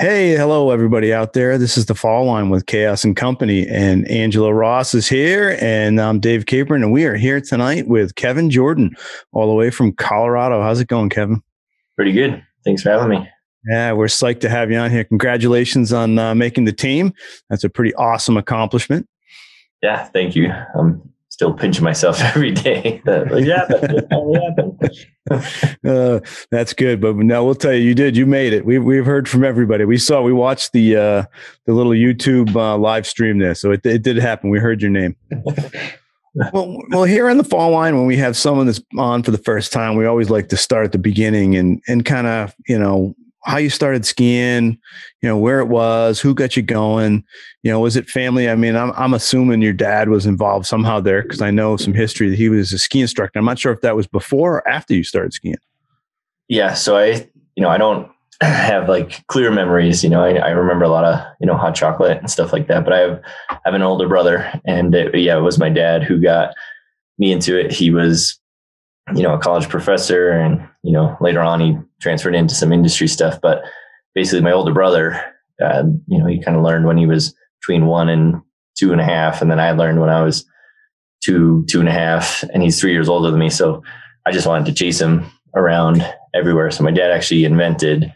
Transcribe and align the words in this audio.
Hey, 0.00 0.34
hello, 0.34 0.70
everybody 0.70 1.12
out 1.12 1.34
there. 1.34 1.58
This 1.58 1.76
is 1.76 1.84
the 1.84 1.94
Fall 1.94 2.24
Line 2.24 2.48
with 2.48 2.64
Chaos 2.64 3.04
and 3.04 3.14
Company, 3.14 3.68
and 3.68 4.10
Angelo 4.10 4.48
Ross 4.48 4.94
is 4.94 5.06
here, 5.06 5.58
and 5.60 6.00
I'm 6.00 6.20
Dave 6.20 6.46
Capron, 6.46 6.82
and 6.82 6.90
we 6.90 7.04
are 7.04 7.16
here 7.16 7.38
tonight 7.38 7.86
with 7.86 8.14
Kevin 8.14 8.48
Jordan, 8.48 8.96
all 9.32 9.46
the 9.46 9.52
way 9.52 9.68
from 9.68 9.92
Colorado. 9.92 10.62
How's 10.62 10.80
it 10.80 10.88
going, 10.88 11.10
Kevin? 11.10 11.42
Pretty 11.96 12.12
good. 12.12 12.42
Thanks 12.64 12.82
for 12.82 12.88
having 12.88 13.10
me. 13.10 13.28
Yeah, 13.68 13.92
we're 13.92 14.06
psyched 14.06 14.40
to 14.40 14.48
have 14.48 14.70
you 14.70 14.78
on 14.78 14.90
here. 14.90 15.04
Congratulations 15.04 15.92
on 15.92 16.18
uh, 16.18 16.34
making 16.34 16.64
the 16.64 16.72
team. 16.72 17.12
That's 17.50 17.64
a 17.64 17.68
pretty 17.68 17.94
awesome 17.96 18.38
accomplishment. 18.38 19.06
Yeah, 19.82 20.04
thank 20.04 20.34
you. 20.34 20.50
I'm 20.78 21.09
still 21.40 21.54
pinching 21.54 21.82
myself 21.82 22.20
every 22.34 22.52
day. 22.52 23.00
yeah, 23.06 23.66
uh, 25.90 26.20
that's 26.50 26.74
good. 26.74 27.00
But 27.00 27.16
now 27.16 27.42
we'll 27.42 27.54
tell 27.54 27.72
you, 27.72 27.80
you 27.80 27.94
did. 27.94 28.14
You 28.14 28.26
made 28.26 28.52
it. 28.52 28.66
We've 28.66 28.84
we've 28.84 29.06
heard 29.06 29.26
from 29.26 29.42
everybody. 29.42 29.86
We 29.86 29.96
saw. 29.96 30.20
We 30.20 30.34
watched 30.34 30.72
the 30.72 30.96
uh, 30.96 31.24
the 31.64 31.72
little 31.72 31.92
YouTube 31.92 32.54
uh, 32.54 32.76
live 32.76 33.06
stream 33.06 33.38
there. 33.38 33.54
So 33.54 33.70
it 33.72 33.86
it 33.86 34.02
did 34.02 34.18
happen. 34.18 34.50
We 34.50 34.58
heard 34.58 34.82
your 34.82 34.90
name. 34.90 35.16
well, 36.52 36.76
well, 36.90 37.04
here 37.04 37.30
in 37.30 37.38
the 37.38 37.44
fall 37.44 37.70
line, 37.70 37.96
when 37.96 38.04
we 38.04 38.18
have 38.18 38.36
someone 38.36 38.66
that's 38.66 38.82
on 38.98 39.22
for 39.22 39.30
the 39.30 39.38
first 39.38 39.72
time, 39.72 39.96
we 39.96 40.04
always 40.04 40.28
like 40.28 40.50
to 40.50 40.58
start 40.58 40.84
at 40.84 40.92
the 40.92 40.98
beginning 40.98 41.56
and 41.56 41.80
and 41.88 42.04
kind 42.04 42.26
of 42.26 42.54
you 42.68 42.78
know 42.78 43.14
how 43.44 43.56
you 43.56 43.70
started 43.70 44.04
skiing, 44.04 44.78
you 45.22 45.28
know, 45.28 45.38
where 45.38 45.60
it 45.60 45.68
was, 45.68 46.20
who 46.20 46.34
got 46.34 46.56
you 46.56 46.62
going, 46.62 47.24
you 47.62 47.70
know, 47.70 47.80
was 47.80 47.96
it 47.96 48.08
family? 48.08 48.48
I 48.48 48.54
mean, 48.54 48.76
I'm, 48.76 48.92
I'm 48.92 49.14
assuming 49.14 49.62
your 49.62 49.72
dad 49.72 50.08
was 50.08 50.26
involved 50.26 50.66
somehow 50.66 51.00
there 51.00 51.22
because 51.22 51.40
I 51.40 51.50
know 51.50 51.76
some 51.76 51.94
history 51.94 52.28
that 52.28 52.36
he 52.36 52.48
was 52.48 52.72
a 52.72 52.78
ski 52.78 53.00
instructor. 53.00 53.38
I'm 53.38 53.44
not 53.44 53.58
sure 53.58 53.72
if 53.72 53.80
that 53.80 53.96
was 53.96 54.06
before 54.06 54.56
or 54.56 54.68
after 54.68 54.94
you 54.94 55.04
started 55.04 55.32
skiing. 55.32 55.56
Yeah. 56.48 56.74
So 56.74 56.96
I, 56.96 57.28
you 57.54 57.62
know, 57.62 57.68
I 57.68 57.78
don't 57.78 58.10
have 58.42 58.88
like 58.88 59.26
clear 59.28 59.50
memories, 59.50 60.04
you 60.04 60.10
know, 60.10 60.22
I, 60.22 60.34
I 60.34 60.50
remember 60.50 60.84
a 60.84 60.88
lot 60.88 61.04
of, 61.04 61.20
you 61.40 61.46
know, 61.46 61.56
hot 61.56 61.74
chocolate 61.74 62.18
and 62.18 62.30
stuff 62.30 62.52
like 62.52 62.68
that, 62.68 62.84
but 62.84 62.92
I 62.92 62.98
have, 62.98 63.20
I 63.50 63.58
have 63.64 63.74
an 63.74 63.82
older 63.82 64.08
brother 64.08 64.50
and 64.64 64.94
it, 64.94 65.18
yeah, 65.18 65.36
it 65.36 65.42
was 65.42 65.58
my 65.58 65.68
dad 65.68 66.02
who 66.02 66.20
got 66.20 66.54
me 67.18 67.32
into 67.32 67.58
it. 67.58 67.72
He 67.72 67.90
was, 67.90 68.38
you 69.14 69.22
know, 69.22 69.34
a 69.34 69.38
college 69.38 69.68
professor 69.68 70.30
and, 70.30 70.66
you 70.82 70.92
know, 70.92 71.16
later 71.20 71.40
on 71.40 71.60
he 71.60 71.76
transferred 72.00 72.34
into 72.34 72.54
some 72.54 72.72
industry 72.72 73.08
stuff. 73.08 73.40
But 73.40 73.62
basically 74.14 74.42
my 74.42 74.52
older 74.52 74.72
brother, 74.72 75.22
uh, 75.62 75.84
you 76.06 76.18
know, 76.18 76.26
he 76.26 76.42
kind 76.42 76.56
of 76.56 76.62
learned 76.62 76.86
when 76.86 76.96
he 76.96 77.06
was 77.06 77.34
between 77.60 77.86
one 77.86 78.08
and 78.08 78.40
two 78.78 78.92
and 78.92 79.00
a 79.00 79.04
half. 79.04 79.42
And 79.42 79.50
then 79.50 79.60
I 79.60 79.72
learned 79.72 80.00
when 80.00 80.10
I 80.10 80.22
was 80.22 80.44
two, 81.22 81.64
two 81.68 81.80
and 81.80 81.88
a 81.88 81.92
half, 81.92 82.42
and 82.54 82.62
he's 82.62 82.80
three 82.80 82.92
years 82.92 83.08
older 83.08 83.30
than 83.30 83.40
me. 83.40 83.50
So 83.50 83.82
I 84.26 84.32
just 84.32 84.46
wanted 84.46 84.66
to 84.66 84.74
chase 84.74 85.00
him 85.00 85.26
around 85.54 86.06
everywhere. 86.34 86.70
So 86.70 86.82
my 86.82 86.90
dad 86.90 87.10
actually 87.10 87.44
invented, 87.44 88.12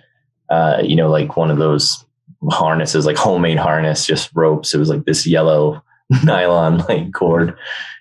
uh, 0.51 0.79
you 0.83 0.97
know, 0.97 1.11
like 1.11 1.37
one 1.37 1.51
of 1.51 1.59
those 1.59 2.05
harnesses, 2.51 3.07
like 3.07 3.17
homemade 3.17 3.59
harness, 3.59 4.07
just 4.07 4.31
ropes. 4.35 4.75
It 4.75 4.79
was 4.79 4.89
like 4.89 5.05
this 5.05 5.27
yellow 5.27 5.83
nylon 6.25 6.79
like 6.89 7.13
cord. 7.13 7.57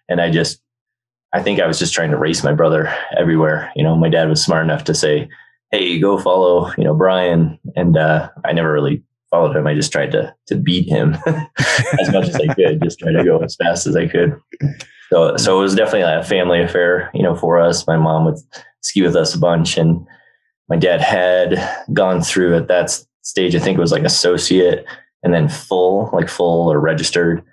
And 0.09 0.21
I 0.21 0.29
just 0.31 0.59
I 1.33 1.41
think 1.41 1.59
I 1.59 1.65
was 1.65 1.79
just 1.79 1.93
trying 1.93 2.11
to 2.11 2.17
race 2.17 2.43
my 2.43 2.53
brother 2.53 2.95
everywhere. 3.17 3.71
You 3.75 3.83
know, 3.83 3.95
my 3.95 4.09
dad 4.09 4.29
was 4.29 4.43
smart 4.43 4.63
enough 4.63 4.83
to 4.83 4.93
say, 4.93 5.27
"Hey, 5.73 5.99
go 5.99 6.19
follow," 6.19 6.71
you 6.77 6.83
know, 6.83 6.93
Brian, 6.93 7.59
and 7.75 7.97
uh, 7.97 8.29
I 8.45 8.53
never 8.53 8.71
really 8.71 9.03
followed 9.31 9.55
him. 9.55 9.65
I 9.65 9.73
just 9.73 9.91
tried 9.91 10.11
to 10.11 10.33
to 10.47 10.55
beat 10.55 10.87
him 10.87 11.17
as 11.99 12.11
much 12.11 12.29
as 12.29 12.35
I 12.35 12.53
could, 12.53 12.81
just 12.83 12.99
try 12.99 13.11
to 13.11 13.23
go 13.23 13.39
as 13.39 13.55
fast 13.55 13.87
as 13.87 13.95
I 13.95 14.07
could. 14.07 14.39
So, 15.11 15.35
so 15.37 15.57
it 15.57 15.61
was 15.63 15.75
definitely 15.75 16.03
a 16.03 16.23
family 16.23 16.61
affair, 16.61 17.09
you 17.13 17.23
know, 17.23 17.35
for 17.35 17.59
us. 17.59 17.87
My 17.87 17.97
mom 17.97 18.25
would 18.25 18.37
ski 18.81 19.01
with 19.01 19.15
us 19.15 19.33
a 19.33 19.39
bunch, 19.39 19.75
and 19.75 20.05
my 20.69 20.77
dad 20.77 21.01
had 21.01 21.57
gone 21.91 22.21
through 22.21 22.55
at 22.55 22.67
that 22.67 22.91
stage. 23.23 23.55
I 23.55 23.59
think 23.59 23.77
it 23.77 23.81
was 23.81 23.91
like 23.91 24.03
associate, 24.03 24.85
and 25.23 25.33
then 25.33 25.49
full, 25.49 26.11
like 26.13 26.29
full 26.29 26.71
or 26.71 26.79
registered. 26.79 27.43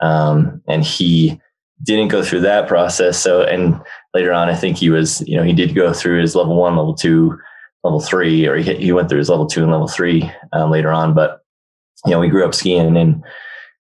Um, 0.00 0.62
and 0.66 0.82
he 0.82 1.38
didn't 1.82 2.08
go 2.08 2.22
through 2.22 2.40
that 2.40 2.68
process. 2.68 3.18
So, 3.18 3.42
and 3.42 3.78
later 4.14 4.32
on, 4.32 4.48
I 4.48 4.54
think 4.54 4.78
he 4.78 4.90
was, 4.90 5.22
you 5.28 5.36
know, 5.36 5.42
he 5.42 5.52
did 5.52 5.74
go 5.74 5.92
through 5.92 6.22
his 6.22 6.34
level 6.34 6.56
one, 6.56 6.76
level 6.76 6.94
two, 6.94 7.38
level 7.86 8.00
three, 8.00 8.46
or 8.46 8.56
he, 8.56 8.74
he 8.74 8.92
went 8.92 9.08
through 9.08 9.20
his 9.20 9.30
level 9.30 9.46
two 9.46 9.62
and 9.62 9.72
level 9.72 9.88
three 9.88 10.30
um, 10.52 10.70
later 10.70 10.90
on. 10.90 11.14
But, 11.14 11.40
you 12.04 12.10
know, 12.10 12.20
we 12.20 12.28
grew 12.28 12.44
up 12.44 12.54
skiing 12.54 12.96
and 12.96 13.24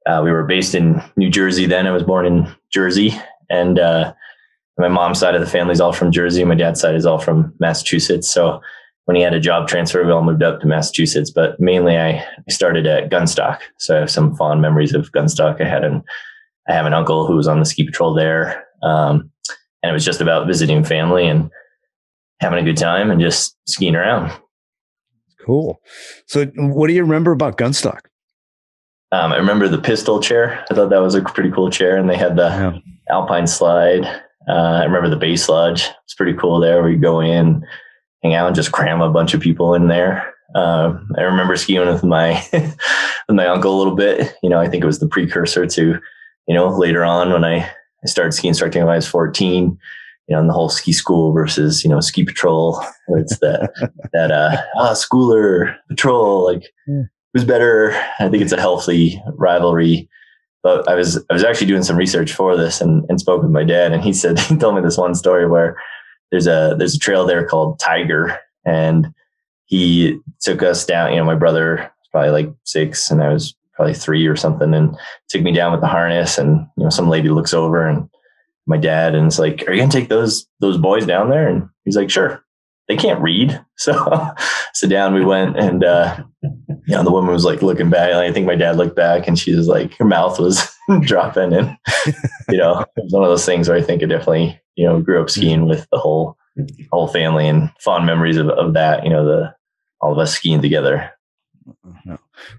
uh, 0.05 0.21
we 0.23 0.31
were 0.31 0.43
based 0.43 0.75
in 0.75 1.01
New 1.15 1.29
Jersey 1.29 1.65
then. 1.65 1.87
I 1.87 1.91
was 1.91 2.03
born 2.03 2.25
in 2.25 2.53
Jersey. 2.71 3.13
And 3.49 3.79
uh, 3.79 4.13
my 4.77 4.89
mom's 4.89 5.19
side 5.19 5.35
of 5.35 5.41
the 5.41 5.47
family 5.47 5.71
is 5.71 5.81
all 5.81 5.93
from 5.93 6.11
Jersey. 6.11 6.43
My 6.43 6.55
dad's 6.55 6.81
side 6.81 6.95
is 6.95 7.05
all 7.05 7.19
from 7.19 7.53
Massachusetts. 7.59 8.29
So 8.29 8.61
when 9.05 9.15
he 9.15 9.23
had 9.23 9.33
a 9.33 9.39
job 9.39 9.67
transfer, 9.67 10.05
we 10.05 10.11
all 10.11 10.23
moved 10.23 10.43
up 10.43 10.59
to 10.59 10.67
Massachusetts. 10.67 11.31
But 11.31 11.59
mainly 11.59 11.97
I 11.97 12.25
started 12.49 12.85
at 12.85 13.09
Gunstock. 13.09 13.59
So 13.77 13.95
I 13.95 13.99
have 14.01 14.11
some 14.11 14.35
fond 14.35 14.61
memories 14.61 14.93
of 14.93 15.11
Gunstock. 15.11 15.61
I 15.61 15.67
had 15.67 15.83
an 15.83 16.03
I 16.67 16.73
have 16.73 16.85
an 16.85 16.93
uncle 16.93 17.27
who 17.27 17.35
was 17.35 17.47
on 17.47 17.59
the 17.59 17.65
ski 17.65 17.83
patrol 17.85 18.13
there. 18.13 18.65
Um, 18.83 19.29
and 19.81 19.89
it 19.89 19.93
was 19.93 20.05
just 20.05 20.21
about 20.21 20.47
visiting 20.47 20.83
family 20.83 21.27
and 21.27 21.49
having 22.43 22.59
a 22.59 22.63
good 22.63 22.77
time 22.77 23.09
and 23.09 23.19
just 23.19 23.57
skiing 23.67 23.95
around. 23.95 24.31
Cool. 25.45 25.81
So, 26.27 26.45
what 26.55 26.87
do 26.87 26.93
you 26.93 27.01
remember 27.01 27.31
about 27.31 27.57
Gunstock? 27.57 28.01
Um, 29.11 29.33
I 29.33 29.37
remember 29.37 29.67
the 29.67 29.81
pistol 29.81 30.19
chair. 30.19 30.65
I 30.69 30.73
thought 30.73 30.89
that 30.89 31.01
was 31.01 31.15
a 31.15 31.21
pretty 31.21 31.51
cool 31.51 31.69
chair, 31.69 31.97
and 31.97 32.09
they 32.09 32.17
had 32.17 32.35
the 32.35 32.47
yeah. 32.47 32.77
alpine 33.09 33.47
slide. 33.47 34.05
Uh, 34.47 34.79
I 34.81 34.83
remember 34.83 35.09
the 35.09 35.17
base 35.17 35.49
lodge. 35.49 35.87
It's 36.03 36.13
pretty 36.13 36.33
cool 36.33 36.59
there, 36.59 36.81
where 36.81 36.91
you 36.91 36.97
go 36.97 37.19
in, 37.19 37.65
hang 38.23 38.33
out, 38.33 38.47
and 38.47 38.55
just 38.55 38.71
cram 38.71 39.01
a 39.01 39.11
bunch 39.11 39.33
of 39.33 39.41
people 39.41 39.73
in 39.73 39.87
there. 39.87 40.33
Uh, 40.55 40.97
I 41.17 41.21
remember 41.21 41.55
skiing 41.55 41.87
with 41.87 42.03
my 42.03 42.43
with 42.53 43.35
my 43.35 43.47
uncle 43.47 43.75
a 43.75 43.77
little 43.77 43.95
bit. 43.95 44.35
You 44.41 44.49
know, 44.49 44.59
I 44.59 44.67
think 44.67 44.83
it 44.83 44.87
was 44.87 44.99
the 44.99 45.07
precursor 45.07 45.65
to 45.65 45.99
you 46.47 46.53
know, 46.53 46.67
later 46.67 47.03
on 47.03 47.31
when 47.31 47.43
I, 47.43 47.57
I 47.57 48.05
started 48.05 48.33
ski 48.33 48.47
instructing 48.47 48.83
when 48.83 48.91
I 48.91 48.97
was 48.97 49.07
14, 49.07 49.77
you 50.27 50.35
know, 50.35 50.41
in 50.41 50.47
the 50.47 50.53
whole 50.53 50.69
ski 50.69 50.91
school 50.93 51.33
versus, 51.33 51.83
you 51.83 51.89
know, 51.89 51.99
ski 51.99 52.23
patrol. 52.23 52.83
It's 53.09 53.37
that, 53.39 53.69
that, 54.13 54.31
uh, 54.31 54.55
ah, 54.77 54.93
schooler 54.93 55.75
patrol, 55.89 56.45
like 56.45 56.71
yeah. 56.87 57.01
who's 57.33 57.43
better? 57.43 57.91
I 58.17 58.29
think 58.29 58.41
it's 58.41 58.53
a 58.53 58.59
healthy 58.59 59.21
rivalry. 59.33 60.09
But 60.63 60.87
I 60.87 60.95
was, 60.95 61.17
I 61.29 61.33
was 61.33 61.43
actually 61.43 61.67
doing 61.67 61.83
some 61.83 61.97
research 61.97 62.31
for 62.31 62.55
this 62.55 62.79
and, 62.79 63.03
and 63.09 63.19
spoke 63.19 63.41
with 63.41 63.51
my 63.51 63.65
dad 63.65 63.91
and 63.91 64.01
he 64.01 64.13
said, 64.13 64.39
he 64.47 64.55
told 64.55 64.75
me 64.75 64.81
this 64.81 64.97
one 64.97 65.15
story 65.15 65.49
where 65.49 65.75
there's 66.31 66.47
a, 66.47 66.75
there's 66.77 66.95
a 66.95 66.99
trail 66.99 67.25
there 67.25 67.45
called 67.45 67.77
Tiger 67.79 68.39
and 68.65 69.13
he 69.65 70.17
took 70.39 70.63
us 70.63 70.85
down, 70.85 71.11
you 71.11 71.17
know, 71.17 71.25
my 71.25 71.35
brother 71.35 71.75
was 71.75 72.07
probably 72.09 72.29
like 72.29 72.53
six 72.63 73.11
and 73.11 73.21
I 73.21 73.33
was 73.33 73.53
probably 73.73 73.93
three 73.93 74.25
or 74.27 74.35
something 74.35 74.73
and 74.73 74.95
took 75.29 75.41
me 75.41 75.51
down 75.51 75.71
with 75.71 75.81
the 75.81 75.87
harness 75.87 76.37
and 76.37 76.67
you 76.77 76.83
know 76.83 76.89
some 76.89 77.09
lady 77.09 77.29
looks 77.29 77.53
over 77.53 77.87
and 77.87 78.07
my 78.65 78.77
dad 78.77 79.15
and 79.15 79.27
it's 79.27 79.39
like 79.39 79.63
are 79.67 79.73
you 79.73 79.81
gonna 79.81 79.91
take 79.91 80.09
those 80.09 80.47
those 80.59 80.77
boys 80.77 81.05
down 81.05 81.29
there? 81.29 81.47
And 81.47 81.69
he's 81.85 81.97
like 81.97 82.09
sure. 82.09 82.43
They 82.87 82.97
can't 82.97 83.21
read. 83.21 83.59
So 83.75 84.29
so 84.73 84.87
down 84.87 85.13
we 85.13 85.25
went 85.25 85.57
and 85.57 85.83
uh 85.83 86.23
you 86.41 86.95
know 86.95 87.03
the 87.03 87.11
woman 87.11 87.33
was 87.33 87.45
like 87.45 87.61
looking 87.61 87.89
back 87.89 88.09
and 88.09 88.19
i 88.19 88.31
think 88.31 88.45
my 88.45 88.55
dad 88.55 88.77
looked 88.77 88.95
back 88.95 89.27
and 89.27 89.37
she 89.37 89.53
was 89.53 89.67
like 89.67 89.93
her 89.97 90.05
mouth 90.05 90.39
was 90.39 90.73
dropping 91.01 91.53
and 91.53 91.75
you 92.49 92.57
know 92.57 92.79
it 92.79 93.03
was 93.03 93.13
one 93.13 93.23
of 93.23 93.29
those 93.29 93.45
things 93.45 93.67
where 93.67 93.77
i 93.77 93.81
think 93.81 94.01
i 94.01 94.05
definitely 94.05 94.59
you 94.75 94.85
know 94.85 95.01
grew 95.01 95.21
up 95.21 95.29
skiing 95.29 95.67
with 95.67 95.87
the 95.91 95.97
whole 95.97 96.37
whole 96.91 97.07
family 97.07 97.47
and 97.47 97.71
fond 97.79 98.05
memories 98.05 98.37
of, 98.37 98.49
of 98.49 98.73
that 98.73 99.03
you 99.03 99.09
know 99.09 99.25
the 99.25 99.53
all 100.01 100.11
of 100.11 100.17
us 100.17 100.35
skiing 100.35 100.61
together 100.61 101.09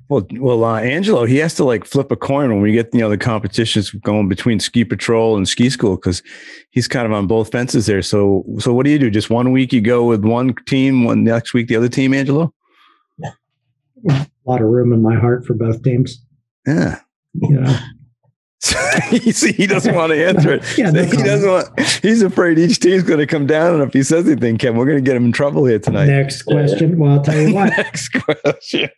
well, 0.08 0.26
well, 0.32 0.64
uh, 0.64 0.80
Angelo, 0.80 1.24
he 1.24 1.36
has 1.38 1.54
to 1.54 1.64
like 1.64 1.84
flip 1.84 2.10
a 2.10 2.16
coin 2.16 2.50
when 2.50 2.60
we 2.60 2.72
get 2.72 2.92
you 2.94 3.00
know 3.00 3.10
the 3.10 3.18
competitions 3.18 3.90
going 3.90 4.28
between 4.28 4.60
ski 4.60 4.84
patrol 4.84 5.36
and 5.36 5.48
ski 5.48 5.70
school 5.70 5.96
because 5.96 6.22
he's 6.70 6.88
kind 6.88 7.06
of 7.06 7.12
on 7.12 7.26
both 7.26 7.50
fences 7.50 7.86
there. 7.86 8.02
So, 8.02 8.44
so 8.58 8.72
what 8.72 8.84
do 8.84 8.90
you 8.90 8.98
do? 8.98 9.10
Just 9.10 9.30
one 9.30 9.52
week 9.52 9.72
you 9.72 9.80
go 9.80 10.04
with 10.04 10.24
one 10.24 10.54
team, 10.66 11.04
one 11.04 11.24
next 11.24 11.54
week 11.54 11.68
the 11.68 11.76
other 11.76 11.88
team, 11.88 12.14
Angelo. 12.14 12.52
Yeah. 13.18 14.24
A 14.46 14.50
lot 14.50 14.60
of 14.60 14.68
room 14.68 14.92
in 14.92 15.02
my 15.02 15.18
heart 15.18 15.46
for 15.46 15.54
both 15.54 15.82
teams. 15.82 16.24
Yeah. 16.66 17.00
Yeah. 17.34 17.78
see, 17.78 17.93
he 19.10 19.66
doesn't 19.66 19.94
want 19.94 20.12
to 20.12 20.26
answer 20.26 20.54
it. 20.54 20.78
yeah, 20.78 20.90
no 20.90 21.04
he 21.04 21.16
doesn't 21.18 21.50
want. 21.50 21.80
He's 22.02 22.22
afraid 22.22 22.58
each 22.58 22.80
team's 22.80 23.02
going 23.02 23.18
to 23.18 23.26
come 23.26 23.46
down, 23.46 23.74
and 23.74 23.82
if 23.82 23.92
he 23.92 24.02
says 24.02 24.26
anything, 24.26 24.56
Ken, 24.56 24.76
we're 24.76 24.86
going 24.86 24.96
to 24.96 25.02
get 25.02 25.16
him 25.16 25.26
in 25.26 25.32
trouble 25.32 25.66
here 25.66 25.78
tonight. 25.78 26.06
Next 26.06 26.42
question. 26.44 26.98
Well, 26.98 27.12
I'll 27.12 27.22
tell 27.22 27.38
you 27.38 27.54
what. 27.54 27.66
Next 27.76 28.08
question. 28.08 28.88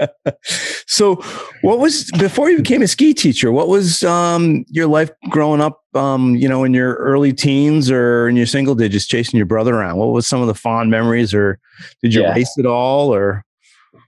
so, 0.86 1.22
what 1.62 1.78
was 1.78 2.10
before 2.18 2.50
you 2.50 2.56
became 2.56 2.82
a 2.82 2.88
ski 2.88 3.14
teacher? 3.14 3.52
What 3.52 3.68
was 3.68 4.02
um, 4.02 4.64
your 4.68 4.88
life 4.88 5.10
growing 5.30 5.60
up? 5.60 5.80
Um, 5.94 6.34
you 6.34 6.48
know, 6.48 6.64
in 6.64 6.74
your 6.74 6.94
early 6.96 7.32
teens 7.32 7.90
or 7.90 8.28
in 8.28 8.36
your 8.36 8.46
single 8.46 8.74
digits, 8.74 9.06
chasing 9.06 9.36
your 9.36 9.46
brother 9.46 9.74
around. 9.74 9.98
What 9.98 10.08
was 10.08 10.26
some 10.26 10.40
of 10.40 10.48
the 10.48 10.54
fond 10.54 10.90
memories, 10.90 11.32
or 11.32 11.60
did 12.02 12.12
you 12.12 12.22
yeah. 12.22 12.32
race 12.32 12.54
at 12.58 12.66
all? 12.66 13.14
Or 13.14 13.44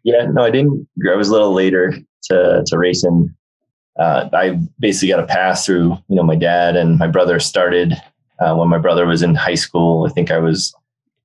yeah, 0.03 0.27
no, 0.27 0.43
I 0.43 0.51
didn't. 0.51 0.89
I 1.09 1.15
was 1.15 1.29
a 1.29 1.33
little 1.33 1.53
later 1.53 1.95
to 2.25 2.65
to 2.67 2.79
racing 2.79 3.35
uh, 3.99 4.29
I 4.33 4.59
basically 4.79 5.09
got 5.09 5.21
a 5.21 5.27
pass 5.27 5.67
through, 5.67 5.97
you 6.09 6.17
know, 6.17 6.23
my 6.23 6.37
dad 6.37 6.77
and 6.77 6.99
my 6.99 7.07
brother 7.09 7.39
started 7.41 7.95
uh, 8.41 8.55
when 8.55 8.69
my 8.69 8.79
brother 8.79 9.07
was 9.07 9.23
in 9.23 9.35
high 9.35 9.55
school. 9.57 10.07
I 10.09 10.13
think 10.13 10.31
I 10.31 10.39
was 10.39 10.75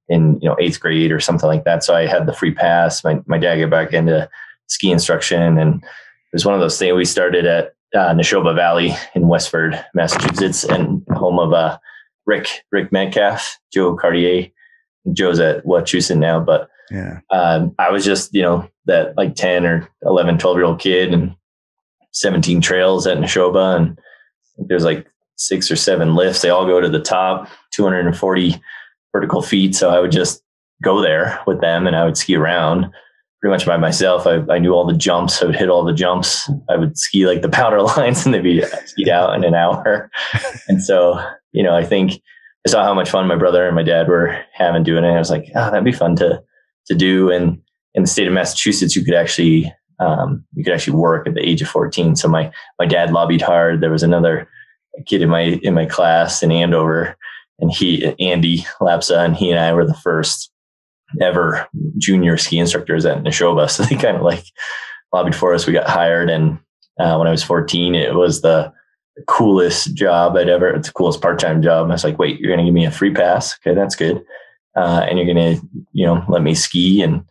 in 0.10 0.38
you 0.42 0.50
know 0.50 0.56
eighth 0.60 0.80
grade 0.80 1.12
or 1.12 1.20
something 1.20 1.48
like 1.48 1.64
that. 1.66 1.84
So 1.84 1.96
I 1.96 2.06
had 2.08 2.26
the 2.26 2.34
free 2.34 2.54
pass. 2.54 3.04
My 3.04 3.22
my 3.26 3.38
dad 3.38 3.58
got 3.58 3.70
back 3.70 3.94
into 3.94 4.30
ski 4.68 4.92
instruction, 4.92 5.58
and 5.58 5.82
it 5.84 6.34
was 6.34 6.46
one 6.46 6.56
of 6.56 6.62
those 6.62 6.78
things. 6.78 6.96
We 6.96 7.06
started 7.06 7.46
at 7.46 7.74
uh, 7.96 8.14
Nashoba 8.14 8.56
Valley 8.56 8.92
in 9.16 9.28
Westford, 9.28 9.84
Massachusetts, 9.94 10.64
and 10.64 11.04
home 11.12 11.40
of 11.40 11.54
uh, 11.54 11.78
Rick 12.26 12.48
Rick 12.72 12.92
Metcalf, 12.92 13.60
Joe 13.72 13.96
Cartier. 13.96 14.50
Joe's 15.14 15.40
at 15.40 15.66
Wachusett 15.66 16.18
now, 16.18 16.40
but 16.40 16.70
Yeah. 16.90 17.20
um, 17.30 17.76
I 17.78 17.92
was 17.92 18.06
just, 18.06 18.34
you 18.34 18.42
know, 18.42 18.70
that 18.86 19.18
like 19.18 19.36
10 19.36 19.66
or 19.66 19.90
11, 20.04 20.38
12 20.38 20.58
year 20.58 20.66
old 20.66 20.80
kid 20.80 21.14
and 21.14 21.36
17 22.14 22.62
trails 22.62 23.06
at 23.06 23.18
Nashoba. 23.18 23.78
And 23.78 24.00
there's 24.58 24.84
like 24.84 25.06
six 25.36 25.70
or 25.70 25.76
seven 25.76 26.16
lifts. 26.16 26.42
They 26.42 26.50
all 26.50 26.66
go 26.66 26.80
to 26.80 26.90
the 26.90 27.00
top, 27.00 27.50
240 27.74 28.62
vertical 29.12 29.42
feet. 29.42 29.76
So 29.76 29.90
I 29.90 30.00
would 30.00 30.12
just 30.12 30.42
go 30.84 31.02
there 31.02 31.40
with 31.46 31.62
them 31.62 31.88
and 31.88 31.96
I 31.96 32.06
would 32.06 32.18
ski 32.18 32.36
around 32.36 32.92
pretty 33.42 33.52
much 33.52 33.66
by 33.66 33.78
myself. 33.78 34.26
I, 34.26 34.40
I 34.50 34.60
knew 34.60 34.72
all 34.72 34.86
the 34.86 34.94
jumps. 34.94 35.42
I 35.42 35.46
would 35.46 35.56
hit 35.56 35.70
all 35.70 35.84
the 35.84 35.94
jumps. 35.94 36.50
I 36.70 36.78
would 36.78 36.98
ski 36.98 37.26
like 37.26 37.42
the 37.42 37.50
powder 37.50 37.82
lines 37.98 38.26
and 38.26 38.34
they'd 38.34 38.44
be 38.44 38.64
skied 38.86 39.10
out 39.10 39.36
in 39.36 39.44
an 39.44 39.56
hour. 39.56 40.10
and 40.68 40.82
so, 40.82 41.20
you 41.52 41.64
know, 41.64 41.76
I 41.76 41.84
think 41.84 42.14
I 42.66 42.70
saw 42.70 42.84
how 42.84 42.94
much 42.94 43.10
fun 43.10 43.28
my 43.28 43.36
brother 43.36 43.66
and 43.66 43.76
my 43.76 43.84
dad 43.84 44.08
were 44.08 44.40
having 44.54 44.84
doing 44.84 45.04
it. 45.04 45.10
I 45.10 45.20
was 45.20 45.30
like, 45.30 45.46
oh, 45.56 45.66
that'd 45.70 45.84
be 45.84 45.92
fun 45.92 46.16
to 46.18 46.42
to 46.88 46.96
do. 46.96 47.32
And 47.32 47.62
in 47.94 48.04
the 48.04 48.10
state 48.10 48.28
of 48.28 48.34
Massachusetts, 48.34 48.96
you 48.96 49.04
could 49.06 49.14
actually 49.14 49.72
um, 50.00 50.44
you 50.56 50.64
could 50.64 50.74
actually 50.74 50.98
work 50.98 51.28
at 51.28 51.34
the 51.34 51.48
age 51.48 51.62
of 51.62 51.68
14. 51.68 52.16
So 52.16 52.28
my 52.28 52.52
my 52.80 52.86
dad 52.86 53.12
lobbied 53.12 53.42
hard. 53.42 53.82
There 53.82 53.92
was 53.92 54.04
another 54.04 54.48
kid 55.06 55.22
in 55.22 55.30
my 55.30 55.60
in 55.64 55.74
my 55.74 55.86
class 55.86 56.44
in 56.44 56.52
Andover, 56.52 57.16
and 57.60 57.72
he 57.72 58.14
Andy 58.20 58.60
Lapsa, 58.80 59.24
and 59.24 59.36
he 59.36 59.50
and 59.50 59.60
I 59.60 59.74
were 59.74 59.86
the 59.86 59.94
first 59.94 60.52
ever 61.22 61.68
junior 61.98 62.38
ski 62.38 62.60
instructors 62.60 63.06
at 63.06 63.24
Nashoba. 63.24 63.70
So 63.70 63.84
they 63.84 63.96
kind 63.96 64.18
of 64.18 64.24
like 64.24 64.44
lobbied 65.14 65.36
for 65.36 65.54
us. 65.54 65.68
We 65.68 65.74
got 65.74 65.90
hired, 65.90 66.30
and 66.30 66.60
uh, 67.00 67.18
when 67.18 67.28
I 67.28 67.32
was 67.32 67.44
14, 67.44 67.96
it 67.96 68.16
was 68.16 68.42
the 68.42 68.74
coolest 69.28 69.94
job 69.94 70.36
I'd 70.36 70.50
ever. 70.50 70.70
It's 70.70 70.88
the 70.88 70.94
coolest 70.94 71.22
part 71.22 71.40
time 71.40 71.62
job. 71.62 71.88
I 71.88 71.94
was 71.94 72.04
like, 72.04 72.20
wait, 72.20 72.40
you're 72.40 72.50
going 72.50 72.60
to 72.60 72.66
give 72.66 72.74
me 72.74 72.86
a 72.86 72.92
free 72.92 73.14
pass? 73.14 73.56
Okay, 73.60 73.76
that's 73.76 73.96
good. 73.96 74.24
Uh, 74.76 75.06
and 75.08 75.18
you're 75.18 75.32
going 75.32 75.58
to, 75.58 75.68
you 75.92 76.06
know, 76.06 76.24
let 76.28 76.42
me 76.42 76.56
ski 76.56 77.02
and 77.02 77.24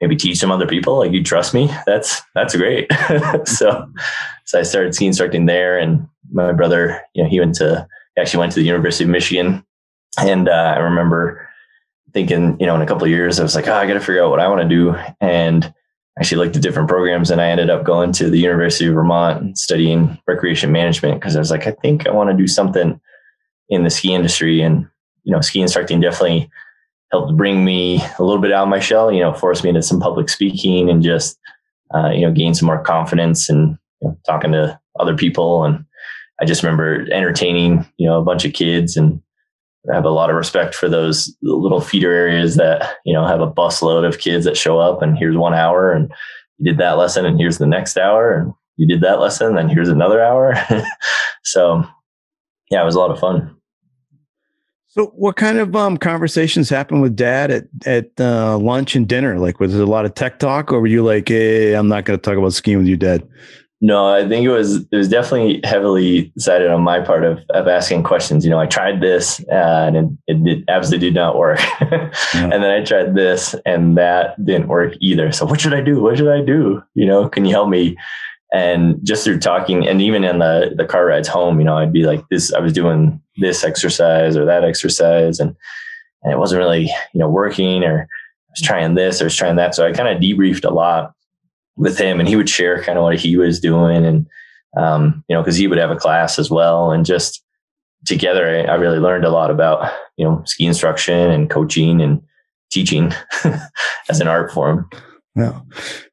maybe 0.00 0.16
teach 0.16 0.38
some 0.38 0.50
other 0.50 0.66
people. 0.66 0.98
Like 0.98 1.12
you 1.12 1.22
trust 1.22 1.54
me. 1.54 1.70
That's 1.86 2.22
that's 2.34 2.56
great. 2.56 2.90
so, 3.44 3.90
so 4.44 4.58
I 4.58 4.62
started 4.62 4.94
ski 4.94 5.06
instructing 5.06 5.46
there, 5.46 5.78
and 5.78 6.06
my 6.30 6.52
brother, 6.52 7.00
you 7.14 7.22
know, 7.22 7.28
he 7.28 7.40
went 7.40 7.54
to 7.56 7.86
he 8.14 8.20
actually 8.20 8.40
went 8.40 8.52
to 8.52 8.60
the 8.60 8.66
University 8.66 9.04
of 9.04 9.10
Michigan, 9.10 9.64
and 10.18 10.48
uh, 10.48 10.74
I 10.76 10.78
remember 10.78 11.48
thinking, 12.12 12.56
you 12.58 12.66
know, 12.66 12.74
in 12.74 12.82
a 12.82 12.86
couple 12.86 13.04
of 13.04 13.10
years, 13.10 13.38
I 13.38 13.42
was 13.42 13.54
like, 13.54 13.68
oh, 13.68 13.74
I 13.74 13.86
got 13.86 13.94
to 13.94 14.00
figure 14.00 14.24
out 14.24 14.30
what 14.30 14.40
I 14.40 14.48
want 14.48 14.62
to 14.62 14.68
do, 14.68 14.94
and 15.20 15.72
I 16.16 16.22
actually 16.22 16.44
looked 16.44 16.56
at 16.56 16.62
different 16.62 16.88
programs 16.88 17.30
and 17.30 17.42
I 17.42 17.50
ended 17.50 17.68
up 17.68 17.84
going 17.84 18.10
to 18.12 18.30
the 18.30 18.38
University 18.38 18.86
of 18.86 18.94
Vermont 18.94 19.42
and 19.42 19.58
studying 19.58 20.18
recreation 20.26 20.72
management 20.72 21.20
because 21.20 21.36
I 21.36 21.38
was 21.38 21.50
like, 21.50 21.66
I 21.66 21.72
think 21.72 22.06
I 22.06 22.10
want 22.10 22.30
to 22.30 22.36
do 22.36 22.48
something 22.48 22.98
in 23.68 23.84
the 23.84 23.90
ski 23.90 24.14
industry. 24.14 24.62
And, 24.62 24.88
you 25.24 25.32
know, 25.32 25.42
ski 25.42 25.60
instructing 25.60 26.00
definitely 26.00 26.48
helped 27.16 27.36
bring 27.36 27.64
me 27.64 28.00
a 28.18 28.22
little 28.22 28.40
bit 28.40 28.52
out 28.52 28.64
of 28.64 28.68
my 28.68 28.80
shell, 28.80 29.10
you 29.10 29.20
know, 29.20 29.32
forced 29.32 29.64
me 29.64 29.70
into 29.70 29.82
some 29.82 30.00
public 30.00 30.28
speaking 30.28 30.90
and 30.90 31.02
just, 31.02 31.38
uh, 31.94 32.10
you 32.10 32.22
know, 32.22 32.32
gain 32.32 32.54
some 32.54 32.66
more 32.66 32.82
confidence 32.82 33.48
and 33.48 33.78
you 34.00 34.08
know, 34.08 34.18
talking 34.26 34.52
to 34.52 34.78
other 35.00 35.16
people. 35.16 35.64
And 35.64 35.84
I 36.40 36.44
just 36.44 36.62
remember 36.62 37.06
entertaining, 37.12 37.86
you 37.96 38.06
know, 38.06 38.18
a 38.18 38.24
bunch 38.24 38.44
of 38.44 38.52
kids 38.52 38.96
and 38.96 39.20
I 39.90 39.94
have 39.94 40.04
a 40.04 40.10
lot 40.10 40.30
of 40.30 40.36
respect 40.36 40.74
for 40.74 40.88
those 40.88 41.34
little 41.42 41.80
feeder 41.80 42.12
areas 42.12 42.56
that 42.56 42.96
you 43.04 43.12
know 43.12 43.26
have 43.26 43.40
a 43.40 43.50
busload 43.50 44.06
of 44.06 44.18
kids 44.18 44.44
that 44.44 44.56
show 44.56 44.78
up 44.78 45.02
and 45.02 45.16
here's 45.16 45.36
one 45.36 45.54
hour 45.54 45.92
and 45.92 46.12
you 46.58 46.72
did 46.72 46.78
that 46.78 46.98
lesson 46.98 47.24
and 47.24 47.38
here's 47.38 47.58
the 47.58 47.66
next 47.66 47.96
hour 47.96 48.34
and 48.34 48.52
you 48.76 48.86
did 48.86 49.00
that 49.02 49.20
lesson 49.20 49.54
then 49.54 49.68
here's 49.68 49.88
another 49.88 50.20
hour 50.20 50.54
so 51.44 51.84
yeah 52.70 52.82
it 52.82 52.84
was 52.84 52.96
a 52.96 52.98
lot 52.98 53.10
of 53.10 53.20
fun 53.20 53.55
So, 54.96 55.12
what 55.14 55.36
kind 55.36 55.58
of 55.58 55.76
um, 55.76 55.98
conversations 55.98 56.70
happened 56.70 57.02
with 57.02 57.14
dad 57.14 57.50
at 57.50 57.64
at 57.84 58.10
uh, 58.18 58.56
lunch 58.56 58.96
and 58.96 59.06
dinner? 59.06 59.38
Like, 59.38 59.60
was 59.60 59.74
it 59.74 59.80
a 59.80 59.86
lot 59.86 60.06
of 60.06 60.14
tech 60.14 60.38
talk, 60.38 60.72
or 60.72 60.80
were 60.80 60.86
you 60.86 61.04
like, 61.04 61.28
"Hey, 61.28 61.74
I'm 61.74 61.88
not 61.88 62.06
going 62.06 62.18
to 62.18 62.22
talk 62.22 62.38
about 62.38 62.54
skiing 62.54 62.78
with 62.78 62.86
you, 62.86 62.96
dad"? 62.96 63.28
no 63.82 64.08
i 64.08 64.26
think 64.26 64.44
it 64.44 64.50
was 64.50 64.76
it 64.90 64.96
was 64.96 65.08
definitely 65.08 65.60
heavily 65.64 66.32
decided 66.34 66.70
on 66.70 66.80
my 66.80 66.98
part 66.98 67.24
of 67.24 67.38
of 67.50 67.68
asking 67.68 68.02
questions 68.02 68.44
you 68.44 68.50
know 68.50 68.58
i 68.58 68.64
tried 68.66 69.00
this 69.02 69.40
uh, 69.52 69.90
and 69.94 70.18
it, 70.26 70.36
it 70.46 70.64
absolutely 70.68 71.08
did 71.08 71.14
not 71.14 71.36
work 71.36 71.58
yeah. 71.80 72.10
and 72.32 72.52
then 72.52 72.70
i 72.70 72.82
tried 72.82 73.14
this 73.14 73.54
and 73.66 73.96
that 73.96 74.42
didn't 74.44 74.68
work 74.68 74.94
either 75.00 75.30
so 75.30 75.44
what 75.44 75.60
should 75.60 75.74
i 75.74 75.80
do 75.80 76.00
what 76.00 76.16
should 76.16 76.28
i 76.28 76.42
do 76.42 76.82
you 76.94 77.04
know 77.04 77.28
can 77.28 77.44
you 77.44 77.50
help 77.50 77.68
me 77.68 77.96
and 78.52 78.98
just 79.02 79.24
through 79.24 79.38
talking 79.38 79.86
and 79.86 80.00
even 80.00 80.24
in 80.24 80.38
the 80.38 80.72
the 80.76 80.84
car 80.84 81.06
rides 81.06 81.28
home 81.28 81.58
you 81.58 81.64
know 81.64 81.76
i'd 81.76 81.92
be 81.92 82.04
like 82.04 82.26
this 82.28 82.52
i 82.52 82.60
was 82.60 82.72
doing 82.72 83.20
this 83.38 83.64
exercise 83.64 84.36
or 84.36 84.44
that 84.44 84.64
exercise 84.64 85.40
and 85.40 85.56
and 86.22 86.32
it 86.32 86.38
wasn't 86.38 86.58
really 86.58 86.84
you 87.12 87.20
know 87.20 87.28
working 87.28 87.82
or 87.82 88.02
i 88.02 88.50
was 88.50 88.62
trying 88.62 88.94
this 88.94 89.20
or 89.20 89.24
I 89.24 89.26
was 89.26 89.36
trying 89.36 89.56
that. 89.56 89.74
So 89.74 89.86
i 89.86 89.92
kind 89.92 90.08
of 90.08 90.22
debriefed 90.22 90.64
a 90.64 90.72
lot 90.72 91.12
with 91.76 91.98
him 91.98 92.20
and 92.20 92.28
he 92.28 92.36
would 92.36 92.48
share 92.48 92.82
kind 92.82 92.98
of 92.98 93.04
what 93.04 93.18
he 93.18 93.36
was 93.36 93.60
doing 93.60 94.04
and 94.04 94.26
um, 94.76 95.24
you 95.28 95.34
know 95.34 95.42
because 95.42 95.56
he 95.56 95.66
would 95.66 95.78
have 95.78 95.90
a 95.90 95.96
class 95.96 96.38
as 96.38 96.50
well 96.50 96.90
and 96.90 97.04
just 97.04 97.42
together 98.04 98.46
I, 98.46 98.72
I, 98.72 98.74
really 98.74 98.98
learned 98.98 99.24
a 99.24 99.30
lot 99.30 99.50
about 99.50 99.92
you 100.16 100.24
know 100.24 100.42
ski 100.44 100.66
instruction 100.66 101.30
and 101.30 101.50
coaching 101.50 102.00
and 102.00 102.22
teaching 102.70 103.12
as 104.08 104.20
an 104.20 104.28
art 104.28 104.52
form 104.52 104.88
yeah. 105.36 105.60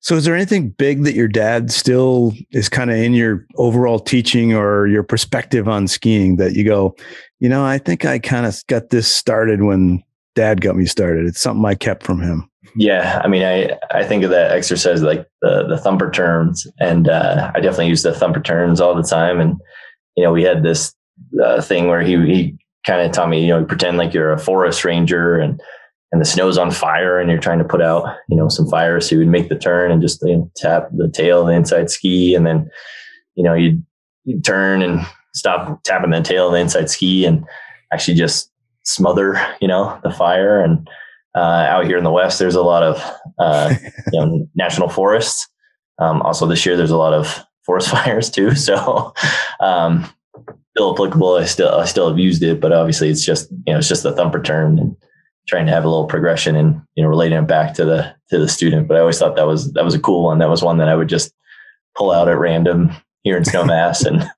So 0.01 0.15
is 0.15 0.25
there 0.25 0.35
anything 0.35 0.69
big 0.69 1.03
that 1.03 1.15
your 1.15 1.29
dad 1.29 1.71
still 1.71 2.33
is 2.51 2.67
kind 2.67 2.91
of 2.91 2.97
in 2.97 3.13
your 3.13 3.45
overall 3.55 3.99
teaching 3.99 4.53
or 4.53 4.87
your 4.87 5.03
perspective 5.03 5.67
on 5.67 5.87
skiing 5.87 6.35
that 6.35 6.53
you 6.53 6.65
go, 6.65 6.95
you 7.39 7.47
know, 7.47 7.65
I 7.65 7.77
think 7.77 8.03
I 8.03 8.19
kind 8.19 8.45
of 8.45 8.61
got 8.67 8.89
this 8.89 9.09
started 9.09 9.63
when 9.63 10.03
dad 10.35 10.61
got 10.61 10.75
me 10.75 10.85
started. 10.85 11.25
It's 11.25 11.39
something 11.39 11.65
I 11.65 11.75
kept 11.75 12.03
from 12.03 12.21
him. 12.21 12.49
Yeah, 12.75 13.21
I 13.23 13.27
mean, 13.27 13.43
I 13.43 13.77
I 13.91 14.03
think 14.03 14.23
of 14.23 14.31
that 14.31 14.51
exercise 14.51 15.01
like 15.03 15.27
the 15.41 15.67
the 15.67 15.77
thumper 15.77 16.09
turns, 16.09 16.65
and 16.79 17.07
uh, 17.07 17.51
I 17.53 17.59
definitely 17.59 17.87
use 17.87 18.03
the 18.03 18.13
thumper 18.13 18.41
turns 18.41 18.81
all 18.81 18.95
the 18.95 19.03
time. 19.03 19.39
And 19.39 19.57
you 20.15 20.23
know, 20.23 20.31
we 20.31 20.43
had 20.43 20.63
this 20.63 20.93
uh, 21.43 21.61
thing 21.61 21.87
where 21.87 22.01
he 22.01 22.15
he 22.25 22.57
kind 22.85 23.01
of 23.01 23.11
taught 23.11 23.29
me, 23.29 23.41
you 23.41 23.49
know, 23.49 23.63
pretend 23.63 23.97
like 23.97 24.13
you're 24.13 24.31
a 24.31 24.39
forest 24.39 24.83
ranger, 24.85 25.37
and 25.37 25.61
and 26.13 26.21
the 26.21 26.25
snow's 26.25 26.59
on 26.59 26.69
fire, 26.69 27.19
and 27.19 27.29
you're 27.29 27.39
trying 27.39 27.57
to 27.57 27.65
put 27.65 27.81
out, 27.81 28.05
you 28.29 28.37
know, 28.37 28.47
some 28.47 28.69
fire. 28.69 29.01
So 29.01 29.15
you 29.15 29.19
would 29.19 29.27
make 29.27 29.49
the 29.49 29.57
turn 29.57 29.91
and 29.91 29.99
just 29.99 30.21
you 30.21 30.37
know, 30.37 30.51
tap 30.55 30.87
the 30.95 31.09
tail 31.09 31.41
of 31.41 31.47
the 31.47 31.53
inside 31.53 31.89
ski, 31.89 32.35
and 32.35 32.45
then 32.45 32.69
you 33.35 33.43
know 33.43 33.55
you'd, 33.55 33.83
you'd 34.23 34.45
turn 34.45 34.83
and 34.83 35.05
stop 35.33 35.81
tapping 35.83 36.11
the 36.11 36.21
tail 36.21 36.47
of 36.47 36.53
the 36.53 36.59
inside 36.59 36.91
ski, 36.91 37.25
and 37.25 37.43
actually 37.91 38.13
just 38.13 38.51
smother, 38.83 39.43
you 39.59 39.67
know, 39.67 39.99
the 40.03 40.11
fire 40.11 40.61
and 40.61 40.87
uh, 41.35 41.65
out 41.67 41.87
here 41.87 41.97
in 41.97 42.03
the 42.03 42.11
west, 42.11 42.37
there's 42.37 42.53
a 42.53 42.61
lot 42.61 42.83
of 42.83 43.03
uh, 43.39 43.73
you 44.11 44.19
know, 44.19 44.47
national 44.55 44.89
forests. 44.89 45.47
Um, 45.97 46.21
also, 46.21 46.45
this 46.45 46.63
year 46.63 46.77
there's 46.77 46.91
a 46.91 46.97
lot 46.97 47.13
of 47.13 47.43
forest 47.65 47.89
fires 47.91 48.29
too. 48.29 48.53
So, 48.53 49.15
um, 49.59 50.07
still 50.75 50.93
applicable. 50.93 51.37
I 51.37 51.45
still 51.45 51.73
I 51.73 51.85
still 51.85 52.07
have 52.07 52.19
used 52.19 52.43
it, 52.43 52.61
but 52.61 52.71
obviously 52.71 53.09
it's 53.09 53.25
just 53.25 53.49
you 53.65 53.73
know 53.73 53.79
it's 53.79 53.89
just 53.89 54.03
the 54.03 54.15
thumper 54.15 54.43
turn 54.43 54.77
and 54.77 54.95
trying 55.47 55.65
to 55.65 55.71
have 55.71 55.83
a 55.83 55.89
little 55.89 56.07
progression 56.07 56.55
and 56.55 56.81
you 56.95 57.03
know 57.03 57.09
relating 57.09 57.37
it 57.37 57.47
back 57.47 57.73
to 57.75 57.85
the 57.85 58.13
to 58.29 58.39
the 58.39 58.47
student. 58.47 58.87
But 58.87 58.97
I 58.97 59.01
always 59.01 59.19
thought 59.19 59.35
that 59.35 59.47
was 59.47 59.71
that 59.73 59.85
was 59.85 59.93
a 59.93 59.99
cool 59.99 60.23
one. 60.23 60.39
That 60.39 60.49
was 60.49 60.61
one 60.61 60.77
that 60.77 60.89
I 60.89 60.95
would 60.95 61.09
just 61.09 61.33
pull 61.95 62.11
out 62.11 62.27
at 62.27 62.37
random 62.37 62.91
here 63.23 63.37
in 63.37 63.43
Snowmass 63.43 64.05
and 64.05 64.29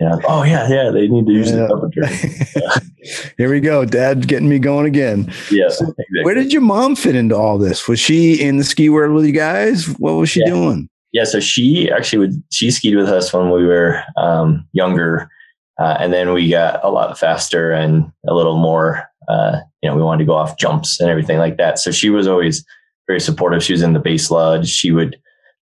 you 0.00 0.08
know, 0.08 0.20
oh 0.26 0.42
yeah, 0.42 0.68
yeah, 0.68 0.90
they 0.90 1.06
need 1.08 1.26
to 1.26 1.32
use 1.32 1.50
yeah. 1.50 1.56
the 1.56 1.68
thumper 1.68 1.90
turn. 1.90 2.12
Yeah. 2.56 3.30
Here 3.36 3.50
we 3.50 3.60
go. 3.60 3.84
Dad 3.84 4.26
getting 4.26 4.48
me 4.48 4.58
going 4.58 4.86
again. 4.86 5.32
Yeah. 5.50 5.68
So 5.68 5.84
exactly. 5.84 6.24
Where 6.24 6.34
did 6.34 6.52
your 6.52 6.62
mom 6.62 6.96
fit 6.96 7.14
into 7.14 7.36
all 7.36 7.58
this? 7.58 7.86
Was 7.86 8.00
she 8.00 8.40
in 8.40 8.56
the 8.56 8.64
ski 8.64 8.88
world 8.88 9.14
with 9.14 9.26
you 9.26 9.32
guys? 9.32 9.86
What 9.98 10.12
was 10.12 10.30
she 10.30 10.40
yeah. 10.40 10.52
doing? 10.52 10.88
Yeah. 11.12 11.24
So 11.24 11.38
she 11.38 11.90
actually 11.90 12.18
would, 12.18 12.42
she 12.50 12.70
skied 12.70 12.96
with 12.96 13.08
us 13.08 13.32
when 13.32 13.50
we 13.50 13.64
were 13.66 14.02
um, 14.16 14.66
younger. 14.72 15.30
Uh, 15.78 15.96
and 15.98 16.12
then 16.12 16.32
we 16.32 16.48
got 16.48 16.82
a 16.84 16.88
lot 16.88 17.18
faster 17.18 17.72
and 17.72 18.10
a 18.26 18.34
little 18.34 18.56
more, 18.56 19.08
uh, 19.28 19.60
you 19.82 19.88
know, 19.88 19.96
we 19.96 20.02
wanted 20.02 20.24
to 20.24 20.26
go 20.26 20.34
off 20.34 20.58
jumps 20.58 21.00
and 21.00 21.10
everything 21.10 21.38
like 21.38 21.56
that. 21.56 21.78
So 21.78 21.90
she 21.90 22.10
was 22.10 22.26
always 22.26 22.64
very 23.06 23.20
supportive. 23.20 23.62
She 23.62 23.72
was 23.72 23.82
in 23.82 23.92
the 23.92 23.98
base 23.98 24.30
lodge. 24.30 24.68
She 24.68 24.90
would 24.90 25.16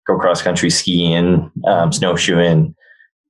go 0.07 0.19
cross 0.19 0.43
country 0.43 0.71
skiing, 0.71 1.51
um, 1.67 1.93
snowshoeing, 1.93 2.75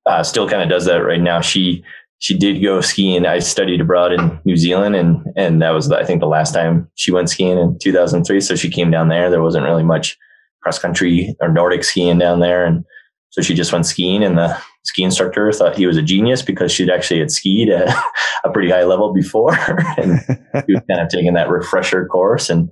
uh, 0.07 0.23
still 0.23 0.49
kind 0.49 0.63
of 0.63 0.69
does 0.69 0.85
that 0.87 0.99
right 0.99 1.21
now. 1.21 1.41
She 1.41 1.85
she 2.19 2.39
did 2.39 2.63
go 2.63 2.81
skiing. 2.81 3.27
I 3.27 3.41
studied 3.41 3.81
abroad 3.81 4.13
in 4.13 4.41
New 4.45 4.57
Zealand, 4.57 4.95
and 4.95 5.25
and 5.37 5.61
that 5.61 5.71
was 5.71 5.91
I 5.91 6.05
think 6.05 6.21
the 6.21 6.27
last 6.27 6.55
time 6.55 6.89
she 6.95 7.11
went 7.11 7.31
skiing 7.31 7.59
in 7.59 7.79
2003. 7.81 8.41
So 8.41 8.55
she 8.55 8.71
came 8.71 8.91
down 8.91 9.09
there. 9.09 9.31
There 9.31 9.43
wasn't 9.43 9.65
really 9.65 9.83
much 9.83 10.17
cross 10.63 10.79
country 10.79 11.35
or 11.41 11.49
Nordic 11.49 11.85
skiing 11.85 12.19
down 12.19 12.41
there, 12.41 12.65
and 12.65 12.85
so 13.33 13.41
she 13.41 13.55
just 13.55 13.73
went 13.73 13.87
skiing, 13.87 14.23
and 14.23 14.37
the 14.37 14.57
ski 14.85 15.03
instructor 15.03 15.51
thought 15.53 15.77
he 15.77 15.87
was 15.87 15.97
a 15.97 16.03
genius 16.03 16.43
because 16.43 16.71
she'd 16.71 16.91
actually 16.91 17.19
had 17.19 17.31
skied 17.31 17.71
at 17.71 17.89
a 18.45 18.51
pretty 18.51 18.71
high 18.71 18.85
level 18.85 19.13
before, 19.13 19.55
and 19.97 20.21
he 20.67 20.75
was 20.75 20.83
kind 20.89 21.01
of 21.01 21.09
taking 21.09 21.33
that 21.33 21.49
refresher 21.49 22.07
course, 22.07 22.51
and 22.51 22.71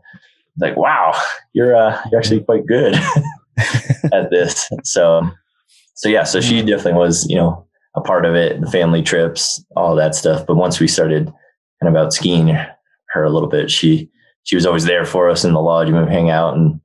like, 0.59 0.76
wow, 0.76 1.19
you're 1.55 1.75
uh, 1.75 1.99
you're 2.11 2.21
actually 2.21 2.40
quite 2.40 2.67
good 2.67 2.95
at 4.12 4.31
this. 4.31 4.69
So, 4.85 5.31
so 5.95 6.11
yeah, 6.11 6.25
so 6.25 6.43
she 6.43 6.61
definitely 6.61 7.00
was, 7.00 7.26
you 7.31 7.37
know, 7.37 7.67
a 7.97 8.02
part 8.02 8.26
of 8.26 8.35
it, 8.35 8.61
the 8.61 8.71
family 8.71 9.02
trips, 9.02 9.64
all 9.76 9.97
that 9.97 10.14
stuff. 10.14 10.47
But 10.47 10.57
once 10.57 10.79
we 10.79 10.88
started 10.88 11.33
kind 11.83 11.97
of 11.97 11.97
out 11.97 12.12
skiing 12.12 12.49
her 12.49 13.25
a 13.25 13.31
little 13.31 13.49
bit, 13.49 13.71
she 13.71 14.11
she 14.43 14.57
was 14.57 14.67
always 14.67 14.85
there 14.85 15.07
for 15.07 15.31
us 15.31 15.43
in 15.43 15.55
the 15.55 15.61
lodge. 15.62 15.88
We 15.88 15.95
would 15.95 16.11
hang 16.11 16.29
out 16.29 16.55
and 16.55 16.83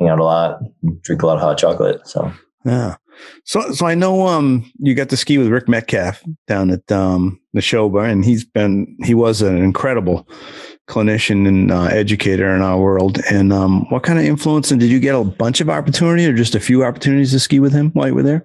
hang 0.00 0.08
out 0.08 0.18
a 0.18 0.24
lot, 0.24 0.58
drink 1.02 1.22
a 1.22 1.26
lot 1.28 1.36
of 1.36 1.42
hot 1.42 1.58
chocolate. 1.58 2.08
So 2.08 2.32
yeah. 2.64 2.96
So, 3.44 3.72
so 3.72 3.86
I 3.86 3.94
know 3.94 4.26
um 4.26 4.70
you 4.78 4.94
got 4.94 5.08
to 5.10 5.16
ski 5.16 5.38
with 5.38 5.48
Rick 5.48 5.68
Metcalf 5.68 6.22
down 6.46 6.70
at 6.70 6.90
um 6.90 7.40
Nashoba, 7.56 8.10
and 8.10 8.24
he's 8.24 8.44
been 8.44 8.96
he 9.04 9.14
was 9.14 9.42
an 9.42 9.58
incredible 9.58 10.28
clinician 10.88 11.48
and 11.48 11.70
uh, 11.70 11.84
educator 11.84 12.54
in 12.54 12.60
our 12.60 12.78
world. 12.78 13.18
And 13.30 13.52
um, 13.52 13.86
what 13.88 14.02
kind 14.02 14.18
of 14.18 14.24
influence? 14.26 14.70
And 14.70 14.78
did 14.78 14.90
you 14.90 15.00
get 15.00 15.14
a 15.14 15.24
bunch 15.24 15.60
of 15.60 15.70
opportunity, 15.70 16.26
or 16.26 16.34
just 16.34 16.54
a 16.54 16.60
few 16.60 16.84
opportunities 16.84 17.32
to 17.32 17.40
ski 17.40 17.58
with 17.58 17.72
him 17.72 17.90
while 17.92 18.08
you 18.08 18.14
were 18.14 18.22
there? 18.22 18.42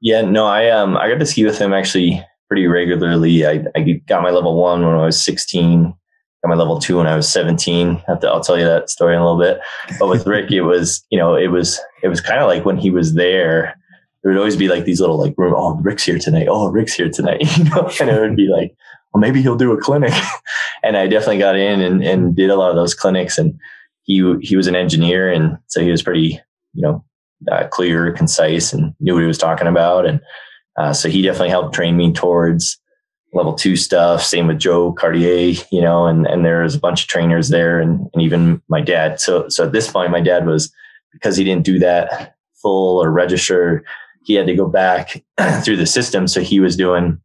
Yeah, 0.00 0.22
no, 0.22 0.46
I 0.46 0.70
um 0.70 0.96
I 0.96 1.08
got 1.08 1.18
to 1.18 1.26
ski 1.26 1.44
with 1.44 1.58
him 1.58 1.72
actually 1.72 2.24
pretty 2.50 2.66
regularly. 2.66 3.46
I, 3.46 3.64
I 3.76 4.02
got 4.08 4.22
my 4.22 4.30
level 4.30 4.60
one 4.60 4.84
when 4.84 4.96
I 4.96 5.04
was 5.04 5.22
16, 5.22 5.84
got 5.84 6.48
my 6.48 6.56
level 6.56 6.80
two 6.80 6.96
when 6.96 7.06
I 7.06 7.14
was 7.14 7.28
17. 7.28 7.88
I 7.88 8.02
have 8.08 8.20
to, 8.20 8.28
I'll 8.28 8.40
tell 8.40 8.58
you 8.58 8.64
that 8.64 8.90
story 8.90 9.14
in 9.14 9.20
a 9.20 9.24
little 9.24 9.40
bit. 9.40 9.60
But 10.00 10.08
with 10.08 10.26
Rick, 10.26 10.50
it 10.50 10.62
was, 10.62 11.04
you 11.10 11.18
know, 11.18 11.36
it 11.36 11.48
was, 11.48 11.80
it 12.02 12.08
was 12.08 12.20
kind 12.20 12.40
of 12.40 12.48
like 12.48 12.64
when 12.64 12.76
he 12.76 12.90
was 12.90 13.14
there, 13.14 13.76
there 14.22 14.32
would 14.32 14.38
always 14.38 14.56
be 14.56 14.68
like 14.68 14.84
these 14.84 15.00
little 15.00 15.18
like 15.18 15.34
oh, 15.38 15.76
Rick's 15.76 16.04
here 16.04 16.18
tonight. 16.18 16.48
Oh, 16.50 16.68
Rick's 16.70 16.94
here 16.94 17.10
tonight. 17.10 17.42
You 17.56 17.64
know, 17.64 17.90
and 18.00 18.10
it 18.10 18.20
would 18.20 18.36
be 18.36 18.48
like, 18.48 18.74
well, 19.12 19.20
maybe 19.20 19.42
he'll 19.42 19.56
do 19.56 19.72
a 19.72 19.80
clinic. 19.80 20.12
and 20.82 20.96
I 20.96 21.06
definitely 21.06 21.38
got 21.38 21.56
in 21.56 21.80
and, 21.80 22.02
and 22.02 22.36
did 22.36 22.50
a 22.50 22.56
lot 22.56 22.70
of 22.70 22.76
those 22.76 22.94
clinics. 22.94 23.38
And 23.38 23.58
he 24.02 24.34
he 24.40 24.56
was 24.56 24.66
an 24.66 24.76
engineer, 24.76 25.30
and 25.30 25.58
so 25.66 25.80
he 25.80 25.90
was 25.90 26.02
pretty, 26.02 26.40
you 26.74 26.82
know, 26.82 27.04
uh, 27.50 27.66
clear, 27.68 28.12
concise, 28.12 28.72
and 28.72 28.94
knew 29.00 29.14
what 29.14 29.20
he 29.20 29.26
was 29.26 29.38
talking 29.38 29.66
about. 29.66 30.06
And 30.06 30.20
uh, 30.76 30.92
so 30.92 31.08
he 31.08 31.22
definitely 31.22 31.50
helped 31.50 31.74
train 31.74 31.96
me 31.96 32.12
towards 32.12 32.78
level 33.32 33.54
two 33.54 33.76
stuff. 33.76 34.22
Same 34.22 34.46
with 34.46 34.58
Joe 34.58 34.92
Cartier, 34.92 35.54
you 35.70 35.80
know, 35.80 36.06
and 36.06 36.26
and 36.26 36.44
there's 36.44 36.74
a 36.74 36.80
bunch 36.80 37.02
of 37.02 37.08
trainers 37.08 37.48
there, 37.48 37.80
and 37.80 38.08
and 38.12 38.22
even 38.22 38.62
my 38.68 38.80
dad. 38.80 39.20
So 39.20 39.48
so 39.48 39.64
at 39.64 39.72
this 39.72 39.90
point, 39.90 40.10
my 40.10 40.20
dad 40.20 40.46
was 40.46 40.72
because 41.12 41.36
he 41.36 41.44
didn't 41.44 41.64
do 41.64 41.78
that 41.80 42.36
full 42.62 43.02
or 43.02 43.10
register 43.10 43.84
he 44.22 44.34
had 44.34 44.46
to 44.46 44.54
go 44.54 44.68
back 44.68 45.22
through 45.64 45.76
the 45.76 45.86
system. 45.86 46.26
So 46.26 46.40
he 46.40 46.60
was 46.60 46.76
doing 46.76 47.20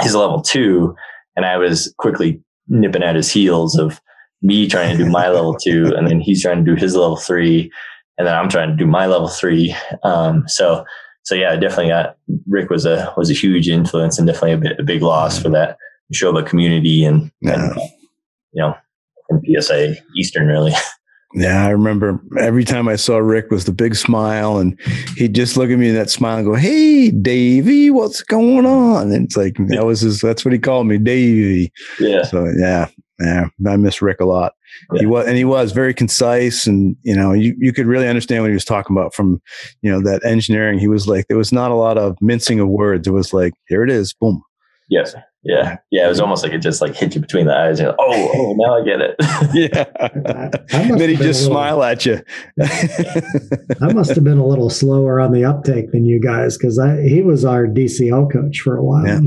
his 0.00 0.14
level 0.14 0.42
two, 0.42 0.94
and 1.36 1.44
I 1.44 1.56
was 1.56 1.92
quickly 1.98 2.40
nipping 2.68 3.02
at 3.02 3.16
his 3.16 3.30
heels 3.30 3.78
of 3.78 4.00
me 4.42 4.66
trying 4.66 4.96
to 4.96 5.04
do 5.04 5.10
my 5.10 5.28
level 5.30 5.54
two, 5.54 5.94
and 5.96 6.06
then 6.06 6.20
he's 6.20 6.42
trying 6.42 6.64
to 6.64 6.70
do 6.70 6.80
his 6.80 6.96
level 6.96 7.16
three, 7.16 7.70
and 8.18 8.26
then 8.26 8.34
I'm 8.34 8.48
trying 8.48 8.70
to 8.70 8.76
do 8.76 8.86
my 8.86 9.06
level 9.06 9.28
three. 9.28 9.74
Um, 10.02 10.44
so, 10.46 10.84
so 11.22 11.34
yeah, 11.34 11.54
definitely 11.56 11.88
got 11.88 12.16
Rick 12.48 12.70
was 12.70 12.84
a 12.84 13.12
was 13.16 13.30
a 13.30 13.34
huge 13.34 13.68
influence 13.68 14.18
and 14.18 14.26
definitely 14.26 14.52
a, 14.52 14.58
bit, 14.58 14.80
a 14.80 14.82
big 14.82 15.02
loss 15.02 15.40
for 15.40 15.48
that 15.50 15.76
Shoba 16.12 16.46
community 16.46 17.04
and, 17.04 17.30
yeah. 17.40 17.54
and 17.54 17.76
you 18.52 18.62
know, 18.62 18.74
and 19.28 19.44
PSIA 19.44 19.96
Eastern 20.16 20.48
really. 20.48 20.72
Yeah, 21.34 21.64
I 21.64 21.70
remember 21.70 22.22
every 22.38 22.64
time 22.64 22.88
I 22.88 22.96
saw 22.96 23.16
Rick 23.16 23.50
was 23.50 23.64
the 23.64 23.72
big 23.72 23.94
smile, 23.94 24.58
and 24.58 24.78
he'd 25.16 25.34
just 25.34 25.56
look 25.56 25.70
at 25.70 25.78
me 25.78 25.88
in 25.88 25.94
that 25.94 26.10
smile 26.10 26.36
and 26.36 26.46
go, 26.46 26.54
"Hey, 26.54 27.10
Davey, 27.10 27.90
what's 27.90 28.22
going 28.22 28.66
on?" 28.66 29.10
And 29.12 29.24
it's 29.24 29.36
like 29.36 29.56
that 29.68 29.86
was 29.86 30.00
his. 30.00 30.20
That's 30.20 30.44
what 30.44 30.52
he 30.52 30.58
called 30.58 30.86
me, 30.86 30.98
Davey. 30.98 31.72
Yeah. 31.98 32.24
So 32.24 32.52
yeah, 32.58 32.88
yeah, 33.20 33.46
I 33.66 33.76
miss 33.76 34.02
Rick 34.02 34.20
a 34.20 34.26
lot. 34.26 34.52
Yeah. 34.92 35.00
He 35.00 35.06
was, 35.06 35.26
and 35.26 35.36
he 35.36 35.44
was 35.44 35.72
very 35.72 35.94
concise, 35.94 36.66
and 36.66 36.96
you 37.02 37.16
know, 37.16 37.32
you 37.32 37.54
you 37.58 37.72
could 37.72 37.86
really 37.86 38.08
understand 38.08 38.42
what 38.42 38.50
he 38.50 38.54
was 38.54 38.64
talking 38.64 38.96
about 38.96 39.14
from, 39.14 39.40
you 39.80 39.90
know, 39.90 40.02
that 40.02 40.24
engineering. 40.24 40.78
He 40.78 40.88
was 40.88 41.08
like, 41.08 41.28
there 41.28 41.38
was 41.38 41.52
not 41.52 41.70
a 41.70 41.76
lot 41.76 41.96
of 41.96 42.16
mincing 42.20 42.60
of 42.60 42.68
words. 42.68 43.06
It 43.06 43.12
was 43.12 43.32
like, 43.32 43.54
here 43.68 43.82
it 43.82 43.90
is, 43.90 44.12
boom. 44.12 44.42
Yes. 44.88 45.14
Yeah, 45.44 45.78
yeah, 45.90 46.06
it 46.06 46.08
was 46.08 46.20
almost 46.20 46.44
like 46.44 46.52
it 46.52 46.58
just 46.58 46.80
like 46.80 46.94
hit 46.94 47.16
you 47.16 47.20
between 47.20 47.46
the 47.46 47.56
eyes. 47.56 47.80
And 47.80 47.88
like, 47.88 47.96
oh, 47.98 48.30
oh, 48.34 48.54
now 48.56 48.78
I 48.78 48.84
get 48.84 49.00
it. 49.00 49.16
yeah, 49.52 50.88
then 50.96 51.08
he 51.08 51.16
just 51.16 51.42
little, 51.42 51.54
smile 51.56 51.82
at 51.82 52.06
you. 52.06 52.22
I 53.80 53.92
must 53.92 54.14
have 54.14 54.22
been 54.22 54.38
a 54.38 54.46
little 54.46 54.70
slower 54.70 55.20
on 55.20 55.32
the 55.32 55.44
uptake 55.44 55.90
than 55.90 56.06
you 56.06 56.20
guys 56.20 56.56
because 56.56 56.78
I 56.78 57.02
he 57.02 57.22
was 57.22 57.44
our 57.44 57.66
DCO 57.66 58.32
coach 58.32 58.60
for 58.60 58.76
a 58.76 58.84
while. 58.84 59.06
Yeah. 59.06 59.20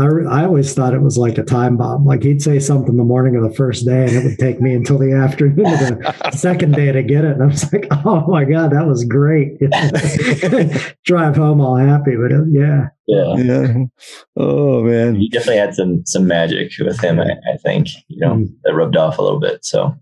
I, 0.00 0.40
I 0.40 0.44
always 0.44 0.72
thought 0.72 0.94
it 0.94 1.02
was 1.02 1.18
like 1.18 1.36
a 1.36 1.42
time 1.42 1.76
bomb. 1.76 2.06
Like 2.06 2.22
he'd 2.22 2.40
say 2.40 2.58
something 2.58 2.96
the 2.96 3.04
morning 3.04 3.36
of 3.36 3.42
the 3.42 3.54
first 3.54 3.84
day, 3.84 4.04
and 4.04 4.12
it 4.12 4.24
would 4.24 4.38
take 4.38 4.60
me 4.60 4.74
until 4.74 4.98
the 4.98 5.12
afternoon 5.24 5.66
of 5.66 5.98
the 5.98 6.30
second 6.36 6.74
day 6.74 6.90
to 6.90 7.02
get 7.02 7.24
it. 7.24 7.32
And 7.32 7.42
I 7.42 7.46
was 7.46 7.70
like, 7.72 7.86
"Oh 8.04 8.26
my 8.28 8.44
god, 8.44 8.72
that 8.72 8.86
was 8.86 9.04
great!" 9.04 9.58
Drive 11.04 11.36
home 11.36 11.60
all 11.60 11.76
happy, 11.76 12.16
but 12.16 12.32
it, 12.32 12.44
yeah, 12.50 12.88
yeah, 13.06 13.36
yeah. 13.36 13.74
Oh 14.36 14.82
man, 14.82 15.16
he 15.16 15.28
definitely 15.28 15.58
had 15.58 15.74
some 15.74 16.04
some 16.06 16.26
magic 16.26 16.72
with 16.78 17.00
him. 17.00 17.20
I, 17.20 17.32
I 17.52 17.56
think 17.58 17.88
you 18.08 18.20
know 18.20 18.36
mm. 18.36 18.54
that 18.64 18.74
rubbed 18.74 18.96
off 18.96 19.18
a 19.18 19.22
little 19.22 19.40
bit. 19.40 19.64
So 19.64 19.94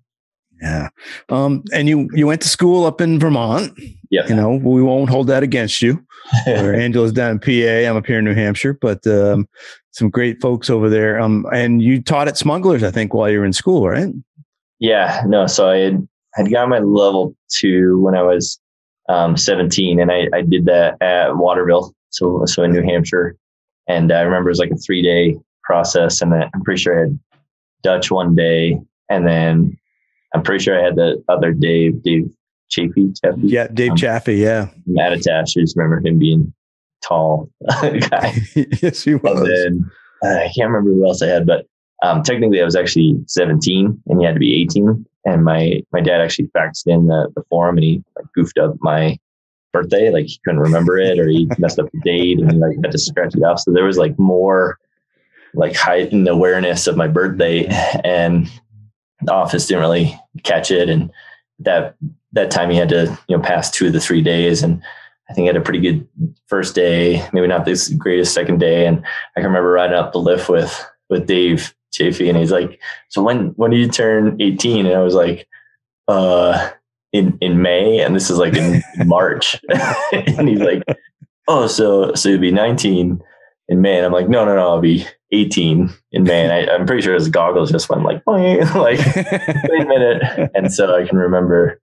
yeah. 0.60 0.88
Um, 1.28 1.62
and 1.72 1.88
you 1.88 2.08
you 2.12 2.26
went 2.26 2.40
to 2.42 2.48
school 2.48 2.84
up 2.84 3.00
in 3.00 3.18
Vermont. 3.18 3.72
Yeah. 4.10 4.26
You 4.26 4.34
know, 4.34 4.50
we 4.50 4.82
won't 4.82 5.10
hold 5.10 5.26
that 5.28 5.42
against 5.42 5.82
you. 5.82 6.04
Angelo's 6.46 7.12
down 7.12 7.32
in 7.32 7.38
PA. 7.38 7.88
I'm 7.88 7.96
up 7.96 8.06
here 8.06 8.18
in 8.18 8.24
New 8.24 8.34
Hampshire, 8.34 8.74
but 8.74 9.06
um, 9.06 9.48
some 9.92 10.10
great 10.10 10.40
folks 10.40 10.70
over 10.70 10.88
there. 10.88 11.20
Um, 11.20 11.46
and 11.52 11.82
you 11.82 12.02
taught 12.02 12.28
at 12.28 12.36
Smugglers, 12.36 12.82
I 12.82 12.90
think, 12.90 13.14
while 13.14 13.30
you 13.30 13.38
were 13.38 13.44
in 13.44 13.52
school, 13.52 13.88
right? 13.88 14.12
Yeah. 14.78 15.22
No. 15.26 15.46
So 15.46 15.70
I 15.70 15.78
had 15.78 16.08
had 16.34 16.50
got 16.50 16.68
my 16.68 16.78
level 16.78 17.34
two 17.50 17.98
when 18.00 18.14
I 18.14 18.22
was 18.22 18.60
um, 19.08 19.36
17, 19.36 20.00
and 20.00 20.12
I, 20.12 20.28
I 20.32 20.42
did 20.42 20.66
that 20.66 21.00
at 21.02 21.36
Waterville, 21.36 21.94
so 22.10 22.44
so 22.46 22.62
in 22.62 22.72
New 22.72 22.82
Hampshire. 22.82 23.36
And 23.88 24.12
I 24.12 24.20
remember 24.20 24.50
it 24.50 24.52
was 24.52 24.58
like 24.58 24.70
a 24.70 24.76
three 24.76 25.02
day 25.02 25.36
process, 25.64 26.20
and 26.20 26.34
I'm 26.34 26.62
pretty 26.62 26.80
sure 26.80 26.96
I 26.96 27.00
had 27.02 27.18
Dutch 27.82 28.10
one 28.10 28.34
day, 28.34 28.78
and 29.08 29.26
then 29.26 29.78
I'm 30.34 30.42
pretty 30.42 30.62
sure 30.62 30.78
I 30.78 30.84
had 30.84 30.96
the 30.96 31.22
other 31.28 31.52
Dave, 31.52 32.02
Dave 32.02 32.30
Chaffee. 32.68 33.12
Chaffee. 33.22 33.40
Yeah, 33.42 33.68
Dave 33.68 33.92
um, 33.92 33.96
Chaffee. 33.96 34.36
Yeah. 34.36 34.68
Attitash. 34.90 35.56
I 35.56 35.60
just 35.60 35.76
remember 35.76 36.06
him 36.06 36.18
being 36.18 36.52
tall 37.06 37.50
guy. 37.80 38.34
yes, 38.82 39.02
he 39.02 39.14
was. 39.14 39.40
And 39.40 39.48
then 39.48 39.90
uh, 40.24 40.44
I 40.44 40.50
can't 40.54 40.70
remember 40.70 40.90
who 40.90 41.06
else 41.06 41.22
I 41.22 41.26
had, 41.26 41.46
but 41.46 41.66
um, 42.02 42.22
technically 42.22 42.60
I 42.60 42.64
was 42.64 42.76
actually 42.76 43.18
17 43.26 44.02
and 44.06 44.20
he 44.20 44.26
had 44.26 44.34
to 44.34 44.40
be 44.40 44.62
18. 44.62 45.04
And 45.24 45.44
my, 45.44 45.82
my 45.92 46.00
dad 46.00 46.20
actually 46.20 46.48
faxed 46.48 46.86
in 46.86 47.06
the, 47.06 47.28
the 47.34 47.42
form 47.48 47.76
and 47.76 47.84
he 47.84 48.02
like, 48.16 48.26
goofed 48.34 48.58
up 48.58 48.76
my 48.80 49.18
birthday. 49.72 50.10
Like 50.10 50.26
he 50.26 50.40
couldn't 50.44 50.60
remember 50.60 50.98
it 50.98 51.18
or 51.18 51.28
he 51.28 51.48
messed 51.58 51.78
up 51.78 51.90
the 51.92 52.00
date 52.00 52.38
and 52.38 52.52
he 52.52 52.58
like 52.58 52.76
had 52.82 52.92
to 52.92 52.98
scratch 52.98 53.34
it 53.34 53.42
off. 53.42 53.60
So 53.60 53.72
there 53.72 53.84
was 53.84 53.98
like 53.98 54.18
more 54.18 54.78
like 55.54 55.74
heightened 55.74 56.28
awareness 56.28 56.86
of 56.86 56.96
my 56.96 57.08
birthday. 57.08 57.66
And 58.04 58.50
the 59.22 59.32
office 59.32 59.66
didn't 59.66 59.82
really 59.82 60.18
catch 60.44 60.70
it. 60.70 60.88
And 60.88 61.10
that 61.60 61.96
that 62.32 62.50
time 62.50 62.70
he 62.70 62.76
had 62.76 62.88
to, 62.90 63.18
you 63.28 63.36
know, 63.36 63.42
pass 63.42 63.70
two 63.70 63.86
of 63.86 63.92
the 63.92 64.00
three 64.00 64.22
days. 64.22 64.62
And 64.62 64.82
I 65.28 65.32
think 65.32 65.44
he 65.44 65.46
had 65.46 65.56
a 65.56 65.60
pretty 65.60 65.80
good 65.80 66.06
first 66.46 66.74
day, 66.74 67.26
maybe 67.32 67.46
not 67.46 67.64
the 67.64 67.94
greatest 67.98 68.34
second 68.34 68.58
day. 68.60 68.86
And 68.86 69.04
I 69.36 69.40
can 69.40 69.46
remember 69.46 69.70
riding 69.70 69.96
up 69.96 70.12
the 70.12 70.18
lift 70.18 70.48
with 70.48 70.86
with 71.10 71.26
Dave 71.26 71.74
Chaffee, 71.92 72.28
and 72.28 72.36
he's 72.36 72.52
like, 72.52 72.80
"So 73.08 73.22
when 73.22 73.48
when 73.56 73.70
do 73.70 73.76
you 73.76 73.88
turn 73.88 74.36
18?" 74.40 74.86
And 74.86 74.94
I 74.94 75.02
was 75.02 75.14
like, 75.14 75.48
"Uh, 76.06 76.70
in 77.12 77.38
in 77.40 77.62
May." 77.62 78.00
And 78.00 78.14
this 78.14 78.30
is 78.30 78.38
like 78.38 78.54
in 78.54 78.82
March, 79.06 79.60
and 80.12 80.48
he's 80.48 80.60
like, 80.60 80.82
"Oh, 81.46 81.66
so 81.66 82.14
so 82.14 82.28
you'll 82.28 82.40
be 82.40 82.50
19 82.50 83.22
in 83.68 83.80
May?" 83.80 83.96
And 83.96 84.06
I'm 84.06 84.12
like, 84.12 84.28
"No, 84.28 84.44
no, 84.44 84.54
no, 84.54 84.68
I'll 84.68 84.80
be 84.80 85.06
18 85.32 85.90
in 86.12 86.22
May, 86.24 86.44
and 86.44 86.52
I, 86.52 86.74
am 86.74 86.86
pretty 86.86 87.02
sure 87.02 87.14
his 87.14 87.28
goggles 87.28 87.70
just 87.70 87.88
went 87.88 88.02
like, 88.02 88.22
like, 88.74 88.98
wait 89.16 89.82
a 89.82 89.86
minute. 89.86 90.50
And 90.54 90.72
so 90.72 90.96
I 90.96 91.06
can 91.06 91.18
remember 91.18 91.80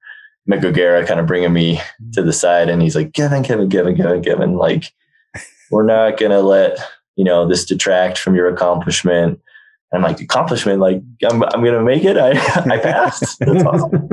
Mick 0.50 0.64
O'Gara 0.64 1.06
kind 1.06 1.20
of 1.20 1.25
bringing 1.25 1.54
me 1.54 1.82
to 2.14 2.22
the 2.22 2.34
side, 2.34 2.70
and 2.70 2.82
he's 2.82 2.96
like, 2.96 3.14
Kevin, 3.14 3.44
Kevin, 3.44 3.70
Kevin, 3.70 3.96
Kevin, 3.96 4.24
Kevin, 4.24 4.56
like, 4.56 4.94
we're 5.72 5.86
not 5.86 6.20
gonna 6.20 6.42
let 6.42 6.78
you 7.16 7.24
know 7.24 7.48
this 7.48 7.66
detract 7.66 8.18
from 8.18 8.36
your 8.36 8.48
accomplishment. 8.48 9.40
And 9.92 10.04
I'm 10.04 10.12
like, 10.12 10.22
accomplishment, 10.22 10.80
like 10.80 11.02
I'm, 11.24 11.44
I'm 11.44 11.64
gonna 11.64 11.82
make 11.82 12.04
it. 12.04 12.18
I, 12.18 12.32
I 12.72 12.78
passed. 12.78 13.38
That's 13.40 13.64
awesome. 13.64 14.10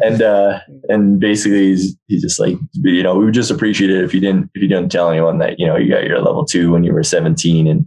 and 0.00 0.22
uh, 0.22 0.60
and 0.88 1.20
basically, 1.20 1.68
he's, 1.68 1.96
he's 2.08 2.22
just 2.22 2.40
like, 2.40 2.56
you 2.74 3.02
know, 3.02 3.16
we 3.16 3.24
would 3.26 3.34
just 3.34 3.50
appreciate 3.50 3.90
it 3.90 4.02
if 4.02 4.14
you 4.14 4.20
didn't 4.20 4.50
if 4.54 4.62
you 4.62 4.68
didn't 4.68 4.90
tell 4.90 5.10
anyone 5.10 5.38
that 5.38 5.58
you 5.58 5.66
know 5.66 5.76
you 5.76 5.88
got 5.88 6.04
your 6.04 6.20
level 6.20 6.44
two 6.44 6.72
when 6.72 6.84
you 6.84 6.92
were 6.92 7.02
17 7.02 7.66
and 7.66 7.86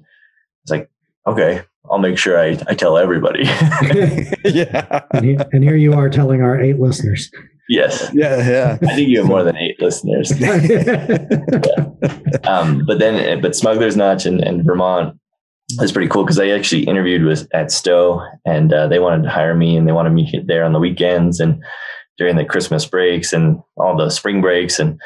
it's 0.63 0.71
like, 0.71 0.89
okay, 1.27 1.63
I'll 1.89 1.99
make 1.99 2.17
sure 2.17 2.39
I, 2.39 2.57
I 2.67 2.75
tell 2.75 2.97
everybody. 2.97 3.43
yeah. 4.45 5.01
And, 5.11 5.25
he, 5.25 5.37
and, 5.51 5.63
here 5.63 5.75
you 5.75 5.93
are 5.93 6.09
telling 6.09 6.41
our 6.41 6.59
eight 6.59 6.79
listeners. 6.79 7.31
Yes. 7.69 8.09
Yeah, 8.15 8.49
yeah. 8.49 8.77
I 8.81 8.95
think 8.95 9.09
you 9.09 9.19
have 9.19 9.27
more 9.27 9.43
than 9.43 9.55
eight 9.55 9.79
listeners. 9.79 10.31
um, 12.43 12.83
but 12.87 12.97
then, 12.97 13.41
but 13.41 13.55
Smuggler's 13.55 13.95
Notch 13.95 14.25
and, 14.25 14.41
and 14.41 14.65
Vermont 14.65 15.15
is 15.79 15.91
pretty 15.91 16.07
cool 16.07 16.23
because 16.23 16.39
I 16.39 16.49
actually 16.49 16.85
interviewed 16.85 17.23
with 17.23 17.47
at 17.53 17.71
Stowe 17.71 18.23
and 18.43 18.73
uh, 18.73 18.87
they 18.87 18.97
wanted 18.97 19.21
to 19.23 19.29
hire 19.29 19.53
me 19.53 19.77
and 19.77 19.87
they 19.87 19.91
wanted 19.91 20.13
me 20.13 20.43
there 20.47 20.65
on 20.65 20.73
the 20.73 20.79
weekends 20.79 21.39
and 21.39 21.63
during 22.17 22.37
the 22.37 22.43
Christmas 22.43 22.87
breaks 22.87 23.33
and 23.33 23.61
all 23.77 23.95
the 23.95 24.09
spring 24.09 24.41
breaks. 24.41 24.79
And, 24.79 24.99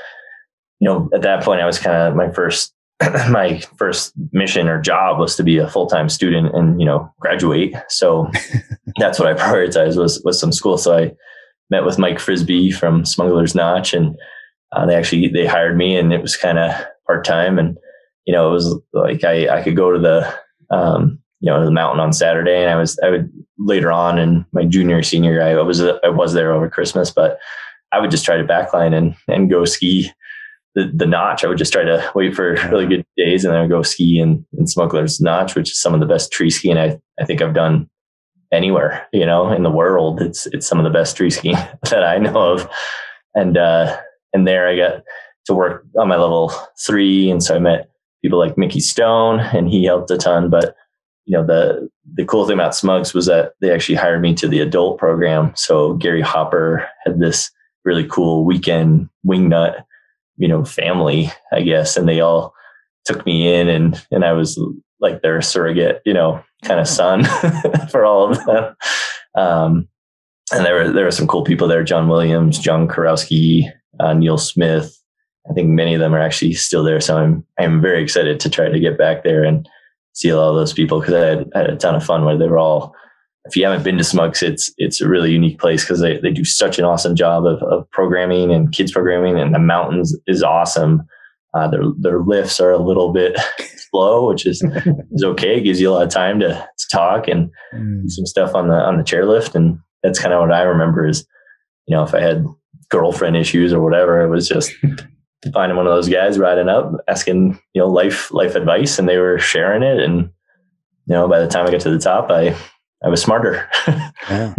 you 0.80 0.88
know, 0.88 1.10
at 1.14 1.22
that 1.22 1.44
point 1.44 1.60
I 1.60 1.66
was 1.66 1.78
kind 1.78 1.98
of 1.98 2.16
my 2.16 2.32
first, 2.32 2.74
my 3.30 3.62
first 3.78 4.14
mission 4.32 4.70
or 4.70 4.80
job 4.80 5.20
was 5.20 5.36
to 5.36 5.44
be 5.44 5.58
a 5.58 5.70
full-time 5.70 6.08
student 6.08 6.56
and, 6.56 6.80
you 6.80 6.86
know, 6.86 7.14
graduate. 7.20 7.76
So 7.90 8.32
that's 8.98 9.20
what 9.20 9.28
I 9.28 9.34
prioritized 9.34 9.98
was, 9.98 10.22
was 10.24 10.40
some 10.40 10.54
school. 10.54 10.78
So 10.78 10.98
I 10.98 11.12
met 11.74 11.86
with 11.86 12.00
Mike 12.00 12.20
Frisbee 12.20 12.72
from 12.72 13.04
Smuggler's 13.06 13.56
Notch 13.56 13.94
and 13.94 14.16
uh, 14.72 14.86
they 14.86 14.96
actually, 14.96 15.28
they 15.28 15.46
hired 15.46 15.78
me 15.78 15.98
and 15.98 16.14
it 16.14 16.22
was 16.22 16.38
kind 16.38 16.58
of 16.58 16.72
part-time 17.06 17.60
and, 17.60 17.78
you 18.26 18.34
know, 18.34 18.48
it 18.48 18.52
was 18.52 18.80
like 18.94 19.24
I, 19.24 19.58
I 19.58 19.62
could 19.62 19.76
go 19.76 19.92
to 19.92 20.00
the 20.00 20.34
um, 20.74 21.20
you 21.44 21.52
know, 21.52 21.64
the 21.64 21.72
mountain 21.72 22.00
on 22.00 22.14
Saturday. 22.14 22.62
And 22.62 22.70
I 22.70 22.76
was, 22.78 22.98
I 23.04 23.10
would 23.10 23.30
later 23.60 23.92
on 23.92 24.18
in 24.18 24.46
my 24.54 24.64
junior, 24.64 25.04
senior, 25.04 25.44
I 25.44 25.62
was, 25.62 25.82
I 25.82 26.08
was 26.08 26.32
there 26.32 26.54
over 26.54 26.70
Christmas, 26.70 27.12
but 27.12 27.38
I 27.92 28.00
would 28.00 28.12
just 28.12 28.24
try 28.24 28.38
to 28.38 28.46
backline 28.46 28.96
and, 28.96 29.14
and 29.28 29.50
go 29.50 29.66
ski 29.66 30.10
the, 30.74 30.90
the 30.96 31.06
notch. 31.06 31.44
I 31.44 31.50
would 31.50 31.58
just 31.58 31.74
try 31.74 31.84
to 31.84 32.12
wait 32.16 32.34
for 32.34 32.54
really 32.72 32.88
good 32.88 33.06
days 33.18 33.44
and 33.44 33.52
then 33.52 33.60
I 33.60 33.64
would 33.64 33.72
go 33.72 33.84
ski 33.84 34.20
in, 34.20 34.46
in 34.58 34.68
Smuggler's 34.68 35.20
Notch, 35.20 35.54
which 35.54 35.72
is 35.72 35.82
some 35.82 35.94
of 35.94 36.00
the 36.00 36.06
best 36.06 36.32
tree 36.32 36.50
skiing 36.50 36.78
I, 36.78 36.98
I 37.20 37.26
think 37.26 37.42
I've 37.42 37.54
done 37.54 37.90
anywhere, 38.54 39.08
you 39.12 39.26
know, 39.26 39.52
in 39.52 39.64
the 39.64 39.72
world. 39.72 40.22
It's, 40.22 40.46
it's 40.48 40.68
some 40.68 40.78
of 40.78 40.84
the 40.84 40.90
best 40.90 41.18
tree 41.18 41.30
skiing 41.30 41.56
that 41.90 42.04
I 42.04 42.18
know 42.18 42.54
of. 42.54 42.70
And, 43.36 43.58
uh, 43.58 43.98
and 44.34 44.48
there 44.48 44.68
I 44.68 44.78
got 44.78 45.04
to 45.46 45.54
work 45.54 45.86
on 45.98 46.08
my 46.08 46.16
level 46.16 46.54
three. 46.80 47.30
And 47.30 47.44
so 47.44 47.56
I 47.56 47.60
met 47.60 47.90
people 48.24 48.40
like 48.40 48.58
Mickey 48.58 48.80
Stone, 48.80 49.40
and 49.40 49.70
he 49.70 49.84
helped 49.84 50.10
a 50.10 50.18
ton. 50.18 50.50
But 50.50 50.76
you 51.26 51.38
know, 51.38 51.46
the 51.46 51.90
the 52.16 52.26
cool 52.26 52.46
thing 52.46 52.56
about 52.56 52.76
Smugs 52.76 53.14
was 53.14 53.28
that 53.28 53.54
they 53.62 53.72
actually 53.72 53.96
hired 53.96 54.22
me 54.22 54.34
to 54.36 54.48
the 54.48 54.60
adult 54.60 54.98
program. 54.98 55.54
So 55.56 55.94
Gary 55.94 56.22
Hopper 56.22 56.88
had 57.06 57.20
this 57.20 57.52
really 57.86 58.06
cool 58.08 58.46
weekend 58.46 59.10
wingnut, 59.26 59.84
you 60.38 60.48
know, 60.48 60.66
family, 60.66 61.32
I 61.52 61.62
guess, 61.62 61.96
and 61.96 62.08
they 62.08 62.20
all 62.20 62.54
took 63.06 63.26
me 63.26 63.54
in, 63.54 63.68
and 63.68 64.06
and 64.12 64.26
I 64.26 64.34
was 64.34 64.60
like 65.04 65.22
their 65.22 65.42
surrogate, 65.42 66.02
you 66.06 66.14
know, 66.14 66.44
kind 66.64 66.80
of 66.80 66.88
son 66.88 67.26
for 67.92 68.06
all 68.06 68.32
of 68.32 68.44
them. 68.46 68.76
Um, 69.36 69.88
and 70.52 70.66
there 70.66 70.74
were 70.74 70.92
there 70.92 71.06
were 71.06 71.12
some 71.12 71.28
cool 71.28 71.44
people 71.44 71.68
there: 71.68 71.84
John 71.84 72.08
Williams, 72.08 72.58
John 72.58 72.88
Karowski, 72.88 73.72
uh, 74.00 74.14
Neil 74.14 74.38
Smith, 74.40 74.98
I 75.50 75.54
think 75.54 75.70
many 75.70 75.94
of 75.94 76.00
them 76.00 76.14
are 76.14 76.20
actually 76.20 76.54
still 76.54 76.84
there. 76.84 77.02
So 77.02 77.18
I'm 77.18 77.46
I'm 77.60 77.82
very 77.82 78.02
excited 78.02 78.40
to 78.40 78.50
try 78.50 78.70
to 78.70 78.80
get 78.80 78.98
back 78.98 79.24
there 79.24 79.44
and 79.44 79.68
see 80.14 80.32
all 80.32 80.54
those 80.54 80.74
people 80.74 81.00
because 81.00 81.14
I, 81.14 81.58
I, 81.58 81.62
had 81.62 81.70
a 81.70 81.76
ton 81.76 81.96
of 81.96 82.04
fun 82.04 82.26
where 82.26 82.38
they 82.38 82.48
were 82.48 82.60
all. 82.60 82.96
If 83.46 83.58
you 83.58 83.66
haven't 83.66 83.84
been 83.84 83.98
to 83.98 84.06
Smugs, 84.06 84.42
it's 84.42 84.74
it's 84.78 85.02
a 85.02 85.10
really 85.10 85.32
unique 85.32 85.60
place 85.60 85.84
because 85.84 86.00
they, 86.00 86.18
they 86.20 86.32
do 86.32 86.46
such 86.46 86.80
an 86.80 86.86
awesome 86.86 87.16
job 87.16 87.46
of, 87.46 87.62
of 87.64 87.90
programming 87.92 88.54
and 88.54 88.72
kids 88.72 88.92
programming, 88.94 89.38
and 89.38 89.54
the 89.54 89.60
mountains 89.60 90.16
is 90.28 90.44
awesome. 90.44 91.04
Uh, 91.54 91.68
their 91.68 91.84
their 92.00 92.20
lifts 92.20 92.60
are 92.60 92.72
a 92.72 92.80
little 92.80 93.14
bit 93.14 93.38
slow, 93.92 94.28
which 94.28 94.46
is 94.46 94.64
is 95.12 95.24
okay. 95.24 95.58
It 95.58 95.64
gives 95.64 95.80
you 95.80 95.90
a 95.90 95.94
lot 95.94 96.04
of 96.04 96.10
time 96.10 96.40
to 96.40 96.50
to 96.50 96.88
talk 96.92 97.28
and 97.28 97.52
mm. 97.74 98.02
do 98.02 98.10
some 98.10 98.26
stuff 98.26 98.56
on 98.56 98.68
the 98.68 98.76
on 98.76 98.98
the 98.98 99.04
chairlift, 99.04 99.56
and 99.56 99.78
that's 100.04 100.20
kind 100.20 100.34
of 100.34 100.42
what 100.42 100.54
I 100.54 100.62
remember 100.64 101.08
is, 101.08 101.26
you 101.88 101.96
know, 101.96 102.04
if 102.04 102.14
I 102.14 102.22
had 102.22 102.46
girlfriend 102.90 103.36
issues 103.36 103.74
or 103.74 103.82
whatever, 103.82 104.22
it 104.22 104.30
was 104.30 104.48
just 104.48 104.72
finding 105.54 105.76
one 105.76 105.88
of 105.88 105.94
those 105.94 106.10
guys 106.10 106.38
riding 106.38 106.70
up, 106.70 106.92
asking, 107.08 107.60
you 107.74 107.82
know, 107.82 107.88
life, 107.88 108.32
life 108.32 108.56
advice 108.56 109.00
and 109.00 109.10
they 109.10 109.18
were 109.18 109.40
sharing 109.40 109.82
it. 109.82 110.00
And, 110.00 110.30
you 111.08 111.16
know, 111.16 111.28
by 111.28 111.40
the 111.40 111.48
time 111.48 111.66
I 111.66 111.72
got 111.72 111.82
to 111.82 111.90
the 111.90 111.98
top, 111.98 112.30
I, 112.30 112.56
I 113.04 113.10
was 113.10 113.22
smarter. 113.22 113.68
yeah. 114.30 114.54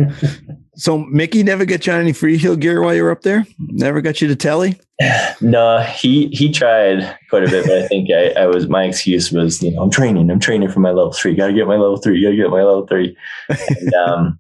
So 0.77 0.99
Mickey 0.99 1.43
never 1.43 1.65
got 1.65 1.87
you 1.87 1.93
on 1.93 2.01
any 2.01 2.13
free 2.13 2.37
heel 2.37 2.57
gear 2.57 2.83
while 2.83 2.95
you 2.95 3.03
were 3.03 3.11
up 3.11 3.23
there? 3.23 3.47
Never 3.59 4.01
got 4.01 4.21
you 4.21 4.29
to 4.29 4.37
telly? 4.37 4.81
No, 5.41 5.81
he 5.81 6.29
he 6.29 6.51
tried 6.51 7.19
quite 7.29 7.43
a 7.45 7.51
bit, 7.51 7.67
but 7.67 7.83
I 7.83 7.89
think 7.89 8.11
I, 8.11 8.31
I 8.43 8.47
was 8.47 8.69
my 8.69 8.85
excuse 8.85 9.33
was, 9.33 9.61
you 9.61 9.73
know, 9.73 9.83
I'm 9.83 9.91
training, 9.91 10.31
I'm 10.31 10.39
training 10.39 10.71
for 10.71 10.81
my 10.81 10.91
level 10.91 11.13
three. 11.13 11.35
Gotta 11.35 11.53
get 11.53 11.67
my 11.67 11.75
level 11.75 11.97
three, 11.97 12.23
gotta 12.23 12.37
get 12.37 12.51
my 12.51 12.63
level 12.63 12.87
three. 12.87 13.17
And 13.49 13.95
um 14.07 14.39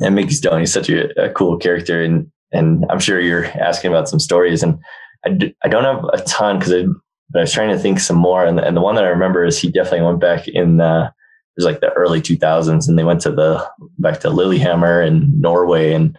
and 0.00 0.14
Mickey 0.14 0.34
Stone, 0.34 0.60
he's 0.60 0.72
such 0.72 0.90
a, 0.90 1.20
a 1.20 1.30
cool 1.30 1.56
character 1.56 2.02
and 2.02 2.30
and 2.52 2.84
I'm 2.90 3.00
sure 3.00 3.18
you're 3.18 3.46
asking 3.46 3.90
about 3.90 4.08
some 4.08 4.20
stories 4.20 4.62
and 4.62 4.78
I 5.24 5.30
d- 5.30 5.56
I 5.64 5.68
don't 5.68 5.84
have 5.84 6.04
a 6.12 6.22
ton 6.24 6.58
because 6.58 6.74
I, 6.74 6.84
but 7.30 7.40
I 7.40 7.42
was 7.42 7.52
trying 7.52 7.70
to 7.70 7.78
think 7.78 8.00
some 8.00 8.16
more. 8.16 8.44
And, 8.44 8.58
and 8.58 8.76
the 8.76 8.80
one 8.80 8.94
that 8.94 9.04
I 9.04 9.08
remember 9.08 9.44
is 9.44 9.58
he 9.58 9.70
definitely 9.70 10.06
went 10.06 10.20
back 10.20 10.48
in, 10.48 10.80
uh, 10.80 11.10
was 11.58 11.66
like 11.66 11.80
the 11.80 11.92
early 11.94 12.22
2000s 12.22 12.88
and 12.88 12.98
they 12.98 13.04
went 13.04 13.20
to 13.22 13.32
the, 13.32 13.68
back 13.98 14.20
to 14.20 14.30
Lillehammer 14.30 15.02
in 15.02 15.40
Norway. 15.40 15.92
And 15.92 16.16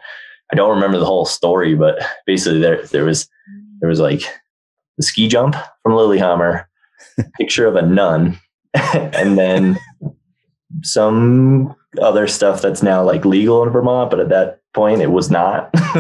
I 0.52 0.56
don't 0.56 0.75
remember 0.75 0.99
the 0.99 1.06
whole 1.06 1.25
story, 1.25 1.75
but 1.75 1.97
basically 2.25 2.60
there, 2.60 2.86
there 2.88 3.06
was, 3.06 3.28
there 3.80 3.89
was 3.89 4.02
like 4.02 4.23
the 4.97 5.04
ski 5.04 5.30
jump 5.30 5.56
from 5.82 5.95
Lillehammer, 5.95 6.67
picture 7.39 7.65
of 7.65 7.78
a 7.78 7.82
nun, 7.82 8.38
and 8.73 9.38
then 9.38 9.80
some 10.84 11.73
other 12.02 12.28
stuff 12.28 12.62
that's 12.62 12.84
now 12.84 13.02
like 13.02 13.23
legal 13.23 13.63
in 13.63 13.69
Vermont, 13.69 14.12
but 14.12 14.19
at 14.19 14.30
that 14.30 14.60
point 14.73 15.02
it 15.02 15.12
was 15.12 15.32
not. 15.32 15.69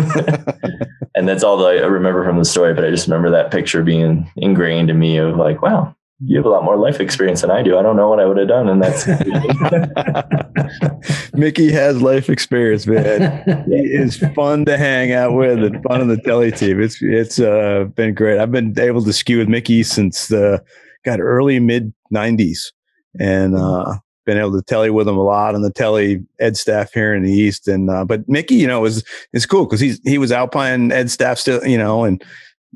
and 1.15 1.27
that's 1.27 1.43
all 1.43 1.57
that 1.57 1.77
I 1.77 1.87
remember 1.87 2.25
from 2.25 2.37
the 2.37 2.45
story. 2.45 2.73
But 2.73 2.83
I 2.83 2.89
just 2.89 3.07
remember 3.07 3.31
that 3.31 3.51
picture 3.51 3.83
being 3.83 4.29
ingrained 4.35 4.89
in 4.89 4.99
me 4.99 5.17
of 5.17 5.37
like, 5.37 5.61
wow, 5.61 5.95
you 6.21 6.37
have 6.37 6.45
a 6.45 6.49
lot 6.49 6.63
more 6.63 6.77
life 6.77 6.99
experience 6.99 7.41
than 7.41 7.51
I 7.51 7.61
do. 7.63 7.77
I 7.77 7.81
don't 7.81 7.95
know 7.95 8.09
what 8.09 8.19
I 8.19 8.25
would 8.25 8.35
have 8.37 8.49
done. 8.49 8.67
And 8.67 8.83
that's 8.83 9.07
Mickey 11.33 11.71
has 11.71 12.01
life 12.01 12.29
experience, 12.29 12.85
man. 12.85 13.65
he 13.67 13.75
is 13.75 14.17
fun 14.35 14.65
to 14.65 14.77
hang 14.77 15.13
out 15.13 15.33
with 15.33 15.63
and 15.63 15.81
fun 15.83 16.01
on 16.01 16.09
the 16.09 16.17
telly 16.17 16.51
team. 16.51 16.81
It's 16.81 17.01
it's 17.01 17.39
uh, 17.39 17.85
been 17.95 18.13
great. 18.13 18.39
I've 18.39 18.51
been 18.51 18.77
able 18.77 19.01
to 19.03 19.13
ski 19.13 19.37
with 19.37 19.47
Mickey 19.47 19.83
since 19.83 20.27
the 20.27 20.61
got 21.05 21.21
early 21.21 21.59
mid 21.59 21.93
nineties. 22.11 22.73
And 23.19 23.55
uh, 23.55 23.95
been 24.25 24.37
able 24.37 24.51
to 24.51 24.61
telly 24.61 24.91
with 24.91 25.07
him 25.07 25.17
a 25.17 25.23
lot 25.23 25.55
on 25.55 25.63
the 25.63 25.71
telly 25.71 26.23
ed 26.39 26.55
staff 26.55 26.93
here 26.93 27.15
in 27.15 27.23
the 27.23 27.31
east. 27.31 27.67
And 27.67 27.89
uh, 27.89 28.05
but 28.05 28.27
Mickey, 28.27 28.55
you 28.55 28.67
know, 28.67 28.85
is 28.85 29.03
is 29.33 29.45
cool 29.45 29.65
because 29.65 29.79
he's 29.79 29.99
he 30.03 30.17
was 30.17 30.31
Alpine 30.31 30.91
ed 30.91 31.09
staff 31.09 31.39
still, 31.39 31.65
you 31.65 31.77
know, 31.77 32.03
and 32.03 32.23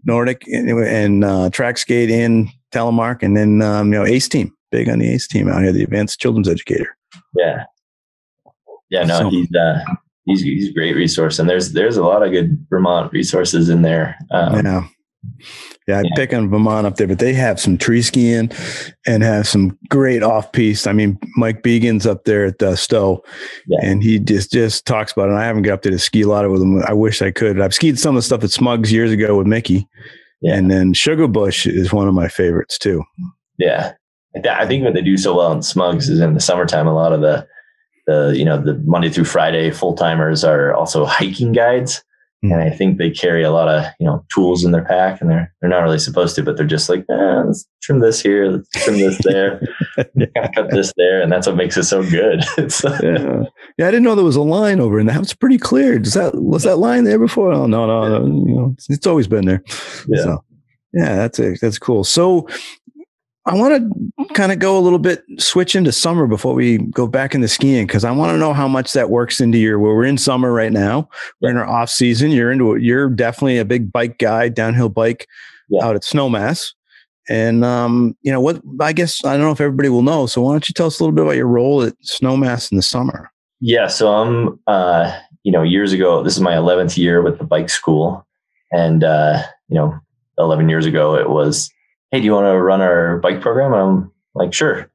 Nordic 0.06 0.48
and, 0.48 0.70
and 0.70 1.24
uh, 1.24 1.50
track 1.52 1.78
skate 1.78 2.10
in 2.10 2.50
telemark, 2.74 3.24
and 3.24 3.38
then 3.38 3.62
um, 3.62 3.94
you 3.94 4.00
know 4.00 4.06
Ace 4.06 4.28
team, 4.28 4.54
big 4.72 4.90
on 4.90 5.00
the 5.00 5.10
Ace 5.10 5.28
team 5.28 5.48
out 5.48 5.62
here, 5.62 5.72
the 5.72 5.84
Advanced 5.84 6.20
Children's 6.20 6.50
Educator. 6.50 6.98
Yeah, 7.36 7.66
yeah, 8.90 9.04
no, 9.04 9.20
so, 9.20 9.30
he's 9.30 9.48
uh, 9.56 9.84
he's 10.26 10.42
he's 10.42 10.70
a 10.70 10.74
great 10.74 10.96
resource, 10.96 11.40
and 11.40 11.50
there's 11.50 11.74
there's 11.74 11.98
a 11.98 12.04
lot 12.04 12.24
of 12.24 12.32
good 12.32 12.66
Vermont 12.70 13.12
resources 13.12 13.70
in 13.70 13.82
there. 13.82 14.18
Um, 14.32 14.66
yeah. 14.66 14.88
Yeah, 15.88 16.00
I 16.00 16.02
yeah. 16.04 16.10
pick 16.16 16.34
on 16.34 16.50
Vermont 16.50 16.88
up 16.88 16.96
there, 16.96 17.08
but 17.08 17.20
they 17.20 17.34
have 17.34 17.60
some 17.60 17.78
tree 17.78 18.02
skiing 18.02 18.50
and 19.06 19.22
have 19.22 19.48
some 19.48 19.78
great 19.90 20.24
off 20.24 20.52
piste. 20.54 20.88
I 20.88 20.94
mean, 20.94 21.20
Mike 21.36 21.62
Began's 21.62 22.06
up 22.06 22.24
there 22.24 22.46
at 22.46 22.64
uh, 22.64 22.76
Stowe, 22.78 23.22
yeah. 23.68 23.80
and 23.84 24.02
he 24.02 24.20
just 24.20 24.52
just 24.52 24.86
talks 24.86 25.12
about 25.12 25.28
it. 25.28 25.32
And 25.32 25.40
I 25.40 25.46
haven't 25.46 25.64
got 25.64 25.74
up 25.74 25.82
there 25.82 25.92
to 25.92 26.00
ski 26.00 26.22
a 26.22 26.28
lot 26.28 26.50
with 26.50 26.62
him. 26.62 26.82
I 26.84 26.94
wish 26.94 27.22
I 27.22 27.32
could. 27.32 27.60
I've 27.60 27.74
skied 27.74 28.00
some 28.00 28.16
of 28.16 28.20
the 28.20 28.26
stuff 28.26 28.44
at 28.44 28.52
Smugs 28.52 28.94
years 28.94 29.12
ago 29.12 29.38
with 29.38 29.48
Mickey, 29.48 29.88
yeah. 30.44 30.56
and 30.56 30.70
then 30.70 30.94
Sugarbush 30.94 31.66
is 31.66 31.92
one 31.92 32.08
of 32.08 32.14
my 32.14 32.28
favorites 32.28 32.78
too. 32.78 33.04
Yeah, 33.58 33.94
I 34.36 34.68
think 34.68 34.84
what 34.84 34.94
they 34.94 35.02
do 35.02 35.18
so 35.18 35.36
well 35.36 35.52
in 35.52 35.62
Smugs 35.62 36.10
is 36.10 36.20
in 36.20 36.34
the 36.34 36.40
summertime. 36.40 36.88
A 36.88 36.94
lot 36.94 37.14
of 37.14 37.22
the 37.22 37.48
the 38.08 38.34
you 38.36 38.46
know 38.46 38.62
the 38.62 38.76
Monday 38.86 39.10
through 39.10 39.26
Friday 39.26 39.72
full 39.72 39.96
timers 39.96 40.44
are 40.44 40.74
also 40.74 41.06
hiking 41.06 41.54
guides 41.54 42.04
and 42.52 42.62
I 42.62 42.70
think 42.70 42.98
they 42.98 43.10
carry 43.10 43.44
a 43.44 43.52
lot 43.52 43.70
of 43.70 43.86
you 44.00 44.06
know 44.06 44.26
tools 44.34 44.66
in 44.66 44.72
their 44.72 44.84
pack, 44.84 45.22
and 45.22 45.30
they're 45.30 45.54
they're 45.62 45.70
not 45.70 45.82
really 45.84 46.00
supposed 46.00 46.36
to, 46.36 46.44
but 46.44 46.58
they're 46.58 46.66
just 46.66 46.90
like, 46.90 47.06
eh, 47.10 47.44
let's 47.46 47.66
trim 47.82 48.00
this 48.00 48.22
here, 48.22 48.50
let's 48.50 48.70
trim 48.70 48.98
this 48.98 49.18
there, 49.24 49.62
cut 50.54 50.70
this 50.72 50.92
there, 50.98 51.22
and 51.22 51.32
that's 51.32 51.48
what 51.48 51.56
makes 51.56 51.78
it 51.78 51.84
so 51.84 52.04
good. 52.04 52.44
yeah. 52.58 53.44
yeah, 53.78 53.88
I 53.88 53.92
didn't 53.92 54.04
know 54.04 54.16
there 54.16 54.26
was 54.26 54.36
a 54.36 54.42
line 54.42 54.82
over 54.82 55.00
in 55.00 55.06
the 55.06 55.14
house. 55.14 55.34
Pretty 55.34 55.58
clear. 55.58 56.00
Does 56.00 56.14
that 56.16 56.36
was 56.36 56.64
that 56.64 56.78
line 56.78 57.06
there 57.06 57.20
before? 57.20 57.54
Oh 57.54 57.66
no, 57.66 57.86
no, 57.86 58.20
no 58.20 58.26
you 58.26 58.56
know, 58.56 58.72
it's, 58.74 58.90
it's 58.90 59.08
always 59.08 59.28
been 59.28 59.46
there. 59.46 59.64
Yeah. 60.08 60.24
So, 60.24 60.44
yeah, 60.94 61.16
that's 61.16 61.40
a, 61.40 61.56
that's 61.62 61.80
cool. 61.80 62.04
So 62.04 62.48
I 63.46 63.56
want 63.56 63.92
to 64.18 64.34
kind 64.34 64.52
of 64.52 64.60
go 64.60 64.78
a 64.78 64.80
little 64.80 65.00
bit 65.00 65.24
switch 65.38 65.76
into 65.76 65.92
summer 65.92 66.28
before 66.28 66.54
we 66.54 66.78
go 66.78 67.08
back 67.08 67.36
into 67.36 67.48
skiing 67.48 67.86
because 67.86 68.06
I 68.06 68.12
want 68.12 68.32
to 68.32 68.38
know 68.38 68.54
how 68.54 68.68
much 68.68 68.94
that 68.94 69.10
works 69.10 69.42
into 69.42 69.58
your. 69.58 69.80
Well, 69.80 69.94
we're 69.94 70.06
in 70.06 70.18
summer 70.18 70.52
right 70.54 70.72
now. 70.72 71.10
We're 71.42 71.50
in 71.50 71.58
our 71.58 71.68
off 71.68 71.90
season. 71.90 72.32
You're 72.32 72.52
into 72.52 72.78
you're 72.78 73.10
definitely 73.10 73.58
a 73.58 73.66
big 73.66 73.92
bike 73.92 74.18
guy, 74.18 74.50
downhill 74.50 74.90
bike 74.90 75.28
yeah. 75.70 75.86
out 75.86 75.96
at 75.96 76.04
Snowmass. 76.04 76.74
And 77.30 77.64
um, 77.64 78.16
you 78.22 78.32
know 78.32 78.42
what? 78.42 78.62
I 78.80 78.94
guess 78.94 79.24
I 79.26 79.34
don't 79.34 79.42
know 79.42 79.52
if 79.52 79.62
everybody 79.62 79.90
will 79.90 80.02
know. 80.02 80.26
So 80.26 80.42
why 80.42 80.54
don't 80.54 80.68
you 80.68 80.74
tell 80.74 80.88
us 80.88 81.00
a 81.00 81.04
little 81.04 81.16
bit 81.16 81.24
about 81.24 81.36
your 81.36 81.48
role 81.48 81.84
at 81.84 81.94
Snowmass 82.02 82.72
in 82.72 82.78
the 82.78 82.82
summer? 82.82 83.30
Yeah, 83.60 83.88
so 83.88 84.14
I'm 84.14 84.60
uh, 84.68 85.18
you 85.44 85.52
know, 85.52 85.62
years 85.62 85.92
ago, 85.94 86.24
this 86.24 86.34
is 86.34 86.42
my 86.42 86.54
11th 86.54 86.98
year 86.98 87.22
with 87.22 87.38
the 87.38 87.44
bike 87.44 87.70
school. 87.70 88.26
And, 88.72 89.04
uh, 89.04 89.44
you 89.68 89.76
know, 89.76 90.00
11 90.38 90.70
years 90.70 90.86
ago, 90.86 91.16
it 91.16 91.30
was, 91.30 91.70
Hey, 92.14 92.20
do 92.20 92.26
you 92.26 92.34
want 92.34 92.46
to 92.46 92.62
run 92.62 92.80
our 92.80 93.18
bike 93.18 93.42
program? 93.42 93.74
And 93.74 93.82
I'm 93.82 94.12
like, 94.36 94.54
sure. 94.54 94.88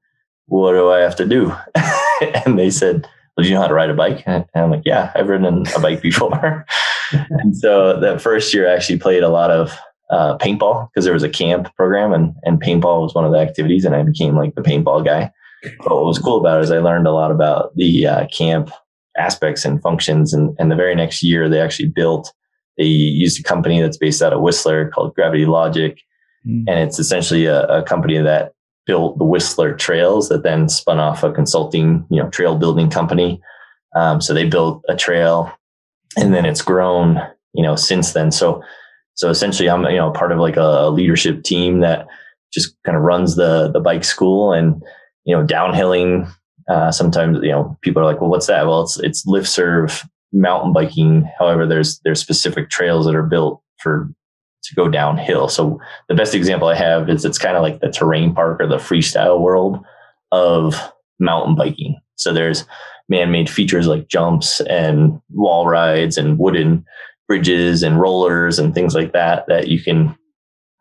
What 0.46 0.70
do 0.70 0.88
I 0.88 1.00
have 1.00 1.16
to 1.16 1.26
do? 1.26 1.52
and 2.46 2.56
they 2.56 2.70
said, 2.70 3.08
well, 3.36 3.42
do 3.42 3.48
you 3.48 3.56
know 3.56 3.62
how 3.62 3.66
to 3.66 3.74
ride 3.74 3.90
a 3.90 3.94
bike? 3.94 4.22
And 4.24 4.44
I'm 4.54 4.70
like, 4.70 4.84
yeah, 4.84 5.10
I've 5.16 5.28
ridden 5.28 5.64
a 5.74 5.80
bike 5.80 6.00
before. 6.00 6.64
and 7.30 7.56
so 7.56 7.98
that 7.98 8.20
first 8.20 8.54
year 8.54 8.70
I 8.70 8.74
actually 8.74 9.00
played 9.00 9.24
a 9.24 9.30
lot 9.30 9.50
of 9.50 9.76
uh, 10.10 10.38
paintball 10.38 10.90
because 10.90 11.04
there 11.04 11.12
was 11.12 11.24
a 11.24 11.28
camp 11.28 11.74
program 11.74 12.12
and, 12.12 12.34
and 12.44 12.62
paintball 12.62 13.02
was 13.02 13.16
one 13.16 13.24
of 13.24 13.32
the 13.32 13.40
activities 13.40 13.84
and 13.84 13.96
I 13.96 14.04
became 14.04 14.36
like 14.36 14.54
the 14.54 14.62
paintball 14.62 15.04
guy. 15.04 15.32
But 15.78 15.96
what 15.96 16.04
was 16.04 16.20
cool 16.20 16.38
about 16.38 16.60
it 16.60 16.66
is 16.66 16.70
I 16.70 16.78
learned 16.78 17.08
a 17.08 17.12
lot 17.12 17.32
about 17.32 17.74
the 17.74 18.06
uh, 18.06 18.26
camp 18.28 18.70
aspects 19.16 19.64
and 19.64 19.82
functions. 19.82 20.32
And, 20.32 20.54
and 20.60 20.70
the 20.70 20.76
very 20.76 20.94
next 20.94 21.24
year, 21.24 21.48
they 21.48 21.60
actually 21.60 21.88
built, 21.88 22.32
they 22.76 22.84
used 22.84 23.40
a 23.40 23.42
company 23.42 23.80
that's 23.80 23.96
based 23.96 24.22
out 24.22 24.32
of 24.32 24.40
Whistler 24.40 24.88
called 24.90 25.16
Gravity 25.16 25.46
Logic. 25.46 26.00
Mm. 26.46 26.64
And 26.68 26.78
it's 26.80 26.98
essentially 26.98 27.46
a, 27.46 27.66
a, 27.66 27.82
company 27.82 28.18
that 28.18 28.52
built 28.86 29.18
the 29.18 29.24
Whistler 29.24 29.74
trails 29.74 30.28
that 30.28 30.42
then 30.42 30.68
spun 30.68 30.98
off 30.98 31.22
a 31.22 31.32
consulting, 31.32 32.06
you 32.10 32.22
know, 32.22 32.28
trail 32.30 32.56
building 32.56 32.90
company. 32.90 33.40
Um, 33.94 34.20
so 34.20 34.32
they 34.34 34.48
built 34.48 34.82
a 34.88 34.96
trail 34.96 35.52
and 36.16 36.32
then 36.32 36.44
it's 36.44 36.62
grown, 36.62 37.20
you 37.54 37.62
know, 37.62 37.76
since 37.76 38.12
then. 38.12 38.30
So, 38.30 38.62
so 39.14 39.30
essentially 39.30 39.68
I'm, 39.68 39.84
you 39.84 39.96
know, 39.96 40.10
part 40.10 40.32
of 40.32 40.38
like 40.38 40.56
a 40.56 40.88
leadership 40.90 41.42
team 41.42 41.80
that 41.80 42.06
just 42.52 42.74
kind 42.84 42.96
of 42.96 43.02
runs 43.02 43.36
the, 43.36 43.70
the 43.70 43.80
bike 43.80 44.04
school 44.04 44.52
and, 44.52 44.82
you 45.24 45.36
know, 45.36 45.44
downhilling. 45.44 46.30
Uh, 46.68 46.90
sometimes, 46.92 47.38
you 47.42 47.50
know, 47.50 47.76
people 47.82 48.00
are 48.00 48.04
like, 48.04 48.20
well, 48.20 48.30
what's 48.30 48.46
that? 48.46 48.66
Well, 48.66 48.82
it's, 48.82 48.98
it's 49.00 49.26
lift 49.26 49.48
serve 49.48 50.04
mountain 50.32 50.72
biking. 50.72 51.30
However, 51.38 51.66
there's, 51.66 51.98
there's 52.04 52.20
specific 52.20 52.70
trails 52.70 53.06
that 53.06 53.14
are 53.14 53.22
built 53.22 53.62
for, 53.78 54.10
to 54.64 54.74
go 54.74 54.88
downhill. 54.88 55.48
So 55.48 55.80
the 56.08 56.14
best 56.14 56.34
example 56.34 56.68
I 56.68 56.74
have 56.74 57.08
is 57.08 57.24
it's 57.24 57.38
kind 57.38 57.56
of 57.56 57.62
like 57.62 57.80
the 57.80 57.90
terrain 57.90 58.34
park 58.34 58.60
or 58.60 58.66
the 58.66 58.76
freestyle 58.76 59.40
world 59.40 59.84
of 60.32 60.74
mountain 61.18 61.54
biking. 61.54 61.98
So 62.16 62.32
there's 62.32 62.64
man-made 63.08 63.48
features 63.48 63.86
like 63.86 64.08
jumps 64.08 64.60
and 64.62 65.20
wall 65.30 65.66
rides 65.66 66.18
and 66.18 66.38
wooden 66.38 66.84
bridges 67.26 67.82
and 67.82 68.00
rollers 68.00 68.58
and 68.58 68.74
things 68.74 68.94
like 68.94 69.12
that 69.12 69.46
that 69.48 69.68
you 69.68 69.82
can 69.82 70.16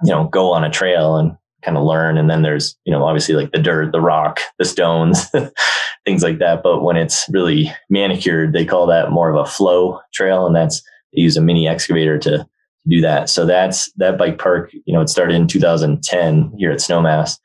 you 0.04 0.12
know 0.12 0.26
go 0.26 0.52
on 0.52 0.64
a 0.64 0.70
trail 0.70 1.18
and 1.18 1.38
kind 1.64 1.78
of 1.78 1.84
learn. 1.84 2.18
And 2.18 2.30
then 2.30 2.44
there's, 2.44 2.78
you 2.86 2.92
know, 2.92 3.04
obviously 3.04 3.36
like 3.36 3.52
the 3.52 3.60
dirt, 3.60 3.92
the 3.92 4.02
rock, 4.02 4.40
the 4.60 4.66
stones, 4.66 5.30
things 6.06 6.24
like 6.24 6.40
that. 6.40 6.64
But 6.64 6.82
when 6.82 6.98
it's 6.98 7.26
really 7.30 7.72
manicured, 7.90 8.54
they 8.54 8.66
call 8.66 8.88
that 8.88 9.12
more 9.12 9.30
of 9.30 9.36
a 9.36 9.50
flow 9.50 10.00
trail. 10.14 10.46
And 10.46 10.56
that's, 10.56 10.82
they 11.14 11.22
use 11.22 11.36
a 11.38 11.42
mini 11.42 11.68
excavator 11.68 12.18
to 12.20 12.48
do 12.88 13.02
that. 13.02 13.30
So 13.30 13.46
that's 13.46 13.92
that 13.94 14.18
bike 14.18 14.40
park, 14.40 14.72
you 14.86 14.94
know, 14.94 15.02
it 15.02 15.10
started 15.10 15.36
in 15.36 15.48
2010 15.48 16.54
here 16.58 16.72
at 16.72 16.80
Snowmass. 16.80 17.38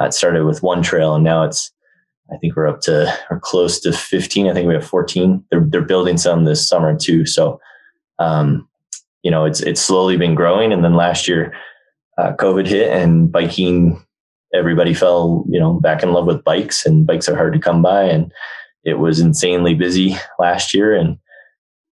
Uh, 0.00 0.06
it 0.06 0.14
started 0.14 0.44
with 0.44 0.62
one 0.62 0.82
trail 0.82 1.14
and 1.14 1.24
now 1.24 1.44
it's, 1.44 1.70
I 2.32 2.36
think 2.38 2.56
we're 2.56 2.66
up 2.66 2.80
to, 2.82 3.12
or 3.30 3.38
close 3.38 3.80
to 3.80 3.92
15. 3.92 4.48
I 4.48 4.54
think 4.54 4.66
we 4.66 4.74
have 4.74 4.86
14. 4.86 5.44
They're, 5.50 5.64
they're 5.64 5.80
building 5.82 6.16
some 6.16 6.44
this 6.44 6.66
summer 6.66 6.96
too. 6.96 7.24
So, 7.24 7.60
um, 8.18 8.68
you 9.22 9.30
know, 9.30 9.44
it's, 9.44 9.60
it's 9.60 9.80
slowly 9.80 10.16
been 10.16 10.34
growing. 10.34 10.72
And 10.72 10.84
then 10.84 10.94
last 10.94 11.28
year, 11.28 11.54
uh, 12.18 12.32
COVID 12.32 12.66
hit 12.66 12.90
and 12.90 13.30
biking, 13.30 14.02
everybody 14.54 14.94
fell, 14.94 15.44
you 15.48 15.60
know, 15.60 15.74
back 15.74 16.02
in 16.02 16.12
love 16.12 16.26
with 16.26 16.44
bikes 16.44 16.86
and 16.86 17.06
bikes 17.06 17.28
are 17.28 17.36
hard 17.36 17.52
to 17.52 17.58
come 17.58 17.82
by. 17.82 18.04
And 18.04 18.32
it 18.84 18.94
was 18.94 19.20
insanely 19.20 19.74
busy 19.74 20.16
last 20.38 20.72
year. 20.72 20.94
And 20.94 21.18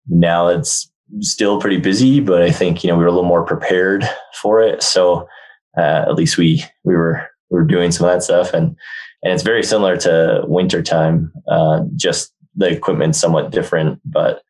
now 0.08 0.48
it's 0.48 0.90
still 1.20 1.60
pretty 1.60 1.78
busy, 1.78 2.20
but 2.20 2.42
I 2.42 2.50
think, 2.50 2.82
you 2.82 2.88
know, 2.88 2.96
we 2.96 3.04
were 3.04 3.08
a 3.08 3.12
little 3.12 3.28
more 3.28 3.44
prepared 3.44 4.08
for 4.40 4.62
it. 4.62 4.82
So, 4.82 5.28
uh, 5.76 6.04
at 6.08 6.14
least 6.14 6.38
we, 6.38 6.64
we 6.84 6.94
were, 6.94 7.28
we 7.50 7.58
were 7.58 7.64
doing 7.64 7.90
some 7.90 8.06
of 8.06 8.12
that 8.12 8.22
stuff 8.22 8.52
and, 8.52 8.76
and 9.22 9.32
it's 9.32 9.42
very 9.42 9.62
similar 9.62 9.96
to 9.98 10.42
winter 10.46 10.82
time. 10.82 11.32
Uh, 11.48 11.80
just 11.96 12.32
the 12.54 12.68
equipment's 12.68 13.18
somewhat 13.18 13.50
different, 13.50 14.00
but 14.04 14.42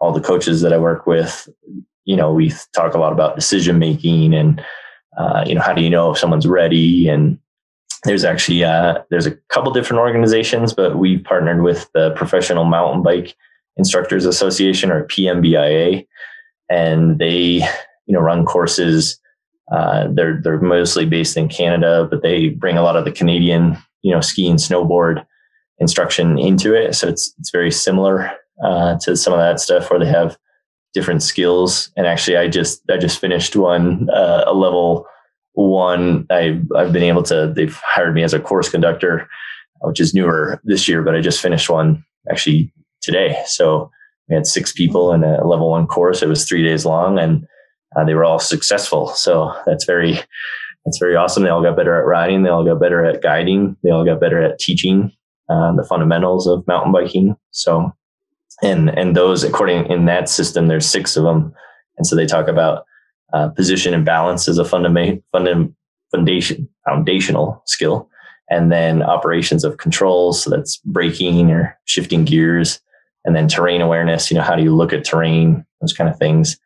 all 0.00 0.12
the 0.12 0.20
coaches 0.20 0.60
that 0.60 0.72
I 0.72 0.78
work 0.78 1.06
with, 1.06 1.48
you 2.04 2.16
know, 2.16 2.32
we 2.32 2.52
talk 2.74 2.94
a 2.94 2.98
lot 2.98 3.12
about 3.12 3.36
decision 3.36 3.78
making 3.78 4.34
and 4.34 4.64
uh, 5.18 5.44
you 5.46 5.54
know, 5.54 5.60
how 5.60 5.72
do 5.72 5.82
you 5.82 5.90
know 5.90 6.12
if 6.12 6.18
someone's 6.18 6.46
ready? 6.46 7.08
And 7.08 7.38
there's 8.04 8.24
actually 8.24 8.64
uh, 8.64 9.00
there's 9.10 9.26
a 9.26 9.34
couple 9.48 9.72
different 9.72 10.00
organizations, 10.00 10.72
but 10.72 10.96
we 10.96 11.18
partnered 11.18 11.62
with 11.62 11.90
the 11.92 12.12
Professional 12.12 12.64
Mountain 12.64 13.02
Bike 13.02 13.36
Instructors 13.78 14.26
Association 14.26 14.90
or 14.90 15.06
PMBIA, 15.06 16.06
and 16.68 17.18
they 17.18 17.62
you 18.06 18.14
know 18.14 18.20
run 18.20 18.44
courses. 18.44 19.18
Uh, 19.72 20.08
they're 20.10 20.40
they're 20.42 20.60
mostly 20.60 21.06
based 21.06 21.36
in 21.36 21.48
Canada, 21.48 22.06
but 22.10 22.22
they 22.22 22.48
bring 22.50 22.76
a 22.76 22.82
lot 22.82 22.96
of 22.96 23.04
the 23.04 23.12
Canadian 23.12 23.76
you 24.02 24.12
know 24.12 24.20
ski 24.20 24.48
and 24.48 24.58
snowboard 24.58 25.24
instruction 25.78 26.38
into 26.38 26.74
it. 26.74 26.94
So 26.94 27.08
it's 27.08 27.32
it's 27.38 27.50
very 27.50 27.70
similar 27.70 28.30
uh, 28.62 28.98
to 29.02 29.16
some 29.16 29.32
of 29.32 29.38
that 29.38 29.60
stuff 29.60 29.90
where 29.90 30.00
they 30.00 30.06
have 30.06 30.36
different 30.94 31.22
skills. 31.22 31.90
And 31.96 32.06
actually, 32.06 32.36
I 32.36 32.48
just 32.48 32.82
I 32.90 32.96
just 32.96 33.20
finished 33.20 33.56
one 33.56 34.08
uh, 34.10 34.44
a 34.46 34.54
level 34.54 35.06
one. 35.52 36.26
I 36.30 36.60
I've 36.76 36.92
been 36.92 37.02
able 37.02 37.22
to. 37.24 37.52
They've 37.54 37.78
hired 37.84 38.14
me 38.14 38.22
as 38.22 38.34
a 38.34 38.40
course 38.40 38.68
conductor, 38.68 39.28
which 39.80 40.00
is 40.00 40.14
newer 40.14 40.60
this 40.64 40.88
year. 40.88 41.02
But 41.02 41.14
I 41.14 41.20
just 41.20 41.40
finished 41.40 41.70
one 41.70 42.04
actually 42.30 42.72
today. 43.08 43.36
So 43.46 43.90
we 44.28 44.34
had 44.34 44.46
six 44.46 44.72
people 44.72 45.12
in 45.12 45.24
a 45.24 45.46
level 45.46 45.70
one 45.70 45.86
course. 45.86 46.22
It 46.22 46.28
was 46.28 46.44
three 46.44 46.62
days 46.62 46.84
long, 46.84 47.18
and 47.18 47.46
uh, 47.96 48.04
they 48.04 48.14
were 48.14 48.24
all 48.24 48.38
successful. 48.38 49.08
So 49.08 49.54
that's 49.66 49.84
very 49.84 50.20
that's 50.84 50.98
very 50.98 51.16
awesome. 51.16 51.42
They 51.42 51.48
all 51.48 51.62
got 51.62 51.76
better 51.76 51.98
at 51.98 52.06
riding. 52.06 52.42
They 52.42 52.50
all 52.50 52.64
got 52.64 52.80
better 52.80 53.04
at 53.04 53.22
guiding. 53.22 53.76
They 53.82 53.90
all 53.90 54.04
got 54.04 54.20
better 54.20 54.42
at 54.42 54.58
teaching 54.58 55.10
uh, 55.48 55.72
the 55.74 55.86
fundamentals 55.88 56.46
of 56.46 56.66
mountain 56.66 56.92
biking. 56.92 57.34
So 57.50 57.92
and 58.62 58.90
and 58.90 59.16
those 59.16 59.44
according 59.44 59.86
in 59.86 60.06
that 60.06 60.28
system 60.28 60.68
there's 60.68 60.86
six 60.86 61.16
of 61.16 61.24
them 61.24 61.52
and 61.96 62.06
so 62.06 62.16
they 62.16 62.26
talk 62.26 62.48
about 62.48 62.84
uh, 63.32 63.48
position 63.50 63.94
and 63.94 64.04
balance 64.04 64.48
as 64.48 64.58
a 64.58 64.64
fundament 64.64 65.22
fundam, 65.34 65.74
foundation 66.10 66.68
foundational 66.86 67.62
skill 67.66 68.08
and 68.50 68.72
then 68.72 69.02
operations 69.02 69.64
of 69.64 69.76
controls 69.76 70.42
so 70.42 70.50
that's 70.50 70.78
braking 70.78 71.50
or 71.50 71.78
shifting 71.84 72.24
gears 72.24 72.80
and 73.28 73.36
then 73.36 73.46
terrain 73.46 73.82
awareness 73.82 74.30
you 74.30 74.36
know 74.36 74.42
how 74.42 74.56
do 74.56 74.62
you 74.62 74.74
look 74.74 74.92
at 74.92 75.04
terrain 75.04 75.64
those 75.80 75.92
kind 75.92 76.08
of 76.08 76.18
things 76.18 76.58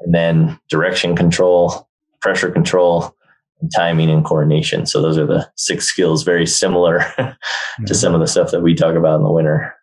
and 0.00 0.14
then 0.14 0.58
direction 0.68 1.16
control 1.16 1.88
pressure 2.20 2.50
control 2.50 3.14
and 3.60 3.70
timing 3.74 4.08
and 4.08 4.24
coordination 4.24 4.86
so 4.86 5.02
those 5.02 5.18
are 5.18 5.26
the 5.26 5.50
six 5.56 5.84
skills 5.84 6.22
very 6.22 6.46
similar 6.46 6.98
to 7.16 7.22
mm-hmm. 7.22 7.92
some 7.92 8.14
of 8.14 8.20
the 8.20 8.28
stuff 8.28 8.52
that 8.52 8.62
we 8.62 8.74
talk 8.74 8.94
about 8.94 9.16
in 9.16 9.24
the 9.24 9.32
winter 9.32 9.74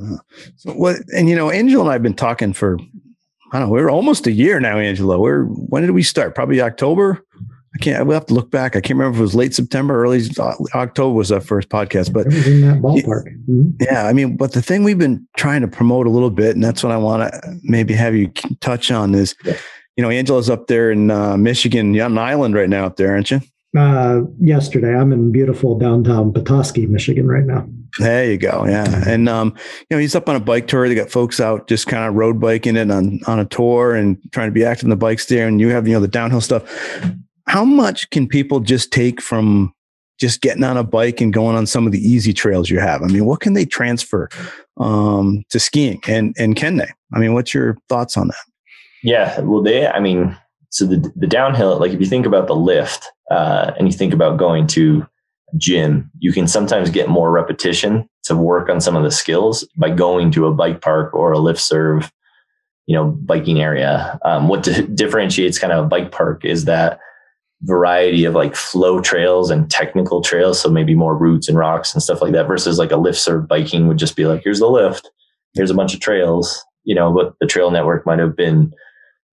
uh, 0.00 0.16
so 0.56 0.72
what? 0.72 0.96
And 1.14 1.28
you 1.28 1.36
know, 1.36 1.50
Angelo 1.50 1.82
and 1.82 1.90
I've 1.90 2.02
been 2.02 2.14
talking 2.14 2.52
for 2.52 2.78
I 3.52 3.58
don't 3.58 3.68
know. 3.68 3.72
We're 3.72 3.90
almost 3.90 4.26
a 4.26 4.32
year 4.32 4.58
now, 4.60 4.78
Angelo. 4.78 5.18
We're 5.18 5.44
when 5.44 5.82
did 5.82 5.92
we 5.92 6.02
start? 6.02 6.34
Probably 6.34 6.60
October. 6.60 7.24
I 7.76 7.78
can't. 7.78 8.06
We'll 8.06 8.14
have 8.14 8.24
to 8.26 8.34
look 8.34 8.50
back. 8.50 8.74
I 8.74 8.80
can't 8.80 8.98
remember 8.98 9.16
if 9.16 9.18
it 9.18 9.22
was 9.22 9.34
late 9.34 9.54
September, 9.54 10.02
early 10.02 10.22
October 10.74 11.14
was 11.14 11.30
our 11.30 11.42
first 11.42 11.68
podcast. 11.68 12.10
But 12.10 12.26
in 12.26 12.62
that 12.62 12.80
ballpark. 12.80 13.26
Mm-hmm. 13.48 13.70
Yeah, 13.80 14.06
I 14.06 14.14
mean, 14.14 14.38
but 14.38 14.52
the 14.52 14.62
thing 14.62 14.82
we've 14.82 14.98
been 14.98 15.28
trying 15.36 15.60
to 15.60 15.68
promote 15.68 16.06
a 16.06 16.10
little 16.10 16.30
bit, 16.30 16.54
and 16.54 16.64
that's 16.64 16.82
what 16.82 16.90
I 16.90 16.96
want 16.96 17.30
to 17.30 17.58
maybe 17.62 17.92
have 17.92 18.14
you 18.14 18.28
touch 18.60 18.90
on 18.90 19.14
is, 19.14 19.34
yeah. 19.44 19.58
you 19.94 20.02
know, 20.02 20.08
Angelo's 20.08 20.48
up 20.48 20.68
there 20.68 20.90
in 20.90 21.10
uh, 21.10 21.36
Michigan, 21.36 21.92
you're 21.92 22.06
on 22.06 22.12
an 22.12 22.18
island 22.18 22.54
right 22.54 22.70
now 22.70 22.86
up 22.86 22.96
there, 22.96 23.10
aren't 23.10 23.30
you? 23.30 23.40
Uh, 23.76 24.22
yesterday, 24.40 24.96
I'm 24.96 25.12
in 25.12 25.30
beautiful 25.30 25.78
downtown 25.78 26.32
Petoskey, 26.32 26.86
Michigan, 26.86 27.28
right 27.28 27.44
now. 27.44 27.68
There 27.98 28.30
you 28.30 28.38
go. 28.38 28.64
Yeah. 28.66 29.04
And, 29.06 29.28
um, 29.28 29.54
you 29.90 29.96
know, 29.96 29.98
he's 29.98 30.14
up 30.14 30.30
on 30.30 30.36
a 30.36 30.40
bike 30.40 30.66
tour. 30.66 30.88
They 30.88 30.94
got 30.94 31.10
folks 31.10 31.40
out 31.40 31.68
just 31.68 31.86
kind 31.86 32.08
of 32.08 32.14
road 32.14 32.40
biking 32.40 32.76
it 32.76 32.90
on, 32.90 33.20
on 33.26 33.38
a 33.38 33.44
tour 33.44 33.94
and 33.94 34.18
trying 34.32 34.48
to 34.48 34.52
be 34.52 34.64
active 34.64 34.84
in 34.84 34.90
the 34.90 34.96
bikes 34.96 35.26
there. 35.26 35.46
And 35.46 35.60
you 35.60 35.68
have, 35.68 35.86
you 35.86 35.92
know, 35.92 36.00
the 36.00 36.08
downhill 36.08 36.40
stuff. 36.40 36.62
How 37.46 37.64
much 37.64 38.10
can 38.10 38.26
people 38.26 38.60
just 38.60 38.92
take 38.92 39.20
from 39.20 39.72
just 40.18 40.40
getting 40.40 40.64
on 40.64 40.76
a 40.76 40.84
bike 40.84 41.20
and 41.20 41.32
going 41.32 41.56
on 41.56 41.66
some 41.66 41.86
of 41.86 41.92
the 41.92 42.00
easy 42.00 42.32
trails 42.32 42.70
you 42.70 42.80
have? 42.80 43.02
I 43.02 43.06
mean, 43.06 43.24
what 43.24 43.40
can 43.40 43.54
they 43.54 43.64
transfer 43.64 44.28
um, 44.78 45.44
to 45.50 45.60
skiing 45.60 46.00
and, 46.08 46.34
and 46.38 46.56
can 46.56 46.76
they? 46.76 46.88
I 47.14 47.18
mean, 47.18 47.34
what's 47.34 47.54
your 47.54 47.76
thoughts 47.88 48.16
on 48.16 48.28
that? 48.28 48.44
Yeah. 49.02 49.40
Well, 49.40 49.62
they, 49.62 49.86
I 49.86 50.00
mean, 50.00 50.36
so 50.70 50.86
the, 50.86 51.12
the 51.14 51.26
downhill, 51.26 51.78
like 51.78 51.92
if 51.92 52.00
you 52.00 52.06
think 52.06 52.26
about 52.26 52.48
the 52.48 52.56
lift 52.56 53.10
uh, 53.30 53.72
and 53.78 53.86
you 53.86 53.92
think 53.92 54.12
about 54.12 54.38
going 54.38 54.66
to 54.68 55.06
gym, 55.56 56.10
you 56.18 56.32
can 56.32 56.48
sometimes 56.48 56.90
get 56.90 57.08
more 57.08 57.30
repetition 57.30 58.08
to 58.24 58.36
work 58.36 58.68
on 58.68 58.80
some 58.80 58.96
of 58.96 59.04
the 59.04 59.10
skills 59.10 59.66
by 59.76 59.90
going 59.90 60.32
to 60.32 60.46
a 60.46 60.52
bike 60.52 60.80
park 60.80 61.14
or 61.14 61.32
a 61.32 61.38
lift 61.38 61.60
serve, 61.60 62.10
you 62.86 62.96
know, 62.96 63.04
biking 63.04 63.60
area. 63.60 64.18
Um, 64.24 64.48
what 64.48 64.64
di- 64.64 64.86
differentiates 64.86 65.58
kind 65.58 65.72
of 65.72 65.84
a 65.84 65.88
bike 65.88 66.10
park 66.10 66.44
is 66.44 66.64
that 66.64 66.98
variety 67.62 68.24
of 68.24 68.34
like 68.34 68.54
flow 68.54 69.00
trails 69.00 69.50
and 69.50 69.70
technical 69.70 70.20
trails. 70.20 70.60
So 70.60 70.68
maybe 70.68 70.94
more 70.94 71.16
roots 71.16 71.48
and 71.48 71.56
rocks 71.56 71.94
and 71.94 72.02
stuff 72.02 72.20
like 72.20 72.32
that 72.32 72.46
versus 72.46 72.78
like 72.78 72.92
a 72.92 72.96
lift 72.96 73.18
serve 73.18 73.48
biking 73.48 73.88
would 73.88 73.98
just 73.98 74.14
be 74.14 74.26
like, 74.26 74.42
here's 74.44 74.60
the 74.60 74.68
lift, 74.68 75.10
here's 75.54 75.70
a 75.70 75.74
bunch 75.74 75.94
of 75.94 76.00
trails. 76.00 76.62
you 76.86 76.94
know, 76.94 77.12
but 77.12 77.34
the 77.40 77.46
trail 77.46 77.70
network 77.70 78.06
might 78.06 78.20
have 78.20 78.34
been 78.34 78.72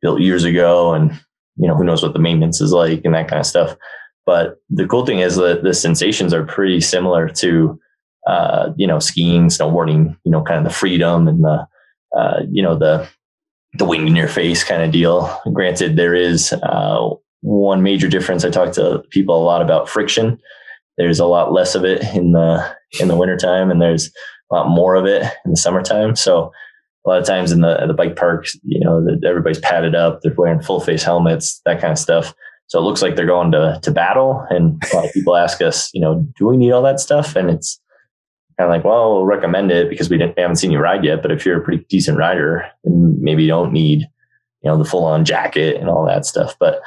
built 0.01 0.19
years 0.19 0.43
ago 0.43 0.93
and, 0.93 1.11
you 1.55 1.67
know, 1.67 1.75
who 1.75 1.85
knows 1.85 2.03
what 2.03 2.13
the 2.13 2.19
maintenance 2.19 2.59
is 2.59 2.73
like 2.73 3.01
and 3.05 3.13
that 3.13 3.29
kind 3.29 3.39
of 3.39 3.45
stuff. 3.45 3.77
But 4.25 4.55
the 4.69 4.87
cool 4.87 5.05
thing 5.05 5.19
is 5.19 5.35
that 5.35 5.63
the 5.63 5.73
sensations 5.73 6.33
are 6.33 6.43
pretty 6.43 6.81
similar 6.81 7.29
to, 7.29 7.79
uh, 8.27 8.71
you 8.75 8.87
know, 8.87 8.99
skiing, 8.99 9.47
snowboarding, 9.47 10.17
you 10.25 10.31
know, 10.31 10.41
kind 10.41 10.57
of 10.57 10.63
the 10.63 10.77
freedom 10.77 11.27
and 11.27 11.43
the, 11.43 11.67
uh, 12.17 12.41
you 12.51 12.63
know, 12.63 12.77
the, 12.77 13.07
the 13.75 13.85
wind 13.85 14.07
in 14.07 14.15
your 14.15 14.27
face 14.27 14.63
kind 14.63 14.81
of 14.81 14.91
deal. 14.91 15.39
Granted, 15.53 15.95
there 15.95 16.15
is 16.15 16.53
uh, 16.53 17.09
one 17.43 17.83
major 17.83 18.07
difference. 18.07 18.43
I 18.43 18.49
talk 18.49 18.73
to 18.73 19.03
people 19.09 19.35
a 19.35 19.43
lot 19.43 19.61
about 19.61 19.89
friction. 19.89 20.39
There's 20.97 21.19
a 21.19 21.25
lot 21.25 21.51
less 21.51 21.75
of 21.75 21.85
it 21.85 22.01
in 22.15 22.31
the 22.31 22.75
in 22.99 23.07
the 23.07 23.15
wintertime, 23.15 23.69
and 23.69 23.81
there's 23.81 24.11
a 24.51 24.55
lot 24.55 24.69
more 24.69 24.95
of 24.95 25.05
it 25.05 25.23
in 25.45 25.51
the 25.51 25.57
summertime. 25.57 26.15
So 26.15 26.51
a 27.05 27.09
lot 27.09 27.19
of 27.19 27.25
times 27.25 27.51
in 27.51 27.61
the 27.61 27.85
the 27.85 27.93
bike 27.93 28.15
parks, 28.15 28.57
you 28.63 28.79
know, 28.79 29.05
everybody's 29.27 29.59
padded 29.59 29.95
up. 29.95 30.21
They're 30.21 30.33
wearing 30.37 30.61
full 30.61 30.79
face 30.79 31.03
helmets, 31.03 31.61
that 31.65 31.81
kind 31.81 31.91
of 31.91 31.99
stuff. 31.99 32.33
So 32.67 32.79
it 32.79 32.83
looks 32.83 33.01
like 33.01 33.15
they're 33.15 33.25
going 33.25 33.51
to 33.51 33.79
to 33.81 33.91
battle. 33.91 34.45
And 34.49 34.81
a 34.91 34.95
lot 34.95 35.05
of 35.05 35.13
people 35.13 35.35
ask 35.35 35.61
us, 35.61 35.89
you 35.93 36.01
know, 36.01 36.25
do 36.37 36.47
we 36.47 36.57
need 36.57 36.71
all 36.71 36.81
that 36.83 36.99
stuff? 36.99 37.35
And 37.35 37.49
it's 37.49 37.79
kind 38.57 38.69
of 38.69 38.75
like, 38.75 38.85
well, 38.85 39.15
we'll 39.15 39.25
recommend 39.25 39.71
it 39.71 39.89
because 39.89 40.09
we, 40.09 40.17
didn't, 40.17 40.37
we 40.37 40.41
haven't 40.41 40.57
seen 40.57 40.71
you 40.71 40.79
ride 40.79 41.03
yet. 41.03 41.21
But 41.21 41.31
if 41.31 41.45
you're 41.45 41.59
a 41.59 41.63
pretty 41.63 41.85
decent 41.89 42.17
rider, 42.17 42.65
then 42.83 43.17
maybe 43.21 43.43
you 43.43 43.49
don't 43.49 43.73
need, 43.73 44.01
you 44.61 44.71
know, 44.71 44.77
the 44.77 44.85
full 44.85 45.05
on 45.05 45.25
jacket 45.25 45.77
and 45.77 45.89
all 45.89 46.05
that 46.05 46.25
stuff. 46.25 46.55
But 46.59 46.81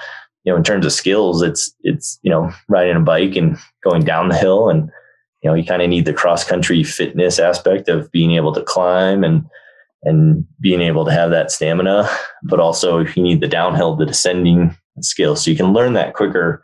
you 0.47 0.53
know, 0.53 0.57
in 0.57 0.63
terms 0.63 0.87
of 0.87 0.93
skills, 0.93 1.43
it's 1.43 1.75
it's 1.83 2.19
you 2.23 2.31
know 2.31 2.51
riding 2.69 2.97
a 2.97 3.01
bike 3.01 3.35
and 3.35 3.59
going 3.83 4.05
down 4.05 4.29
the 4.29 4.37
hill, 4.37 4.71
and 4.71 4.89
you 5.43 5.51
know 5.51 5.55
you 5.55 5.65
kind 5.65 5.83
of 5.83 5.89
need 5.89 6.05
the 6.05 6.13
cross 6.13 6.45
country 6.45 6.85
fitness 6.85 7.39
aspect 7.41 7.89
of 7.89 8.11
being 8.13 8.33
able 8.33 8.55
to 8.55 8.63
climb 8.63 9.25
and 9.25 9.45
and 10.05 10.47
being 10.61 10.81
able 10.81 11.05
to 11.05 11.11
have 11.11 11.31
that 11.31 11.51
stamina, 11.51 12.09
but 12.45 12.61
also 12.61 13.01
if 13.01 13.17
you 13.17 13.23
need 13.25 13.41
the 13.41 13.49
downhill, 13.49 13.97
the 13.97 14.07
descending 14.07 14.77
skills, 15.01 15.45
so 15.45 15.51
you 15.51 15.57
can 15.57 15.73
learn 15.73 15.95
that 15.95 16.15
quicker 16.15 16.63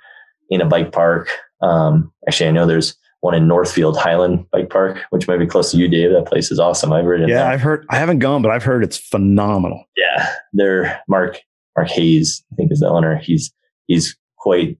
in 0.49 0.61
a 0.61 0.67
bike 0.67 0.93
park. 0.93 1.29
Um, 1.61 2.13
actually, 2.29 2.49
I 2.49 2.53
know 2.53 2.67
there's 2.67 2.97
one 3.21 3.35
in 3.35 3.49
Northfield 3.49 3.97
Highland 3.97 4.49
Bike 4.51 4.71
Park, 4.71 4.99
which 5.11 5.27
might 5.27 5.39
be 5.39 5.47
close 5.47 5.73
to 5.73 5.77
you, 5.77 5.89
Dave. 5.89 6.11
That 6.13 6.27
place 6.27 6.53
is 6.53 6.61
awesome. 6.61 6.93
I've 6.93 7.05
ridden. 7.05 7.29
Yeah, 7.29 7.37
there. 7.37 7.47
I've 7.47 7.61
heard. 7.61 7.85
I 7.91 7.97
haven't 7.97 8.21
gone, 8.21 8.43
but 8.43 8.53
I've 8.53 8.65
heard 8.65 8.85
it's 8.85 8.97
phenomenal. 8.97 9.85
Yeah, 9.97 10.33
they're 10.53 11.01
Mark 11.09 11.41
Mark 11.77 11.89
Hayes, 11.89 12.45
I 12.53 12.55
think 12.55 12.71
is 12.71 12.79
the 12.79 12.89
owner. 12.89 13.17
He's 13.17 13.53
he's 13.93 14.17
quite 14.39 14.79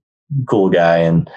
cool 0.49 0.71
guy 0.71 0.99
and 0.99 1.31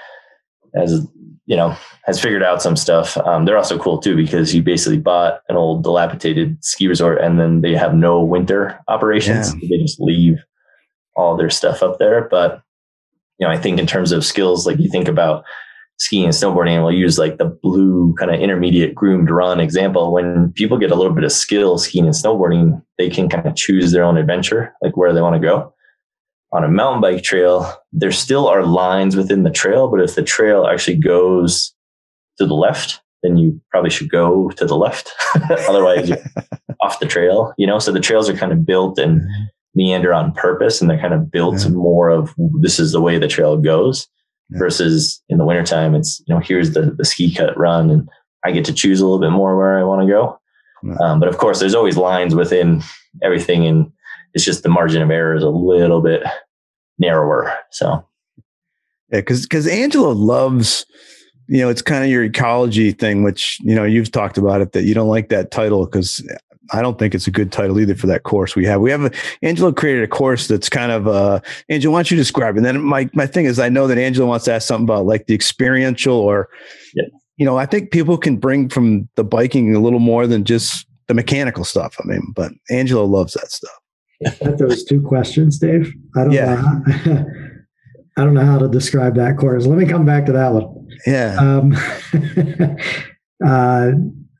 has 0.74 1.06
you 1.46 1.56
know 1.56 1.76
has 2.04 2.20
figured 2.20 2.42
out 2.42 2.62
some 2.62 2.76
stuff. 2.76 3.16
Um, 3.18 3.44
they're 3.44 3.56
also 3.56 3.78
cool 3.78 3.98
too 3.98 4.16
because 4.16 4.50
he 4.50 4.60
basically 4.60 4.98
bought 4.98 5.40
an 5.48 5.56
old 5.56 5.82
dilapidated 5.82 6.62
ski 6.64 6.88
resort 6.88 7.20
and 7.20 7.38
then 7.38 7.60
they 7.60 7.74
have 7.74 7.94
no 7.94 8.22
winter 8.22 8.78
operations. 8.88 9.54
Yeah. 9.54 9.68
They 9.70 9.78
just 9.78 10.00
leave 10.00 10.38
all 11.16 11.36
their 11.36 11.50
stuff 11.50 11.82
up 11.82 11.98
there. 11.98 12.28
But 12.28 12.62
you 13.38 13.46
know, 13.46 13.52
I 13.52 13.58
think 13.58 13.78
in 13.78 13.86
terms 13.86 14.12
of 14.12 14.24
skills, 14.24 14.66
like 14.66 14.78
you 14.78 14.88
think 14.88 15.08
about 15.08 15.44
skiing 15.98 16.24
and 16.24 16.32
snowboarding, 16.34 16.74
and 16.74 16.82
we'll 16.82 16.92
use 16.92 17.18
like 17.18 17.38
the 17.38 17.44
blue 17.62 18.14
kind 18.18 18.30
of 18.30 18.40
intermediate 18.40 18.94
groomed 18.94 19.30
run 19.30 19.60
example. 19.60 20.12
When 20.12 20.52
people 20.52 20.78
get 20.78 20.90
a 20.90 20.94
little 20.94 21.12
bit 21.12 21.24
of 21.24 21.32
skill 21.32 21.78
skiing 21.78 22.06
and 22.06 22.14
snowboarding, 22.14 22.82
they 22.98 23.10
can 23.10 23.28
kind 23.28 23.46
of 23.46 23.54
choose 23.56 23.92
their 23.92 24.04
own 24.04 24.16
adventure, 24.16 24.74
like 24.82 24.96
where 24.96 25.12
they 25.12 25.20
want 25.20 25.34
to 25.34 25.46
go 25.46 25.72
on 26.56 26.64
a 26.64 26.68
mountain 26.68 27.02
bike 27.02 27.22
trail, 27.22 27.70
there 27.92 28.10
still 28.10 28.48
are 28.48 28.64
lines 28.64 29.14
within 29.14 29.42
the 29.42 29.50
trail, 29.50 29.88
but 29.88 30.00
if 30.00 30.14
the 30.14 30.22
trail 30.22 30.66
actually 30.66 30.96
goes 30.96 31.74
to 32.38 32.46
the 32.46 32.54
left, 32.54 33.02
then 33.22 33.36
you 33.36 33.60
probably 33.70 33.90
should 33.90 34.08
go 34.08 34.48
to 34.50 34.64
the 34.64 34.76
left. 34.76 35.12
Otherwise, 35.68 36.08
you're 36.08 36.18
off 36.80 36.98
the 36.98 37.06
trail, 37.06 37.52
you 37.58 37.66
know? 37.66 37.78
So 37.78 37.92
the 37.92 38.00
trails 38.00 38.26
are 38.30 38.36
kind 38.36 38.52
of 38.52 38.64
built 38.64 38.98
and 38.98 39.20
meander 39.74 40.14
on 40.14 40.32
purpose 40.32 40.80
and 40.80 40.88
they're 40.88 40.98
kind 40.98 41.12
of 41.12 41.30
built 41.30 41.62
yeah. 41.62 41.68
more 41.68 42.08
of 42.08 42.34
this 42.62 42.78
is 42.78 42.92
the 42.92 43.02
way 43.02 43.18
the 43.18 43.28
trail 43.28 43.58
goes 43.58 44.08
yeah. 44.48 44.58
versus 44.58 45.22
in 45.28 45.36
the 45.36 45.44
wintertime, 45.44 45.94
it's, 45.94 46.22
you 46.26 46.34
know, 46.34 46.40
here's 46.40 46.72
the, 46.72 46.94
the 46.96 47.04
ski 47.04 47.34
cut 47.34 47.54
run 47.58 47.90
and 47.90 48.08
I 48.46 48.52
get 48.52 48.64
to 48.64 48.72
choose 48.72 49.00
a 49.00 49.04
little 49.04 49.20
bit 49.20 49.30
more 49.30 49.58
where 49.58 49.78
I 49.78 49.82
want 49.82 50.06
to 50.06 50.10
go. 50.10 50.40
Yeah. 50.82 50.96
Um, 51.02 51.20
but 51.20 51.28
of 51.28 51.36
course, 51.36 51.60
there's 51.60 51.74
always 51.74 51.98
lines 51.98 52.34
within 52.34 52.82
everything. 53.22 53.66
And 53.66 53.92
it's 54.32 54.44
just 54.44 54.62
the 54.62 54.68
margin 54.70 55.02
of 55.02 55.10
error 55.10 55.34
is 55.34 55.42
a 55.42 55.50
little 55.50 56.00
bit 56.00 56.22
narrower. 56.98 57.52
So, 57.70 58.06
yeah, 59.10 59.20
because 59.20 59.42
because 59.42 59.66
Angelo 59.66 60.10
loves, 60.10 60.86
you 61.48 61.60
know, 61.60 61.68
it's 61.68 61.82
kind 61.82 62.04
of 62.04 62.10
your 62.10 62.24
ecology 62.24 62.92
thing, 62.92 63.22
which 63.22 63.58
you 63.60 63.74
know 63.74 63.84
you've 63.84 64.10
talked 64.10 64.38
about 64.38 64.60
it 64.60 64.72
that 64.72 64.84
you 64.84 64.94
don't 64.94 65.08
like 65.08 65.28
that 65.28 65.50
title 65.50 65.86
because 65.86 66.26
I 66.72 66.82
don't 66.82 66.98
think 66.98 67.14
it's 67.14 67.26
a 67.26 67.30
good 67.30 67.52
title 67.52 67.78
either 67.78 67.94
for 67.94 68.06
that 68.08 68.24
course 68.24 68.56
we 68.56 68.64
have. 68.66 68.80
We 68.80 68.90
have 68.90 69.04
a, 69.04 69.10
Angelo 69.42 69.72
created 69.72 70.02
a 70.02 70.08
course 70.08 70.48
that's 70.48 70.68
kind 70.68 70.92
of 70.92 71.06
uh 71.06 71.40
Angelo, 71.68 71.92
why 71.92 71.98
don't 71.98 72.10
you 72.10 72.16
describe? 72.16 72.56
It? 72.56 72.58
And 72.58 72.66
then 72.66 72.82
my 72.82 73.08
my 73.12 73.26
thing 73.26 73.44
is 73.44 73.58
I 73.58 73.68
know 73.68 73.86
that 73.86 73.98
Angelo 73.98 74.26
wants 74.26 74.44
to 74.46 74.52
ask 74.52 74.66
something 74.66 74.84
about 74.84 75.06
like 75.06 75.26
the 75.26 75.34
experiential 75.34 76.14
or 76.14 76.48
yeah. 76.94 77.04
you 77.36 77.46
know, 77.46 77.58
I 77.58 77.66
think 77.66 77.90
people 77.90 78.18
can 78.18 78.36
bring 78.36 78.68
from 78.68 79.08
the 79.14 79.24
biking 79.24 79.74
a 79.74 79.80
little 79.80 80.00
more 80.00 80.26
than 80.26 80.44
just 80.44 80.86
the 81.06 81.14
mechanical 81.14 81.64
stuff. 81.64 81.96
I 82.02 82.06
mean, 82.06 82.32
but 82.34 82.52
Angelo 82.70 83.04
loves 83.04 83.34
that 83.34 83.52
stuff 83.52 83.78
those 84.58 84.84
two 84.84 85.02
questions, 85.02 85.58
Dave. 85.58 85.92
I 86.16 86.24
don't 86.24 86.32
yeah. 86.32 86.54
know. 86.54 86.92
How, 86.92 87.24
I 88.18 88.24
don't 88.24 88.34
know 88.34 88.46
how 88.46 88.58
to 88.58 88.68
describe 88.68 89.14
that 89.16 89.36
course. 89.36 89.66
Let 89.66 89.78
me 89.78 89.86
come 89.86 90.06
back 90.06 90.24
to 90.26 90.32
that 90.32 90.52
one. 90.52 90.88
Yeah. 91.06 91.36
Um, 91.38 91.76
uh, 93.46 93.92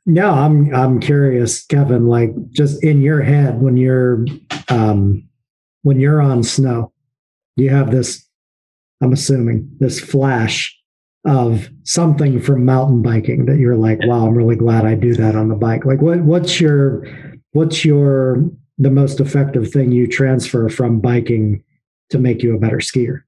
no, 0.05 0.31
I'm 0.31 0.73
I'm 0.73 0.99
curious, 0.99 1.65
Kevin. 1.65 2.07
Like, 2.07 2.31
just 2.51 2.83
in 2.83 3.01
your 3.01 3.21
head 3.21 3.61
when 3.61 3.77
you're 3.77 4.25
um, 4.69 5.27
when 5.83 5.99
you're 5.99 6.21
on 6.21 6.43
snow, 6.43 6.91
you 7.55 7.69
have 7.69 7.91
this. 7.91 8.25
I'm 9.01 9.13
assuming 9.13 9.69
this 9.79 9.99
flash 9.99 10.75
of 11.25 11.69
something 11.83 12.39
from 12.39 12.65
mountain 12.65 13.01
biking 13.03 13.45
that 13.45 13.59
you're 13.59 13.75
like, 13.75 13.99
wow, 14.03 14.25
I'm 14.25 14.33
really 14.33 14.55
glad 14.55 14.85
I 14.85 14.95
do 14.95 15.13
that 15.15 15.35
on 15.35 15.49
the 15.49 15.55
bike. 15.55 15.85
Like, 15.85 16.01
what 16.01 16.21
what's 16.21 16.59
your 16.59 17.05
what's 17.51 17.85
your 17.85 18.49
the 18.77 18.91
most 18.91 19.19
effective 19.19 19.71
thing 19.71 19.91
you 19.91 20.07
transfer 20.07 20.69
from 20.69 20.99
biking 20.99 21.63
to 22.09 22.19
make 22.19 22.43
you 22.43 22.55
a 22.55 22.59
better 22.59 22.77
skier? 22.77 23.21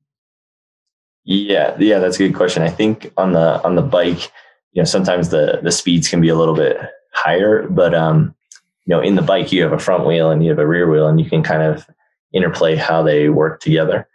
Yeah, 1.25 1.75
yeah, 1.79 1.99
that's 1.99 2.15
a 2.19 2.27
good 2.27 2.35
question. 2.35 2.63
I 2.63 2.69
think 2.69 3.11
on 3.17 3.33
the 3.33 3.63
on 3.63 3.75
the 3.75 3.81
bike, 3.81 4.31
you 4.73 4.81
know, 4.81 4.85
sometimes 4.85 5.29
the 5.29 5.59
the 5.61 5.71
speeds 5.71 6.07
can 6.07 6.21
be 6.21 6.29
a 6.29 6.35
little 6.35 6.55
bit 6.55 6.77
higher, 7.13 7.67
but 7.67 7.93
um, 7.93 8.33
you 8.85 8.95
know, 8.95 9.01
in 9.01 9.15
the 9.15 9.21
bike 9.21 9.51
you 9.51 9.61
have 9.61 9.73
a 9.73 9.79
front 9.79 10.05
wheel 10.05 10.31
and 10.31 10.43
you 10.43 10.49
have 10.49 10.59
a 10.59 10.67
rear 10.67 10.89
wheel, 10.89 11.07
and 11.07 11.19
you 11.19 11.29
can 11.29 11.43
kind 11.43 11.61
of 11.61 11.85
interplay 12.33 12.75
how 12.75 13.03
they 13.03 13.29
work 13.29 13.59
together. 13.59 14.07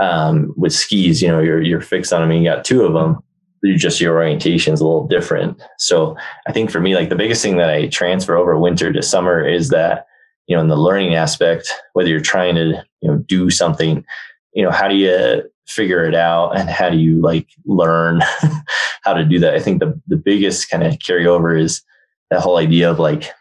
Um, 0.00 0.54
with 0.56 0.72
skis, 0.72 1.20
you 1.20 1.28
know, 1.28 1.40
you're 1.40 1.62
you're 1.62 1.80
fixed 1.80 2.12
on 2.12 2.22
them. 2.22 2.30
And 2.30 2.42
you 2.42 2.50
got 2.50 2.64
two 2.64 2.84
of 2.84 2.94
them. 2.94 3.18
You 3.62 3.76
just 3.76 4.00
your 4.00 4.16
orientation 4.16 4.72
is 4.72 4.80
a 4.80 4.84
little 4.84 5.06
different. 5.06 5.60
So 5.78 6.16
I 6.46 6.52
think 6.52 6.70
for 6.70 6.80
me, 6.80 6.94
like 6.94 7.10
the 7.10 7.16
biggest 7.16 7.42
thing 7.42 7.58
that 7.58 7.68
I 7.68 7.88
transfer 7.88 8.36
over 8.36 8.58
winter 8.58 8.92
to 8.92 9.02
summer 9.02 9.46
is 9.46 9.68
that 9.68 10.06
you 10.46 10.56
know, 10.56 10.62
in 10.62 10.68
the 10.68 10.76
learning 10.76 11.14
aspect, 11.14 11.72
whether 11.92 12.08
you're 12.08 12.20
trying 12.20 12.54
to, 12.56 12.84
you 13.00 13.08
know, 13.08 13.16
do 13.18 13.50
something, 13.50 14.04
you 14.52 14.62
know, 14.62 14.70
how 14.70 14.88
do 14.88 14.96
you 14.96 15.42
figure 15.66 16.04
it 16.04 16.14
out 16.14 16.56
and 16.58 16.68
how 16.68 16.90
do 16.90 16.96
you 16.96 17.20
like 17.20 17.48
learn 17.64 18.20
how 19.02 19.14
to 19.14 19.24
do 19.24 19.38
that? 19.38 19.54
I 19.54 19.60
think 19.60 19.80
the, 19.80 20.00
the 20.08 20.16
biggest 20.16 20.68
kind 20.68 20.82
of 20.82 20.94
carryover 20.94 21.58
is 21.58 21.82
that 22.30 22.40
whole 22.40 22.56
idea 22.56 22.90
of 22.90 22.98
like 22.98 23.32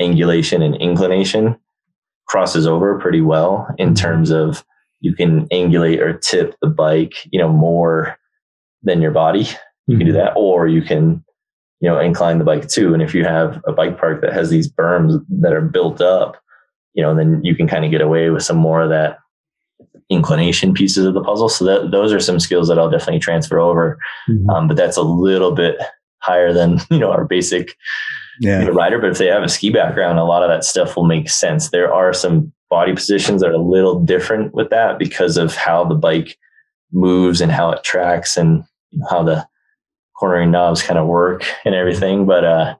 angulation 0.00 0.62
and 0.62 0.74
inclination 0.76 1.56
crosses 2.26 2.66
over 2.66 2.98
pretty 2.98 3.20
well 3.20 3.68
in 3.78 3.94
terms 3.94 4.30
of 4.30 4.64
you 5.00 5.14
can 5.14 5.48
angulate 5.48 6.00
or 6.00 6.12
tip 6.12 6.56
the 6.60 6.68
bike, 6.68 7.14
you 7.30 7.38
know, 7.38 7.48
more 7.48 8.18
than 8.82 9.00
your 9.00 9.10
body. 9.10 9.48
You 9.86 9.96
can 9.96 10.06
do 10.06 10.12
mm-hmm. 10.12 10.24
that, 10.24 10.32
or 10.36 10.66
you 10.66 10.82
can, 10.82 11.24
you 11.80 11.88
know, 11.88 11.98
incline 12.00 12.38
the 12.38 12.44
bike 12.44 12.68
too. 12.68 12.92
And 12.92 13.02
if 13.02 13.14
you 13.14 13.24
have 13.24 13.62
a 13.66 13.72
bike 13.72 13.98
park 13.98 14.20
that 14.22 14.32
has 14.32 14.50
these 14.50 14.70
berms 14.70 15.24
that 15.28 15.52
are 15.52 15.60
built 15.60 16.00
up, 16.00 16.42
you 16.96 17.02
know, 17.02 17.14
then 17.14 17.40
you 17.44 17.54
can 17.54 17.68
kind 17.68 17.84
of 17.84 17.90
get 17.90 18.00
away 18.00 18.30
with 18.30 18.42
some 18.42 18.56
more 18.56 18.80
of 18.80 18.88
that 18.88 19.18
inclination 20.08 20.72
pieces 20.72 21.04
of 21.04 21.14
the 21.14 21.22
puzzle. 21.22 21.48
So 21.48 21.64
that 21.66 21.90
those 21.90 22.12
are 22.12 22.20
some 22.20 22.40
skills 22.40 22.68
that 22.68 22.78
I'll 22.78 22.90
definitely 22.90 23.20
transfer 23.20 23.60
over. 23.60 23.98
Mm-hmm. 24.28 24.50
Um, 24.50 24.66
but 24.66 24.76
that's 24.76 24.96
a 24.96 25.02
little 25.02 25.52
bit 25.52 25.76
higher 26.20 26.52
than 26.52 26.80
you 26.90 26.98
know 26.98 27.12
our 27.12 27.24
basic 27.24 27.76
yeah. 28.40 28.60
you 28.60 28.66
know, 28.66 28.72
rider. 28.72 28.98
But 28.98 29.10
if 29.10 29.18
they 29.18 29.26
have 29.26 29.42
a 29.42 29.48
ski 29.48 29.70
background, 29.70 30.18
a 30.18 30.24
lot 30.24 30.42
of 30.42 30.48
that 30.48 30.64
stuff 30.64 30.96
will 30.96 31.04
make 31.04 31.28
sense. 31.28 31.70
There 31.70 31.92
are 31.92 32.12
some 32.12 32.52
body 32.70 32.94
positions 32.94 33.42
that 33.42 33.50
are 33.50 33.54
a 33.54 33.58
little 33.58 34.00
different 34.00 34.54
with 34.54 34.70
that 34.70 34.98
because 34.98 35.36
of 35.36 35.54
how 35.54 35.84
the 35.84 35.94
bike 35.94 36.36
moves 36.92 37.40
and 37.40 37.52
how 37.52 37.70
it 37.70 37.84
tracks 37.84 38.36
and 38.36 38.64
how 39.10 39.22
the 39.22 39.46
cornering 40.18 40.50
knobs 40.50 40.82
kind 40.82 40.98
of 40.98 41.06
work 41.06 41.44
and 41.66 41.74
everything. 41.74 42.24
But 42.24 42.44
uh, 42.44 42.74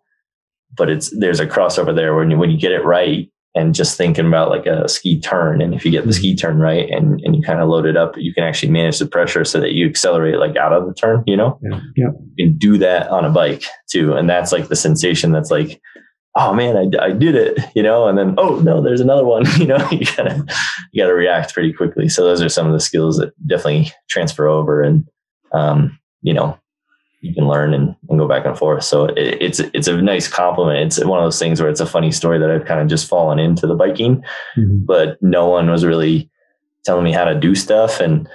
but 0.75 0.89
it's 0.89 1.11
there's 1.19 1.41
a 1.41 1.47
crossover 1.47 1.95
there 1.95 2.15
when 2.15 2.31
you 2.31 2.39
when 2.39 2.51
you 2.51 2.59
get 2.59 2.73
it 2.73 2.85
right, 2.85 3.31
and 3.57 3.75
just 3.75 3.97
thinking 3.97 4.27
about 4.27 4.51
like 4.51 4.67
a 4.67 4.89
ski 4.89 5.19
turn. 5.19 5.63
And 5.63 5.75
if 5.75 5.85
you 5.85 5.91
get 5.91 6.07
the 6.07 6.13
ski 6.13 6.37
turn 6.37 6.59
right 6.59 6.89
and, 6.91 7.21
and 7.23 7.35
you 7.35 7.43
kind 7.43 7.59
of 7.59 7.69
load 7.69 7.87
it 7.87 7.97
up, 7.97 8.17
you 8.17 8.33
can 8.33 8.45
actually 8.45 8.71
manage 8.71 8.99
the 8.99 9.07
pressure 9.07 9.45
so 9.45 9.59
that 9.61 9.73
you 9.73 9.89
accelerate 9.89 10.39
like 10.39 10.57
out 10.57 10.75
of 10.75 10.87
the 10.87 10.95
turn, 10.95 11.25
you 11.27 11.37
know? 11.37 11.59
Yeah. 11.63 11.81
yeah. 11.97 12.11
You 12.37 12.47
can 12.47 12.59
do 12.59 12.79
that 12.79 13.09
on 13.09 13.25
a 13.25 13.31
bike 13.31 13.65
too. 13.91 14.13
And 14.13 14.29
that's 14.29 14.53
like 14.53 14.69
the 14.69 14.77
sensation 14.77 15.33
that's 15.33 15.51
like 15.51 15.81
oh 16.39 16.53
man, 16.53 16.77
I, 16.77 17.07
I 17.07 17.13
did 17.13 17.35
it, 17.35 17.59
you 17.75 17.83
know, 17.83 18.07
and 18.09 18.19
then, 18.19 18.35
oh 18.37 18.61
no, 18.61 18.83
there's 18.83 19.01
another 19.01 19.25
one, 19.25 19.45
you 19.59 19.67
know, 19.67 19.89
you 19.91 20.05
gotta, 20.17 20.45
you 20.93 21.03
gotta 21.03 21.15
react 21.15 21.55
pretty 21.55 21.73
quickly. 21.73 22.09
So 22.11 22.25
those 22.25 22.43
are 22.43 22.51
some 22.51 22.67
of 22.67 22.75
the 22.75 22.81
skills 22.81 23.17
that 23.17 23.33
definitely 23.47 23.91
transfer 24.11 24.47
over 24.47 24.83
and, 24.83 25.07
um, 25.53 25.99
you 26.21 26.35
know, 26.35 26.59
you 27.21 27.35
can 27.35 27.49
learn 27.49 27.75
and, 27.75 27.95
and 28.09 28.19
go 28.19 28.29
back 28.29 28.47
and 28.47 28.57
forth. 28.57 28.85
So 28.85 29.07
it, 29.07 29.39
it's, 29.41 29.61
it's 29.61 29.89
a 29.89 30.01
nice 30.01 30.29
compliment. 30.29 30.79
It's 30.79 31.05
one 31.05 31.19
of 31.19 31.25
those 31.25 31.39
things 31.39 31.61
where 31.61 31.71
it's 31.71 31.81
a 31.81 31.87
funny 31.87 32.13
story 32.13 32.39
that 32.39 32.51
I've 32.51 32.67
kind 32.67 32.81
of 32.81 32.89
just 32.89 33.09
fallen 33.09 33.39
into 33.39 33.67
the 33.67 33.75
biking, 33.75 34.23
mm-hmm. 34.57 34.85
but 34.85 35.21
no 35.23 35.49
one 35.49 35.71
was 35.71 35.85
really 35.85 36.31
telling 36.85 37.05
me 37.05 37.13
how 37.13 37.25
to 37.25 37.39
do 37.39 37.55
stuff. 37.55 38.01
And, 38.01 38.29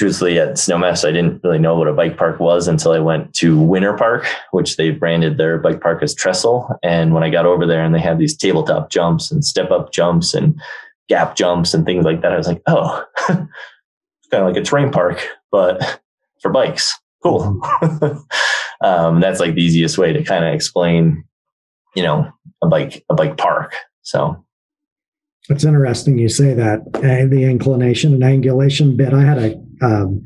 truthfully 0.00 0.38
at 0.38 0.54
Snowmass, 0.54 1.06
I 1.06 1.12
didn't 1.12 1.44
really 1.44 1.58
know 1.58 1.76
what 1.76 1.86
a 1.86 1.92
bike 1.92 2.16
park 2.16 2.40
was 2.40 2.66
until 2.68 2.92
I 2.92 2.98
went 2.98 3.34
to 3.34 3.60
Winter 3.60 3.92
Park, 3.92 4.26
which 4.50 4.78
they've 4.78 4.98
branded 4.98 5.36
their 5.36 5.58
bike 5.58 5.82
park 5.82 6.02
as 6.02 6.14
Trestle. 6.14 6.74
And 6.82 7.12
when 7.12 7.22
I 7.22 7.28
got 7.28 7.44
over 7.44 7.66
there 7.66 7.84
and 7.84 7.94
they 7.94 8.00
had 8.00 8.18
these 8.18 8.34
tabletop 8.34 8.88
jumps 8.88 9.30
and 9.30 9.44
step 9.44 9.70
up 9.70 9.92
jumps 9.92 10.32
and 10.32 10.58
gap 11.10 11.36
jumps 11.36 11.74
and 11.74 11.84
things 11.84 12.06
like 12.06 12.22
that, 12.22 12.32
I 12.32 12.38
was 12.38 12.46
like, 12.46 12.62
oh, 12.66 13.04
it's 13.28 14.28
kind 14.30 14.42
of 14.42 14.46
like 14.46 14.56
a 14.56 14.62
terrain 14.62 14.90
park, 14.90 15.28
but 15.50 16.00
for 16.40 16.50
bikes. 16.50 16.98
Cool. 17.22 17.60
um, 18.82 19.20
that's 19.20 19.40
like 19.40 19.54
the 19.54 19.62
easiest 19.62 19.98
way 19.98 20.12
to 20.12 20.22
kind 20.24 20.44
of 20.44 20.54
explain, 20.54 21.24
you 21.94 22.02
know, 22.02 22.30
a 22.62 22.66
bike, 22.68 23.04
a 23.10 23.14
bike 23.14 23.36
park. 23.36 23.74
So 24.02 24.44
it's 25.48 25.64
interesting 25.64 26.18
you 26.18 26.28
say 26.28 26.54
that 26.54 26.80
uh, 26.94 27.28
the 27.28 27.44
inclination 27.44 28.14
and 28.14 28.22
angulation 28.22 28.96
bit. 28.96 29.12
I 29.12 29.22
had 29.22 29.38
a 29.38 29.54
um, 29.82 30.24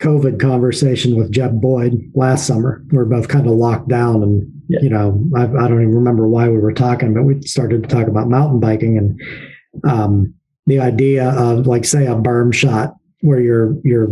COVID 0.00 0.40
conversation 0.40 1.16
with 1.16 1.30
Jeb 1.30 1.60
Boyd 1.60 2.10
last 2.14 2.46
summer. 2.46 2.84
We 2.90 2.98
are 2.98 3.04
both 3.04 3.28
kind 3.28 3.46
of 3.46 3.52
locked 3.54 3.88
down, 3.88 4.22
and 4.22 4.62
yeah. 4.68 4.80
you 4.82 4.90
know, 4.90 5.24
I, 5.36 5.44
I, 5.44 5.68
don't 5.68 5.82
even 5.82 5.94
remember 5.94 6.26
why 6.26 6.48
we 6.48 6.58
were 6.58 6.72
talking, 6.72 7.14
but 7.14 7.22
we 7.22 7.42
started 7.42 7.82
to 7.82 7.88
talk 7.88 8.08
about 8.08 8.28
mountain 8.28 8.60
biking 8.60 8.98
and 8.98 9.20
um, 9.84 10.34
the 10.66 10.80
idea 10.80 11.30
of, 11.30 11.66
like, 11.66 11.84
say, 11.84 12.06
a 12.06 12.14
berm 12.14 12.52
shot 12.52 12.94
where 13.20 13.40
you're 13.40 13.76
you're 13.84 14.08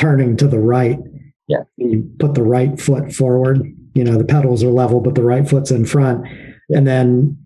turning 0.00 0.36
to 0.38 0.48
the 0.48 0.58
right. 0.58 0.98
Yeah, 1.46 1.64
you 1.76 2.10
put 2.18 2.34
the 2.34 2.42
right 2.42 2.80
foot 2.80 3.12
forward. 3.12 3.76
You 3.94 4.04
know, 4.04 4.16
the 4.16 4.24
pedals 4.24 4.62
are 4.62 4.68
level, 4.68 5.00
but 5.00 5.14
the 5.14 5.24
right 5.24 5.48
foot's 5.48 5.70
in 5.70 5.84
front, 5.84 6.26
and 6.68 6.86
then 6.86 7.36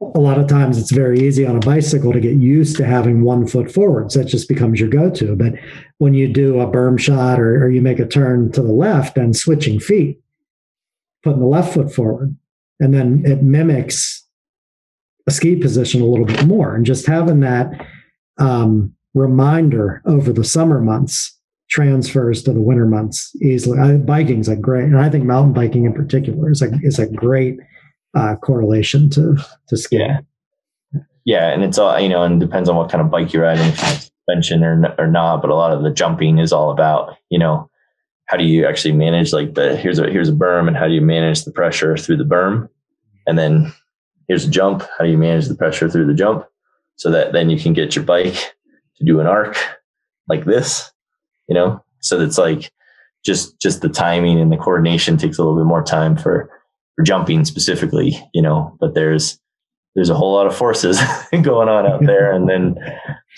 a 0.00 0.20
lot 0.20 0.38
of 0.38 0.46
times 0.46 0.78
it's 0.78 0.92
very 0.92 1.20
easy 1.20 1.44
on 1.44 1.56
a 1.56 1.60
bicycle 1.60 2.12
to 2.12 2.20
get 2.20 2.36
used 2.36 2.76
to 2.76 2.86
having 2.86 3.22
one 3.22 3.46
foot 3.46 3.70
forward. 3.70 4.12
So 4.12 4.20
that 4.20 4.26
just 4.26 4.48
becomes 4.48 4.78
your 4.78 4.88
go 4.88 5.10
to. 5.10 5.34
But 5.34 5.54
when 5.98 6.14
you 6.14 6.28
do 6.28 6.60
a 6.60 6.66
berm 6.66 6.98
shot 7.00 7.40
or, 7.40 7.64
or 7.64 7.70
you 7.70 7.82
make 7.82 7.98
a 7.98 8.06
turn 8.06 8.52
to 8.52 8.62
the 8.62 8.72
left 8.72 9.16
and 9.16 9.36
switching 9.36 9.80
feet, 9.80 10.20
putting 11.24 11.40
the 11.40 11.46
left 11.46 11.74
foot 11.74 11.92
forward, 11.92 12.36
and 12.78 12.94
then 12.94 13.24
it 13.26 13.42
mimics 13.42 14.24
a 15.26 15.32
ski 15.32 15.56
position 15.56 16.00
a 16.00 16.06
little 16.06 16.26
bit 16.26 16.46
more. 16.46 16.76
And 16.76 16.86
just 16.86 17.06
having 17.06 17.40
that 17.40 17.86
um, 18.38 18.94
reminder 19.14 20.00
over 20.06 20.32
the 20.32 20.44
summer 20.44 20.80
months 20.80 21.37
transfers 21.68 22.42
to 22.42 22.52
the 22.52 22.60
winter 22.60 22.86
months 22.86 23.34
easily. 23.42 23.78
I, 23.78 23.96
biking's 23.96 24.48
a 24.48 24.56
great, 24.56 24.84
and 24.84 24.98
I 24.98 25.08
think 25.10 25.24
mountain 25.24 25.52
biking 25.52 25.84
in 25.84 25.92
particular 25.92 26.50
is 26.50 26.62
a, 26.62 26.70
is 26.82 26.98
a 26.98 27.06
great 27.06 27.58
uh, 28.14 28.36
correlation 28.36 29.10
to 29.10 29.36
to 29.68 29.76
skiing. 29.76 30.08
Yeah. 30.10 30.20
Yeah, 31.24 31.52
and 31.52 31.62
it's 31.62 31.76
all 31.76 32.00
you 32.00 32.08
know, 32.08 32.22
and 32.22 32.40
depends 32.40 32.70
on 32.70 32.76
what 32.76 32.90
kind 32.90 33.02
of 33.02 33.10
bike 33.10 33.34
you're 33.34 33.42
riding, 33.42 33.68
if 33.68 33.78
suspension 33.78 34.64
or 34.64 34.94
or 34.98 35.06
not. 35.06 35.42
But 35.42 35.50
a 35.50 35.54
lot 35.54 35.72
of 35.72 35.82
the 35.82 35.90
jumping 35.90 36.38
is 36.38 36.52
all 36.52 36.70
about 36.70 37.16
you 37.28 37.38
know 37.38 37.70
how 38.26 38.36
do 38.36 38.44
you 38.44 38.66
actually 38.66 38.92
manage 38.92 39.32
like 39.32 39.54
the 39.54 39.76
here's 39.76 39.98
a 39.98 40.10
here's 40.10 40.28
a 40.28 40.32
berm 40.32 40.68
and 40.68 40.76
how 40.76 40.86
do 40.86 40.94
you 40.94 41.02
manage 41.02 41.44
the 41.44 41.50
pressure 41.50 41.96
through 41.98 42.16
the 42.16 42.24
berm, 42.24 42.68
and 43.26 43.38
then 43.38 43.72
here's 44.26 44.46
a 44.46 44.50
jump. 44.50 44.82
How 44.96 45.04
do 45.04 45.10
you 45.10 45.18
manage 45.18 45.48
the 45.48 45.54
pressure 45.54 45.88
through 45.88 46.06
the 46.06 46.14
jump 46.14 46.46
so 46.96 47.10
that 47.10 47.32
then 47.32 47.50
you 47.50 47.58
can 47.58 47.72
get 47.74 47.94
your 47.94 48.04
bike 48.04 48.54
to 48.96 49.04
do 49.04 49.20
an 49.20 49.26
arc 49.26 49.56
like 50.28 50.44
this, 50.44 50.90
you 51.48 51.54
know? 51.54 51.82
So 52.00 52.20
it's 52.20 52.38
like 52.38 52.70
just 53.24 53.60
just 53.60 53.80
the 53.80 53.88
timing 53.88 54.40
and 54.40 54.52
the 54.52 54.56
coordination 54.56 55.16
takes 55.16 55.38
a 55.38 55.42
little 55.42 55.56
bit 55.56 55.66
more 55.66 55.82
time 55.82 56.16
for 56.16 56.50
for 56.96 57.02
jumping 57.02 57.44
specifically, 57.44 58.16
you 58.32 58.42
know, 58.42 58.76
but 58.80 58.94
there's 58.94 59.38
there's 59.94 60.10
a 60.10 60.14
whole 60.14 60.34
lot 60.34 60.46
of 60.46 60.56
forces 60.56 61.00
going 61.42 61.68
on 61.68 61.86
out 61.86 62.04
there. 62.04 62.32
And 62.32 62.48
then 62.48 62.76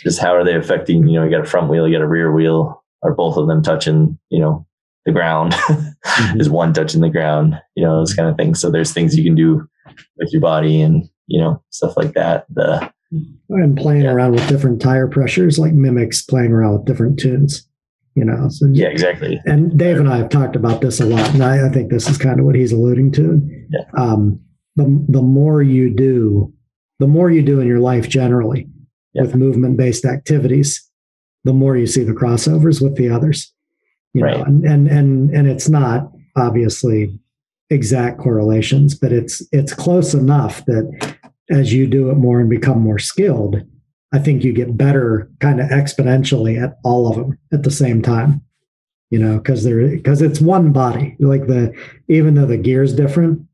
just 0.02 0.18
how 0.18 0.34
are 0.34 0.44
they 0.44 0.54
affecting, 0.54 1.06
you 1.08 1.18
know, 1.18 1.24
you 1.24 1.30
got 1.30 1.40
a 1.40 1.48
front 1.48 1.70
wheel, 1.70 1.88
you 1.88 1.96
got 1.96 2.04
a 2.04 2.08
rear 2.08 2.32
wheel, 2.32 2.84
are 3.02 3.14
both 3.14 3.36
of 3.38 3.46
them 3.46 3.62
touching, 3.62 4.18
you 4.28 4.40
know, 4.40 4.66
the 5.06 5.12
ground? 5.12 5.52
mm-hmm. 5.52 5.86
Is 6.40 6.50
one 6.50 6.74
touching 6.74 7.00
the 7.00 7.08
ground? 7.08 7.58
You 7.76 7.84
know, 7.84 7.96
those 7.96 8.12
kind 8.12 8.28
of 8.28 8.36
things. 8.36 8.60
So 8.60 8.70
there's 8.70 8.92
things 8.92 9.16
you 9.16 9.24
can 9.24 9.34
do 9.34 9.66
with 10.18 10.32
your 10.32 10.42
body 10.42 10.82
and, 10.82 11.08
you 11.28 11.40
know, 11.40 11.62
stuff 11.70 11.96
like 11.96 12.12
that. 12.12 12.44
The 12.50 12.92
and 13.48 13.76
playing 13.76 14.02
yeah. 14.02 14.12
around 14.12 14.32
with 14.32 14.48
different 14.48 14.80
tire 14.80 15.08
pressures 15.08 15.58
like 15.58 15.72
mimics 15.72 16.22
playing 16.22 16.52
around 16.52 16.74
with 16.74 16.84
different 16.84 17.18
tunes 17.18 17.66
you 18.14 18.24
know 18.24 18.48
so 18.48 18.66
yeah 18.72 18.88
exactly 18.88 19.40
and 19.44 19.78
dave 19.78 19.98
and 19.98 20.08
i 20.08 20.16
have 20.16 20.28
talked 20.28 20.56
about 20.56 20.80
this 20.80 21.00
a 21.00 21.06
lot 21.06 21.28
and 21.32 21.42
i, 21.42 21.66
I 21.66 21.70
think 21.70 21.90
this 21.90 22.08
is 22.08 22.18
kind 22.18 22.40
of 22.40 22.46
what 22.46 22.54
he's 22.54 22.72
alluding 22.72 23.12
to 23.12 23.40
yeah. 23.70 23.84
um, 23.96 24.40
the, 24.76 25.04
the 25.08 25.22
more 25.22 25.62
you 25.62 25.90
do 25.94 26.52
the 26.98 27.06
more 27.06 27.30
you 27.30 27.42
do 27.42 27.60
in 27.60 27.68
your 27.68 27.80
life 27.80 28.08
generally 28.08 28.68
yeah. 29.12 29.22
with 29.22 29.34
movement 29.34 29.76
based 29.76 30.04
activities 30.04 30.88
the 31.44 31.52
more 31.52 31.76
you 31.76 31.86
see 31.86 32.04
the 32.04 32.12
crossovers 32.12 32.82
with 32.82 32.96
the 32.96 33.08
others 33.08 33.52
you 34.12 34.22
right. 34.22 34.38
know 34.38 34.44
and, 34.44 34.64
and 34.64 34.88
and 34.88 35.30
and 35.30 35.48
it's 35.48 35.68
not 35.68 36.10
obviously 36.36 37.16
exact 37.70 38.18
correlations 38.18 38.94
but 38.94 39.12
it's 39.12 39.42
it's 39.52 39.72
close 39.72 40.14
enough 40.14 40.64
that 40.66 41.16
as 41.50 41.72
you 41.72 41.86
do 41.86 42.10
it 42.10 42.14
more 42.14 42.40
and 42.40 42.50
become 42.50 42.80
more 42.80 42.98
skilled 42.98 43.62
I 44.12 44.18
think 44.18 44.42
you 44.42 44.52
get 44.52 44.76
better 44.76 45.30
kind 45.38 45.60
of 45.60 45.68
exponentially 45.68 46.62
at 46.62 46.78
all 46.84 47.08
of 47.08 47.16
them 47.16 47.38
at 47.52 47.62
the 47.62 47.70
same 47.70 48.02
time. 48.02 48.42
You 49.10 49.18
know, 49.18 49.38
because 49.38 49.64
they're 49.64 49.88
because 49.88 50.22
it's 50.22 50.40
one 50.40 50.72
body. 50.72 51.16
Like 51.18 51.48
the 51.48 51.74
even 52.08 52.34
though 52.34 52.46
the 52.46 52.56
gear 52.56 52.84
is 52.84 52.94
different, 52.94 53.44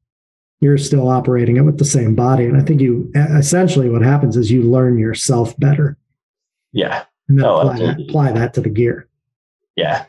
you're 0.61 0.79
still 0.79 1.09
operating 1.09 1.57
it 1.57 1.63
with 1.63 1.79
the 1.79 1.85
same 1.85 2.15
body. 2.15 2.45
And 2.45 2.57
I 2.57 2.61
think 2.63 2.81
you 2.81 3.11
essentially 3.15 3.89
what 3.89 4.03
happens 4.03 4.37
is 4.37 4.51
you 4.51 4.63
learn 4.63 4.99
yourself 4.99 5.59
better. 5.59 5.97
Yeah. 6.73 7.05
And 7.29 7.39
then 7.39 7.47
oh, 7.47 7.61
apply, 7.61 7.79
that, 7.79 8.01
apply 8.01 8.33
that 8.33 8.55
to 8.55 8.61
the 8.61 8.69
gear. 8.69 9.09
Yeah. 9.77 10.05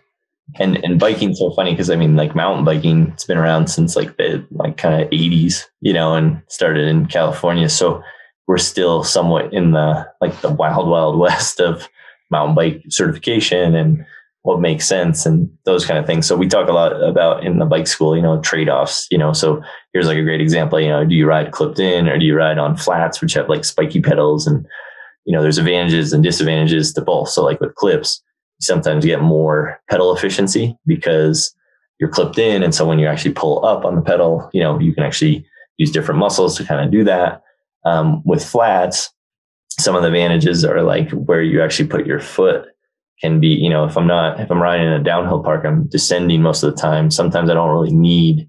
And 0.56 0.84
and 0.84 1.00
biking's 1.00 1.40
so 1.40 1.52
funny 1.52 1.72
because 1.72 1.90
I 1.90 1.96
mean 1.98 2.16
like 2.16 2.36
mountain 2.36 2.64
biking, 2.64 3.10
it's 3.14 3.26
been 3.26 3.38
around 3.38 3.68
since 3.68 3.96
like 3.96 4.16
the 4.18 4.46
like 4.52 4.78
kind 4.78 5.02
of 5.02 5.10
80s, 5.10 5.66
you 5.82 5.94
know, 5.94 6.14
and 6.14 6.42
started 6.48 6.88
in 6.88 7.06
California. 7.08 7.68
So 7.68 8.02
we're 8.48 8.58
still 8.58 9.04
somewhat 9.04 9.54
in 9.54 9.72
the 9.72 10.08
like 10.22 10.40
the 10.42 10.52
wild 10.52 10.90
wild 10.90 11.18
west 11.20 11.60
of 11.60 11.88
mountain 12.32 12.56
bike 12.56 12.84
certification 12.90 13.76
and 13.76 14.06
what 14.48 14.62
makes 14.62 14.88
sense 14.88 15.26
and 15.26 15.50
those 15.66 15.86
kind 15.86 16.00
of 16.00 16.06
things. 16.06 16.26
So 16.26 16.38
we 16.38 16.48
talk 16.48 16.70
a 16.70 16.74
lot 16.74 16.94
about 17.04 17.46
in 17.46 17.60
the 17.60 17.66
bike 17.66 17.86
school, 17.86 18.16
you 18.16 18.22
know, 18.22 18.40
trade-offs, 18.40 19.06
you 19.12 19.18
know, 19.18 19.34
so 19.34 19.62
here's 19.92 20.08
like 20.08 20.18
a 20.18 20.24
great 20.24 20.40
example, 20.40 20.80
you 20.80 20.88
know, 20.88 21.04
do 21.04 21.16
you 21.16 21.28
ride 21.28 21.52
clipped 21.52 21.80
in 21.80 22.08
or 22.08 22.18
do 22.18 22.24
you 22.24 22.34
ride 22.34 22.58
on 22.58 22.78
flats, 22.78 23.20
which 23.20 23.34
have 23.34 23.50
like 23.50 23.66
spiky 23.66 24.02
pedals 24.02 24.48
and, 24.48 24.66
you 25.26 25.34
know, 25.34 25.42
there's 25.42 25.58
advantages 25.58 26.14
and 26.14 26.24
disadvantages 26.24 26.94
to 26.94 27.02
both. 27.02 27.28
So 27.28 27.44
like 27.44 27.60
with 27.60 27.76
clips, 27.76 28.24
you 28.60 28.66
sometimes 28.66 29.04
get 29.04 29.22
more 29.22 29.82
pedal 29.90 30.16
efficiency 30.16 30.78
because 30.86 31.54
you're 32.00 32.10
clipped 32.10 32.38
in. 32.38 32.64
And 32.64 32.74
so 32.74 32.86
when 32.86 33.00
you 33.00 33.08
actually 33.08 33.34
pull 33.34 33.66
up 33.66 33.84
on 33.84 33.96
the 33.96 34.02
pedal, 34.02 34.50
you 34.54 34.62
know, 34.62 34.80
you 34.80 34.94
can 34.94 35.04
actually 35.04 35.46
use 35.76 35.92
different 35.92 36.20
muscles 36.20 36.56
to 36.56 36.64
kind 36.64 36.86
of 36.86 36.90
do 36.90 37.04
that. 37.04 37.42
Um, 37.88 38.22
with 38.26 38.44
flats, 38.44 39.12
some 39.80 39.96
of 39.96 40.02
the 40.02 40.10
advantages 40.10 40.66
are 40.66 40.82
like 40.82 41.10
where 41.12 41.42
you 41.42 41.62
actually 41.62 41.88
put 41.88 42.06
your 42.06 42.20
foot 42.20 42.66
can 43.22 43.40
be, 43.40 43.48
you 43.48 43.70
know, 43.70 43.86
if 43.86 43.98
I'm 43.98 44.08
not, 44.08 44.40
if 44.40 44.52
I'm 44.52 44.62
riding 44.62 44.88
in 44.88 44.94
a 44.94 45.04
downhill 45.04 45.42
park, 45.42 45.66
I'm 45.66 45.88
descending 45.88 46.42
most 46.42 46.64
of 46.64 46.76
the 46.76 46.82
time. 46.82 47.10
Sometimes 47.10 47.50
I 47.50 47.54
don't 47.54 47.72
really 47.72 47.94
need 47.94 48.48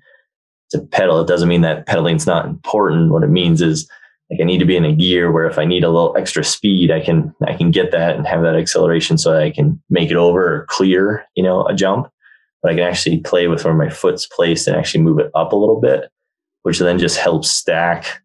to 0.70 0.80
pedal. 0.80 1.20
It 1.20 1.28
doesn't 1.28 1.48
mean 1.48 1.62
that 1.62 1.86
pedaling's 1.86 2.26
not 2.26 2.46
important. 2.46 3.12
What 3.12 3.22
it 3.22 3.30
means 3.30 3.62
is 3.62 3.88
like 4.30 4.40
I 4.40 4.44
need 4.44 4.58
to 4.58 4.66
be 4.66 4.76
in 4.76 4.84
a 4.84 4.94
gear 4.94 5.32
where 5.32 5.46
if 5.46 5.58
I 5.58 5.64
need 5.64 5.84
a 5.84 5.90
little 5.90 6.14
extra 6.18 6.44
speed, 6.44 6.90
I 6.90 7.00
can, 7.00 7.34
I 7.46 7.54
can 7.54 7.70
get 7.70 7.92
that 7.92 8.16
and 8.16 8.26
have 8.26 8.42
that 8.42 8.56
acceleration 8.56 9.16
so 9.16 9.32
that 9.32 9.42
I 9.42 9.50
can 9.50 9.80
make 9.88 10.10
it 10.10 10.16
over 10.16 10.56
or 10.56 10.66
clear, 10.68 11.24
you 11.34 11.42
know, 11.42 11.66
a 11.66 11.74
jump. 11.74 12.10
But 12.62 12.72
I 12.72 12.74
can 12.74 12.84
actually 12.84 13.20
play 13.20 13.48
with 13.48 13.64
where 13.64 13.74
my 13.74 13.88
foot's 13.88 14.26
placed 14.26 14.66
and 14.66 14.76
actually 14.76 15.02
move 15.02 15.20
it 15.20 15.30
up 15.34 15.52
a 15.52 15.56
little 15.56 15.80
bit, 15.80 16.10
which 16.64 16.80
then 16.80 16.98
just 16.98 17.18
helps 17.18 17.48
stack 17.50 18.20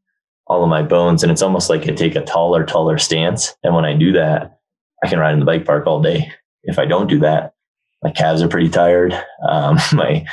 all 0.54 0.64
of 0.64 0.70
my 0.70 0.84
bones. 0.84 1.24
And 1.24 1.32
it's 1.32 1.42
almost 1.42 1.70
like 1.70 1.82
I 1.90 1.94
take 1.94 2.16
a 2.16 2.22
taller, 2.22 2.64
taller 2.64 3.00
stance. 3.00 3.56
And 3.64 3.74
when 3.74 3.86
I 3.86 3.96
do 3.96 4.12
that, 4.12 4.60
I 5.04 5.10
can 5.10 5.18
ride 5.18 5.34
in 5.34 5.40
the 5.40 5.46
bike 5.46 5.66
park 5.66 5.88
all 5.88 6.02
day. 6.02 6.32
If 6.64 6.78
I 6.78 6.86
don't 6.86 7.10
do 7.10 7.20
that, 7.20 7.56
my 8.04 8.12
calves 8.12 8.44
are 8.44 8.48
pretty 8.48 8.70
tired. 8.70 9.14
Um, 9.50 9.78
my, 9.94 10.24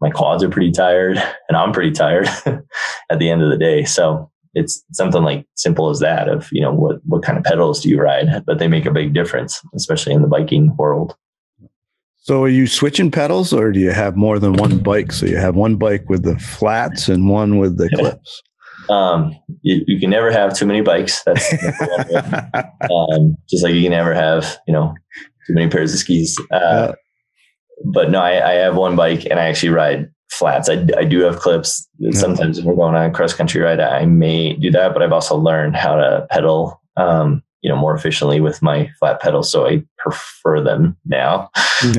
my 0.00 0.10
quads 0.10 0.44
are 0.44 0.50
pretty 0.50 0.72
tired 0.72 1.16
and 1.48 1.56
I'm 1.56 1.72
pretty 1.72 1.92
tired 1.92 2.28
at 3.10 3.18
the 3.18 3.30
end 3.30 3.42
of 3.42 3.50
the 3.50 3.56
day. 3.56 3.84
So 3.84 4.30
it's 4.52 4.84
something 4.92 5.22
like 5.22 5.46
simple 5.54 5.88
as 5.88 6.00
that 6.00 6.28
of, 6.28 6.48
you 6.52 6.60
know, 6.60 6.72
what, 6.72 6.96
what 7.06 7.22
kind 7.22 7.38
of 7.38 7.44
pedals 7.44 7.80
do 7.80 7.88
you 7.88 7.98
ride? 7.98 8.44
But 8.44 8.58
they 8.58 8.68
make 8.68 8.84
a 8.84 8.90
big 8.90 9.14
difference, 9.14 9.62
especially 9.74 10.12
in 10.12 10.20
the 10.20 10.28
biking 10.28 10.76
world. 10.76 11.16
So 12.18 12.44
are 12.44 12.48
you 12.48 12.66
switching 12.66 13.10
pedals 13.10 13.54
or 13.54 13.72
do 13.72 13.80
you 13.80 13.90
have 13.90 14.16
more 14.16 14.38
than 14.38 14.52
one 14.52 14.78
bike? 14.78 15.12
So 15.12 15.24
you 15.24 15.38
have 15.38 15.56
one 15.56 15.76
bike 15.76 16.10
with 16.10 16.24
the 16.24 16.38
flats 16.38 17.08
and 17.08 17.30
one 17.30 17.56
with 17.58 17.78
the 17.78 17.88
clips? 17.96 18.42
Um, 18.88 19.34
you, 19.62 19.84
you, 19.86 20.00
can 20.00 20.10
never 20.10 20.30
have 20.30 20.56
too 20.56 20.66
many 20.66 20.80
bikes. 20.80 21.22
That's 21.24 21.52
um, 22.90 23.36
just 23.48 23.62
like 23.62 23.74
you 23.74 23.82
can 23.82 23.92
never 23.92 24.14
have, 24.14 24.58
you 24.66 24.72
know, 24.72 24.94
too 25.46 25.54
many 25.54 25.70
pairs 25.70 25.92
of 25.92 26.00
skis. 26.00 26.38
Uh, 26.50 26.92
but 27.84 28.10
no, 28.10 28.20
I, 28.20 28.50
I, 28.50 28.52
have 28.54 28.76
one 28.76 28.96
bike 28.96 29.24
and 29.26 29.38
I 29.38 29.46
actually 29.46 29.70
ride 29.70 30.10
flats. 30.30 30.68
I, 30.68 30.86
I 30.96 31.04
do 31.04 31.20
have 31.20 31.38
clips. 31.38 31.88
Sometimes 32.12 32.58
if 32.58 32.64
we're 32.64 32.74
going 32.74 32.94
on 32.94 33.10
a 33.10 33.12
cross 33.12 33.34
country 33.34 33.60
ride, 33.60 33.80
I 33.80 34.04
may 34.06 34.54
do 34.54 34.70
that, 34.70 34.92
but 34.92 35.02
I've 35.02 35.12
also 35.12 35.36
learned 35.36 35.76
how 35.76 35.96
to 35.96 36.26
pedal, 36.30 36.80
um, 36.96 37.42
you 37.60 37.70
know, 37.70 37.76
more 37.76 37.94
efficiently 37.94 38.40
with 38.40 38.62
my 38.62 38.90
flat 38.98 39.20
pedals. 39.20 39.50
So 39.50 39.66
I 39.66 39.84
prefer 39.98 40.60
them 40.60 40.96
now. 41.04 41.50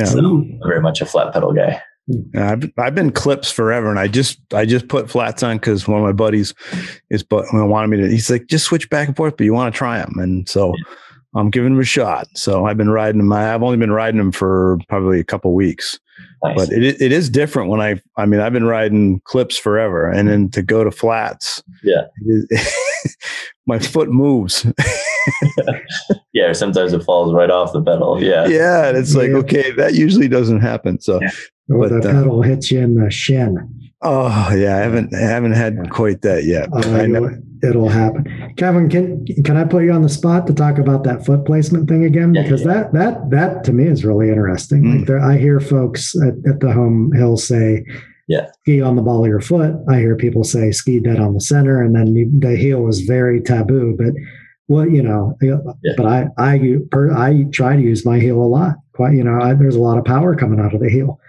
So 0.05 0.19
I'm 0.19 0.59
very 0.65 0.81
much 0.81 1.01
a 1.01 1.05
flat 1.05 1.33
pedal 1.33 1.53
guy. 1.53 1.81
Hmm. 2.11 2.37
I've 2.37 2.71
I've 2.77 2.95
been 2.95 3.11
clips 3.11 3.51
forever, 3.51 3.89
and 3.89 3.99
I 3.99 4.07
just 4.07 4.39
I 4.53 4.65
just 4.65 4.87
put 4.87 5.09
flats 5.09 5.41
on 5.43 5.57
because 5.57 5.87
one 5.87 5.99
of 5.99 6.05
my 6.05 6.11
buddies 6.11 6.53
is 7.09 7.23
but 7.23 7.45
wanted 7.53 7.87
me 7.87 7.97
to. 7.97 8.09
He's 8.09 8.29
like, 8.29 8.47
just 8.47 8.65
switch 8.65 8.89
back 8.89 9.07
and 9.07 9.15
forth, 9.15 9.37
but 9.37 9.45
you 9.45 9.53
want 9.53 9.73
to 9.73 9.77
try 9.77 9.99
them, 9.99 10.15
and 10.17 10.47
so 10.49 10.73
I'm 11.35 11.49
giving 11.49 11.73
them 11.73 11.81
a 11.81 11.85
shot. 11.85 12.27
So 12.35 12.65
I've 12.65 12.77
been 12.77 12.89
riding 12.89 13.19
them. 13.19 13.31
I've 13.31 13.63
only 13.63 13.77
been 13.77 13.91
riding 13.91 14.17
them 14.17 14.31
for 14.31 14.79
probably 14.89 15.19
a 15.19 15.23
couple 15.23 15.53
weeks, 15.53 15.97
nice. 16.43 16.55
but 16.57 16.71
it 16.73 17.01
it 17.01 17.11
is 17.13 17.29
different 17.29 17.69
when 17.69 17.79
I 17.79 18.01
I 18.17 18.25
mean 18.25 18.41
I've 18.41 18.53
been 18.53 18.65
riding 18.65 19.21
clips 19.21 19.57
forever, 19.57 20.09
and 20.09 20.27
then 20.27 20.49
to 20.49 20.61
go 20.61 20.83
to 20.83 20.91
flats, 20.91 21.63
yeah, 21.83 22.03
my 23.67 23.79
foot 23.79 24.09
moves. 24.09 24.65
yeah, 26.33 26.45
or 26.45 26.53
sometimes 26.53 26.93
it 26.93 27.03
falls 27.03 27.33
right 27.33 27.49
off 27.49 27.73
the 27.73 27.81
pedal. 27.81 28.21
Yeah, 28.21 28.47
yeah, 28.47 28.87
and 28.87 28.97
it's 28.97 29.15
like 29.15 29.29
yeah. 29.29 29.37
okay, 29.37 29.71
that 29.71 29.93
usually 29.93 30.27
doesn't 30.27 30.61
happen. 30.61 30.99
So 30.99 31.19
yeah. 31.21 31.29
Or 31.69 31.87
but, 31.87 32.01
the 32.01 32.09
uh, 32.09 32.13
pedal 32.13 32.41
hits 32.41 32.71
you 32.71 32.79
in 32.79 32.95
the 32.95 33.09
shin. 33.09 33.57
Oh 34.01 34.53
yeah, 34.53 34.75
I 34.75 34.79
haven't 34.79 35.13
I 35.13 35.21
haven't 35.21 35.53
had 35.53 35.75
yeah. 35.75 35.89
quite 35.89 36.21
that 36.23 36.43
yet. 36.43 36.67
Uh, 36.73 37.67
it'll 37.67 37.87
happen. 37.87 38.53
Kevin, 38.57 38.89
can 38.89 39.25
can 39.43 39.55
I 39.55 39.63
put 39.63 39.83
you 39.83 39.93
on 39.93 40.01
the 40.01 40.09
spot 40.09 40.45
to 40.47 40.53
talk 40.53 40.77
about 40.77 41.05
that 41.05 41.25
foot 41.25 41.45
placement 41.45 41.87
thing 41.87 42.03
again? 42.03 42.33
Yeah, 42.33 42.43
because 42.43 42.65
yeah. 42.65 42.73
that 42.73 42.93
that 42.93 43.29
that 43.29 43.63
to 43.65 43.73
me 43.73 43.85
is 43.85 44.03
really 44.03 44.27
interesting. 44.27 44.83
Mm. 44.83 44.97
Like 44.97 45.07
there, 45.07 45.19
I 45.19 45.37
hear 45.37 45.61
folks 45.61 46.13
at, 46.21 46.33
at 46.49 46.59
the 46.59 46.73
home 46.73 47.13
hill 47.15 47.37
say, 47.37 47.85
"Yeah, 48.27 48.47
ski 48.61 48.81
on 48.81 48.95
the 48.95 49.01
ball 49.01 49.23
of 49.23 49.29
your 49.29 49.41
foot." 49.41 49.73
I 49.89 49.99
hear 49.99 50.15
people 50.15 50.43
say, 50.43 50.71
"Ski 50.71 50.99
dead 50.99 51.19
on 51.19 51.33
the 51.33 51.41
center," 51.41 51.81
and 51.81 51.95
then 51.95 52.39
the 52.39 52.55
heel 52.55 52.87
is 52.87 53.01
very 53.01 53.41
taboo. 53.41 53.95
But 53.97 54.13
well, 54.67 54.87
you 54.87 55.03
know, 55.03 55.35
yeah. 55.41 55.57
but 55.97 56.05
I 56.05 56.27
I 56.37 56.59
I 57.15 57.45
try 57.51 57.75
to 57.75 57.81
use 57.81 58.05
my 58.05 58.19
heel 58.19 58.41
a 58.41 58.47
lot. 58.47 58.75
Quite, 58.93 59.13
you 59.13 59.23
know, 59.23 59.39
I, 59.41 59.53
there's 59.53 59.75
a 59.75 59.81
lot 59.81 59.97
of 59.97 60.05
power 60.05 60.35
coming 60.35 60.59
out 60.59 60.73
of 60.73 60.79
the 60.79 60.89
heel. 60.89 61.19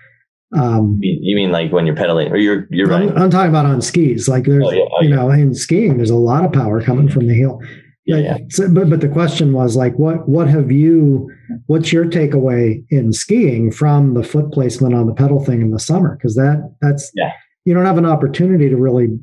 Um, 0.56 0.98
you 1.02 1.34
mean 1.34 1.50
like 1.50 1.72
when 1.72 1.86
you're 1.86 1.96
pedaling, 1.96 2.30
or 2.30 2.36
you're 2.36 2.68
you're? 2.70 2.92
I'm, 2.92 3.16
I'm 3.16 3.30
talking 3.30 3.48
about 3.48 3.66
on 3.66 3.82
skis. 3.82 4.28
Like 4.28 4.44
there's, 4.44 4.64
oh, 4.64 4.70
yeah. 4.70 4.84
oh, 4.92 5.02
you 5.02 5.08
know, 5.08 5.30
in 5.30 5.54
skiing, 5.54 5.96
there's 5.96 6.10
a 6.10 6.16
lot 6.16 6.44
of 6.44 6.52
power 6.52 6.80
coming 6.80 7.08
from 7.08 7.26
the 7.26 7.34
heel. 7.34 7.60
Yeah, 8.06 8.18
yeah. 8.18 8.38
So, 8.50 8.68
but 8.68 8.90
but 8.90 9.00
the 9.00 9.08
question 9.08 9.52
was 9.52 9.76
like, 9.76 9.98
what 9.98 10.28
what 10.28 10.48
have 10.48 10.70
you? 10.70 11.30
What's 11.66 11.92
your 11.92 12.04
takeaway 12.04 12.84
in 12.90 13.12
skiing 13.12 13.70
from 13.70 14.14
the 14.14 14.22
foot 14.22 14.52
placement 14.52 14.94
on 14.94 15.06
the 15.06 15.14
pedal 15.14 15.42
thing 15.42 15.62
in 15.62 15.70
the 15.70 15.78
summer? 15.78 16.16
Because 16.16 16.34
that 16.34 16.76
that's 16.82 17.10
yeah. 17.14 17.32
you 17.64 17.72
don't 17.72 17.86
have 17.86 17.98
an 17.98 18.06
opportunity 18.06 18.68
to 18.68 18.76
really 18.76 19.18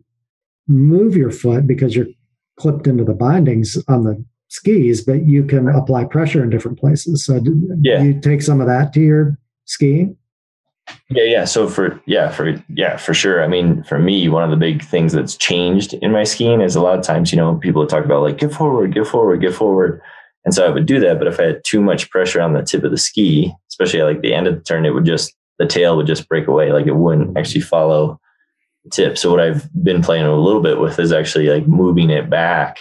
move 0.68 1.16
your 1.16 1.32
foot 1.32 1.68
because 1.68 1.96
you're 1.96 2.08
clipped 2.58 2.88
into 2.88 3.04
the 3.04 3.14
bindings 3.14 3.78
on 3.88 4.04
the 4.04 4.24
skis, 4.48 5.04
but 5.04 5.28
you 5.28 5.44
can 5.44 5.68
apply 5.70 6.06
pressure 6.06 6.44
in 6.44 6.50
different 6.50 6.80
places. 6.80 7.26
So 7.26 7.40
yeah. 7.82 8.02
you 8.02 8.20
take 8.20 8.42
some 8.42 8.62
of 8.62 8.68
that 8.68 8.94
to 8.94 9.00
your 9.00 9.38
skiing. 9.66 10.18
Yeah, 11.10 11.24
yeah. 11.24 11.46
So 11.46 11.68
for 11.68 12.02
yeah, 12.06 12.30
for 12.30 12.56
yeah, 12.70 12.98
for 12.98 13.14
sure. 13.14 13.44
I 13.44 13.48
mean, 13.48 13.84
for 13.84 14.00
me, 14.00 14.30
one 14.30 14.44
of 14.44 14.50
the 14.50 14.56
big 14.56 14.84
things 14.84 15.14
that's 15.14 15.36
changed 15.36 15.94
in 15.96 16.12
my 16.12 16.24
skiing 16.24 16.62
is 16.62 16.76
a 16.76 16.82
lot 16.82 16.98
of 16.98 17.04
times, 17.04 17.32
you 17.32 17.38
know, 17.38 17.56
people 17.56 17.86
talk 17.86 18.06
about 18.06 18.24
like 18.24 18.38
get 18.38 18.54
forward, 18.54 18.94
get 18.94 19.08
forward, 19.08 19.42
get 19.42 19.54
forward. 19.54 20.02
And 20.46 20.54
so 20.54 20.66
I 20.66 20.70
would 20.70 20.86
do 20.86 21.00
that, 21.02 21.20
but 21.20 21.28
if 21.28 21.40
I 21.40 21.44
had 21.44 21.64
too 21.64 21.82
much 21.82 22.10
pressure 22.10 22.42
on 22.42 22.54
the 22.54 22.64
tip 22.64 22.84
of 22.84 22.92
the 22.92 22.98
ski, 22.98 23.54
especially 23.70 24.02
at 24.02 24.06
like 24.06 24.22
the 24.22 24.34
end 24.34 24.48
of 24.48 24.56
the 24.56 24.62
turn, 24.62 24.86
it 24.86 24.94
would 24.94 25.06
just 25.06 25.34
the 25.60 25.68
tail 25.68 25.96
would 25.96 26.08
just 26.08 26.28
break 26.28 26.48
away. 26.48 26.72
Like 26.72 26.88
it 26.88 26.96
wouldn't 26.96 27.38
actually 27.38 27.62
follow 27.62 28.20
the 28.84 28.90
tip. 28.90 29.18
So 29.18 29.30
what 29.30 29.40
I've 29.40 29.70
been 29.84 30.02
playing 30.02 30.26
a 30.26 30.36
little 30.36 30.62
bit 30.62 30.80
with 30.80 31.00
is 31.00 31.12
actually 31.12 31.48
like 31.48 31.68
moving 31.68 32.10
it 32.10 32.30
back 32.30 32.80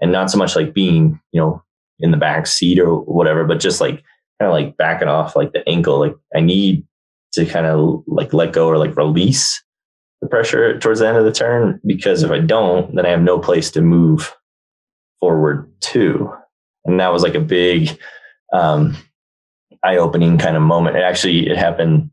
and 0.00 0.10
not 0.10 0.30
so 0.30 0.38
much 0.38 0.56
like 0.56 0.74
being, 0.74 1.20
you 1.32 1.40
know, 1.40 1.62
in 2.00 2.10
the 2.10 2.16
back 2.16 2.46
seat 2.46 2.78
or 2.78 2.96
whatever, 3.02 3.44
but 3.44 3.60
just 3.60 3.80
like 3.80 4.02
kind 4.40 4.48
of 4.48 4.52
like 4.52 4.76
backing 4.76 5.08
off 5.08 5.36
like 5.36 5.52
the 5.52 5.68
ankle. 5.68 5.98
Like 5.98 6.16
I 6.34 6.40
need 6.40 6.84
to 7.38 7.46
kind 7.46 7.66
of 7.66 8.02
like 8.06 8.32
let 8.32 8.52
go 8.52 8.68
or 8.68 8.78
like 8.78 8.96
release 8.96 9.62
the 10.20 10.28
pressure 10.28 10.78
towards 10.78 11.00
the 11.00 11.08
end 11.08 11.16
of 11.16 11.24
the 11.24 11.32
turn 11.32 11.80
because 11.86 12.22
if 12.22 12.30
I 12.30 12.40
don't, 12.40 12.94
then 12.94 13.06
I 13.06 13.10
have 13.10 13.22
no 13.22 13.38
place 13.38 13.70
to 13.72 13.80
move 13.80 14.34
forward 15.20 15.70
to. 15.80 16.32
And 16.84 16.98
that 17.00 17.12
was 17.12 17.22
like 17.22 17.34
a 17.34 17.40
big 17.40 17.98
um, 18.52 18.96
eye-opening 19.84 20.38
kind 20.38 20.56
of 20.56 20.62
moment. 20.62 20.96
It 20.96 21.02
actually 21.02 21.48
it 21.48 21.56
happened 21.56 22.10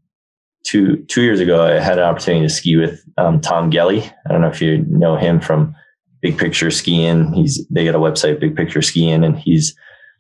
two 0.66 0.98
two 1.08 1.24
years 1.24 1.40
ago. 1.40 1.66
I 1.66 1.80
had 1.80 1.98
an 1.98 2.06
opportunity 2.06 2.46
to 2.46 2.54
ski 2.54 2.76
with 2.76 3.04
um, 3.18 3.42
Tom 3.42 3.72
Gellie. 3.72 4.12
I 4.28 4.32
don't 4.32 4.42
know 4.42 4.50
if 4.50 4.62
you 4.62 4.86
know 4.88 5.16
him 5.16 5.40
from 5.40 5.76
Big 6.22 6.38
Picture 6.38 6.72
Skiing. 6.72 7.34
He's 7.34 7.66
they 7.70 7.86
got 7.86 7.96
a 7.96 8.00
website, 8.00 8.40
Big 8.40 8.56
Picture 8.56 8.82
Skiing, 8.82 9.24
and 9.24 9.38
he's 9.38 9.76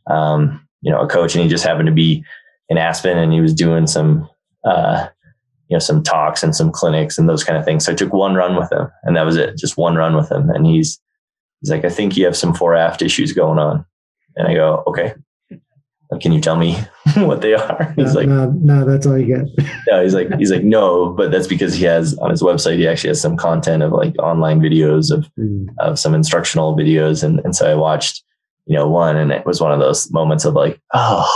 um, 0.10 0.66
you 0.82 0.92
know 0.92 1.02
a 1.02 1.08
coach, 1.08 1.36
and 1.36 1.44
he 1.44 1.50
just 1.50 1.66
happened 1.66 1.88
to 1.88 1.94
be 1.94 2.24
in 2.70 2.78
Aspen, 2.78 3.18
and 3.18 3.34
he 3.34 3.42
was 3.42 3.54
doing 3.54 3.88
some 3.88 4.28
uh, 4.66 5.08
you 5.70 5.76
know, 5.76 5.80
some 5.80 6.04
talks 6.04 6.44
and 6.44 6.56
some 6.56 6.72
clinics 6.72 7.18
and 7.18 7.28
those 7.28 7.44
kind 7.44 7.58
of 7.58 7.66
things. 7.66 7.86
So 7.86 7.92
I 7.92 7.96
took 7.96 8.14
one 8.14 8.36
run 8.36 8.56
with 8.56 8.72
him 8.72 8.88
and 9.04 9.16
that 9.16 9.26
was 9.26 9.36
it, 9.36 9.58
just 9.58 9.78
one 9.78 9.96
run 9.96 10.16
with 10.16 10.32
him. 10.32 10.50
And 10.50 10.66
he's, 10.66 11.00
he's 11.62 11.72
like, 11.72 11.86
I 11.86 11.90
think 11.90 12.16
you 12.16 12.26
have 12.26 12.38
some 12.38 12.54
fore 12.54 12.76
aft 12.76 13.02
issues 13.02 13.34
going 13.34 13.60
on. 13.60 13.86
And 14.36 14.48
I 14.48 14.54
go, 14.54 14.84
okay, 14.88 15.14
can 16.22 16.32
you 16.32 16.40
tell 16.40 16.56
me 16.56 16.78
what 17.16 17.42
they 17.42 17.54
are? 17.54 17.94
He's 17.96 18.14
no, 18.14 18.20
like, 18.20 18.28
no, 18.28 18.52
no, 18.62 18.86
that's 18.86 19.08
all 19.08 19.18
you 19.18 19.26
get. 19.26 19.68
no, 19.88 20.04
he's 20.04 20.14
like, 20.14 20.34
he's 20.38 20.52
like, 20.52 20.64
no, 20.64 21.10
but 21.10 21.32
that's 21.32 21.48
because 21.48 21.74
he 21.74 21.86
has 21.86 22.16
on 22.20 22.30
his 22.30 22.44
website, 22.44 22.78
he 22.78 22.88
actually 22.88 23.10
has 23.10 23.22
some 23.22 23.38
content 23.38 23.82
of 23.82 23.92
like 23.92 24.14
online 24.20 24.60
videos 24.60 25.12
of, 25.12 25.28
mm. 25.40 25.66
of 25.80 25.98
some 25.98 26.14
instructional 26.14 26.76
videos. 26.76 27.24
And, 27.24 27.40
and 27.40 27.56
so 27.56 27.72
I 27.72 27.76
watched, 27.76 28.24
you 28.68 28.76
know, 28.76 28.88
one 28.88 29.18
and 29.18 29.32
it 29.32 29.46
was 29.46 29.62
one 29.62 29.72
of 29.72 29.80
those 29.80 30.12
moments 30.12 30.46
of 30.46 30.54
like, 30.54 30.80
oh, 30.94 31.32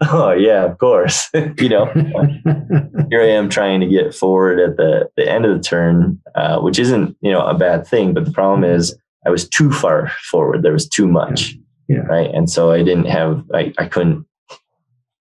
Oh 0.12 0.32
yeah, 0.32 0.64
of 0.64 0.78
course. 0.78 1.30
you 1.34 1.68
know, 1.68 1.86
here 3.10 3.20
I 3.20 3.28
am 3.28 3.48
trying 3.48 3.80
to 3.80 3.86
get 3.86 4.14
forward 4.14 4.58
at 4.58 4.76
the 4.76 5.08
the 5.16 5.28
end 5.28 5.44
of 5.44 5.56
the 5.56 5.62
turn, 5.62 6.20
uh, 6.34 6.60
which 6.60 6.78
isn't 6.78 7.16
you 7.20 7.32
know 7.32 7.46
a 7.46 7.56
bad 7.56 7.86
thing, 7.86 8.12
but 8.12 8.24
the 8.24 8.32
problem 8.32 8.64
is 8.64 8.96
I 9.26 9.30
was 9.30 9.48
too 9.48 9.72
far 9.72 10.08
forward. 10.30 10.62
There 10.62 10.72
was 10.72 10.88
too 10.88 11.06
much, 11.06 11.54
yeah. 11.88 11.98
right? 11.98 12.30
And 12.32 12.50
so 12.50 12.72
I 12.72 12.82
didn't 12.82 13.06
have 13.06 13.44
I 13.54 13.72
I 13.78 13.86
couldn't 13.86 14.26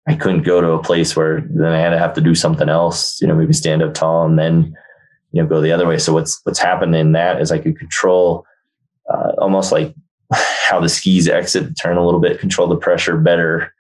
I 0.07 0.15
couldn't 0.15 0.43
go 0.43 0.61
to 0.61 0.73
a 0.73 0.83
place 0.83 1.15
where 1.15 1.43
then 1.51 1.73
I 1.73 1.79
had 1.79 1.91
to 1.91 1.99
have 1.99 2.15
to 2.15 2.21
do 2.21 2.35
something 2.35 2.69
else. 2.69 3.21
You 3.21 3.27
know, 3.27 3.35
maybe 3.35 3.53
stand 3.53 3.83
up 3.83 3.93
tall 3.93 4.25
and 4.25 4.39
then 4.39 4.75
you 5.33 5.43
know 5.43 5.49
go 5.49 5.61
the 5.61 5.73
other 5.73 5.87
way. 5.87 5.99
So 5.99 6.13
what's 6.13 6.41
what's 6.45 6.61
happened 6.61 6.95
in 6.95 7.13
that 7.13 7.41
is 7.41 7.53
I 7.53 7.59
could 7.59 7.79
control 7.79 8.47
uh, 9.13 9.33
almost 9.39 9.73
like 9.73 9.95
how 10.33 10.81
the 10.81 10.89
skis 10.89 11.29
exit 11.29 11.69
the 11.69 11.75
turn 11.75 11.97
a 11.97 12.05
little 12.05 12.21
bit, 12.21 12.39
control 12.39 12.69
the 12.69 12.77
pressure 12.77 13.19
better 13.19 13.75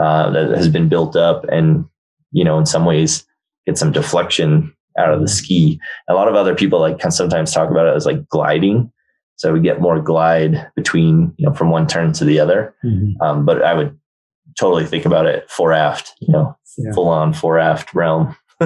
uh, 0.00 0.30
that 0.30 0.50
has 0.50 0.68
been 0.68 0.88
built 0.88 1.16
up 1.16 1.44
and, 1.50 1.84
you 2.32 2.44
know, 2.44 2.58
in 2.58 2.66
some 2.66 2.84
ways 2.84 3.26
get 3.66 3.78
some 3.78 3.92
deflection 3.92 4.74
out 4.98 5.12
of 5.12 5.20
the 5.20 5.28
ski. 5.28 5.80
A 6.08 6.14
lot 6.14 6.28
of 6.28 6.34
other 6.34 6.54
people 6.54 6.80
like 6.80 6.98
can 6.98 7.10
sometimes 7.10 7.52
talk 7.52 7.70
about 7.70 7.86
it 7.86 7.94
as 7.94 8.06
like 8.06 8.28
gliding. 8.28 8.90
So 9.36 9.52
we 9.52 9.60
get 9.60 9.80
more 9.80 10.00
glide 10.00 10.70
between, 10.76 11.32
you 11.36 11.46
know, 11.46 11.54
from 11.54 11.70
one 11.70 11.86
turn 11.86 12.12
to 12.14 12.24
the 12.24 12.40
other. 12.40 12.74
Mm-hmm. 12.84 13.20
Um, 13.22 13.44
but 13.44 13.62
I 13.62 13.74
would 13.74 13.98
totally 14.58 14.86
think 14.86 15.06
about 15.06 15.26
it 15.26 15.50
fore 15.50 15.72
aft, 15.72 16.14
you 16.20 16.32
know, 16.32 16.56
yeah. 16.78 16.92
full 16.92 17.08
on 17.08 17.32
fore 17.32 17.58
aft 17.58 17.94
realm. 17.94 18.36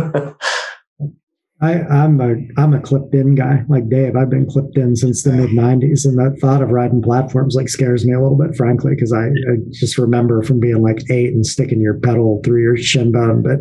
I, 1.60 2.04
am 2.04 2.20
a 2.20 2.34
I'm 2.60 2.74
a 2.74 2.80
clipped 2.80 3.14
in 3.14 3.34
guy 3.34 3.62
like 3.68 3.88
Dave. 3.88 4.16
I've 4.16 4.30
been 4.30 4.46
clipped 4.46 4.76
in 4.76 4.96
since 4.96 5.22
the 5.22 5.32
mid 5.32 5.50
'90s, 5.50 6.04
and 6.04 6.18
that 6.18 6.38
thought 6.40 6.62
of 6.62 6.70
riding 6.70 7.00
platforms 7.00 7.54
like 7.54 7.68
scares 7.68 8.04
me 8.04 8.12
a 8.12 8.20
little 8.20 8.36
bit, 8.36 8.56
frankly, 8.56 8.94
because 8.94 9.12
I, 9.12 9.26
I, 9.26 9.56
just 9.70 9.96
remember 9.96 10.42
from 10.42 10.58
being 10.58 10.82
like 10.82 11.08
eight 11.10 11.32
and 11.32 11.46
sticking 11.46 11.80
your 11.80 11.94
pedal 11.94 12.40
through 12.44 12.62
your 12.62 12.76
shin 12.76 13.12
bone. 13.12 13.42
But 13.42 13.58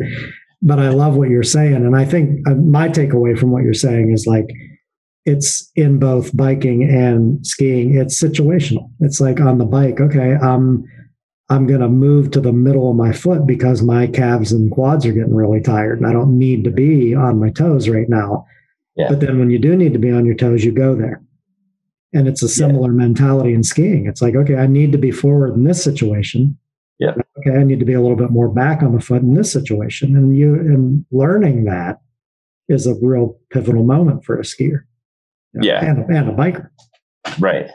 but 0.60 0.80
I 0.80 0.88
love 0.88 1.16
what 1.16 1.28
you're 1.28 1.44
saying, 1.44 1.74
and 1.74 1.96
I 1.96 2.04
think 2.04 2.46
uh, 2.48 2.54
my 2.54 2.88
takeaway 2.88 3.38
from 3.38 3.52
what 3.52 3.62
you're 3.62 3.74
saying 3.74 4.10
is 4.12 4.26
like 4.26 4.48
it's 5.24 5.70
in 5.76 5.98
both 5.98 6.36
biking 6.36 6.82
and 6.82 7.46
skiing. 7.46 7.96
It's 7.96 8.20
situational. 8.20 8.90
It's 9.00 9.20
like 9.20 9.40
on 9.40 9.58
the 9.58 9.64
bike, 9.64 10.00
okay, 10.00 10.34
I'm 10.34 10.84
I'm 11.50 11.66
going 11.66 11.80
to 11.80 11.88
move 11.88 12.30
to 12.30 12.40
the 12.40 12.52
middle 12.52 12.90
of 12.90 12.96
my 12.96 13.12
foot 13.12 13.46
because 13.46 13.82
my 13.82 14.06
calves 14.06 14.50
and 14.50 14.70
quads 14.70 15.04
are 15.04 15.12
getting 15.12 15.34
really 15.34 15.60
tired 15.60 15.98
and 15.98 16.06
I 16.06 16.12
don't 16.12 16.38
need 16.38 16.64
to 16.64 16.70
be 16.70 17.14
on 17.14 17.38
my 17.38 17.50
toes 17.50 17.88
right 17.88 18.08
now. 18.08 18.46
Yeah. 18.96 19.08
But 19.08 19.20
then 19.20 19.38
when 19.38 19.50
you 19.50 19.58
do 19.58 19.76
need 19.76 19.92
to 19.92 19.98
be 19.98 20.10
on 20.10 20.24
your 20.24 20.36
toes, 20.36 20.64
you 20.64 20.72
go 20.72 20.94
there. 20.94 21.22
And 22.14 22.28
it's 22.28 22.42
a 22.42 22.48
similar 22.48 22.90
yeah. 22.92 22.98
mentality 22.98 23.52
in 23.52 23.62
skiing. 23.62 24.06
It's 24.06 24.22
like, 24.22 24.36
okay, 24.36 24.56
I 24.56 24.66
need 24.66 24.92
to 24.92 24.98
be 24.98 25.10
forward 25.10 25.54
in 25.54 25.64
this 25.64 25.82
situation. 25.82 26.56
Yeah. 26.98 27.14
Okay, 27.38 27.58
I 27.58 27.64
need 27.64 27.80
to 27.80 27.84
be 27.84 27.92
a 27.92 28.00
little 28.00 28.16
bit 28.16 28.30
more 28.30 28.48
back 28.48 28.82
on 28.82 28.94
the 28.94 29.00
foot 29.00 29.22
in 29.22 29.34
this 29.34 29.52
situation. 29.52 30.16
And 30.16 30.36
you 30.36 30.54
and 30.54 31.04
learning 31.10 31.64
that 31.64 32.00
is 32.68 32.86
a 32.86 32.94
real 33.02 33.36
pivotal 33.50 33.84
moment 33.84 34.24
for 34.24 34.38
a 34.38 34.42
skier. 34.42 34.84
yeah, 35.60 35.84
and, 35.84 36.08
and 36.08 36.30
a 36.30 36.32
biker. 36.32 36.70
Right. 37.38 37.68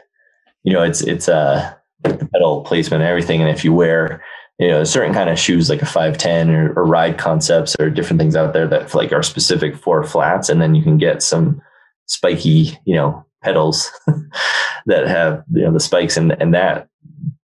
You 0.64 0.72
know, 0.72 0.82
it's 0.82 1.02
it's 1.02 1.28
uh 1.28 1.74
pedal 2.04 2.62
placement 2.62 3.02
and 3.02 3.08
everything, 3.08 3.40
and 3.40 3.50
if 3.50 3.64
you 3.64 3.72
wear 3.72 4.22
you 4.60 4.68
know 4.68 4.84
certain 4.84 5.14
kind 5.14 5.30
of 5.30 5.38
shoes 5.38 5.70
like 5.70 5.80
a 5.80 5.86
510 5.86 6.50
or, 6.50 6.72
or 6.74 6.84
ride 6.84 7.16
concepts 7.16 7.74
or 7.80 7.88
different 7.88 8.20
things 8.20 8.36
out 8.36 8.52
there 8.52 8.68
that 8.68 8.94
like 8.94 9.10
are 9.10 9.22
specific 9.22 9.74
for 9.74 10.04
flats. 10.04 10.50
And 10.50 10.60
then 10.60 10.74
you 10.74 10.82
can 10.82 10.98
get 10.98 11.22
some 11.22 11.60
spiky 12.06 12.78
you 12.84 12.94
know 12.94 13.24
pedals 13.42 13.90
that 14.86 15.08
have 15.08 15.42
you 15.52 15.62
know 15.62 15.72
the 15.72 15.80
spikes. 15.80 16.18
And 16.18 16.32
and 16.32 16.52
that 16.52 16.88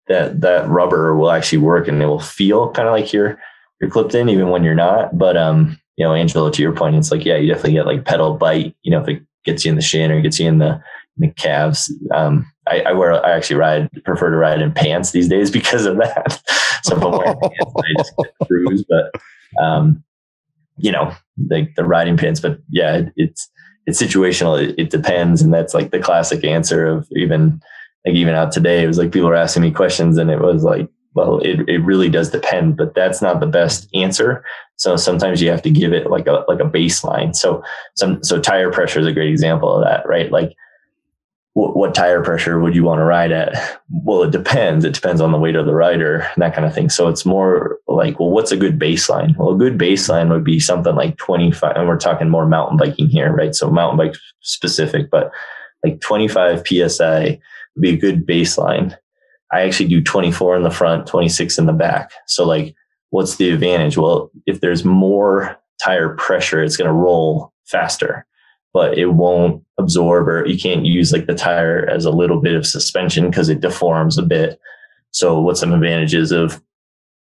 that 0.08 0.42
that 0.42 0.68
rubber 0.68 1.16
will 1.16 1.32
actually 1.32 1.60
work 1.60 1.88
and 1.88 2.02
it 2.02 2.08
will 2.08 2.20
feel 2.20 2.72
kind 2.72 2.88
of 2.88 2.94
like 2.94 3.14
you're 3.14 3.40
you're 3.80 3.90
clipped 3.90 4.16
in 4.16 4.28
even 4.28 4.50
when 4.50 4.64
you're 4.64 4.74
not. 4.74 5.16
But 5.16 5.38
um 5.38 5.80
you 5.98 6.04
know 6.04 6.16
angelo 6.16 6.50
to 6.50 6.62
your 6.62 6.74
point 6.74 6.96
it's 6.96 7.12
like 7.12 7.24
yeah 7.24 7.38
you 7.38 7.48
definitely 7.48 7.74
get 7.74 7.86
like 7.86 8.04
pedal 8.04 8.34
bite 8.34 8.76
you 8.82 8.92
know 8.92 9.02
if 9.02 9.08
it 9.08 9.24
gets 9.46 9.64
you 9.64 9.70
in 9.70 9.76
the 9.76 9.82
shin 9.82 10.12
or 10.12 10.20
gets 10.22 10.40
you 10.40 10.48
in 10.48 10.58
the 10.58 10.72
in 11.18 11.20
the 11.20 11.30
calves. 11.30 11.94
Um 12.12 12.52
I, 12.68 12.82
I, 12.82 12.92
wear 12.94 13.14
I 13.26 13.32
actually 13.32 13.58
ride 13.58 13.90
prefer 14.04 14.30
to 14.32 14.38
ride 14.38 14.62
in 14.62 14.72
pants 14.72 15.12
these 15.12 15.28
days 15.28 15.52
because 15.60 15.86
of 15.86 15.98
that. 15.98 16.42
so 16.84 16.96
if 16.96 17.04
I'm 17.04 17.12
wearing 17.12 17.40
pants, 17.42 17.74
I 17.78 17.94
just 17.98 18.14
get 18.18 18.48
cruise. 18.48 18.86
But 18.88 19.12
um, 19.62 20.04
you 20.78 20.92
know, 20.92 21.14
the 21.38 21.68
the 21.76 21.86
riding 21.86 22.18
pants. 22.18 22.40
But 22.40 22.60
yeah, 22.70 22.98
it, 22.98 23.14
it's 23.16 23.50
it's 23.86 24.02
situational. 24.02 24.62
It, 24.62 24.76
it, 24.78 24.90
depends, 24.90 25.42
and 25.42 25.54
that's 25.54 25.74
like 25.74 25.92
the 25.92 26.00
classic 26.00 26.44
answer 26.44 26.86
of 26.86 27.08
even 27.12 27.62
like 28.06 28.16
even 28.16 28.34
out 28.34 28.52
today. 28.52 28.84
It 28.84 28.88
was 28.88 28.98
like 28.98 29.12
people 29.12 29.30
were 29.30 29.36
asking 29.36 29.64
me 29.64 29.72
questions, 29.72 30.18
and 30.18 30.30
it 30.30 30.40
was 30.40 30.64
like, 30.64 30.90
well, 31.14 31.40
it 31.40 31.68
it 31.70 31.80
really 31.80 32.10
does 32.10 32.30
depend, 32.30 32.78
but 32.78 32.96
that's 32.96 33.22
not 33.22 33.40
the 33.40 33.48
best 33.48 33.88
answer. 33.94 34.44
So 34.78 34.96
sometimes 34.96 35.42
you 35.42 35.50
have 35.50 35.62
to 35.62 35.72
give 35.72 35.94
it 35.94 36.10
like 36.10 36.28
a 36.28 36.44
like 36.48 36.60
a 36.60 36.70
baseline. 36.70 37.36
So 37.36 37.64
some 37.96 38.24
so 38.24 38.40
tire 38.40 38.72
pressure 38.72 39.00
is 39.00 39.08
a 39.08 39.14
great 39.14 39.30
example 39.30 39.74
of 39.74 39.84
that, 39.84 40.08
right? 40.08 40.32
Like 40.32 40.56
what, 41.56 41.78
what, 41.78 41.96
tire 41.96 42.22
pressure 42.22 42.60
would 42.60 42.76
you 42.76 42.84
want 42.84 43.00
to 43.00 43.06
ride 43.06 43.32
at? 43.32 43.82
Well, 43.90 44.24
it 44.24 44.32
depends. 44.32 44.84
It 44.84 44.94
depends 44.94 45.22
on 45.22 45.32
the 45.32 45.38
weight 45.38 45.56
of 45.56 45.66
the 45.66 45.74
rider 45.74 46.28
and 46.36 46.42
that 46.42 46.54
kind 46.54 46.68
of 46.68 46.76
thing. 46.76 46.90
So 46.90 47.08
it's 47.08 47.26
more 47.26 47.80
like, 47.88 48.20
well, 48.20 48.30
what's 48.30 48.52
a 48.52 48.58
good 48.58 48.78
baseline? 48.78 49.38
Well, 49.38 49.52
a 49.52 49.58
good 49.58 49.78
baseline 49.78 50.30
would 50.32 50.44
be 50.44 50.60
something 50.60 50.96
like 50.96 51.16
25, 51.16 51.78
and 51.78 51.88
we're 51.88 51.98
talking 51.98 52.30
more 52.30 52.46
mountain 52.46 52.76
biking 52.76 53.08
here, 53.08 53.34
right? 53.34 53.56
So 53.56 53.72
mountain 53.72 53.98
bike 53.98 54.16
specific, 54.42 55.10
but 55.10 55.32
like 55.82 56.02
25 56.02 56.68
PSI 56.68 57.40
would 57.76 57.82
be 57.82 57.94
a 57.94 57.98
good 57.98 58.28
baseline. 58.28 58.98
I 59.54 59.62
actually 59.62 59.88
do 59.88 60.04
24 60.04 60.58
in 60.58 60.64
the 60.64 60.70
front, 60.70 61.08
26 61.08 61.58
in 61.58 61.68
the 61.68 61.74
back. 61.74 62.12
So 62.28 62.46
like, 62.46 62.76
what's 63.12 63.38
the 63.38 63.50
advantage? 63.50 63.98
Well, 63.98 64.30
if 64.46 64.60
there's 64.60 64.84
more 64.84 65.58
tire 65.82 66.16
pressure, 66.16 66.62
it's 66.62 66.76
going 66.76 66.90
to 66.90 66.94
roll 66.94 67.54
faster 67.64 68.26
but 68.76 68.98
it 68.98 69.06
won't 69.06 69.64
absorb 69.78 70.28
or 70.28 70.46
you 70.46 70.60
can't 70.60 70.86
use 70.86 71.14
like 71.14 71.28
the 71.28 71.34
tire 71.34 71.90
as 71.90 72.04
a 72.04 72.12
little 72.12 72.42
bit 72.42 72.56
of 72.56 72.68
suspension 72.68 73.30
because 73.30 73.48
it 73.48 73.62
deforms 73.62 74.18
a 74.18 74.22
bit. 74.22 74.60
So 75.12 75.40
what's 75.40 75.62
some 75.62 75.72
advantages 75.72 76.34
of 76.34 76.62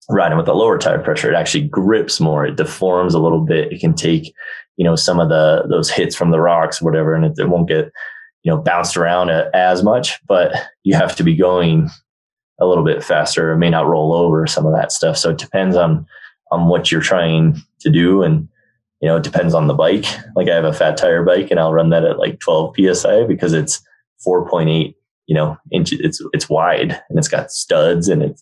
riding 0.10 0.36
with 0.36 0.48
a 0.48 0.54
lower 0.54 0.80
tire 0.80 0.98
pressure? 0.98 1.32
It 1.32 1.36
actually 1.36 1.68
grips 1.68 2.20
more. 2.20 2.44
It 2.44 2.56
deforms 2.56 3.14
a 3.14 3.20
little 3.20 3.40
bit. 3.40 3.72
It 3.72 3.80
can 3.80 3.94
take, 3.94 4.34
you 4.78 4.84
know, 4.84 4.96
some 4.96 5.20
of 5.20 5.30
the, 5.30 5.66
those 5.70 5.92
hits 5.92 6.16
from 6.16 6.32
the 6.32 6.42
rocks, 6.42 6.82
whatever, 6.82 7.14
and 7.14 7.24
it, 7.24 7.34
it 7.38 7.50
won't 7.50 7.68
get, 7.68 7.92
you 8.42 8.52
know, 8.52 8.58
bounced 8.58 8.98
around 8.98 9.30
as 9.30 9.84
much, 9.84 10.20
but 10.26 10.56
you 10.82 10.96
have 10.96 11.16
to 11.18 11.24
be 11.24 11.36
going 11.36 11.88
a 12.60 12.66
little 12.66 12.84
bit 12.84 13.04
faster. 13.04 13.52
It 13.52 13.60
may 13.60 13.70
not 13.70 13.86
roll 13.86 14.12
over 14.12 14.48
some 14.48 14.66
of 14.66 14.74
that 14.74 14.92
stuff. 14.92 15.18
So 15.18 15.30
it 15.30 15.38
depends 15.38 15.76
on, 15.76 16.08
on 16.52 16.68
what 16.68 16.92
you're 16.92 17.00
trying 17.00 17.62
to 17.82 17.92
do. 17.92 18.24
And, 18.24 18.50
you 19.04 19.10
know, 19.10 19.18
it 19.18 19.24
depends 19.24 19.54
on 19.54 19.68
the 19.68 19.74
bike. 19.74 20.06
Like 20.34 20.48
I 20.48 20.56
have 20.56 20.64
a 20.64 20.72
fat 20.72 20.96
tire 20.96 21.24
bike 21.24 21.52
and 21.52 21.60
I'll 21.60 21.74
run 21.74 21.90
that 21.90 22.06
at 22.06 22.20
like 22.20 22.40
12 22.40 22.74
PSI 22.78 23.26
because 23.26 23.52
it's 23.52 23.84
4.8, 24.26 24.96
you 25.26 25.36
know, 25.36 25.58
inch, 25.74 25.92
it's, 25.92 26.22
it's 26.32 26.48
wide 26.48 26.98
and 27.10 27.20
it's 27.20 27.28
got 27.28 27.52
studs 27.52 28.08
and 28.08 28.24
it 28.24 28.40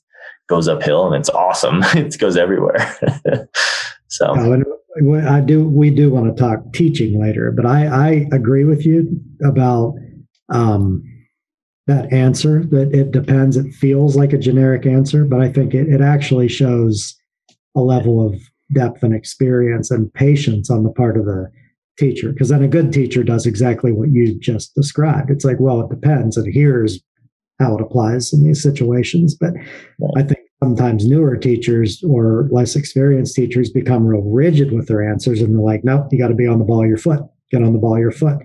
goes 0.48 0.68
uphill 0.68 1.08
and 1.08 1.16
it's 1.16 1.32
awesome. 1.32 1.80
it 1.96 2.16
goes 2.20 2.38
everywhere. 2.38 2.96
so 4.08 4.64
I 5.28 5.42
do, 5.42 5.68
we 5.68 5.90
do 5.90 6.12
want 6.12 6.28
to 6.28 6.40
talk 6.40 6.72
teaching 6.74 7.20
later, 7.20 7.52
but 7.52 7.66
I, 7.66 7.88
I 7.88 8.28
agree 8.32 8.64
with 8.64 8.86
you 8.86 9.20
about, 9.44 9.96
um, 10.50 11.04
that 11.88 12.14
answer 12.14 12.64
that 12.66 12.94
it 12.94 13.10
depends. 13.10 13.58
It 13.58 13.74
feels 13.74 14.16
like 14.16 14.32
a 14.32 14.38
generic 14.38 14.86
answer, 14.86 15.26
but 15.26 15.42
I 15.42 15.52
think 15.52 15.74
it, 15.74 15.88
it 15.90 16.02
actually 16.02 16.50
shows 16.50 17.16
a 17.76 17.82
level 17.82 18.24
of 18.24 18.40
depth 18.74 19.04
and 19.04 19.14
experience 19.14 19.92
and 19.92 20.14
patience 20.14 20.70
on 20.70 20.84
the 20.84 20.92
part 20.92 21.18
of 21.18 21.26
the 21.26 21.52
teacher 21.98 22.32
because 22.32 22.50
then 22.50 22.64
a 22.64 22.68
good 22.68 22.92
teacher 22.92 23.24
does 23.24 23.46
exactly 23.46 23.92
what 23.92 24.10
you 24.10 24.38
just 24.40 24.74
described. 24.76 25.30
It's 25.30 25.46
like 25.46 25.60
well 25.60 25.82
it 25.82 25.90
depends. 25.90 26.38
And 26.38 26.52
here's 26.52 27.00
how 27.60 27.76
it 27.76 27.82
applies 27.82 28.34
in 28.34 28.44
these 28.44 28.62
situations 28.62 29.36
but 29.36 29.54
right. 29.54 30.12
i 30.18 30.24
think 30.24 30.40
sometimes 30.64 31.06
newer 31.06 31.38
teachers 31.38 32.04
or 32.04 32.48
less 32.52 32.76
experienced 32.76 33.36
teachers 33.36 33.70
become 33.70 34.06
real 34.06 34.24
rigid 34.24 34.72
with 34.72 34.88
their 34.88 35.08
answers 35.08 35.42
and 35.42 35.54
they're 35.54 35.64
like 35.64 35.84
nope 35.84 36.08
you 36.12 36.18
got 36.18 36.30
to 36.30 36.34
be 36.34 36.48
on 36.48 36.58
the 36.58 36.66
ball 36.66 36.82
of 36.82 36.90
your 36.90 36.98
foot. 36.98 37.22
Get 37.52 37.64
on 37.64 37.74
the 37.74 37.80
ball 37.80 37.96
of 37.96 38.00
your 38.00 38.12
foot. 38.12 38.40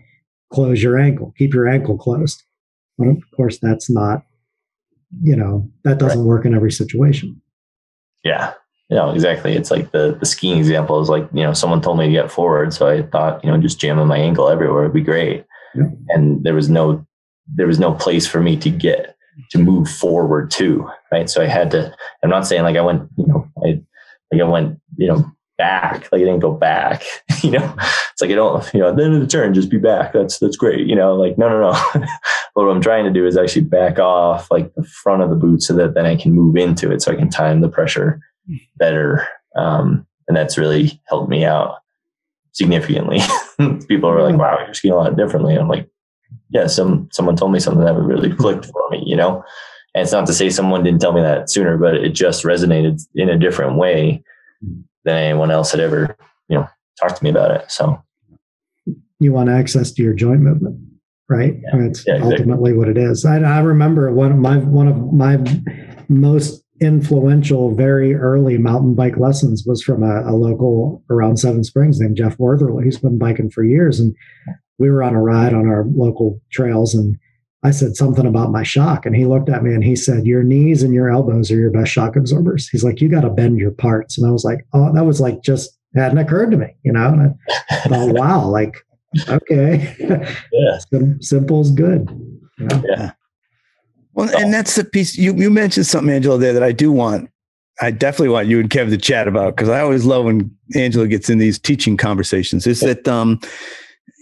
Close 0.52 0.82
your 0.82 0.98
ankle. 0.98 1.32
Keep 1.38 1.54
your 1.54 1.68
ankle 1.68 1.96
closed. 1.96 2.42
But 2.98 3.08
of 3.08 3.22
course 3.34 3.58
that's 3.58 3.88
not 3.88 4.22
you 5.22 5.36
know 5.36 5.70
that 5.84 5.98
doesn't 5.98 6.18
right. 6.18 6.26
work 6.26 6.44
in 6.44 6.54
every 6.54 6.72
situation. 6.72 7.40
Yeah 8.22 8.52
you 8.88 8.96
know, 8.96 9.10
exactly. 9.10 9.56
It's 9.56 9.70
like 9.70 9.90
the 9.90 10.16
the 10.18 10.26
skiing 10.26 10.58
example 10.58 11.00
is 11.00 11.08
like, 11.08 11.28
you 11.32 11.42
know, 11.42 11.52
someone 11.52 11.80
told 11.80 11.98
me 11.98 12.06
to 12.06 12.12
get 12.12 12.30
forward. 12.30 12.72
So 12.72 12.86
I 12.88 13.02
thought, 13.02 13.44
you 13.44 13.50
know, 13.50 13.58
just 13.58 13.80
jamming 13.80 14.06
my 14.06 14.18
ankle 14.18 14.48
everywhere 14.48 14.82
would 14.82 14.92
be 14.92 15.00
great. 15.00 15.44
Yeah. 15.74 15.84
And 16.10 16.44
there 16.44 16.54
was 16.54 16.68
no 16.68 17.04
there 17.54 17.66
was 17.66 17.80
no 17.80 17.92
place 17.92 18.26
for 18.26 18.40
me 18.40 18.56
to 18.58 18.70
get 18.70 19.16
to 19.50 19.58
move 19.58 19.88
forward 19.88 20.50
to. 20.52 20.88
Right. 21.10 21.28
So 21.28 21.42
I 21.42 21.46
had 21.46 21.70
to 21.72 21.94
I'm 22.22 22.30
not 22.30 22.46
saying 22.46 22.62
like 22.62 22.76
I 22.76 22.80
went, 22.80 23.08
you 23.16 23.26
know, 23.26 23.48
I 23.64 23.82
like 24.32 24.40
I 24.40 24.44
went, 24.44 24.78
you 24.96 25.08
know, 25.08 25.32
back. 25.58 26.08
Like 26.12 26.22
I 26.22 26.24
didn't 26.24 26.38
go 26.38 26.52
back. 26.52 27.02
you 27.42 27.50
know, 27.50 27.74
it's 28.12 28.20
like 28.20 28.30
I 28.30 28.34
don't, 28.34 28.72
you 28.72 28.78
know, 28.78 28.90
at 28.90 28.96
the 28.96 29.04
end 29.04 29.14
of 29.14 29.20
the 29.20 29.26
turn, 29.26 29.52
just 29.52 29.70
be 29.70 29.78
back. 29.78 30.12
That's 30.12 30.38
that's 30.38 30.56
great. 30.56 30.86
You 30.86 30.94
know, 30.94 31.16
like 31.16 31.36
no, 31.38 31.48
no, 31.48 31.72
no. 31.72 32.06
what 32.54 32.68
I'm 32.68 32.80
trying 32.80 33.04
to 33.04 33.10
do 33.10 33.26
is 33.26 33.36
actually 33.36 33.62
back 33.62 33.98
off 33.98 34.48
like 34.48 34.72
the 34.74 34.84
front 34.84 35.22
of 35.22 35.30
the 35.30 35.36
boot 35.36 35.62
so 35.62 35.74
that 35.74 35.94
then 35.94 36.06
I 36.06 36.14
can 36.14 36.32
move 36.32 36.56
into 36.56 36.92
it, 36.92 37.02
so 37.02 37.10
I 37.10 37.16
can 37.16 37.30
time 37.30 37.62
the 37.62 37.68
pressure 37.68 38.20
better. 38.76 39.26
Um, 39.56 40.06
and 40.28 40.36
that's 40.36 40.58
really 40.58 41.00
helped 41.08 41.28
me 41.28 41.44
out 41.44 41.78
significantly. 42.52 43.20
People 43.88 44.10
are 44.10 44.22
like, 44.22 44.38
wow, 44.38 44.58
you're 44.64 44.74
skiing 44.74 44.94
a 44.94 44.96
lot 44.96 45.16
differently. 45.16 45.56
I'm 45.56 45.68
like, 45.68 45.88
yeah, 46.50 46.66
some, 46.66 47.08
someone 47.12 47.36
told 47.36 47.52
me 47.52 47.60
something 47.60 47.84
that 47.84 47.94
really 47.94 48.32
clicked 48.36 48.66
for 48.66 48.88
me, 48.90 49.02
you 49.06 49.16
know? 49.16 49.44
And 49.94 50.02
it's 50.02 50.12
not 50.12 50.26
to 50.26 50.34
say 50.34 50.50
someone 50.50 50.82
didn't 50.82 51.00
tell 51.00 51.12
me 51.12 51.22
that 51.22 51.50
sooner, 51.50 51.78
but 51.78 51.94
it 51.94 52.10
just 52.10 52.44
resonated 52.44 53.00
in 53.14 53.30
a 53.30 53.38
different 53.38 53.76
way 53.76 54.22
than 55.04 55.16
anyone 55.16 55.50
else 55.50 55.70
had 55.70 55.80
ever, 55.80 56.16
you 56.48 56.58
know, 56.58 56.68
talked 57.00 57.16
to 57.16 57.24
me 57.24 57.30
about 57.30 57.50
it. 57.50 57.70
So 57.70 58.02
you 59.20 59.32
want 59.32 59.48
access 59.48 59.92
to 59.92 60.02
your 60.02 60.12
joint 60.12 60.40
movement, 60.40 60.78
right? 61.30 61.54
Yeah. 61.62 61.70
I 61.72 61.76
mean, 61.76 61.90
it's 61.90 62.06
yeah, 62.06 62.16
exactly. 62.16 62.36
ultimately 62.36 62.72
what 62.74 62.88
it 62.88 62.98
is. 62.98 63.24
I, 63.24 63.38
I 63.38 63.60
remember 63.60 64.12
one 64.12 64.32
of 64.32 64.38
my, 64.38 64.58
one 64.58 64.88
of 64.88 65.12
my 65.12 65.38
most 66.08 66.62
influential, 66.80 67.74
very 67.74 68.14
early 68.14 68.58
mountain 68.58 68.94
bike 68.94 69.16
lessons 69.16 69.64
was 69.66 69.82
from 69.82 70.02
a, 70.02 70.22
a, 70.30 70.32
local 70.32 71.02
around 71.10 71.38
Seven 71.38 71.64
Springs 71.64 72.00
named 72.00 72.16
Jeff 72.16 72.36
Wortherly. 72.38 72.84
He's 72.84 72.98
been 72.98 73.18
biking 73.18 73.50
for 73.50 73.64
years. 73.64 73.98
And 73.98 74.14
we 74.78 74.90
were 74.90 75.02
on 75.02 75.14
a 75.14 75.22
ride 75.22 75.54
on 75.54 75.66
our 75.66 75.84
local 75.94 76.40
trails. 76.52 76.94
And 76.94 77.16
I 77.62 77.70
said 77.70 77.96
something 77.96 78.26
about 78.26 78.52
my 78.52 78.62
shock. 78.62 79.06
And 79.06 79.16
he 79.16 79.24
looked 79.24 79.48
at 79.48 79.62
me 79.62 79.74
and 79.74 79.82
he 79.82 79.96
said, 79.96 80.26
Your 80.26 80.42
knees 80.42 80.82
and 80.82 80.92
your 80.92 81.10
elbows 81.10 81.50
are 81.50 81.56
your 81.56 81.70
best 81.70 81.90
shock 81.90 82.16
absorbers. 82.16 82.68
He's 82.68 82.84
like, 82.84 83.00
You 83.00 83.08
got 83.08 83.22
to 83.22 83.30
bend 83.30 83.58
your 83.58 83.72
parts. 83.72 84.18
And 84.18 84.26
I 84.26 84.30
was 84.30 84.44
like, 84.44 84.66
Oh, 84.72 84.92
that 84.92 85.06
was 85.06 85.20
like 85.20 85.42
just 85.42 85.76
hadn't 85.94 86.18
occurred 86.18 86.50
to 86.50 86.56
me, 86.56 86.76
you 86.82 86.92
know? 86.92 87.08
And 87.08 87.34
I 87.70 87.88
thought, 87.88 88.14
Wow, 88.14 88.48
like, 88.48 88.76
okay. 89.28 89.96
Yeah. 90.52 90.78
Simple 91.20 91.60
is 91.62 91.70
good. 91.70 92.10
You 92.58 92.66
know? 92.66 92.82
Yeah. 92.86 93.10
Well, 94.16 94.34
and 94.34 94.52
that's 94.52 94.74
the 94.76 94.84
piece 94.84 95.16
you, 95.16 95.34
you 95.34 95.50
mentioned 95.50 95.86
something, 95.86 96.12
Angelo, 96.12 96.38
there 96.38 96.54
that 96.54 96.62
I 96.62 96.72
do 96.72 96.90
want. 96.90 97.30
I 97.82 97.90
definitely 97.90 98.30
want 98.30 98.48
you 98.48 98.58
and 98.58 98.70
Kev 98.70 98.88
to 98.88 98.96
chat 98.96 99.28
about 99.28 99.54
because 99.54 99.68
I 99.68 99.80
always 99.80 100.06
love 100.06 100.24
when 100.24 100.50
Angelo 100.74 101.04
gets 101.04 101.28
in 101.28 101.36
these 101.36 101.58
teaching 101.58 101.98
conversations. 101.98 102.66
Is 102.66 102.80
that 102.80 103.06
um, 103.06 103.38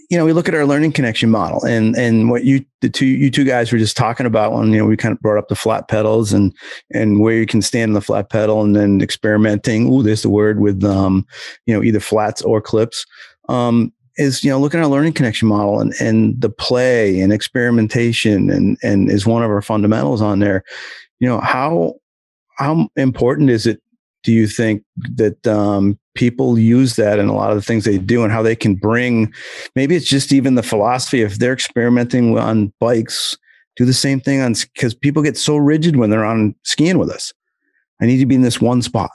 you 0.09 0.17
know, 0.17 0.25
we 0.25 0.33
look 0.33 0.49
at 0.49 0.53
our 0.53 0.65
learning 0.65 0.91
connection 0.91 1.29
model 1.29 1.63
and 1.63 1.95
and 1.95 2.29
what 2.29 2.43
you 2.43 2.65
the 2.81 2.89
two 2.89 3.05
you 3.05 3.31
two 3.31 3.45
guys 3.45 3.71
were 3.71 3.77
just 3.77 3.95
talking 3.95 4.25
about 4.25 4.51
when 4.51 4.73
you 4.73 4.79
know 4.79 4.85
we 4.85 4.97
kind 4.97 5.13
of 5.13 5.21
brought 5.21 5.37
up 5.37 5.47
the 5.47 5.55
flat 5.55 5.87
pedals 5.87 6.33
and 6.33 6.53
and 6.93 7.21
where 7.21 7.35
you 7.35 7.45
can 7.45 7.61
stand 7.61 7.91
on 7.91 7.93
the 7.93 8.01
flat 8.01 8.29
pedal 8.29 8.61
and 8.61 8.75
then 8.75 8.99
experimenting. 8.99 9.87
Ooh, 9.87 10.03
there's 10.03 10.23
the 10.23 10.29
word 10.29 10.59
with 10.59 10.83
um, 10.83 11.25
you 11.65 11.73
know, 11.73 11.81
either 11.81 12.01
flats 12.01 12.41
or 12.41 12.59
clips. 12.59 13.05
Um, 13.47 13.93
is 14.17 14.43
you 14.43 14.49
know 14.49 14.59
looking 14.59 14.79
at 14.79 14.83
our 14.83 14.89
learning 14.89 15.13
connection 15.13 15.47
model 15.47 15.79
and 15.79 15.93
and 15.99 16.39
the 16.39 16.49
play 16.49 17.19
and 17.19 17.33
experimentation 17.33 18.49
and 18.49 18.77
and 18.83 19.11
is 19.11 19.25
one 19.25 19.43
of 19.43 19.49
our 19.49 19.61
fundamentals 19.61 20.21
on 20.21 20.39
there. 20.39 20.63
You 21.19 21.27
know 21.27 21.39
how 21.39 21.95
how 22.57 22.89
important 22.95 23.49
is 23.49 23.65
it 23.65 23.81
do 24.23 24.31
you 24.31 24.47
think 24.47 24.83
that 25.15 25.45
um, 25.45 25.99
people 26.15 26.57
use 26.57 26.95
that 26.95 27.19
in 27.19 27.27
a 27.27 27.35
lot 27.35 27.51
of 27.51 27.57
the 27.57 27.61
things 27.61 27.83
they 27.85 27.99
do 27.99 28.23
and 28.23 28.31
how 28.31 28.41
they 28.41 28.55
can 28.55 28.73
bring 28.73 29.31
maybe 29.75 29.95
it's 29.95 30.07
just 30.07 30.33
even 30.33 30.55
the 30.55 30.63
philosophy 30.63 31.21
if 31.21 31.37
they're 31.37 31.53
experimenting 31.53 32.35
on 32.37 32.73
bikes 32.79 33.37
do 33.75 33.85
the 33.85 33.93
same 33.93 34.19
thing 34.19 34.41
on 34.41 34.53
because 34.73 34.93
people 34.93 35.21
get 35.21 35.37
so 35.37 35.57
rigid 35.57 35.97
when 35.97 36.09
they're 36.09 36.25
on 36.25 36.55
skiing 36.63 36.97
with 36.97 37.09
us. 37.09 37.33
I 38.01 38.05
need 38.05 38.19
to 38.19 38.25
be 38.25 38.35
in 38.35 38.41
this 38.41 38.61
one 38.61 38.81
spot 38.81 39.11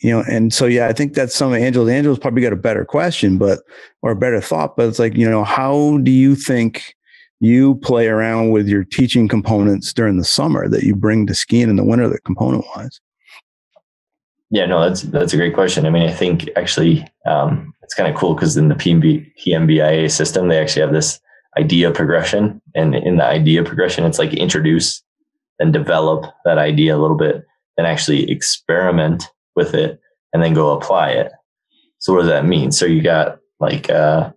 you 0.00 0.10
know 0.10 0.24
and 0.28 0.52
so 0.52 0.66
yeah 0.66 0.88
i 0.88 0.92
think 0.92 1.14
that's 1.14 1.34
some 1.34 1.52
of 1.52 1.58
angelo's 1.58 2.18
probably 2.18 2.42
got 2.42 2.52
a 2.52 2.56
better 2.56 2.84
question 2.84 3.38
but 3.38 3.60
or 4.02 4.12
a 4.12 4.16
better 4.16 4.40
thought 4.40 4.76
but 4.76 4.88
it's 4.88 4.98
like 4.98 5.16
you 5.16 5.28
know 5.28 5.44
how 5.44 5.98
do 5.98 6.10
you 6.10 6.34
think 6.34 6.94
you 7.40 7.74
play 7.76 8.08
around 8.08 8.50
with 8.50 8.66
your 8.66 8.84
teaching 8.84 9.28
components 9.28 9.92
during 9.92 10.16
the 10.16 10.24
summer 10.24 10.68
that 10.68 10.84
you 10.84 10.94
bring 10.94 11.26
to 11.26 11.34
skiing 11.34 11.68
in 11.68 11.76
the 11.76 11.84
winter 11.84 12.08
that 12.08 12.24
component 12.24 12.64
wise 12.76 13.00
yeah 14.50 14.66
no 14.66 14.80
that's 14.80 15.02
that's 15.02 15.32
a 15.32 15.36
great 15.36 15.54
question. 15.54 15.86
I 15.86 15.90
mean 15.90 16.08
i 16.08 16.12
think 16.12 16.48
actually 16.56 17.06
um, 17.26 17.72
it's 17.82 17.94
kind 17.94 18.12
of 18.12 18.18
cool 18.18 18.34
because 18.34 18.56
in 18.56 18.68
the 18.68 18.74
PMB, 18.74 19.32
PMBIA 19.46 20.10
system 20.10 20.48
they 20.48 20.58
actually 20.58 20.82
have 20.82 20.92
this 20.92 21.20
idea 21.58 21.90
progression 21.90 22.60
and 22.74 22.94
in 22.94 23.16
the 23.16 23.24
idea 23.24 23.62
progression 23.62 24.04
it's 24.04 24.18
like 24.18 24.34
introduce 24.34 25.02
and 25.58 25.72
develop 25.72 26.24
that 26.44 26.58
idea 26.58 26.96
a 26.96 26.98
little 26.98 27.16
bit 27.16 27.44
and 27.76 27.86
actually 27.86 28.30
experiment 28.30 29.28
with 29.56 29.74
it 29.74 30.00
and 30.32 30.42
then 30.42 30.54
go 30.54 30.76
apply 30.76 31.10
it. 31.10 31.32
So 31.98 32.12
what 32.12 32.20
does 32.20 32.28
that 32.28 32.44
mean? 32.44 32.72
So 32.72 32.86
you 32.86 33.02
got 33.02 33.38
like 33.60 33.88
uh 33.90 34.30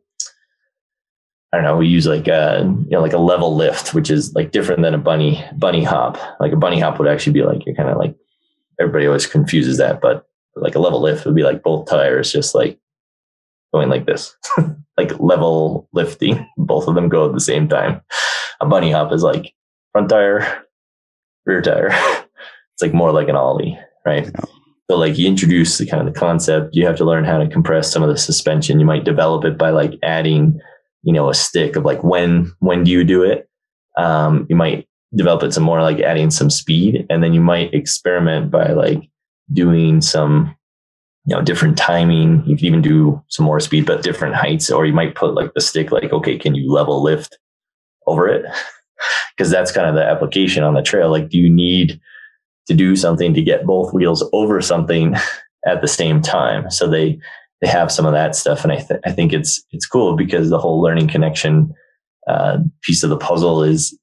I 1.51 1.57
don't 1.57 1.63
know, 1.63 1.77
we 1.77 1.87
use 1.87 2.05
like 2.05 2.27
a 2.27 2.61
you 2.83 2.91
know 2.91 3.01
like 3.01 3.13
a 3.13 3.17
level 3.17 3.55
lift, 3.55 3.93
which 3.93 4.11
is 4.11 4.33
like 4.35 4.51
different 4.51 4.81
than 4.81 4.93
a 4.93 4.99
bunny 4.99 5.43
bunny 5.57 5.83
hop. 5.83 6.17
Like 6.39 6.51
a 6.51 6.57
bunny 6.57 6.79
hop 6.79 6.99
would 6.99 7.07
actually 7.07 7.33
be 7.33 7.43
like 7.43 7.65
you're 7.65 7.75
kind 7.75 7.89
of 7.89 7.97
like 7.97 8.15
everybody 8.79 9.07
always 9.07 9.25
confuses 9.25 9.77
that, 9.77 10.01
but 10.01 10.25
like 10.55 10.75
a 10.75 10.79
level 10.79 11.01
lift 11.01 11.25
would 11.25 11.35
be 11.35 11.43
like 11.43 11.63
both 11.63 11.89
tires 11.89 12.31
just 12.31 12.53
like 12.53 12.79
going 13.73 13.89
like 13.89 14.05
this, 14.05 14.35
like 14.97 15.19
level 15.19 15.87
lifting. 15.93 16.47
Both 16.57 16.87
of 16.87 16.95
them 16.95 17.09
go 17.09 17.27
at 17.27 17.33
the 17.33 17.39
same 17.39 17.67
time. 17.67 18.01
A 18.59 18.65
bunny 18.65 18.91
hop 18.91 19.11
is 19.13 19.23
like 19.23 19.53
front 19.91 20.09
tire, 20.09 20.63
rear 21.45 21.61
tire. 21.61 21.89
it's 21.91 22.81
like 22.81 22.93
more 22.93 23.11
like 23.11 23.29
an 23.29 23.35
ollie, 23.35 23.79
right? 24.05 24.25
Yeah. 24.25 24.56
So 24.89 24.97
like 24.97 25.17
you 25.17 25.27
introduce 25.27 25.77
the 25.77 25.85
kind 25.85 26.05
of 26.05 26.13
the 26.13 26.17
concept, 26.17 26.75
you 26.75 26.85
have 26.85 26.95
to 26.97 27.05
learn 27.05 27.25
how 27.25 27.37
to 27.37 27.47
compress 27.47 27.91
some 27.91 28.03
of 28.03 28.09
the 28.09 28.17
suspension. 28.17 28.79
You 28.79 28.85
might 28.85 29.03
develop 29.03 29.43
it 29.43 29.57
by 29.57 29.71
like 29.71 29.93
adding, 30.01 30.59
you 31.03 31.11
know, 31.11 31.29
a 31.29 31.33
stick 31.33 31.75
of 31.75 31.83
like 31.83 32.03
when 32.03 32.51
when 32.59 32.83
do 32.85 32.91
you 32.91 33.03
do 33.03 33.21
it? 33.23 33.49
Um, 33.97 34.45
you 34.49 34.55
might 34.55 34.87
develop 35.15 35.43
it 35.43 35.53
some 35.53 35.63
more 35.63 35.81
like 35.81 35.99
adding 35.99 36.31
some 36.31 36.49
speed, 36.49 37.05
and 37.09 37.21
then 37.21 37.33
you 37.33 37.41
might 37.41 37.73
experiment 37.73 38.49
by 38.49 38.71
like 38.71 39.09
doing 39.51 39.99
some, 39.99 40.55
you 41.25 41.35
know, 41.35 41.41
different 41.41 41.77
timing. 41.77 42.43
You 42.45 42.55
could 42.55 42.65
even 42.65 42.81
do 42.81 43.21
some 43.27 43.45
more 43.45 43.59
speed, 43.59 43.85
but 43.85 44.03
different 44.03 44.35
heights, 44.35 44.71
or 44.71 44.85
you 44.85 44.93
might 44.93 45.15
put 45.15 45.33
like 45.33 45.53
the 45.53 45.61
stick 45.61 45.91
like, 45.91 46.13
okay, 46.13 46.37
can 46.37 46.55
you 46.55 46.71
level 46.71 47.03
lift 47.03 47.37
over 48.07 48.27
it? 48.27 48.45
Because 49.37 49.51
that's 49.51 49.71
kind 49.71 49.87
of 49.87 49.93
the 49.93 50.03
application 50.03 50.63
on 50.63 50.73
the 50.73 50.81
trail. 50.81 51.11
Like, 51.11 51.29
do 51.29 51.37
you 51.37 51.47
need 51.47 52.01
to 52.67 52.73
do 52.73 52.95
something 52.95 53.33
to 53.33 53.41
get 53.41 53.65
both 53.65 53.93
wheels 53.93 54.27
over 54.33 54.61
something 54.61 55.15
at 55.65 55.81
the 55.81 55.87
same 55.87 56.21
time. 56.21 56.69
So 56.69 56.87
they 56.87 57.19
they 57.61 57.67
have 57.67 57.91
some 57.91 58.05
of 58.05 58.13
that 58.13 58.35
stuff, 58.35 58.63
and 58.63 58.71
I 58.71 58.77
th- 58.77 58.99
I 59.05 59.11
think 59.11 59.33
it's 59.33 59.63
it's 59.71 59.87
cool 59.87 60.15
because 60.15 60.49
the 60.49 60.59
whole 60.59 60.81
learning 60.81 61.07
connection 61.07 61.73
uh, 62.27 62.59
piece 62.81 63.03
of 63.03 63.09
the 63.09 63.17
puzzle 63.17 63.63
is, 63.63 63.97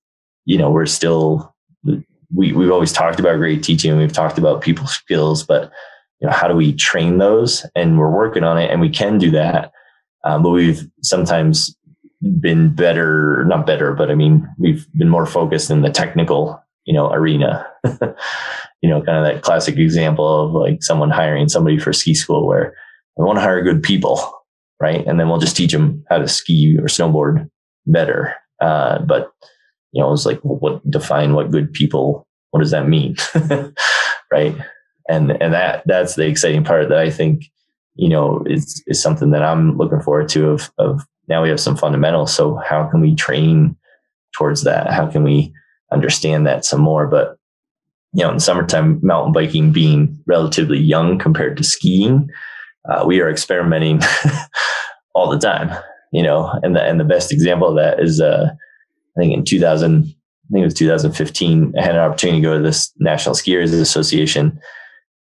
you 0.45 0.59
know, 0.59 0.71
we're 0.71 0.87
still 0.87 1.55
we 1.85 2.53
we've 2.53 2.71
always 2.71 2.93
talked 2.93 3.21
about 3.21 3.37
great 3.37 3.63
teaching, 3.63 3.97
we've 3.97 4.13
talked 4.13 4.39
about 4.39 4.63
people 4.63 4.87
skills, 4.87 5.45
but 5.45 5.71
you 6.21 6.27
know, 6.27 6.33
how 6.33 6.49
do 6.49 6.55
we 6.55 6.73
train 6.73 7.19
those? 7.19 7.67
And 7.77 7.99
we're 7.99 8.11
working 8.11 8.45
on 8.45 8.59
it, 8.59 8.71
and 8.71 8.81
we 8.81 8.91
can 8.91 9.19
do 9.19 9.31
that. 9.33 9.73
Um, 10.25 10.43
but 10.43 10.51
we've 10.51 10.89
sometimes 11.03 11.77
been 12.41 12.75
better, 12.75 13.45
not 13.47 13.67
better, 13.67 13.93
but 13.93 14.11
I 14.11 14.15
mean, 14.15 14.49
we've 14.59 14.87
been 14.95 15.11
more 15.11 15.27
focused 15.27 15.71
in 15.71 15.83
the 15.83 15.91
technical 15.91 16.64
you 16.85 16.93
know, 16.93 17.13
arena. 17.13 17.67
you 18.83 18.91
know, 18.91 19.01
kind 19.01 19.19
of 19.19 19.25
that 19.25 19.43
classic 19.43 19.79
example 19.79 20.45
of 20.45 20.53
like 20.53 20.83
someone 20.83 21.11
hiring 21.11 21.49
somebody 21.49 21.79
for 21.79 21.93
ski 21.93 22.15
school 22.15 22.47
where 22.47 22.75
we 23.17 23.25
want 23.25 23.39
to 23.39 23.43
hire 23.43 23.63
good 23.63 23.83
people, 23.83 24.45
right? 24.81 25.07
And 25.07 25.19
then 25.19 25.29
we'll 25.29 25.39
just 25.39 25.57
teach 25.57 25.73
them 25.73 26.05
how 26.11 26.19
to 26.19 26.29
ski 26.29 26.77
or 26.79 26.85
snowboard 26.85 27.49
better. 27.87 28.35
Uh, 28.61 28.99
but 29.01 29.33
you 29.93 30.03
know, 30.03 30.13
it's 30.13 30.27
like, 30.27 30.41
what 30.41 30.89
define 30.91 31.35
what 31.35 31.51
good 31.51 31.73
people? 31.73 32.27
What 32.51 32.61
does 32.61 32.73
that 32.73 32.89
mean, 32.89 33.17
right? 34.33 34.55
And 35.09 35.31
and 35.41 35.55
that 35.55 35.83
that's 35.87 36.15
the 36.15 36.27
exciting 36.27 36.65
part 36.65 36.89
that 36.89 36.99
I 36.99 37.11
think 37.11 37.45
you 37.95 38.09
know 38.09 38.45
is 38.47 38.83
is 38.87 39.01
something 39.01 39.31
that 39.31 39.43
I'm 39.43 39.77
looking 39.77 40.01
forward 40.01 40.29
to. 40.31 40.51
Of 40.51 40.71
of 40.79 41.03
now 41.29 41.43
we 41.43 41.49
have 41.49 41.61
some 41.61 41.77
fundamentals. 41.77 42.35
So 42.35 42.57
how 42.57 42.89
can 42.91 43.01
we 43.01 43.15
train 43.15 43.77
towards 44.37 44.65
that? 44.65 44.93
How 44.93 45.07
can 45.07 45.23
we 45.23 45.55
understand 45.95 46.47
that 46.47 46.65
some 46.65 46.81
more. 46.81 47.07
But 47.07 47.39
you 48.13 48.23
know, 48.23 48.31
in 48.31 48.41
summertime, 48.41 49.01
mountain 49.03 49.33
biking 49.33 49.73
being 49.73 50.23
relatively 50.27 50.79
young 50.79 51.19
compared 51.19 51.57
to 51.57 51.65
skiing, 51.65 52.29
uh, 52.89 53.05
we 53.07 53.21
are 53.21 53.31
experimenting 53.31 54.01
all 55.15 55.31
the 55.31 55.39
time. 55.39 55.77
You 56.13 56.23
know, 56.23 56.53
and 56.63 56.77
the 56.77 56.83
and 56.83 57.01
the 57.01 57.05
best 57.05 57.33
example 57.33 57.69
of 57.69 57.77
that 57.77 58.01
is, 58.01 58.21
uh, 58.21 58.51
I 59.17 59.21
think 59.21 59.35
in 59.35 59.45
2000, 59.45 60.05
I 60.05 60.07
think 60.53 60.63
it 60.63 60.65
was 60.65 60.75
2015, 60.75 61.75
I 61.77 61.83
had 61.83 61.97
an 61.97 62.01
opportunity 62.01 62.41
to 62.41 62.47
go 62.47 62.57
to 62.57 62.63
this 62.63 62.93
National 62.99 63.35
Ski 63.35 63.55
Areas 63.55 63.73
Association 63.73 64.61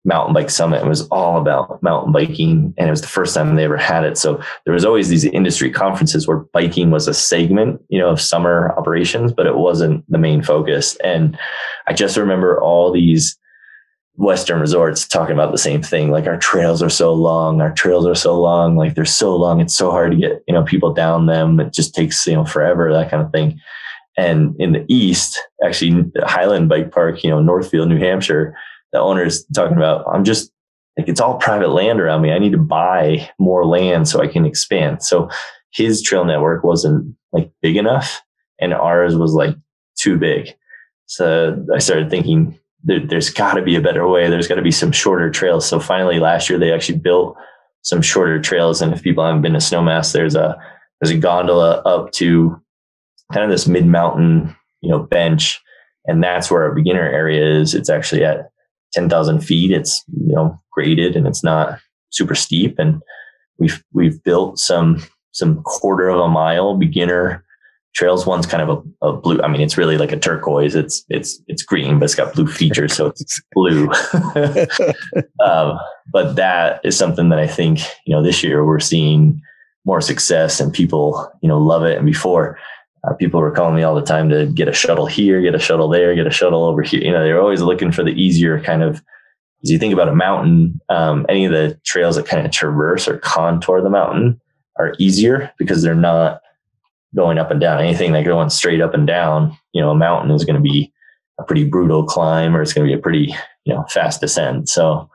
mountain 0.05 0.33
bike 0.33 0.49
summit. 0.49 0.81
And 0.81 0.89
was 0.89 1.07
all 1.07 1.39
about 1.39 1.81
mountain 1.81 2.11
biking 2.11 2.73
and 2.77 2.87
it 2.87 2.91
was 2.91 3.01
the 3.01 3.07
first 3.07 3.33
time 3.33 3.55
they 3.55 3.63
ever 3.63 3.77
had 3.77 4.03
it. 4.03 4.17
So 4.17 4.41
there 4.65 4.73
was 4.73 4.85
always 4.85 5.09
these 5.09 5.25
industry 5.25 5.71
conferences 5.71 6.27
where 6.27 6.45
biking 6.53 6.91
was 6.91 7.07
a 7.07 7.13
segment 7.13 7.81
you 7.89 7.99
know 7.99 8.09
of 8.09 8.21
summer 8.21 8.73
operations 8.77 9.31
but 9.31 9.47
it 9.47 9.55
wasn't 9.55 10.09
the 10.11 10.17
main 10.17 10.41
focus. 10.41 10.97
And 11.03 11.37
i 11.87 11.93
just 11.93 12.17
remember 12.17 12.61
all 12.61 12.91
these 12.91 13.37
western 14.15 14.59
resorts 14.59 15.07
talking 15.07 15.33
about 15.33 15.51
the 15.51 15.57
same 15.57 15.81
thing 15.81 16.11
like 16.11 16.27
our 16.27 16.37
trails 16.37 16.83
are 16.83 16.89
so 16.89 17.11
long 17.11 17.61
our 17.61 17.71
trails 17.71 18.05
are 18.05 18.13
so 18.13 18.39
long 18.39 18.75
like 18.75 18.93
they're 18.93 19.05
so 19.05 19.35
long 19.35 19.59
it's 19.59 19.75
so 19.75 19.89
hard 19.89 20.11
to 20.11 20.17
get 20.17 20.43
you 20.47 20.53
know 20.53 20.61
people 20.61 20.93
down 20.93 21.25
them 21.25 21.59
it 21.59 21.73
just 21.73 21.95
takes 21.95 22.27
you 22.27 22.33
know 22.33 22.45
forever 22.45 22.93
that 22.93 23.09
kind 23.09 23.23
of 23.23 23.31
thing. 23.31 23.59
And 24.15 24.55
in 24.59 24.73
the 24.73 24.85
east 24.87 25.41
actually 25.65 26.11
highland 26.23 26.69
bike 26.69 26.91
park 26.91 27.23
you 27.23 27.31
know 27.31 27.41
northfield 27.41 27.89
new 27.89 27.97
hampshire 27.97 28.55
the 28.93 28.99
owner's 28.99 29.45
talking 29.47 29.75
about, 29.75 30.05
I'm 30.07 30.23
just 30.23 30.51
like, 30.97 31.09
it's 31.09 31.19
all 31.19 31.37
private 31.37 31.69
land 31.69 31.99
around 31.99 32.21
me. 32.21 32.31
I 32.31 32.39
need 32.39 32.51
to 32.51 32.57
buy 32.57 33.29
more 33.39 33.65
land 33.65 34.07
so 34.07 34.21
I 34.21 34.27
can 34.27 34.45
expand. 34.45 35.03
So 35.03 35.29
his 35.73 36.01
trail 36.01 36.23
network 36.23 36.63
wasn't 36.63 37.15
like 37.33 37.51
big 37.61 37.75
enough 37.75 38.21
and 38.59 38.73
ours 38.73 39.15
was 39.15 39.33
like 39.33 39.55
too 39.97 40.17
big. 40.17 40.53
So 41.07 41.65
I 41.73 41.79
started 41.79 42.09
thinking 42.09 42.57
there, 42.83 43.01
has 43.11 43.31
got 43.31 43.55
to 43.55 43.63
be 43.63 43.75
a 43.75 43.81
better 43.81 44.07
way. 44.07 44.29
There's 44.29 44.47
got 44.47 44.55
to 44.55 44.61
be 44.61 44.71
some 44.71 44.91
shorter 44.91 45.31
trails. 45.31 45.67
So 45.67 45.79
finally 45.79 46.19
last 46.19 46.49
year 46.49 46.59
they 46.59 46.71
actually 46.71 46.99
built 46.99 47.35
some 47.81 48.01
shorter 48.01 48.39
trails. 48.39 48.81
And 48.81 48.93
if 48.93 49.01
people 49.01 49.25
haven't 49.25 49.41
been 49.41 49.53
to 49.53 49.59
Snowmass, 49.59 50.13
there's 50.13 50.35
a, 50.35 50.55
there's 51.01 51.11
a 51.11 51.17
gondola 51.17 51.81
up 51.85 52.11
to 52.13 52.61
kind 53.33 53.43
of 53.43 53.49
this 53.49 53.67
mid 53.67 53.87
mountain, 53.87 54.55
you 54.81 54.91
know, 54.91 54.99
bench. 54.99 55.59
And 56.05 56.23
that's 56.23 56.51
where 56.51 56.63
our 56.63 56.75
beginner 56.75 57.09
area 57.09 57.59
is. 57.59 57.73
It's 57.73 57.89
actually 57.89 58.23
at 58.23 58.51
10,000 58.93 59.41
feet. 59.41 59.71
It's, 59.71 60.03
you 60.07 60.35
know, 60.35 60.59
graded 60.71 61.15
and 61.15 61.27
it's 61.27 61.43
not 61.43 61.79
super 62.09 62.35
steep. 62.35 62.79
And 62.79 63.01
we've, 63.57 63.83
we've 63.93 64.23
built 64.23 64.59
some, 64.59 65.03
some 65.31 65.61
quarter 65.63 66.09
of 66.09 66.19
a 66.19 66.27
mile 66.27 66.77
beginner 66.77 67.43
trails. 67.93 68.25
One's 68.25 68.45
kind 68.45 68.67
of 68.67 68.83
a, 69.01 69.07
a, 69.07 69.13
blue. 69.13 69.41
I 69.41 69.47
mean, 69.47 69.61
it's 69.61 69.77
really 69.77 69.97
like 69.97 70.11
a 70.11 70.19
turquoise. 70.19 70.75
It's, 70.75 71.05
it's, 71.09 71.41
it's 71.47 71.63
green, 71.63 71.99
but 71.99 72.05
it's 72.05 72.15
got 72.15 72.33
blue 72.33 72.47
features. 72.47 72.93
So 72.93 73.07
it's 73.07 73.41
blue. 73.53 73.89
um, 75.45 75.79
but 76.11 76.35
that 76.35 76.81
is 76.83 76.97
something 76.97 77.29
that 77.29 77.39
I 77.39 77.47
think, 77.47 77.79
you 78.05 78.15
know, 78.15 78.23
this 78.23 78.43
year 78.43 78.65
we're 78.65 78.79
seeing 78.79 79.41
more 79.85 80.01
success 80.01 80.59
and 80.59 80.73
people, 80.73 81.29
you 81.41 81.49
know, 81.49 81.57
love 81.57 81.83
it. 81.83 81.97
And 81.97 82.05
before, 82.05 82.57
uh, 83.07 83.13
people 83.13 83.39
were 83.39 83.51
calling 83.51 83.75
me 83.75 83.83
all 83.83 83.95
the 83.95 84.01
time 84.01 84.29
to 84.29 84.45
get 84.47 84.67
a 84.67 84.73
shuttle 84.73 85.05
here, 85.05 85.41
get 85.41 85.55
a 85.55 85.59
shuttle 85.59 85.89
there, 85.89 86.15
get 86.15 86.27
a 86.27 86.31
shuttle 86.31 86.63
over 86.63 86.81
here. 86.81 87.01
You 87.01 87.11
know, 87.11 87.23
they're 87.23 87.41
always 87.41 87.61
looking 87.61 87.91
for 87.91 88.03
the 88.03 88.11
easier 88.11 88.61
kind 88.61 88.83
of. 88.83 89.01
As 89.63 89.71
you 89.71 89.79
think 89.79 89.93
about 89.93 90.09
a 90.09 90.15
mountain, 90.15 90.81
um, 90.89 91.25
any 91.29 91.45
of 91.45 91.53
the 91.53 91.79
trails 91.85 92.17
that 92.17 92.27
kind 92.27 92.45
of 92.45 92.51
traverse 92.51 93.07
or 93.07 93.17
contour 93.19 93.81
the 93.81 93.89
mountain 93.89 94.41
are 94.77 94.93
easier 94.99 95.53
because 95.57 95.81
they're 95.81 95.95
not 95.95 96.41
going 97.15 97.37
up 97.37 97.49
and 97.49 97.61
down. 97.61 97.79
Anything 97.79 98.11
that 98.11 98.25
going 98.25 98.49
straight 98.49 98.81
up 98.81 98.93
and 98.93 99.07
down, 99.07 99.57
you 99.71 99.81
know, 99.81 99.91
a 99.91 99.95
mountain 99.95 100.31
is 100.31 100.43
going 100.43 100.57
to 100.57 100.61
be 100.61 100.91
a 101.39 101.43
pretty 101.43 101.63
brutal 101.63 102.03
climb 102.05 102.57
or 102.57 102.61
it's 102.61 102.73
going 102.73 102.85
to 102.85 102.93
be 102.93 102.99
a 102.99 103.01
pretty 103.01 103.33
you 103.65 103.73
know 103.73 103.85
fast 103.89 104.21
descent. 104.21 104.69
So 104.69 105.09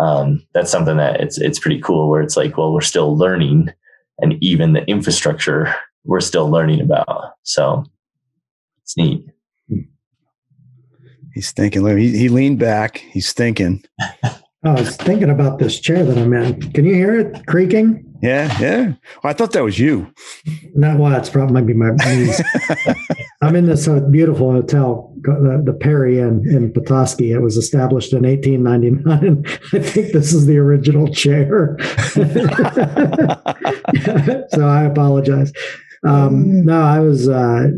um, 0.00 0.46
that's 0.54 0.70
something 0.70 0.96
that 0.96 1.20
it's 1.20 1.38
it's 1.38 1.58
pretty 1.58 1.80
cool 1.80 2.08
where 2.08 2.22
it's 2.22 2.36
like, 2.36 2.56
well, 2.56 2.72
we're 2.72 2.80
still 2.80 3.16
learning, 3.16 3.72
and 4.18 4.34
even 4.40 4.72
the 4.72 4.84
infrastructure 4.86 5.74
we're 6.04 6.20
still 6.20 6.50
learning 6.50 6.80
about. 6.80 7.34
So 7.42 7.84
it's 8.82 8.96
neat. 8.96 9.24
He's 11.34 11.52
thinking. 11.52 11.86
He, 11.96 12.18
he 12.18 12.28
leaned 12.28 12.58
back. 12.58 12.98
He's 12.98 13.32
thinking. 13.32 13.84
I 14.64 14.72
was 14.72 14.96
thinking 14.96 15.30
about 15.30 15.60
this 15.60 15.78
chair 15.78 16.04
that 16.04 16.18
I'm 16.18 16.32
in. 16.32 16.60
Can 16.72 16.84
you 16.84 16.92
hear 16.92 17.16
it 17.16 17.46
creaking? 17.46 18.04
Yeah, 18.20 18.58
yeah. 18.60 18.94
I 19.22 19.32
thought 19.32 19.52
that 19.52 19.62
was 19.62 19.78
you. 19.78 20.12
Not 20.74 20.98
well, 20.98 21.14
it's 21.14 21.30
probably 21.30 21.54
might 21.54 21.66
be 21.66 21.74
my 21.74 21.90
knees. 21.90 22.42
I'm 23.42 23.54
in 23.54 23.66
this 23.66 23.86
uh, 23.86 24.00
beautiful 24.00 24.50
hotel, 24.50 25.14
the, 25.20 25.62
the 25.64 25.72
Perry 25.72 26.18
Inn 26.18 26.44
in 26.48 26.72
Petoskey. 26.72 27.30
It 27.30 27.38
was 27.38 27.56
established 27.56 28.12
in 28.12 28.24
1899. 28.24 29.44
I 29.72 29.78
think 29.78 30.12
this 30.12 30.32
is 30.32 30.46
the 30.46 30.58
original 30.58 31.06
chair. 31.14 31.76
so 34.50 34.66
I 34.66 34.82
apologize. 34.82 35.52
Um, 36.06 36.44
mm. 36.44 36.64
no, 36.64 36.80
I 36.80 37.00
was 37.00 37.28
uh, 37.28 37.68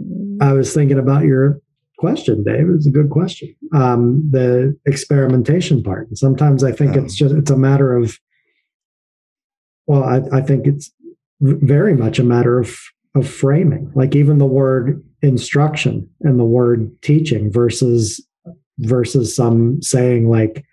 I 0.40 0.52
was 0.52 0.74
thinking 0.74 0.98
about 0.98 1.24
your 1.24 1.60
question, 1.98 2.42
Dave. 2.42 2.68
It's 2.70 2.86
a 2.86 2.90
good 2.90 3.10
question. 3.10 3.54
Um, 3.74 4.28
the 4.30 4.76
experimentation 4.86 5.82
part. 5.82 6.08
And 6.08 6.18
sometimes 6.18 6.64
I 6.64 6.72
think 6.72 6.96
it's 6.96 7.14
just 7.14 7.34
it's 7.34 7.50
a 7.50 7.56
matter 7.56 7.96
of. 7.96 8.18
Well, 9.86 10.04
I, 10.04 10.38
I 10.38 10.40
think 10.40 10.66
it's 10.66 10.92
very 11.40 11.94
much 11.94 12.18
a 12.18 12.24
matter 12.24 12.58
of 12.58 12.76
of 13.14 13.28
framing. 13.28 13.90
Like 13.94 14.14
even 14.14 14.38
the 14.38 14.46
word 14.46 15.02
instruction 15.22 16.08
and 16.20 16.38
the 16.38 16.44
word 16.44 16.90
teaching 17.02 17.52
versus 17.52 18.24
versus 18.78 19.36
some 19.36 19.82
saying 19.82 20.28
like 20.28 20.64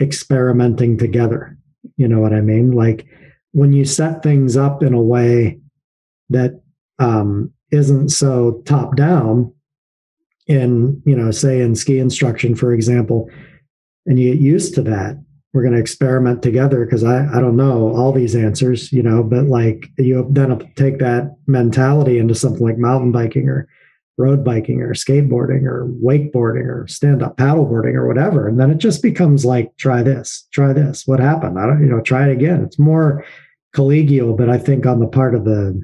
experimenting 0.00 0.98
together. 0.98 1.56
You 1.96 2.08
know 2.08 2.20
what 2.20 2.32
I 2.32 2.40
mean? 2.40 2.72
Like 2.72 3.06
when 3.52 3.72
you 3.72 3.84
set 3.84 4.22
things 4.22 4.56
up 4.56 4.82
in 4.82 4.94
a 4.94 5.02
way 5.02 5.60
that 6.30 6.60
um, 6.98 7.52
isn't 7.70 8.10
so 8.10 8.62
top 8.64 8.96
down, 8.96 9.52
in 10.46 11.02
you 11.04 11.16
know 11.16 11.30
say 11.30 11.60
in 11.60 11.74
ski 11.74 11.98
instruction 11.98 12.54
for 12.54 12.72
example 12.72 13.28
and 14.06 14.18
you 14.18 14.32
get 14.32 14.40
used 14.40 14.74
to 14.74 14.82
that 14.82 15.20
we're 15.52 15.62
going 15.62 15.74
to 15.74 15.80
experiment 15.80 16.42
together 16.42 16.84
because 16.84 17.02
I, 17.02 17.26
I 17.26 17.40
don't 17.40 17.56
know 17.56 17.94
all 17.96 18.12
these 18.12 18.36
answers 18.36 18.92
you 18.92 19.02
know 19.02 19.22
but 19.22 19.44
like 19.44 19.86
you 19.98 20.26
then 20.30 20.72
take 20.76 20.98
that 21.00 21.36
mentality 21.46 22.18
into 22.18 22.34
something 22.34 22.64
like 22.64 22.78
mountain 22.78 23.10
biking 23.10 23.48
or 23.48 23.68
road 24.18 24.44
biking 24.44 24.80
or 24.80 24.94
skateboarding 24.94 25.64
or 25.64 25.88
wakeboarding 26.02 26.66
or 26.66 26.86
stand 26.86 27.22
up 27.22 27.36
paddleboarding 27.36 27.94
or 27.94 28.06
whatever 28.06 28.46
and 28.46 28.60
then 28.60 28.70
it 28.70 28.78
just 28.78 29.02
becomes 29.02 29.44
like 29.44 29.76
try 29.78 30.02
this 30.02 30.46
try 30.52 30.72
this 30.72 31.06
what 31.06 31.20
happened? 31.20 31.58
I 31.58 31.66
don't 31.66 31.82
you 31.82 31.88
know 31.88 32.00
try 32.00 32.28
it 32.28 32.32
again. 32.32 32.62
It's 32.62 32.78
more 32.78 33.24
collegial 33.74 34.34
but 34.34 34.48
i 34.48 34.56
think 34.56 34.86
on 34.86 35.00
the 35.00 35.06
part 35.06 35.34
of 35.34 35.44
the 35.44 35.78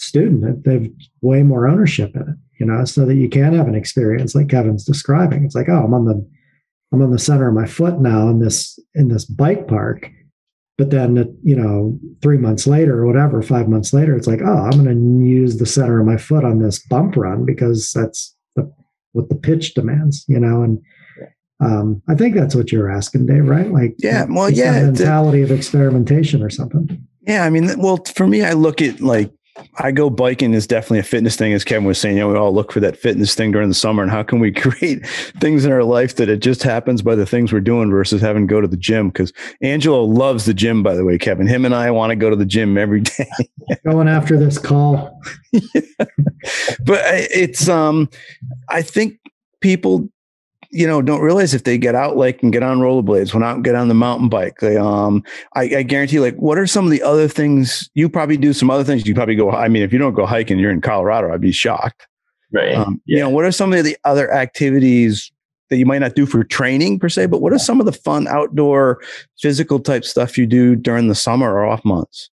student 0.00 0.64
they've 0.64 0.90
way 1.20 1.42
more 1.42 1.68
ownership 1.68 2.14
in 2.14 2.22
it 2.22 2.36
you 2.60 2.66
know, 2.66 2.84
so 2.84 3.06
that 3.06 3.14
you 3.14 3.28
can 3.28 3.54
have 3.54 3.66
an 3.66 3.74
experience 3.74 4.34
like 4.34 4.50
Kevin's 4.50 4.84
describing. 4.84 5.44
It's 5.44 5.54
like, 5.54 5.68
oh, 5.68 5.82
I'm 5.82 5.94
on 5.94 6.04
the 6.04 6.24
I'm 6.92 7.02
on 7.02 7.10
the 7.10 7.18
center 7.18 7.48
of 7.48 7.54
my 7.54 7.66
foot 7.66 8.00
now 8.00 8.28
in 8.28 8.38
this 8.40 8.78
in 8.94 9.08
this 9.08 9.24
bike 9.24 9.66
park. 9.66 10.10
But 10.76 10.90
then, 10.90 11.16
you 11.42 11.56
know, 11.56 11.98
three 12.22 12.38
months 12.38 12.66
later 12.66 13.00
or 13.00 13.06
whatever, 13.06 13.42
five 13.42 13.68
months 13.68 13.92
later, 13.92 14.16
it's 14.16 14.26
like, 14.26 14.40
oh, 14.42 14.64
I'm 14.64 14.82
going 14.82 14.86
to 14.86 15.26
use 15.26 15.58
the 15.58 15.66
center 15.66 16.00
of 16.00 16.06
my 16.06 16.16
foot 16.16 16.42
on 16.42 16.62
this 16.62 16.78
bump 16.86 17.16
run 17.16 17.44
because 17.44 17.92
that's 17.92 18.34
the, 18.56 18.72
what 19.12 19.28
the 19.28 19.34
pitch 19.34 19.74
demands, 19.74 20.24
you 20.26 20.40
know. 20.40 20.62
And 20.62 20.80
um, 21.62 22.00
I 22.08 22.14
think 22.14 22.34
that's 22.34 22.54
what 22.54 22.72
you're 22.72 22.90
asking, 22.90 23.26
Dave, 23.26 23.46
right? 23.46 23.70
Like, 23.70 23.94
yeah, 23.98 24.24
well, 24.26 24.48
yeah, 24.48 24.84
mentality 24.84 25.44
the, 25.44 25.52
of 25.52 25.58
experimentation 25.58 26.42
or 26.42 26.48
something. 26.48 27.06
Yeah, 27.26 27.44
I 27.44 27.50
mean, 27.50 27.78
well, 27.78 28.02
for 28.14 28.26
me, 28.26 28.42
I 28.42 28.54
look 28.54 28.80
at 28.80 29.02
like 29.02 29.30
I 29.78 29.92
go 29.92 30.10
biking 30.10 30.54
is 30.54 30.66
definitely 30.66 31.00
a 31.00 31.04
fitness 31.04 31.36
thing, 31.36 31.52
as 31.52 31.64
Kevin 31.64 31.84
was 31.84 31.98
saying. 31.98 32.16
You 32.16 32.22
know, 32.22 32.28
we 32.30 32.36
all 32.36 32.52
look 32.52 32.72
for 32.72 32.80
that 32.80 32.96
fitness 32.96 33.34
thing 33.34 33.52
during 33.52 33.68
the 33.68 33.74
summer, 33.74 34.02
and 34.02 34.10
how 34.10 34.22
can 34.22 34.40
we 34.40 34.52
create 34.52 35.06
things 35.40 35.64
in 35.64 35.72
our 35.72 35.84
life 35.84 36.16
that 36.16 36.28
it 36.28 36.40
just 36.40 36.62
happens 36.62 37.02
by 37.02 37.14
the 37.14 37.26
things 37.26 37.52
we're 37.52 37.60
doing 37.60 37.90
versus 37.90 38.20
having 38.20 38.46
to 38.46 38.50
go 38.50 38.60
to 38.60 38.68
the 38.68 38.76
gym? 38.76 39.08
Because 39.08 39.32
Angelo 39.62 40.02
loves 40.02 40.44
the 40.44 40.54
gym, 40.54 40.82
by 40.82 40.94
the 40.94 41.04
way, 41.04 41.18
Kevin. 41.18 41.46
Him 41.46 41.64
and 41.64 41.74
I 41.74 41.90
want 41.90 42.10
to 42.10 42.16
go 42.16 42.30
to 42.30 42.36
the 42.36 42.46
gym 42.46 42.76
every 42.76 43.00
day. 43.18 43.30
Going 43.84 44.08
after 44.08 44.38
this 44.38 44.58
call, 44.58 45.20
yeah. 45.52 45.60
but 46.84 47.00
it's 47.04 47.68
um, 47.68 48.08
I 48.68 48.82
think 48.82 49.18
people 49.60 50.08
you 50.70 50.86
know 50.86 51.02
don't 51.02 51.20
realize 51.20 51.52
if 51.52 51.64
they 51.64 51.76
get 51.76 51.94
out 51.94 52.16
like 52.16 52.42
and 52.42 52.52
get 52.52 52.62
on 52.62 52.78
rollerblades 52.78 53.34
went 53.34 53.44
out 53.44 53.56
and 53.56 53.64
get 53.64 53.74
on 53.74 53.88
the 53.88 53.94
mountain 53.94 54.28
bike 54.28 54.58
they 54.60 54.76
um 54.76 55.22
I, 55.54 55.62
I, 55.62 55.82
guarantee 55.82 56.20
like 56.20 56.36
what 56.36 56.58
are 56.58 56.66
some 56.66 56.84
of 56.84 56.90
the 56.90 57.02
other 57.02 57.28
things? 57.28 57.90
You 57.94 58.08
probably 58.08 58.36
do 58.36 58.52
some 58.52 58.70
other 58.70 58.84
things. 58.84 59.06
You 59.06 59.14
probably 59.14 59.34
go 59.34 59.50
i 59.50 59.68
mean 59.68 59.82
if 59.82 59.92
you 59.92 59.98
don't 59.98 60.14
go 60.14 60.26
hiking 60.26 60.58
you're 60.58 60.70
in 60.70 60.80
colorado 60.80 61.32
i'd 61.32 61.40
be 61.40 61.52
shocked. 61.52 62.06
Right. 62.52 62.74
Um, 62.74 63.00
yeah. 63.06 63.18
you 63.18 63.22
know 63.22 63.30
what 63.30 63.44
are 63.44 63.52
some 63.52 63.72
of 63.72 63.84
the 63.84 63.96
other 64.04 64.32
activities 64.32 65.30
that 65.70 65.76
you 65.76 65.86
might 65.86 66.00
not 66.00 66.14
do 66.14 66.26
for 66.26 66.44
training 66.44 66.98
per 66.98 67.08
se 67.08 67.26
but 67.26 67.40
what 67.40 67.52
are 67.52 67.58
some 67.58 67.80
of 67.80 67.86
the 67.86 67.92
fun 67.92 68.26
outdoor 68.28 69.00
physical 69.38 69.80
type 69.80 70.04
stuff 70.04 70.38
you 70.38 70.46
do 70.46 70.76
during 70.76 71.08
the 71.08 71.14
summer 71.14 71.52
or 71.52 71.64
off 71.64 71.84
months 71.84 72.30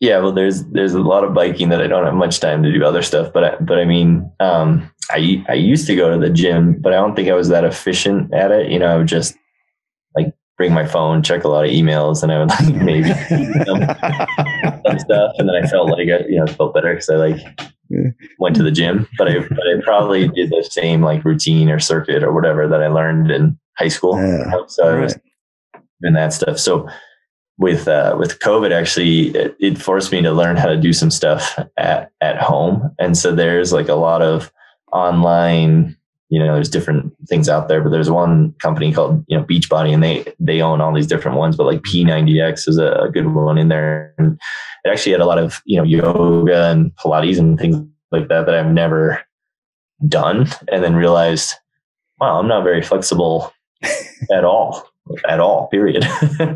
yeah, 0.00 0.18
well, 0.18 0.32
there's 0.32 0.64
there's 0.66 0.94
a 0.94 1.00
lot 1.00 1.24
of 1.24 1.34
biking 1.34 1.70
that 1.70 1.82
I 1.82 1.88
don't 1.88 2.04
have 2.04 2.14
much 2.14 2.38
time 2.38 2.62
to 2.62 2.72
do 2.72 2.84
other 2.84 3.02
stuff, 3.02 3.32
but 3.32 3.44
I, 3.44 3.56
but 3.56 3.78
I 3.78 3.84
mean, 3.84 4.30
um, 4.38 4.88
I 5.10 5.44
I 5.48 5.54
used 5.54 5.88
to 5.88 5.96
go 5.96 6.10
to 6.10 6.18
the 6.18 6.32
gym, 6.32 6.80
but 6.80 6.92
I 6.92 6.96
don't 6.96 7.16
think 7.16 7.28
I 7.28 7.34
was 7.34 7.48
that 7.48 7.64
efficient 7.64 8.32
at 8.32 8.52
it. 8.52 8.70
You 8.70 8.78
know, 8.78 8.86
I 8.86 8.96
would 8.96 9.08
just 9.08 9.36
like 10.14 10.32
bring 10.56 10.72
my 10.72 10.86
phone, 10.86 11.24
check 11.24 11.42
a 11.42 11.48
lot 11.48 11.64
of 11.64 11.72
emails, 11.72 12.22
and 12.22 12.30
I 12.30 12.38
would 12.38 12.48
like 12.48 12.74
maybe 12.76 13.08
some, 13.66 14.98
stuff, 15.00 15.32
and 15.38 15.48
then 15.48 15.64
I 15.64 15.66
felt 15.66 15.90
like 15.90 16.08
I, 16.08 16.24
you 16.28 16.38
know 16.38 16.46
felt 16.46 16.74
better 16.74 16.92
because 16.92 17.08
I 17.08 17.16
like 17.16 17.40
went 18.38 18.54
to 18.54 18.62
the 18.62 18.70
gym, 18.70 19.08
but 19.18 19.26
I 19.26 19.40
but 19.40 19.66
I 19.66 19.80
probably 19.82 20.28
did 20.28 20.50
the 20.50 20.62
same 20.70 21.02
like 21.02 21.24
routine 21.24 21.70
or 21.70 21.80
circuit 21.80 22.22
or 22.22 22.32
whatever 22.32 22.68
that 22.68 22.82
I 22.82 22.86
learned 22.86 23.32
in 23.32 23.58
high 23.76 23.88
school. 23.88 24.16
Yeah, 24.16 24.52
so 24.68 24.96
I 24.96 25.00
was 25.00 25.18
doing 26.00 26.14
that 26.14 26.32
stuff. 26.32 26.60
So 26.60 26.88
with 27.58 27.88
uh, 27.88 28.16
with 28.18 28.38
COVID, 28.38 28.72
actually, 28.72 29.28
it, 29.28 29.56
it, 29.58 29.82
forced 29.82 30.12
me 30.12 30.22
to 30.22 30.32
learn 30.32 30.56
how 30.56 30.66
to 30.66 30.76
do 30.76 30.92
some 30.92 31.10
stuff 31.10 31.58
at 31.76 32.12
at 32.20 32.40
home, 32.40 32.94
and 32.98 33.18
so 33.18 33.34
there's 33.34 33.72
like 33.72 33.88
a 33.88 33.94
lot 33.94 34.22
of 34.22 34.50
online. 34.92 35.96
You 36.30 36.38
know, 36.40 36.54
there's 36.54 36.68
different 36.68 37.12
things 37.26 37.48
out 37.48 37.68
there, 37.68 37.80
but 37.80 37.88
there's 37.88 38.10
one 38.10 38.52
company 38.62 38.92
called 38.92 39.24
you 39.28 39.36
know 39.36 39.44
Beachbody, 39.44 39.92
and 39.92 40.02
they 40.02 40.32
they 40.38 40.60
own 40.60 40.80
all 40.80 40.94
these 40.94 41.06
different 41.06 41.36
ones. 41.36 41.56
But 41.56 41.66
like 41.66 41.82
P90X 41.82 42.68
is 42.68 42.78
a, 42.78 42.92
a 42.92 43.10
good 43.10 43.26
one 43.34 43.58
in 43.58 43.68
there, 43.68 44.14
and 44.18 44.38
it 44.84 44.88
actually 44.90 45.12
had 45.12 45.20
a 45.20 45.26
lot 45.26 45.38
of 45.38 45.60
you 45.64 45.78
know 45.78 45.84
yoga 45.84 46.70
and 46.70 46.94
Pilates 46.96 47.38
and 47.38 47.58
things 47.58 47.76
like 48.12 48.28
that 48.28 48.46
that 48.46 48.54
I've 48.54 48.72
never 48.72 49.20
done, 50.06 50.46
and 50.70 50.84
then 50.84 50.94
realized, 50.94 51.54
wow, 52.20 52.38
I'm 52.38 52.48
not 52.48 52.62
very 52.62 52.82
flexible 52.82 53.52
at 54.32 54.44
all 54.44 54.88
at 55.28 55.40
all, 55.40 55.68
period. 55.68 56.06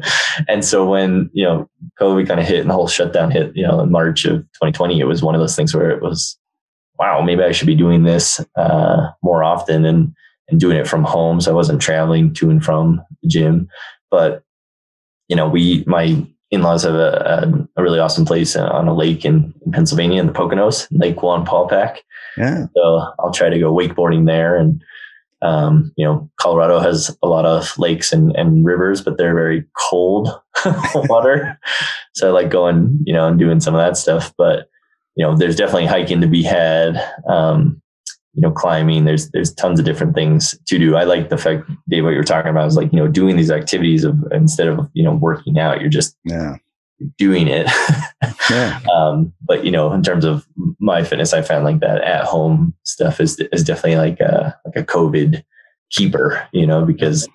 and 0.48 0.64
so 0.64 0.88
when, 0.88 1.30
you 1.32 1.44
know, 1.44 1.68
COVID 2.00 2.26
kind 2.26 2.40
of 2.40 2.46
hit 2.46 2.60
and 2.60 2.70
the 2.70 2.74
whole 2.74 2.88
shutdown 2.88 3.30
hit, 3.30 3.52
you 3.54 3.66
know, 3.66 3.80
in 3.80 3.90
March 3.90 4.24
of 4.24 4.40
2020, 4.40 5.00
it 5.00 5.04
was 5.04 5.22
one 5.22 5.34
of 5.34 5.40
those 5.40 5.56
things 5.56 5.74
where 5.74 5.90
it 5.90 6.02
was, 6.02 6.38
wow, 6.98 7.20
maybe 7.20 7.42
I 7.42 7.52
should 7.52 7.66
be 7.66 7.74
doing 7.74 8.04
this 8.04 8.40
uh, 8.56 9.08
more 9.22 9.42
often 9.42 9.84
and, 9.84 10.14
and 10.48 10.60
doing 10.60 10.76
it 10.76 10.86
from 10.86 11.04
home. 11.04 11.40
So 11.40 11.50
I 11.50 11.54
wasn't 11.54 11.82
traveling 11.82 12.34
to 12.34 12.50
and 12.50 12.64
from 12.64 13.02
the 13.22 13.28
gym. 13.28 13.68
But, 14.10 14.42
you 15.28 15.36
know, 15.36 15.48
we, 15.48 15.84
my 15.86 16.24
in-laws 16.50 16.82
have 16.82 16.94
a, 16.94 17.66
a, 17.76 17.80
a 17.80 17.82
really 17.82 17.98
awesome 17.98 18.24
place 18.24 18.56
on 18.56 18.88
a 18.88 18.94
lake 18.94 19.24
in, 19.24 19.54
in 19.64 19.72
Pennsylvania 19.72 20.20
in 20.20 20.26
the 20.26 20.32
Poconos, 20.32 20.86
Lake 20.90 21.16
Wallenpaupack. 21.16 21.98
Yeah. 22.36 22.66
So 22.76 23.06
I'll 23.18 23.32
try 23.32 23.48
to 23.48 23.58
go 23.58 23.72
wakeboarding 23.74 24.26
there 24.26 24.56
and, 24.56 24.82
um, 25.42 25.92
you 25.96 26.04
know, 26.04 26.30
Colorado 26.40 26.78
has 26.78 27.16
a 27.22 27.28
lot 27.28 27.44
of 27.44 27.76
lakes 27.78 28.12
and, 28.12 28.34
and 28.36 28.64
rivers, 28.64 29.00
but 29.00 29.18
they're 29.18 29.34
very 29.34 29.64
cold 29.90 30.28
water. 30.94 31.58
so 32.14 32.28
I 32.28 32.30
like 32.30 32.50
going, 32.50 32.98
you 33.04 33.12
know, 33.12 33.26
and 33.26 33.38
doing 33.38 33.60
some 33.60 33.74
of 33.74 33.80
that 33.80 33.96
stuff. 33.96 34.32
But, 34.38 34.68
you 35.16 35.26
know, 35.26 35.36
there's 35.36 35.56
definitely 35.56 35.86
hiking 35.86 36.20
to 36.20 36.28
be 36.28 36.42
had. 36.42 36.96
Um, 37.28 37.80
you 38.34 38.40
know, 38.40 38.50
climbing, 38.50 39.04
there's 39.04 39.30
there's 39.32 39.52
tons 39.52 39.78
of 39.78 39.84
different 39.84 40.14
things 40.14 40.58
to 40.66 40.78
do. 40.78 40.96
I 40.96 41.04
like 41.04 41.28
the 41.28 41.36
fact, 41.36 41.70
Dave, 41.90 42.02
what 42.02 42.14
you're 42.14 42.24
talking 42.24 42.50
about 42.50 42.66
is 42.66 42.76
like, 42.76 42.90
you 42.90 42.98
know, 42.98 43.06
doing 43.06 43.36
these 43.36 43.50
activities 43.50 44.04
of 44.04 44.16
instead 44.32 44.68
of, 44.68 44.88
you 44.94 45.04
know, 45.04 45.14
working 45.14 45.58
out, 45.58 45.82
you're 45.82 45.90
just 45.90 46.16
yeah 46.24 46.56
doing 47.18 47.48
it. 47.48 47.66
yeah. 48.50 48.80
um, 48.94 49.32
but 49.42 49.64
you 49.64 49.70
know, 49.70 49.92
in 49.92 50.02
terms 50.02 50.24
of 50.24 50.46
my 50.78 51.04
fitness, 51.04 51.32
I 51.32 51.42
found 51.42 51.64
like 51.64 51.80
that 51.80 52.02
at 52.02 52.24
home 52.24 52.74
stuff 52.84 53.20
is 53.20 53.38
is 53.52 53.64
definitely 53.64 53.96
like 53.96 54.20
a 54.20 54.56
like 54.64 54.76
a 54.76 54.84
COVID 54.84 55.42
keeper, 55.90 56.46
you 56.52 56.66
know, 56.66 56.84
because 56.84 57.28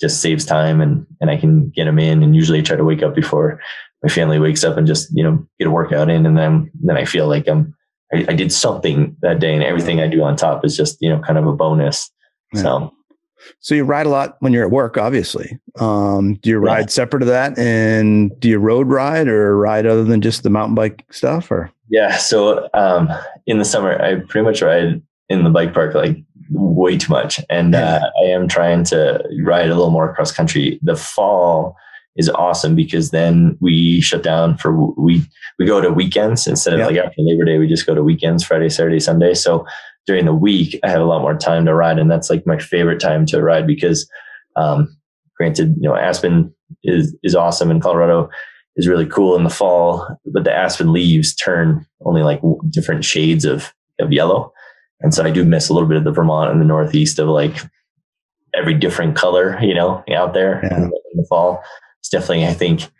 just 0.00 0.20
saves 0.20 0.44
time 0.44 0.80
and 0.80 1.06
and 1.20 1.30
I 1.30 1.36
can 1.36 1.70
get 1.70 1.84
them 1.84 1.98
in 1.98 2.22
and 2.22 2.34
usually 2.34 2.62
try 2.62 2.76
to 2.76 2.84
wake 2.84 3.02
up 3.02 3.14
before 3.14 3.60
my 4.02 4.08
family 4.08 4.38
wakes 4.38 4.64
up 4.64 4.76
and 4.76 4.86
just 4.86 5.08
you 5.16 5.22
know 5.22 5.46
get 5.58 5.68
a 5.68 5.70
workout 5.70 6.10
in 6.10 6.26
and 6.26 6.36
then 6.36 6.70
then 6.82 6.96
I 6.96 7.04
feel 7.04 7.28
like 7.28 7.48
I'm 7.48 7.74
I, 8.12 8.26
I 8.28 8.34
did 8.34 8.52
something 8.52 9.16
that 9.22 9.38
day 9.38 9.54
and 9.54 9.62
everything 9.62 10.00
I 10.00 10.08
do 10.08 10.22
on 10.24 10.36
top 10.36 10.64
is 10.64 10.76
just 10.76 10.98
you 11.00 11.08
know 11.08 11.20
kind 11.20 11.38
of 11.38 11.46
a 11.46 11.52
bonus. 11.52 12.10
Yeah. 12.52 12.62
So 12.62 12.92
so 13.60 13.74
you 13.74 13.84
ride 13.84 14.06
a 14.06 14.10
lot 14.10 14.36
when 14.40 14.52
you're 14.52 14.64
at 14.64 14.70
work, 14.70 14.96
obviously. 14.96 15.58
Um, 15.78 16.34
do 16.34 16.50
you 16.50 16.58
ride 16.58 16.80
yeah. 16.80 16.86
separate 16.86 17.22
of 17.22 17.28
that, 17.28 17.58
and 17.58 18.38
do 18.40 18.48
you 18.48 18.58
road 18.58 18.88
ride 18.88 19.28
or 19.28 19.56
ride 19.56 19.86
other 19.86 20.04
than 20.04 20.20
just 20.20 20.42
the 20.42 20.50
mountain 20.50 20.74
bike 20.74 21.04
stuff? 21.10 21.50
Or 21.50 21.70
yeah, 21.88 22.16
so 22.16 22.68
um, 22.74 23.08
in 23.46 23.58
the 23.58 23.64
summer, 23.64 24.00
I 24.00 24.16
pretty 24.16 24.44
much 24.44 24.62
ride 24.62 25.02
in 25.28 25.44
the 25.44 25.50
bike 25.50 25.72
park 25.74 25.94
like 25.94 26.16
way 26.50 26.98
too 26.98 27.10
much. 27.10 27.40
And 27.48 27.74
uh, 27.74 28.00
I 28.22 28.26
am 28.26 28.48
trying 28.48 28.84
to 28.84 29.22
ride 29.42 29.66
a 29.66 29.74
little 29.74 29.90
more 29.90 30.14
cross 30.14 30.32
country. 30.32 30.78
The 30.82 30.96
fall 30.96 31.76
is 32.16 32.28
awesome 32.28 32.74
because 32.74 33.10
then 33.10 33.56
we 33.60 34.00
shut 34.00 34.22
down 34.22 34.58
for 34.58 34.74
we 35.00 35.24
we 35.58 35.66
go 35.66 35.80
to 35.80 35.90
weekends 35.90 36.46
instead 36.46 36.74
of 36.74 36.80
like 36.80 36.96
after 36.96 37.14
Labor 37.18 37.44
Day. 37.44 37.58
We 37.58 37.68
just 37.68 37.86
go 37.86 37.94
to 37.94 38.02
weekends, 38.02 38.44
Friday, 38.44 38.68
Saturday, 38.68 39.00
Sunday. 39.00 39.34
So 39.34 39.66
during 40.06 40.24
the 40.24 40.34
week, 40.34 40.78
I 40.82 40.90
have 40.90 41.00
a 41.00 41.06
lot 41.06 41.22
more 41.22 41.36
time 41.36 41.64
to 41.66 41.74
ride, 41.74 41.98
and 41.98 42.10
that's 42.10 42.30
like 42.30 42.46
my 42.46 42.58
favorite 42.58 43.00
time 43.00 43.26
to 43.26 43.42
ride 43.42 43.66
because, 43.66 44.08
um, 44.56 44.94
granted, 45.36 45.76
you 45.80 45.88
know, 45.88 45.96
Aspen 45.96 46.54
is 46.82 47.16
is 47.22 47.34
awesome 47.34 47.70
and 47.70 47.82
Colorado 47.82 48.28
is 48.76 48.88
really 48.88 49.06
cool 49.06 49.36
in 49.36 49.44
the 49.44 49.50
fall, 49.50 50.06
but 50.26 50.44
the 50.44 50.52
Aspen 50.52 50.92
leaves 50.92 51.34
turn 51.34 51.86
only 52.04 52.22
like 52.22 52.40
different 52.70 53.04
shades 53.04 53.44
of 53.44 53.72
of 54.00 54.12
yellow, 54.12 54.52
and 55.00 55.14
so 55.14 55.24
I 55.24 55.30
do 55.30 55.44
miss 55.44 55.68
a 55.68 55.74
little 55.74 55.88
bit 55.88 55.98
of 55.98 56.04
the 56.04 56.12
Vermont 56.12 56.50
and 56.50 56.60
the 56.60 56.66
Northeast 56.66 57.18
of 57.18 57.28
like 57.28 57.56
every 58.54 58.74
different 58.74 59.16
color, 59.16 59.58
you 59.62 59.74
know, 59.74 60.04
out 60.14 60.34
there 60.34 60.60
yeah. 60.62 60.76
in, 60.76 60.90
the, 61.14 61.26
fall. 61.28 61.62
It's 62.00 62.08
definitely, 62.08 62.46
I 62.46 62.52
think, 62.52 62.90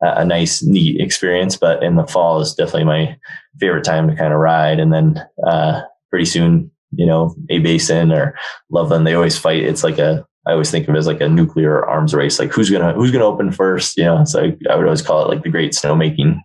a 0.00 0.24
nice, 0.24 0.62
neat 0.62 1.00
experience. 1.00 1.56
But 1.56 1.82
in 1.82 1.96
the 1.96 2.06
fall 2.06 2.40
is 2.40 2.54
definitely 2.54 2.84
my 2.84 3.16
favorite 3.60 3.84
time 3.84 4.08
to 4.08 4.16
kind 4.16 4.32
of 4.32 4.40
ride. 4.40 4.80
And 4.80 4.92
then 4.92 5.22
uh, 5.46 5.82
pretty 6.16 6.24
soon, 6.24 6.70
you 6.92 7.04
know, 7.04 7.34
A-Basin 7.50 8.10
or 8.10 8.34
Loveland, 8.70 9.06
they 9.06 9.12
always 9.12 9.36
fight. 9.36 9.62
It's 9.62 9.84
like 9.84 9.98
a 9.98 10.26
I 10.46 10.52
always 10.52 10.70
think 10.70 10.88
of 10.88 10.94
it 10.94 10.98
as 10.98 11.06
like 11.06 11.20
a 11.20 11.28
nuclear 11.28 11.84
arms 11.84 12.14
race. 12.14 12.38
Like 12.38 12.50
who's 12.50 12.70
gonna 12.70 12.94
who's 12.94 13.10
gonna 13.10 13.26
open 13.26 13.52
first? 13.52 13.98
You 13.98 14.04
know, 14.04 14.24
so 14.24 14.44
I, 14.44 14.56
I 14.70 14.76
would 14.76 14.86
always 14.86 15.02
call 15.02 15.22
it 15.22 15.28
like 15.28 15.42
the 15.42 15.50
great 15.50 15.72
snowmaking 15.72 16.40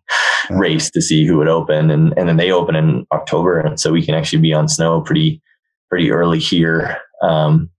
race 0.49 0.91
to 0.91 1.01
see 1.01 1.25
who 1.25 1.37
would 1.37 1.47
open, 1.47 1.89
and 1.89 2.13
and 2.17 2.27
then 2.27 2.35
they 2.35 2.51
open 2.51 2.75
in 2.75 3.07
October, 3.13 3.61
and 3.61 3.79
so 3.79 3.93
we 3.93 4.05
can 4.05 4.13
actually 4.13 4.41
be 4.41 4.53
on 4.53 4.67
snow 4.67 4.99
pretty 4.99 5.41
pretty 5.89 6.11
early 6.11 6.39
here. 6.39 6.97
Um, 7.21 7.69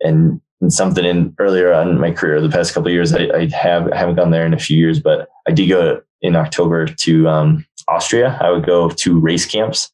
and, 0.00 0.40
and 0.62 0.72
something 0.72 1.04
in 1.04 1.34
earlier 1.38 1.74
on 1.74 1.90
in 1.90 2.00
my 2.00 2.12
career, 2.12 2.40
the 2.40 2.48
past 2.48 2.72
couple 2.72 2.90
years, 2.90 3.12
I, 3.12 3.28
I 3.34 3.48
have 3.48 3.92
I 3.92 3.98
haven't 3.98 4.16
gone 4.16 4.30
there 4.30 4.46
in 4.46 4.54
a 4.54 4.58
few 4.58 4.78
years, 4.78 4.98
but 4.98 5.28
I 5.46 5.50
did 5.50 5.68
go 5.68 6.00
in 6.22 6.36
October 6.36 6.86
to 6.86 7.28
um, 7.28 7.66
Austria. 7.86 8.38
I 8.40 8.50
would 8.50 8.64
go 8.64 8.88
to 8.88 9.20
race 9.20 9.44
camps 9.44 9.90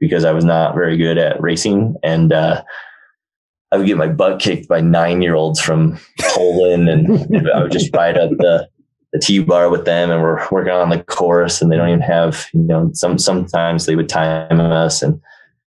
because 0.00 0.24
I 0.24 0.32
was 0.32 0.44
not 0.44 0.74
very 0.74 0.96
good 0.96 1.18
at 1.18 1.40
racing 1.40 1.96
and. 2.02 2.32
Uh, 2.32 2.62
I 3.70 3.76
would 3.76 3.86
get 3.86 3.98
my 3.98 4.08
butt 4.08 4.40
kicked 4.40 4.66
by 4.68 4.80
nine 4.80 5.20
year 5.20 5.34
olds 5.34 5.60
from 5.60 5.98
Poland, 6.20 6.88
and 6.88 7.46
I 7.54 7.62
would 7.62 7.70
just 7.72 7.94
ride 7.94 8.16
up 8.16 8.30
the 8.30 8.68
the 9.12 9.18
T 9.18 9.42
bar 9.42 9.70
with 9.70 9.84
them, 9.84 10.10
and 10.10 10.22
we're 10.22 10.46
working 10.50 10.72
on 10.72 10.90
the 10.90 11.02
course, 11.04 11.60
and 11.60 11.70
they 11.70 11.76
don't 11.76 11.88
even 11.88 12.00
have 12.00 12.46
you 12.52 12.62
know 12.62 12.90
some 12.94 13.18
sometimes 13.18 13.86
they 13.86 13.96
would 13.96 14.08
time 14.08 14.60
us, 14.60 15.02
and 15.02 15.20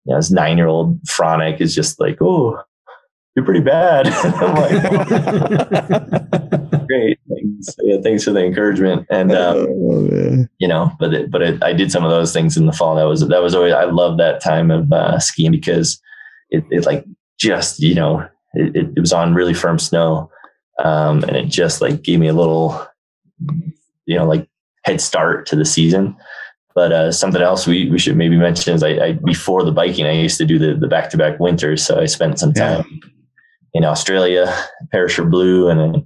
you 0.06 0.14
know 0.14 0.16
this 0.18 0.32
nine 0.32 0.58
year 0.58 0.68
old 0.68 1.00
Fronic 1.04 1.62
is 1.62 1.76
just 1.76 2.00
like 2.00 2.18
oh 2.22 2.62
you're 3.36 3.46
pretty 3.46 3.62
bad. 3.62 4.08
I'm 4.12 4.56
like, 4.56 4.72
great. 6.88 7.20
Thanks. 7.30 7.76
Yeah, 7.82 7.98
thanks 8.04 8.24
for 8.24 8.32
the 8.32 8.44
encouragement. 8.44 9.08
And, 9.10 9.32
um, 9.32 9.68
oh, 9.70 10.46
you 10.60 10.68
know, 10.68 10.92
but, 11.00 11.14
it, 11.14 11.32
but 11.32 11.42
it, 11.42 11.64
I 11.64 11.74
did 11.74 11.92
some 11.92 12.04
of 12.04 12.12
those 12.12 12.34
things 12.34 12.58
in 12.58 12.66
the 12.66 12.74
fall. 12.74 12.96
That 12.96 13.04
was, 13.04 13.28
that 13.28 13.42
was 13.42 13.56
always, 13.56 13.74
I 13.74 13.86
love 13.86 14.18
that 14.18 14.44
time 14.44 14.70
of 14.72 14.92
uh, 14.92 15.20
skiing 15.20 15.52
because 15.52 16.02
it, 16.50 16.66
it 16.70 16.86
like 16.86 17.06
just, 17.40 17.80
you 17.80 17.96
know, 17.96 18.28
it, 18.54 18.90
it 18.96 19.00
was 19.00 19.14
on 19.14 19.34
really 19.34 19.54
firm 19.54 19.80
snow. 19.80 20.30
Um, 20.84 21.24
and 21.24 21.38
it 21.38 21.46
just 21.46 21.80
like 21.80 22.02
gave 22.02 22.20
me 22.20 22.28
a 22.28 22.34
little, 22.34 22.86
you 24.06 24.18
know, 24.18 24.26
like 24.26 24.48
head 24.84 25.00
start 25.00 25.46
to 25.48 25.56
the 25.56 25.66
season. 25.66 26.18
But 26.74 26.92
uh, 26.92 27.12
something 27.12 27.42
else 27.42 27.68
we, 27.68 27.90
we 27.90 28.00
should 28.00 28.16
maybe 28.16 28.38
mention 28.38 28.74
is 28.74 28.82
I, 28.82 28.90
I, 28.90 29.12
before 29.26 29.64
the 29.64 29.74
biking 29.74 30.06
I 30.06 30.14
used 30.14 30.38
to 30.38 30.46
do 30.46 30.58
the 30.58 30.74
the 30.74 30.88
back 30.88 31.10
to 31.10 31.18
back 31.18 31.38
winters, 31.38 31.86
so 31.86 32.00
I 32.00 32.06
spent 32.06 32.40
some 32.40 32.54
time 32.54 32.86
yeah. 32.90 33.10
In 33.74 33.86
Australia, 33.86 34.54
Perisher 34.92 35.26
Blue, 35.26 35.70
and 35.70 35.80
then 35.80 36.06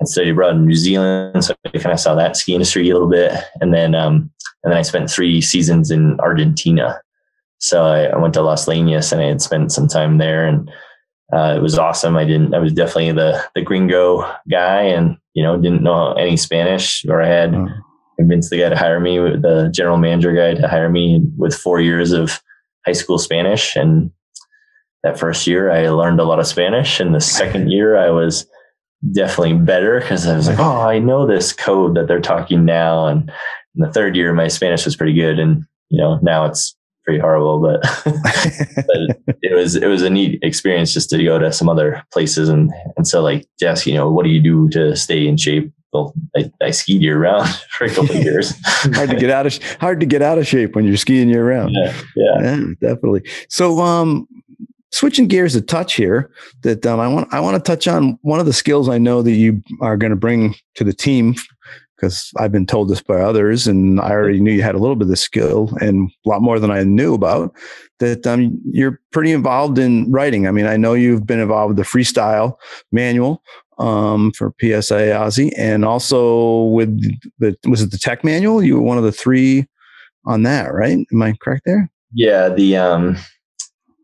I 0.00 0.04
studied 0.04 0.30
abroad 0.30 0.56
in 0.56 0.66
New 0.66 0.74
Zealand, 0.74 1.44
so 1.44 1.54
I 1.64 1.70
kind 1.70 1.92
of 1.92 2.00
saw 2.00 2.14
that 2.14 2.36
ski 2.36 2.54
industry 2.54 2.88
a 2.88 2.92
little 2.92 3.08
bit, 3.08 3.32
and 3.60 3.72
then 3.72 3.94
um, 3.94 4.30
and 4.64 4.72
then 4.72 4.78
I 4.78 4.82
spent 4.82 5.10
three 5.10 5.40
seasons 5.40 5.90
in 5.90 6.18
Argentina, 6.20 7.00
so 7.62 7.84
I, 7.84 8.06
I, 8.06 8.18
went 8.18 8.34
to 8.34 8.42
Las 8.42 8.66
Leñas 8.66 9.12
and 9.12 9.20
I 9.20 9.26
had 9.26 9.40
spent 9.40 9.70
some 9.70 9.86
time 9.86 10.18
there 10.18 10.46
and 10.46 10.68
uh, 11.32 11.54
it 11.56 11.62
was 11.62 11.78
awesome. 11.78 12.16
I 12.16 12.24
didn't, 12.24 12.54
I 12.54 12.58
was 12.58 12.72
definitely 12.72 13.12
the, 13.12 13.42
the 13.54 13.62
gringo 13.62 14.28
guy 14.50 14.82
and, 14.82 15.16
you 15.34 15.44
know, 15.44 15.56
didn't 15.56 15.84
know 15.84 16.12
any 16.14 16.36
Spanish 16.36 17.04
or 17.06 17.22
I 17.22 17.28
had 17.28 17.54
oh. 17.54 17.68
convinced 18.18 18.50
the 18.50 18.58
guy 18.58 18.68
to 18.68 18.76
hire 18.76 18.98
me, 18.98 19.16
the 19.16 19.70
general 19.72 19.96
manager 19.96 20.32
guy 20.32 20.60
to 20.60 20.68
hire 20.68 20.90
me 20.90 21.22
with 21.36 21.54
four 21.54 21.80
years 21.80 22.10
of 22.10 22.42
high 22.84 22.92
school 22.92 23.18
Spanish. 23.18 23.76
And 23.76 24.10
that 25.02 25.18
first 25.18 25.46
year 25.46 25.70
I 25.70 25.88
learned 25.88 26.20
a 26.20 26.24
lot 26.24 26.38
of 26.38 26.46
Spanish. 26.46 27.00
And 27.00 27.14
the 27.14 27.20
second 27.20 27.70
year 27.70 27.96
I 27.96 28.10
was 28.10 28.46
definitely 29.12 29.54
better 29.54 30.00
because 30.00 30.26
I 30.26 30.36
was 30.36 30.48
like, 30.48 30.58
oh, 30.58 30.82
I 30.82 30.98
know 30.98 31.26
this 31.26 31.52
code 31.52 31.96
that 31.96 32.06
they're 32.06 32.20
talking 32.20 32.64
now. 32.64 33.06
And 33.06 33.30
in 33.74 33.82
the 33.82 33.92
third 33.92 34.16
year, 34.16 34.32
my 34.32 34.48
Spanish 34.48 34.84
was 34.84 34.96
pretty 34.96 35.14
good. 35.14 35.38
And, 35.38 35.64
you 35.88 36.00
know, 36.00 36.18
now 36.22 36.46
it's 36.46 36.76
pretty 37.04 37.20
horrible, 37.20 37.60
but, 37.60 37.82
but 38.04 39.36
it 39.42 39.54
was 39.54 39.74
it 39.74 39.86
was 39.86 40.02
a 40.02 40.10
neat 40.10 40.38
experience 40.42 40.92
just 40.92 41.10
to 41.10 41.22
go 41.22 41.38
to 41.38 41.52
some 41.52 41.68
other 41.68 42.02
places 42.12 42.48
and 42.48 42.70
and 42.96 43.06
so 43.08 43.22
like 43.22 43.46
Jess, 43.58 43.86
you 43.86 43.94
know, 43.94 44.10
what 44.10 44.24
do 44.24 44.30
you 44.30 44.40
do 44.40 44.68
to 44.70 44.96
stay 44.96 45.26
in 45.26 45.36
shape? 45.36 45.72
Well, 45.92 46.14
I, 46.36 46.50
I 46.62 46.70
skied 46.70 47.02
year 47.02 47.18
round 47.18 47.48
for 47.70 47.84
a 47.84 47.90
couple 47.90 48.16
of 48.16 48.22
years. 48.22 48.54
hard 48.64 49.10
to 49.10 49.16
get 49.16 49.30
out 49.30 49.46
of 49.46 49.58
hard 49.80 50.00
to 50.00 50.06
get 50.06 50.22
out 50.22 50.38
of 50.38 50.46
shape 50.46 50.74
when 50.74 50.84
you're 50.84 50.96
skiing 50.96 51.28
year 51.28 51.46
round. 51.46 51.72
Yeah, 51.72 51.94
yeah, 52.16 52.40
yeah 52.40 52.66
definitely. 52.80 53.28
So, 53.48 53.80
um, 53.80 54.26
switching 54.92 55.26
gears 55.26 55.54
a 55.54 55.60
touch 55.60 55.94
here, 55.94 56.30
that 56.62 56.84
um, 56.86 57.00
I 57.00 57.08
want 57.08 57.32
I 57.32 57.40
want 57.40 57.56
to 57.56 57.70
touch 57.70 57.88
on 57.88 58.18
one 58.22 58.40
of 58.40 58.46
the 58.46 58.52
skills 58.52 58.88
I 58.88 58.98
know 58.98 59.22
that 59.22 59.32
you 59.32 59.62
are 59.80 59.96
going 59.96 60.10
to 60.10 60.16
bring 60.16 60.54
to 60.76 60.84
the 60.84 60.92
team 60.92 61.34
because 61.96 62.32
I've 62.36 62.50
been 62.50 62.66
told 62.66 62.88
this 62.88 63.00
by 63.00 63.20
others, 63.20 63.66
and 63.68 64.00
I 64.00 64.10
already 64.10 64.40
knew 64.40 64.50
you 64.50 64.62
had 64.62 64.74
a 64.74 64.78
little 64.78 64.96
bit 64.96 65.04
of 65.04 65.08
this 65.08 65.20
skill 65.20 65.70
and 65.80 66.10
a 66.26 66.28
lot 66.28 66.42
more 66.42 66.58
than 66.58 66.70
I 66.70 66.82
knew 66.82 67.14
about. 67.14 67.54
That 68.00 68.26
um, 68.26 68.60
you're 68.64 69.00
pretty 69.12 69.30
involved 69.30 69.78
in 69.78 70.10
writing. 70.10 70.48
I 70.48 70.50
mean, 70.50 70.66
I 70.66 70.76
know 70.76 70.94
you've 70.94 71.26
been 71.26 71.38
involved 71.38 71.76
with 71.76 71.76
the 71.76 71.98
freestyle 71.98 72.56
manual 72.90 73.42
um, 73.78 74.32
for 74.32 74.52
PSIA 74.60 75.14
AASI, 75.14 75.52
and 75.56 75.84
also 75.84 76.64
with 76.64 77.00
the 77.38 77.56
was 77.68 77.82
it 77.82 77.92
the 77.92 77.98
tech 77.98 78.24
manual? 78.24 78.62
You 78.62 78.76
were 78.76 78.82
one 78.82 78.98
of 78.98 79.04
the 79.04 79.12
three 79.12 79.66
on 80.26 80.42
that, 80.42 80.74
right? 80.74 80.98
Am 81.12 81.22
I 81.22 81.34
correct 81.40 81.62
there? 81.66 81.88
Yeah, 82.12 82.48
the 82.48 82.76
um, 82.76 83.16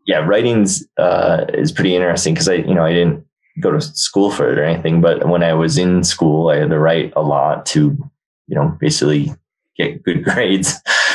yeah, 0.09 0.25
writing's 0.25 0.83
uh, 0.97 1.45
is 1.53 1.71
pretty 1.71 1.95
interesting 1.95 2.33
because 2.33 2.49
I 2.49 2.55
you 2.55 2.73
know 2.73 2.83
I 2.83 2.93
didn't 2.93 3.23
go 3.59 3.71
to 3.71 3.79
school 3.79 4.31
for 4.31 4.51
it 4.51 4.57
or 4.57 4.63
anything. 4.63 5.01
But 5.01 5.27
when 5.27 5.43
I 5.43 5.53
was 5.53 5.77
in 5.77 6.03
school, 6.03 6.49
I 6.49 6.57
had 6.57 6.69
to 6.69 6.79
write 6.79 7.13
a 7.15 7.21
lot 7.21 7.65
to, 7.67 7.95
you 8.47 8.55
know, 8.55 8.75
basically 8.79 9.31
get 9.77 10.01
good 10.03 10.23
grades. 10.23 10.73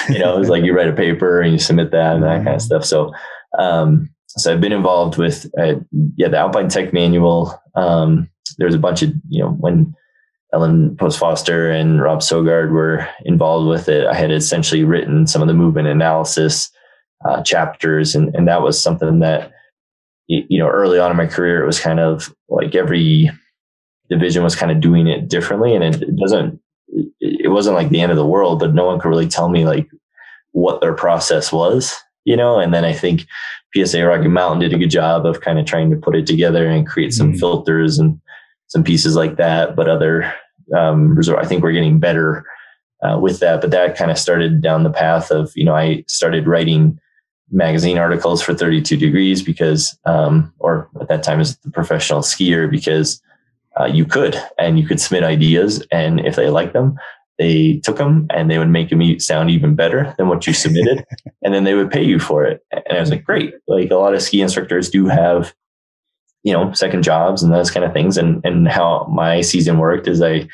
you 0.08 0.18
know, 0.18 0.36
it 0.36 0.38
was 0.38 0.48
like 0.48 0.64
you 0.64 0.76
write 0.76 0.88
a 0.88 0.92
paper 0.92 1.40
and 1.40 1.52
you 1.52 1.58
submit 1.58 1.90
that 1.90 2.14
and 2.14 2.22
that 2.22 2.44
kind 2.44 2.56
of 2.56 2.62
stuff. 2.62 2.84
So, 2.84 3.12
um, 3.58 4.08
so 4.28 4.52
I've 4.52 4.60
been 4.60 4.72
involved 4.72 5.16
with, 5.16 5.50
uh, 5.58 5.74
yeah, 6.16 6.28
the 6.28 6.38
Alpine 6.38 6.68
Tech 6.68 6.92
Manual. 6.92 7.60
Um, 7.74 8.30
there's 8.58 8.74
a 8.74 8.78
bunch 8.78 9.02
of, 9.02 9.12
you 9.28 9.42
know, 9.42 9.50
when 9.50 9.94
Ellen 10.52 10.96
Post 10.96 11.18
Foster 11.18 11.70
and 11.70 12.00
Rob 12.00 12.20
Sogard 12.20 12.70
were 12.70 13.08
involved 13.24 13.68
with 13.68 13.88
it, 13.88 14.06
I 14.06 14.14
had 14.14 14.30
essentially 14.30 14.84
written 14.84 15.26
some 15.26 15.42
of 15.42 15.48
the 15.48 15.54
movement 15.54 15.88
analysis 15.88 16.70
uh, 17.24 17.42
chapters, 17.42 18.14
and 18.14 18.34
and 18.34 18.48
that 18.48 18.62
was 18.62 18.82
something 18.82 19.20
that 19.20 19.52
you 20.26 20.58
know, 20.58 20.68
early 20.68 20.98
on 20.98 21.10
in 21.10 21.16
my 21.16 21.26
career, 21.26 21.62
it 21.62 21.66
was 21.66 21.80
kind 21.80 22.00
of 22.00 22.34
like 22.48 22.74
every 22.74 23.30
division 24.08 24.42
was 24.42 24.56
kind 24.56 24.72
of 24.72 24.80
doing 24.80 25.06
it 25.06 25.28
differently. 25.28 25.74
And 25.74 25.84
it, 25.84 26.16
doesn't, 26.16 26.60
it 27.20 27.50
wasn't 27.50 27.76
like 27.76 27.90
the 27.90 28.00
end 28.00 28.12
of 28.12 28.16
the 28.16 28.26
world, 28.26 28.58
but 28.58 28.74
no 28.74 28.86
one 28.86 29.00
could 29.00 29.08
really 29.08 29.28
tell 29.28 29.48
me 29.48 29.66
like 29.66 29.88
what 30.52 30.80
their 30.80 30.94
process 30.94 31.52
was, 31.52 31.94
you 32.24 32.36
know? 32.36 32.58
And 32.58 32.72
then 32.72 32.84
I 32.84 32.92
think 32.92 33.26
PSIA 33.76 34.08
Rocky 34.08 34.28
Mountain 34.28 34.60
did 34.60 34.72
a 34.72 34.78
good 34.78 34.90
job 34.90 35.26
of 35.26 35.40
kind 35.40 35.58
of 35.58 35.66
trying 35.66 35.90
to 35.90 35.96
put 35.96 36.16
it 36.16 36.26
together 36.26 36.66
and 36.66 36.86
create 36.86 37.12
some 37.12 37.30
mm-hmm. 37.30 37.38
filters 37.38 37.98
and 37.98 38.18
some 38.68 38.84
pieces 38.84 39.16
like 39.16 39.36
that. 39.36 39.76
But 39.76 39.88
other 39.88 40.32
um, 40.76 41.14
resort, 41.14 41.44
I 41.44 41.46
think 41.46 41.62
we're 41.62 41.72
getting 41.72 41.98
better 41.98 42.46
uh, 43.02 43.18
with 43.18 43.40
that. 43.40 43.60
But 43.60 43.72
that 43.72 43.96
kind 43.96 44.10
of 44.10 44.18
started 44.18 44.62
down 44.62 44.84
the 44.84 44.90
path 44.90 45.30
of, 45.30 45.52
you 45.54 45.64
know, 45.64 45.74
I 45.74 46.04
started 46.08 46.46
writing 46.46 46.98
magazine 47.50 47.98
articles 47.98 48.42
for 48.42 48.54
32 48.54 48.96
degrees 48.96 49.42
because, 49.42 49.96
um, 50.04 50.52
or 50.58 50.88
at 51.00 51.08
that 51.08 51.22
time 51.22 51.40
as 51.40 51.56
the 51.58 51.70
professional 51.70 52.20
skier, 52.20 52.70
because 52.70 53.22
uh, 53.78 53.84
you 53.84 54.04
could, 54.04 54.40
and 54.58 54.78
you 54.78 54.86
could 54.86 55.00
submit 55.00 55.24
ideas. 55.24 55.84
And 55.90 56.20
if 56.20 56.36
they 56.36 56.48
liked 56.48 56.72
them, 56.72 56.96
they 57.38 57.80
took 57.82 57.96
them 57.96 58.26
and 58.30 58.50
they 58.50 58.58
would 58.58 58.68
make 58.68 58.90
them 58.90 59.18
sound 59.18 59.50
even 59.50 59.74
better 59.74 60.14
than 60.16 60.28
what 60.28 60.46
you 60.46 60.52
submitted. 60.52 61.04
and 61.42 61.52
then 61.52 61.64
they 61.64 61.74
would 61.74 61.90
pay 61.90 62.02
you 62.02 62.18
for 62.18 62.44
it. 62.44 62.64
And 62.70 62.96
I 62.96 63.00
was 63.00 63.10
like, 63.10 63.24
great. 63.24 63.54
Like 63.66 63.90
a 63.90 63.96
lot 63.96 64.14
of 64.14 64.22
ski 64.22 64.40
instructors 64.40 64.88
do 64.88 65.06
have, 65.06 65.52
you 66.44 66.52
know, 66.52 66.72
second 66.72 67.02
jobs 67.02 67.42
and 67.42 67.52
those 67.52 67.70
kind 67.70 67.84
of 67.84 67.92
things. 67.92 68.16
And, 68.16 68.44
and 68.44 68.68
how 68.68 69.06
my 69.12 69.40
season 69.40 69.78
worked 69.78 70.06
is 70.06 70.22
I 70.22 70.48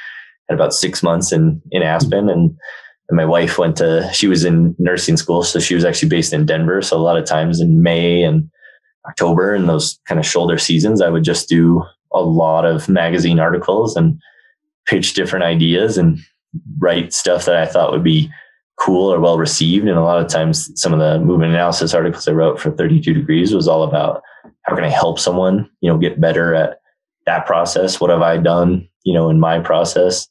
had 0.49 0.55
about 0.55 0.73
six 0.73 1.03
months 1.03 1.33
in, 1.33 1.61
in 1.71 1.83
Aspen 1.83 2.29
and, 2.29 2.57
and 3.11 3.17
my 3.17 3.25
wife 3.25 3.59
went 3.59 3.77
to 3.77 4.09
she 4.13 4.27
was 4.27 4.45
in 4.45 4.75
nursing 4.79 5.17
school 5.17 5.43
so 5.43 5.59
she 5.59 5.75
was 5.75 5.85
actually 5.85 6.09
based 6.09 6.33
in 6.33 6.47
denver 6.47 6.81
so 6.81 6.97
a 6.97 6.99
lot 6.99 7.19
of 7.19 7.27
times 7.27 7.61
in 7.61 7.83
may 7.83 8.23
and 8.23 8.51
October 9.09 9.55
and 9.55 9.69
those 9.69 9.99
kind 10.07 10.19
of 10.19 10.27
shoulder 10.27 10.59
seasons, 10.59 11.01
I 11.01 11.09
would 11.09 11.25
just 11.25 11.49
do 11.49 11.83
a 12.13 12.21
lot 12.21 12.65
of 12.65 12.89
magazine 12.89 13.41
articles 13.41 13.97
and 13.97 14.21
pitch 14.87 15.15
different 15.15 15.45
ideas 15.45 15.97
and 15.97 16.19
write 16.79 17.13
stuff 17.13 17.45
that 17.45 17.57
I 17.57 17.67
thought 17.67 17.93
would 17.93 18.05
be 18.05 18.31
cool 18.79 19.13
or 19.13 19.21
well 19.21 19.39
received. 19.39 19.87
And 19.87 19.97
a 19.97 20.03
lot 20.03 20.23
of 20.23 20.29
times, 20.29 20.71
some 20.81 20.93
of 20.93 20.99
the 20.99 21.19
movement 21.25 21.53
analysis 21.53 21.95
articles 21.95 22.27
I 22.29 22.33
wrote 22.33 22.61
for 22.61 22.71
32 22.71 23.15
Degrees 23.15 23.55
was 23.55 23.69
all 23.69 23.83
about 23.83 24.23
how 24.63 24.75
can 24.75 24.85
I 24.85 24.91
help 24.91 25.19
someone, 25.19 25.69
you 25.81 25.91
know, 25.91 25.99
get 25.99 26.21
better 26.21 26.55
at 26.55 26.81
that 27.27 27.47
process? 27.47 28.01
What 28.01 28.11
have 28.11 28.23
I 28.23 28.37
done, 28.37 28.89
you 29.05 29.15
know, 29.15 29.31
in 29.31 29.41
my 29.41 29.61
process 29.61 30.29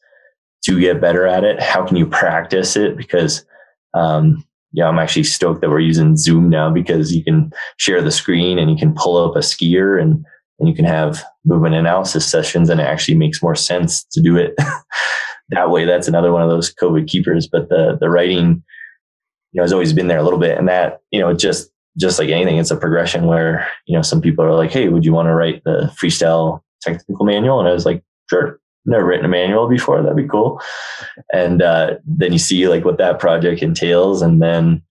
to 0.65 0.79
get 0.79 1.01
better 1.01 1.25
at 1.25 1.43
it? 1.43 1.61
How 1.61 1.85
can 1.85 1.97
you 1.97 2.05
practice 2.05 2.75
it? 2.75 2.97
Because, 2.97 3.45
um, 3.93 4.43
yeah, 4.71 4.87
I'm 4.87 4.99
actually 4.99 5.23
stoked 5.23 5.61
that 5.61 5.69
we're 5.69 5.79
using 5.79 6.15
Zoom 6.15 6.49
now 6.49 6.71
because 6.71 7.13
you 7.13 7.23
can 7.23 7.51
share 7.77 8.01
the 8.01 8.11
screen 8.11 8.59
and 8.59 8.69
you 8.69 8.77
can 8.77 8.93
pull 8.93 9.17
up 9.17 9.35
a 9.35 9.39
skier 9.39 9.99
and, 9.99 10.23
and 10.59 10.69
you 10.69 10.75
can 10.75 10.85
have 10.85 11.23
movement 11.45 11.75
analysis 11.75 12.29
sessions 12.29 12.69
and 12.69 12.79
it 12.79 12.83
actually 12.83 13.15
makes 13.15 13.41
more 13.41 13.55
sense 13.55 14.03
to 14.11 14.21
do 14.21 14.37
it 14.37 14.53
that 15.49 15.69
way. 15.69 15.85
That's 15.85 16.07
another 16.07 16.31
one 16.31 16.41
of 16.41 16.49
those 16.49 16.73
COVID 16.73 17.07
keepers. 17.07 17.47
But 17.47 17.69
the 17.69 17.97
the 17.99 18.09
writing, 18.09 18.63
you 19.51 19.57
know, 19.57 19.63
has 19.63 19.73
always 19.73 19.93
been 19.93 20.07
there 20.07 20.19
a 20.19 20.23
little 20.23 20.39
bit. 20.39 20.57
And 20.57 20.67
that, 20.67 20.99
you 21.11 21.19
know, 21.19 21.33
just 21.33 21.71
just 21.97 22.19
like 22.19 22.29
anything, 22.29 22.57
it's 22.57 22.71
a 22.71 22.77
progression 22.77 23.25
where, 23.25 23.67
you 23.85 23.95
know, 23.95 24.01
some 24.01 24.21
people 24.21 24.45
are 24.45 24.53
like, 24.53 24.71
Hey, 24.71 24.89
would 24.89 25.05
you 25.05 25.13
want 25.13 25.27
to 25.27 25.33
write 25.33 25.63
the 25.63 25.91
freestyle 25.99 26.61
technical 26.81 27.25
manual? 27.25 27.59
And 27.59 27.67
I 27.67 27.73
was 27.73 27.85
like, 27.85 28.03
sure. 28.29 28.59
Never 28.89 29.05
written 29.05 29.25
a 29.25 29.29
manual 29.29 29.67
before. 29.67 30.01
That'd 30.01 30.17
be 30.17 30.27
cool. 30.27 30.59
And 31.31 31.61
uh, 31.61 31.97
then 32.05 32.33
you 32.33 32.39
see 32.39 32.67
like 32.67 32.83
what 32.83 32.97
that 32.97 33.19
project 33.19 33.61
entails. 33.61 34.23
And 34.23 34.41
then 34.41 34.81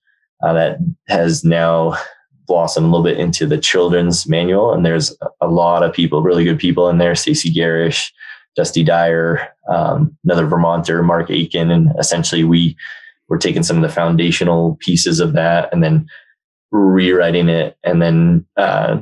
uh, 0.40 0.53
that 0.53 0.78
has 1.09 1.42
now 1.42 1.99
blossomed 2.46 2.86
a 2.86 2.88
little 2.88 3.03
bit 3.03 3.18
into 3.18 3.44
the 3.44 3.59
children's 3.59 4.28
manual. 4.28 4.72
And 4.72 4.86
there's 4.86 5.16
a 5.40 5.49
lot 5.49 5.82
of 5.82 5.92
people, 5.92 6.22
really 6.22 6.44
good 6.44 6.61
people 6.61 6.88
in 6.88 6.99
there. 6.99 7.16
Stacey 7.16 7.51
Garish, 7.51 8.12
Dusty 8.55 8.84
Dyer, 8.84 9.49
um, 9.68 10.16
another 10.22 10.46
Vermonter, 10.46 11.03
Mark 11.03 11.28
Aiken. 11.28 11.72
And 11.72 11.90
essentially 11.99 12.44
we 12.44 12.76
were 13.28 13.36
taking 13.36 13.64
some 13.64 13.76
of 13.76 13.82
the 13.82 13.88
foundational 13.88 14.76
pieces 14.80 15.18
of 15.18 15.32
that 15.32 15.68
and 15.72 15.82
then 15.82 16.07
rewriting 16.70 17.49
it. 17.49 17.76
And 17.82 18.01
then, 18.01 18.46
uh, 18.57 18.99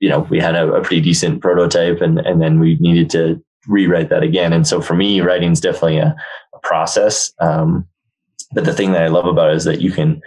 you 0.00 0.08
know, 0.08 0.26
we 0.30 0.40
had 0.40 0.56
a, 0.56 0.72
a, 0.72 0.82
pretty 0.82 1.00
decent 1.00 1.40
prototype 1.40 2.00
and, 2.00 2.18
and 2.18 2.42
then 2.42 2.58
we 2.58 2.76
needed 2.80 3.08
to 3.10 3.40
rewrite 3.66 4.10
that 4.10 4.22
again. 4.22 4.52
And 4.52 4.66
so 4.66 4.80
for 4.80 4.94
me, 4.94 5.20
writing 5.20 5.52
is 5.52 5.60
definitely 5.60 5.98
a, 5.98 6.16
a 6.54 6.58
process. 6.62 7.32
Um, 7.40 7.86
but 8.52 8.64
the 8.64 8.74
thing 8.74 8.92
that 8.92 9.02
I 9.02 9.08
love 9.08 9.26
about 9.26 9.50
it 9.50 9.56
is 9.56 9.64
that 9.64 9.80
you 9.80 9.92
can 9.92 10.20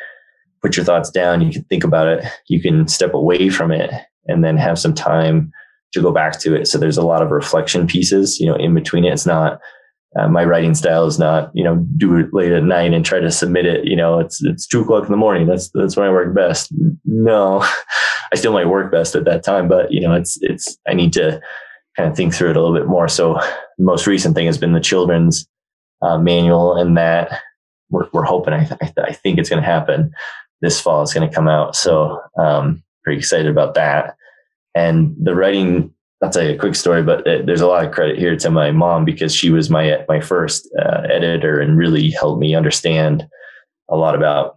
put 0.62 0.76
your 0.76 0.86
thoughts 0.86 1.12
down, 1.12 1.42
you 1.42 1.52
can 1.52 1.64
think 1.66 1.84
about 1.84 2.08
it, 2.08 2.26
you 2.48 2.62
can 2.62 2.88
step 2.88 3.14
away 3.14 3.50
from 3.50 3.72
it 3.72 3.92
and 4.28 4.44
then 4.44 4.58
have 4.58 4.80
some 4.80 4.94
time 4.94 5.52
to 5.94 6.02
go 6.02 6.12
back 6.12 6.40
to 6.40 6.56
it. 6.56 6.68
So 6.68 6.78
there's 6.78 6.98
a 6.98 7.06
lot 7.06 7.22
of 7.22 7.32
reflection 7.32 7.88
pieces, 7.88 8.40
you 8.40 8.48
know, 8.48 8.56
in 8.56 8.74
between 8.74 9.06
it. 9.06 9.14
It's 9.14 9.26
not, 9.26 9.60
uh, 10.18 10.28
my 10.28 10.44
writing 10.44 10.74
style 10.74 11.06
is 11.06 11.20
not, 11.20 11.52
you 11.54 11.64
know, 11.64 11.76
do 11.98 12.18
it 12.18 12.34
late 12.34 12.52
at 12.52 12.64
night 12.64 12.94
and 12.94 13.06
try 13.06 13.20
to 13.20 13.32
submit 13.32 13.66
it. 13.66 13.86
You 13.86 13.96
know, 13.96 14.20
it's 14.20 14.44
it's 14.44 14.66
two 14.66 14.82
o'clock 14.82 15.04
in 15.06 15.12
the 15.12 15.18
morning. 15.18 15.46
That's 15.46 15.70
that's 15.74 15.98
when 15.98 16.08
I 16.08 16.12
work 16.12 16.34
best. 16.34 16.74
No, 17.04 17.60
I 18.32 18.36
still 18.36 18.54
might 18.54 18.70
work 18.70 18.92
best 18.92 19.16
at 19.16 19.26
that 19.26 19.44
time, 19.44 19.68
but 19.68 19.92
you 19.92 20.00
know, 20.00 20.14
it's 20.14 20.38
it's 20.42 20.78
I 20.88 20.94
need 20.94 21.12
to 21.14 21.42
kind 21.96 22.10
of 22.10 22.16
think 22.16 22.34
through 22.34 22.52
it 22.52 22.58
a 22.58 22.62
little 22.62 22.78
bit 22.78 22.88
more. 22.88 23.08
So 23.08 23.36
the 23.78 23.84
most 23.84 24.08
recent 24.08 24.36
thing 24.36 24.46
has 24.48 24.58
been 24.58 24.74
the 24.74 24.80
children's 24.80 25.48
uh, 26.02 26.18
manual, 26.18 26.76
and 26.76 26.98
that 26.98 27.42
we're 27.90 28.08
we're 28.14 28.24
hoping. 28.24 28.54
I 28.54 28.66
th- 28.66 28.94
I 28.98 29.14
think 29.14 29.40
it's 29.40 29.50
going 29.50 29.62
to 29.62 29.68
happen 29.68 30.12
this 30.62 30.80
fall. 30.80 31.04
It's 31.04 31.14
going 31.14 31.28
to 31.28 31.34
come 31.34 31.48
out. 31.48 31.76
So 31.76 32.20
um, 32.38 32.84
pretty 33.04 33.20
excited 33.20 33.48
about 33.48 33.76
that. 33.76 34.16
And 34.74 35.16
the 35.22 35.36
writing 35.36 35.94
I'll 36.22 36.30
tell 36.30 36.44
you 36.44 36.56
a 36.56 36.58
quick 36.58 36.76
story, 36.76 37.04
but 37.04 37.26
it, 37.28 37.46
there's 37.46 37.62
a 37.62 37.68
lot 37.68 37.86
of 37.86 37.92
credit 37.92 38.18
here 38.18 38.36
to 38.36 38.50
my 38.50 38.72
mom 38.72 39.06
because 39.06 39.34
she 39.34 39.50
was 39.50 39.70
my 39.70 40.04
my 40.08 40.22
first 40.22 40.70
uh, 40.80 41.02
editor 41.10 41.60
and 41.60 41.78
really 41.78 42.10
helped 42.10 42.40
me 42.40 42.56
understand 42.56 43.28
a 43.90 43.96
lot 43.96 44.16
about 44.16 44.56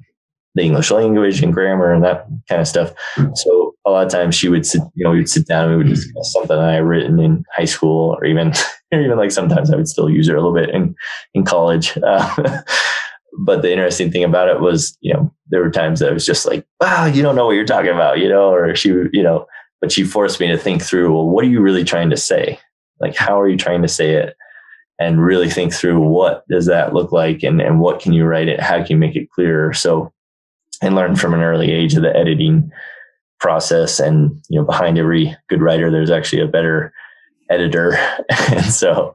the 0.59 0.65
English 0.65 0.91
language 0.91 1.41
and 1.43 1.55
grammar 1.55 1.93
and 1.93 2.03
that 2.05 2.27
kind 2.49 2.61
of 2.61 2.67
stuff. 2.67 2.93
So 3.35 3.75
a 3.87 3.91
lot 3.91 4.05
of 4.05 4.13
times 4.13 4.35
she 4.35 4.49
would 4.49 4.67
sit, 4.67 4.83
you 4.95 5.05
know, 5.05 5.13
we 5.13 5.19
would 5.19 5.29
sit 5.29 5.47
down 5.47 5.69
and 5.69 5.71
we 5.71 5.77
would 5.79 5.95
discuss 5.95 6.33
something 6.33 6.59
I 6.59 6.75
had 6.75 6.85
written 6.85 7.21
in 7.21 7.45
high 7.55 7.65
school 7.65 8.17
or 8.19 8.25
even, 8.25 8.53
or 8.93 9.01
even 9.01 9.17
like 9.17 9.31
sometimes 9.31 9.73
I 9.73 9.77
would 9.77 9.89
still 9.89 10.11
use 10.11 10.29
her 10.29 10.35
a 10.35 10.41
little 10.41 10.55
bit 10.55 10.71
in, 10.71 10.95
in 11.35 11.45
college. 11.45 11.97
Uh, 12.09 12.63
but 13.41 13.63
the 13.63 13.71
interesting 13.71 14.11
thing 14.11 14.25
about 14.25 14.49
it 14.49 14.61
was, 14.61 14.97
you 15.01 15.13
know, 15.13 15.33
there 15.49 15.63
were 15.63 15.71
times 15.71 16.01
that 16.01 16.09
I 16.09 16.13
was 16.13 16.27
just 16.27 16.45
like, 16.45 16.67
wow, 16.81 17.05
you 17.05 17.23
don't 17.23 17.37
know 17.37 17.47
what 17.47 17.53
you're 17.53 17.65
talking 17.65 17.93
about, 17.93 18.19
you 18.19 18.29
know, 18.29 18.51
or 18.53 18.75
she, 18.75 18.89
you 18.89 19.23
know, 19.23 19.47
but 19.81 19.93
she 19.93 20.03
forced 20.03 20.41
me 20.41 20.49
to 20.49 20.59
think 20.59 20.83
through, 20.83 21.13
well, 21.13 21.29
what 21.29 21.45
are 21.45 21.49
you 21.49 21.61
really 21.61 21.85
trying 21.85 22.11
to 22.11 22.17
say? 22.17 22.59
Like, 23.01 23.15
how 23.15 23.39
are 23.41 23.49
you 23.49 23.57
trying 23.57 23.83
to 23.83 23.89
say 23.89 24.15
it? 24.15 24.35
And 24.99 25.23
really 25.23 25.49
think 25.49 25.73
through 25.73 26.01
what 26.01 26.49
does 26.49 26.67
that 26.67 26.95
look 26.95 27.13
like 27.13 27.45
and, 27.45 27.61
and 27.61 27.79
what 27.79 28.01
can 28.01 28.13
you 28.13 28.25
write 28.25 28.49
it? 28.49 28.61
How 28.61 28.79
can 28.79 28.87
you 28.89 28.97
make 28.97 29.15
it 29.15 29.31
clearer? 29.31 29.73
So, 29.73 30.13
and 30.83 30.95
learn 30.95 31.17
from 31.17 31.35
an 31.35 31.41
early 31.41 31.71
age 31.71 31.95
of 31.95 32.03
the 32.03 32.17
editing 32.17 32.71
process. 33.41 34.01
And, 34.01 34.43
you 34.49 34.59
know, 34.59 34.65
behind 34.65 34.99
every 34.99 35.37
good 35.49 35.63
writer, 35.63 35.91
there's 35.91 36.11
actually 36.11 36.43
a 36.43 36.49
better 36.49 36.93
editor. 37.51 37.95
and 38.51 38.65
so, 38.67 39.15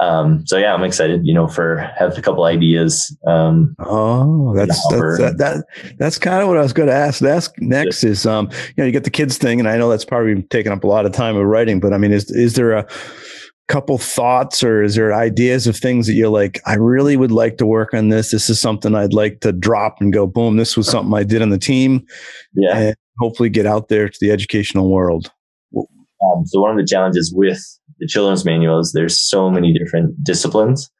um, 0.00 0.46
so 0.46 0.56
yeah, 0.56 0.72
I'm 0.72 0.82
excited, 0.82 1.26
you 1.26 1.34
know, 1.34 1.46
for 1.46 1.78
have 1.98 2.16
a 2.16 2.22
couple 2.22 2.44
ideas. 2.44 3.14
Um, 3.26 3.76
oh, 3.78 4.54
that's, 4.54 4.80
that's 4.88 5.18
that, 5.18 5.38
that, 5.38 5.64
that's 5.98 6.18
kind 6.18 6.42
of 6.42 6.48
what 6.48 6.56
I 6.56 6.62
was 6.62 6.72
going 6.72 6.88
to 6.88 6.94
ask. 6.94 7.22
Ask 7.22 7.52
next 7.60 8.02
is, 8.02 8.24
um, 8.24 8.48
you 8.50 8.74
know, 8.78 8.84
you 8.84 8.92
get 8.92 9.04
the 9.04 9.10
kids 9.10 9.36
thing, 9.36 9.60
and 9.60 9.68
I 9.68 9.76
know 9.76 9.90
that's 9.90 10.06
probably 10.06 10.42
taken 10.44 10.72
up 10.72 10.84
a 10.84 10.86
lot 10.86 11.04
of 11.04 11.12
time 11.12 11.36
of 11.36 11.44
writing, 11.44 11.80
but 11.80 11.92
I 11.92 11.98
mean, 11.98 12.12
is 12.12 12.30
is 12.30 12.54
there 12.54 12.72
a 12.72 12.88
couple 13.70 13.98
thoughts 13.98 14.64
or 14.64 14.82
is 14.82 14.96
there 14.96 15.14
ideas 15.14 15.68
of 15.68 15.76
things 15.76 16.08
that 16.08 16.14
you're 16.14 16.28
like, 16.28 16.60
I 16.66 16.74
really 16.74 17.16
would 17.16 17.30
like 17.30 17.56
to 17.58 17.66
work 17.66 17.94
on 17.94 18.08
this. 18.08 18.32
This 18.32 18.50
is 18.50 18.60
something 18.60 18.96
I'd 18.96 19.14
like 19.14 19.40
to 19.40 19.52
drop 19.52 20.00
and 20.00 20.12
go, 20.12 20.26
boom, 20.26 20.56
this 20.56 20.76
was 20.76 20.88
something 20.88 21.14
I 21.14 21.22
did 21.22 21.40
on 21.40 21.50
the 21.50 21.58
team. 21.58 22.04
Yeah. 22.54 22.76
And 22.76 22.96
hopefully 23.20 23.48
get 23.48 23.66
out 23.66 23.88
there 23.88 24.08
to 24.08 24.18
the 24.20 24.32
educational 24.32 24.90
world. 24.90 25.30
Um, 25.76 26.44
so 26.46 26.60
one 26.60 26.72
of 26.72 26.76
the 26.76 26.84
challenges 26.84 27.32
with 27.34 27.62
the 28.00 28.08
children's 28.08 28.44
manuals, 28.44 28.92
there's 28.92 29.18
so 29.18 29.48
many 29.48 29.72
different 29.72 30.22
disciplines. 30.24 30.90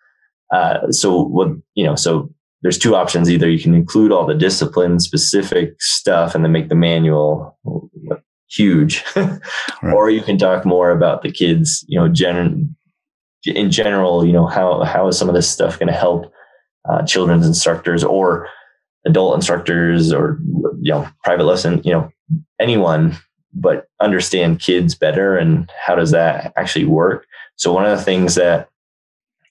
Uh, 0.55 0.91
so 0.93 1.25
what, 1.25 1.49
you 1.75 1.85
know, 1.85 1.97
so 1.97 2.31
there's 2.63 2.79
two 2.79 2.95
options. 2.95 3.29
Either 3.29 3.51
you 3.51 3.61
can 3.61 3.75
include 3.75 4.13
all 4.13 4.27
the 4.27 4.35
discipline 4.35 5.01
specific 5.01 5.75
stuff 5.81 6.37
and 6.37 6.45
then 6.45 6.53
make 6.53 6.69
the 6.69 6.77
manual 6.77 7.59
huge, 8.51 9.05
right. 9.17 9.41
or 9.95 10.11
you 10.11 10.23
can 10.23 10.39
talk 10.39 10.65
more 10.65 10.91
about 10.91 11.23
the 11.23 11.31
kids, 11.31 11.85
you 11.89 11.99
know, 11.99 12.09
gen- 12.09 12.75
in 13.45 13.71
general, 13.71 14.25
you 14.25 14.33
know, 14.33 14.47
how, 14.47 14.83
how 14.85 15.09
is 15.09 15.19
some 15.19 15.29
of 15.29 15.35
this 15.35 15.49
stuff 15.49 15.79
going 15.79 15.87
to 15.87 15.99
help 15.99 16.33
uh, 16.89 17.03
children's 17.05 17.47
instructors 17.47 18.05
or 18.05 18.49
adult 19.07 19.35
instructors 19.35 20.13
or, 20.13 20.39
you 20.81 20.93
know, 20.93 21.09
private 21.25 21.45
lesson, 21.45 21.81
you 21.85 21.93
know, 21.93 22.11
anyone 22.59 23.17
but 23.53 23.89
understand 24.01 24.61
kids 24.61 24.95
better 24.95 25.37
and 25.37 25.71
how 25.85 25.95
does 25.95 26.11
that 26.13 26.53
actually 26.57 26.85
work. 26.85 27.27
So 27.57 27.73
one 27.73 27.85
of 27.85 27.97
the 27.97 28.05
things 28.05 28.37
that 28.37 28.69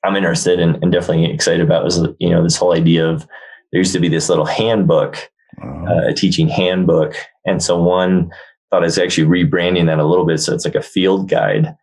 I'm 0.03 0.15
interested 0.15 0.59
in 0.59 0.75
and 0.81 0.91
definitely 0.91 1.25
excited 1.25 1.61
about 1.61 1.85
is 1.87 1.99
you 2.19 2.29
know 2.29 2.41
this 2.41 2.55
whole 2.55 2.73
idea 2.73 3.07
of 3.07 3.27
there 3.71 3.79
used 3.79 3.93
to 3.93 3.99
be 3.99 4.07
this 4.07 4.29
little 4.29 4.45
handbook, 4.45 5.29
uh, 5.61 6.07
a 6.07 6.13
teaching 6.13 6.47
handbook, 6.47 7.15
and 7.45 7.61
so 7.61 7.81
one 7.81 8.31
thought 8.69 8.83
is 8.83 8.97
actually 8.97 9.27
rebranding 9.27 9.87
that 9.87 9.99
a 9.99 10.05
little 10.05 10.25
bit 10.25 10.39
so 10.39 10.53
it's 10.53 10.65
like 10.65 10.75
a 10.75 10.81
field 10.81 11.29
guide, 11.29 11.75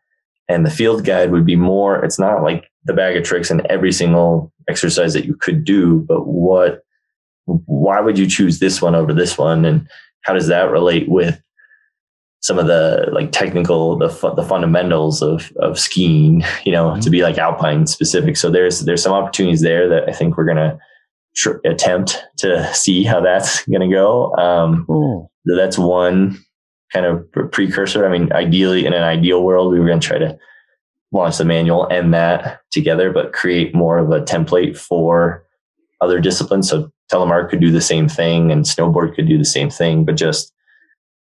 and 0.48 0.64
the 0.64 0.70
field 0.70 1.04
guide 1.04 1.30
would 1.30 1.46
be 1.46 1.56
more. 1.56 2.04
It's 2.04 2.18
not 2.18 2.42
like 2.42 2.70
the 2.84 2.94
bag 2.94 3.16
of 3.16 3.24
tricks 3.24 3.50
and 3.50 3.66
every 3.66 3.92
single 3.92 4.52
exercise 4.68 5.12
that 5.14 5.26
you 5.26 5.34
could 5.34 5.64
do, 5.64 6.04
but 6.08 6.26
what, 6.26 6.84
why 7.44 8.00
would 8.00 8.18
you 8.18 8.26
choose 8.26 8.58
this 8.58 8.80
one 8.80 8.94
over 8.94 9.12
this 9.12 9.36
one, 9.38 9.64
and 9.64 9.88
how 10.22 10.32
does 10.32 10.48
that 10.48 10.70
relate 10.70 11.08
with 11.08 11.40
some 12.46 12.58
of 12.60 12.68
the 12.68 13.08
like 13.12 13.32
technical 13.32 13.96
the 13.98 14.08
the 14.36 14.44
fundamentals 14.44 15.20
of 15.20 15.52
of 15.56 15.78
skiing 15.78 16.44
you 16.64 16.72
know 16.72 16.90
mm-hmm. 16.90 17.00
to 17.00 17.10
be 17.10 17.22
like 17.22 17.38
alpine 17.38 17.86
specific 17.86 18.36
so 18.36 18.50
there's 18.50 18.80
there's 18.80 19.02
some 19.02 19.12
opportunities 19.12 19.62
there 19.62 19.88
that 19.88 20.08
i 20.08 20.12
think 20.12 20.36
we're 20.36 20.44
gonna 20.44 20.78
tr- 21.34 21.58
attempt 21.64 22.22
to 22.36 22.72
see 22.72 23.02
how 23.02 23.20
that's 23.20 23.66
gonna 23.66 23.90
go 23.90 24.32
um 24.36 24.84
cool. 24.86 25.30
that's 25.44 25.76
one 25.76 26.38
kind 26.92 27.06
of 27.06 27.52
precursor. 27.52 28.06
I 28.06 28.10
mean 28.10 28.32
ideally 28.32 28.86
in 28.86 28.92
an 28.92 29.02
ideal 29.02 29.42
world 29.42 29.72
we 29.72 29.80
were 29.80 29.86
gonna 29.86 30.00
try 30.00 30.18
to 30.18 30.38
launch 31.12 31.38
the 31.38 31.44
manual 31.44 31.86
and 31.86 32.12
that 32.12 32.60
together 32.70 33.12
but 33.12 33.32
create 33.32 33.74
more 33.74 33.98
of 33.98 34.10
a 34.10 34.20
template 34.20 34.76
for 34.76 35.44
other 36.00 36.20
disciplines. 36.20 36.68
So 36.68 36.90
telemark 37.10 37.50
could 37.50 37.60
do 37.60 37.70
the 37.70 37.80
same 37.80 38.08
thing 38.08 38.50
and 38.50 38.64
snowboard 38.64 39.14
could 39.14 39.28
do 39.28 39.38
the 39.38 39.44
same 39.44 39.70
thing 39.70 40.04
but 40.04 40.16
just 40.16 40.52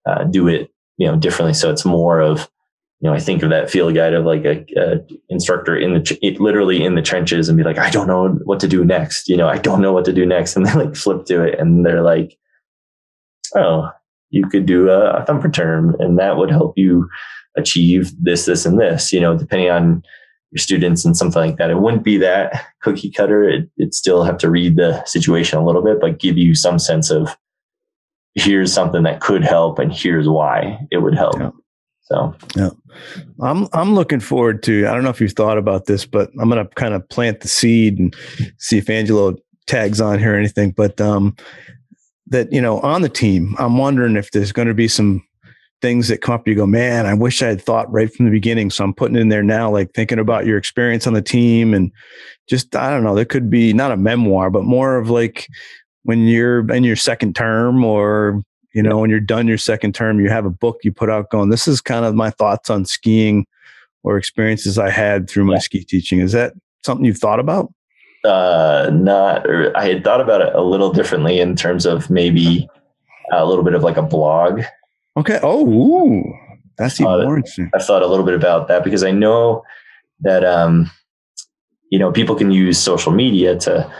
uh, 0.06 0.24
do 0.26 0.48
it 0.48 0.72
you 0.98 1.08
know 1.08 1.16
differently. 1.16 1.54
So 1.54 1.72
it's 1.72 1.86
more 1.86 2.20
of 2.20 2.50
you 3.02 3.10
know 3.10 3.16
i 3.16 3.20
think 3.20 3.44
of 3.44 3.50
that 3.50 3.70
field 3.70 3.94
guide 3.96 4.14
of 4.14 4.26
like 4.26 4.46
a, 4.46 4.64
a 4.78 5.00
instructor 5.30 5.76
in 5.76 5.94
the 5.94 6.18
it, 6.22 6.40
literally 6.40 6.84
in 6.84 6.96
the 6.96 7.02
trenches 7.02 7.50
and 7.50 7.58
be 7.58 7.64
like 7.64 7.78
i 7.78 7.90
don't 7.90 8.08
know 8.08 8.30
what 8.46 8.60
to 8.60 8.68
do 8.68 8.86
next 8.86 9.28
you 9.28 9.36
know 9.36 9.48
i 9.48 9.58
don't 9.58 9.82
know 9.82 9.92
what 9.92 10.06
to 10.06 10.14
do 10.14 10.26
next 10.26 10.56
and 10.56 10.66
they 10.68 10.74
like 10.74 10.96
flip 10.96 11.26
to 11.26 11.44
it 11.44 11.60
and 11.60 11.86
they're 11.86 12.04
like 12.04 12.38
oh 13.56 13.90
you 14.32 14.48
could 14.48 14.66
do 14.66 14.90
a, 14.90 15.12
a 15.12 15.26
thumper 15.26 15.50
turn 15.50 15.96
and 16.00 16.18
that 16.18 16.38
would 16.38 16.50
help 16.50 16.74
you 16.78 17.08
achieve 17.56 18.12
this, 18.20 18.46
this, 18.46 18.66
and 18.66 18.80
this, 18.80 19.14
you 19.14 19.20
know, 19.20 19.38
depending 19.38 19.70
on 19.70 20.02
your 20.52 20.60
students 20.60 21.06
and 21.06 21.16
something 21.16 21.42
like 21.42 21.58
that. 21.58 21.70
It 21.70 21.80
wouldn't 21.80 22.04
be 22.04 22.18
that 22.18 22.66
cookie 22.82 23.12
cutter. 23.12 23.48
It, 23.48 23.70
would 23.78 23.94
still 23.94 24.24
have 24.24 24.38
to 24.40 24.50
read 24.50 24.76
the 24.76 25.04
situation 25.06 25.60
a 25.60 25.66
little 25.66 25.82
bit, 25.82 26.00
but 26.02 26.20
give 26.20 26.38
you 26.38 26.56
some 26.56 26.80
sense 26.80 27.10
of 27.10 27.38
here's 28.36 28.74
something 28.74 29.04
that 29.04 29.22
could 29.22 29.44
help 29.44 29.80
and 29.80 29.94
here's 29.94 30.28
why 30.28 30.80
it 30.92 31.00
would 31.00 31.16
help. 31.16 31.40
Yeah. 31.40 31.52
So 32.04 32.36
yeah, 32.58 32.70
I'm 33.40 33.70
I'm 33.72 33.96
looking 33.96 34.20
forward 34.20 34.64
to. 34.64 34.86
I 34.86 34.94
don't 34.94 35.04
know 35.04 35.12
if 35.12 35.22
you've 35.22 35.32
thought 35.32 35.58
about 35.58 35.86
this, 35.86 36.06
but 36.06 36.30
I'm 36.42 36.50
going 36.50 36.66
to 36.66 36.76
kind 36.76 36.94
of 36.94 37.08
plant 37.08 37.40
the 37.40 37.48
seed 37.48 38.00
and 38.00 38.14
see 38.58 38.78
if 38.78 38.90
Angelo 38.90 39.38
tags 39.66 40.02
on 40.02 40.20
here 40.20 40.34
or 40.34 40.38
anything. 40.38 40.72
But 40.72 41.00
um, 41.00 41.38
that 42.32 42.52
you 42.52 42.62
know, 42.62 42.80
on 42.80 43.02
the 43.02 43.10
team, 43.10 43.56
I'm 43.60 43.78
wondering 43.78 44.16
if 44.16 44.32
there's 44.32 44.52
going 44.52 44.68
to 44.68 44.74
be 44.74 44.88
some 44.88 45.24
things 45.82 46.08
that 46.08 46.22
come 46.22 46.36
up. 46.36 46.48
You 46.48 46.56
go, 46.56 46.66
man, 46.66 47.06
I 47.06 47.14
wish 47.14 47.42
I 47.42 47.48
had 47.48 47.62
thought 47.62 47.92
right 47.92 48.12
from 48.12 48.26
the 48.26 48.32
beginning. 48.32 48.70
So 48.70 48.84
I'm 48.84 48.94
putting 48.94 49.18
in 49.18 49.30
there 49.30 49.44
now, 49.44 49.70
like 49.70 49.94
thinking 49.94 50.20
about 50.20 50.46
your 50.46 50.58
experience 50.58 51.08
on 51.08 51.14
the 51.14 51.22
team 51.22 51.74
and 51.74 51.92
just 52.48 52.76
I 52.76 52.90
don't 52.90 53.04
know. 53.04 53.16
There 53.16 53.26
could 53.26 53.50
be 53.50 53.74
not 53.74 53.92
a 53.92 53.98
memoir, 53.98 54.50
but 54.50 54.64
more 54.64 54.98
of 54.98 55.10
like 55.10 55.48
when 56.04 56.28
you're 56.28 56.70
in 56.72 56.84
your 56.84 56.96
second 56.96 57.36
term 57.36 57.84
or 57.84 58.42
you 58.74 58.82
know, 58.82 59.00
when 59.00 59.10
you're 59.10 59.20
done 59.20 59.48
your 59.48 59.58
second 59.58 59.94
term, 59.94 60.22
you 60.22 60.30
have 60.30 60.46
a 60.46 60.50
book 60.50 60.80
you 60.84 60.94
put 60.94 61.10
out 61.10 61.30
going, 61.30 61.50
this 61.50 61.68
is 61.68 61.82
kind 61.82 62.06
of 62.06 62.16
my 62.16 62.30
thoughts 62.30 62.70
on 62.70 62.86
skiing 62.86 63.46
or 64.04 64.18
experiences 64.18 64.78
I 64.78 64.90
had 64.90 65.30
through 65.30 65.44
my 65.44 65.56
yeah. 65.56 65.60
ski 65.60 65.84
teaching. 65.84 66.20
Is 66.20 66.32
that 66.32 66.54
something 66.86 67.06
you've 67.06 67.18
thought 67.18 67.42
about? 67.42 67.72
Uh, 68.24 68.90
not, 68.94 69.46
I 69.76 69.86
had 69.88 70.04
thought 70.04 70.22
about 70.22 70.42
it 70.42 70.54
a 70.54 70.62
little 70.62 70.92
differently 70.92 71.40
in 71.40 71.56
terms 71.56 71.86
of 71.86 72.10
maybe 72.10 72.70
a 73.32 73.46
little 73.46 73.64
bit 73.64 73.74
of 73.74 73.84
like 73.84 73.98
a 73.98 74.04
blog. 74.04 74.62
Okay. 75.18 75.40
Oh, 75.42 75.68
ooh, 75.68 76.24
that's 76.78 77.00
even 77.02 77.12
more 77.12 77.38
interesting. 77.38 77.72
I 77.74 77.80
thought 77.80 78.04
a 78.04 78.08
little 78.08 78.26
bit 78.26 78.36
about 78.36 78.68
that 78.68 78.84
because 78.84 79.04
I 79.04 79.12
know 79.12 79.64
that, 80.22 80.46
um, 80.46 80.90
you 81.90 81.98
know, 82.00 82.12
people 82.12 82.36
can 82.36 82.52
use 82.52 82.78
social 82.78 83.12
media 83.12 83.58
to, 83.58 83.92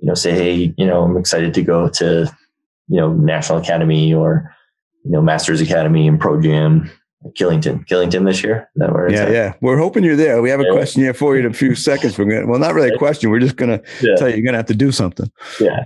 you 0.00 0.08
know, 0.08 0.14
say, 0.14 0.32
Hey, 0.32 0.74
you 0.76 0.84
know, 0.84 1.04
I'm 1.04 1.16
excited 1.16 1.54
to 1.54 1.62
go 1.62 1.88
to 1.90 2.30
you 2.92 3.00
know, 3.00 3.12
National 3.12 3.58
Academy 3.58 4.12
or, 4.12 4.54
you 5.04 5.10
know, 5.10 5.22
Masters 5.22 5.62
Academy 5.62 6.06
and 6.06 6.20
Pro 6.20 6.40
Jam, 6.40 6.90
Killington, 7.38 7.86
Killington 7.86 8.24
this 8.24 8.42
year. 8.42 8.68
that 8.76 8.92
where 8.92 9.10
yeah, 9.10 9.22
at? 9.22 9.32
yeah. 9.32 9.52
We're 9.60 9.78
hoping 9.78 10.04
you're 10.04 10.16
there. 10.16 10.42
We 10.42 10.50
have 10.50 10.60
a 10.60 10.64
yeah. 10.64 10.72
question 10.72 11.02
here 11.02 11.14
for 11.14 11.34
you 11.34 11.40
in 11.40 11.50
a 11.50 11.54
few 11.54 11.74
seconds. 11.88 12.18
We're 12.18 12.24
gonna, 12.24 12.46
well, 12.46 12.58
not 12.58 12.74
really 12.74 12.90
a 12.90 12.98
question. 12.98 13.30
We're 13.30 13.40
just 13.40 13.56
going 13.56 13.78
to 13.78 13.82
yeah. 14.00 14.16
tell 14.16 14.28
you 14.28 14.36
you're 14.36 14.44
going 14.44 14.54
to 14.54 14.58
have 14.58 14.66
to 14.66 14.74
do 14.74 14.92
something. 14.92 15.30
Yeah. 15.60 15.84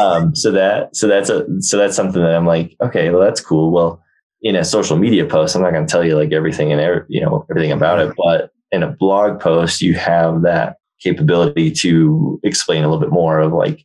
um, 0.00 0.34
so 0.34 0.50
that, 0.52 0.94
so 0.94 1.06
that's 1.06 1.30
a, 1.30 1.46
so 1.60 1.78
that's 1.78 1.96
something 1.96 2.22
that 2.22 2.34
I'm 2.34 2.46
like, 2.46 2.76
okay, 2.82 3.10
well, 3.10 3.20
that's 3.20 3.40
cool. 3.40 3.70
Well, 3.70 4.02
in 4.42 4.56
a 4.56 4.64
social 4.64 4.98
media 4.98 5.26
post, 5.26 5.56
I'm 5.56 5.62
not 5.62 5.72
going 5.72 5.86
to 5.86 5.90
tell 5.90 6.04
you 6.04 6.16
like 6.16 6.32
everything 6.32 6.70
and 6.70 6.80
every, 6.80 7.02
you 7.08 7.20
know, 7.20 7.46
everything 7.50 7.72
about 7.72 7.98
it, 8.00 8.14
but 8.16 8.50
in 8.72 8.82
a 8.82 8.90
blog 8.90 9.40
post, 9.40 9.80
you 9.80 9.94
have 9.94 10.42
that 10.42 10.76
capability 11.00 11.70
to 11.70 12.40
explain 12.42 12.84
a 12.84 12.88
little 12.88 13.00
bit 13.00 13.12
more 13.12 13.40
of 13.40 13.52
like 13.52 13.84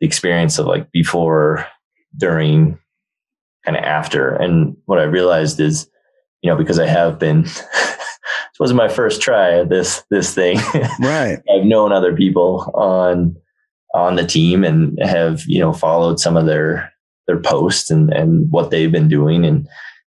the 0.00 0.06
experience 0.06 0.58
of 0.58 0.66
like 0.66 0.90
before, 0.92 1.66
during, 2.16 2.78
kind 3.64 3.76
of 3.76 3.84
after. 3.84 4.34
And 4.34 4.76
what 4.84 4.98
I 4.98 5.04
realized 5.04 5.60
is, 5.60 5.88
you 6.46 6.52
know, 6.52 6.56
because 6.56 6.78
I 6.78 6.86
have 6.86 7.18
been, 7.18 7.42
this 7.42 8.60
wasn't 8.60 8.76
my 8.76 8.86
first 8.86 9.20
try 9.20 9.58
at 9.58 9.68
this 9.68 10.04
this 10.12 10.32
thing. 10.32 10.60
Right. 11.00 11.40
I've 11.52 11.64
known 11.64 11.92
other 11.92 12.14
people 12.14 12.70
on 12.72 13.36
on 13.94 14.14
the 14.14 14.24
team 14.24 14.62
and 14.62 14.96
have 15.02 15.42
you 15.48 15.58
know 15.58 15.72
followed 15.72 16.20
some 16.20 16.36
of 16.36 16.46
their 16.46 16.92
their 17.26 17.40
posts 17.40 17.90
and 17.90 18.12
and 18.12 18.48
what 18.52 18.70
they've 18.70 18.92
been 18.92 19.08
doing 19.08 19.44
and 19.44 19.66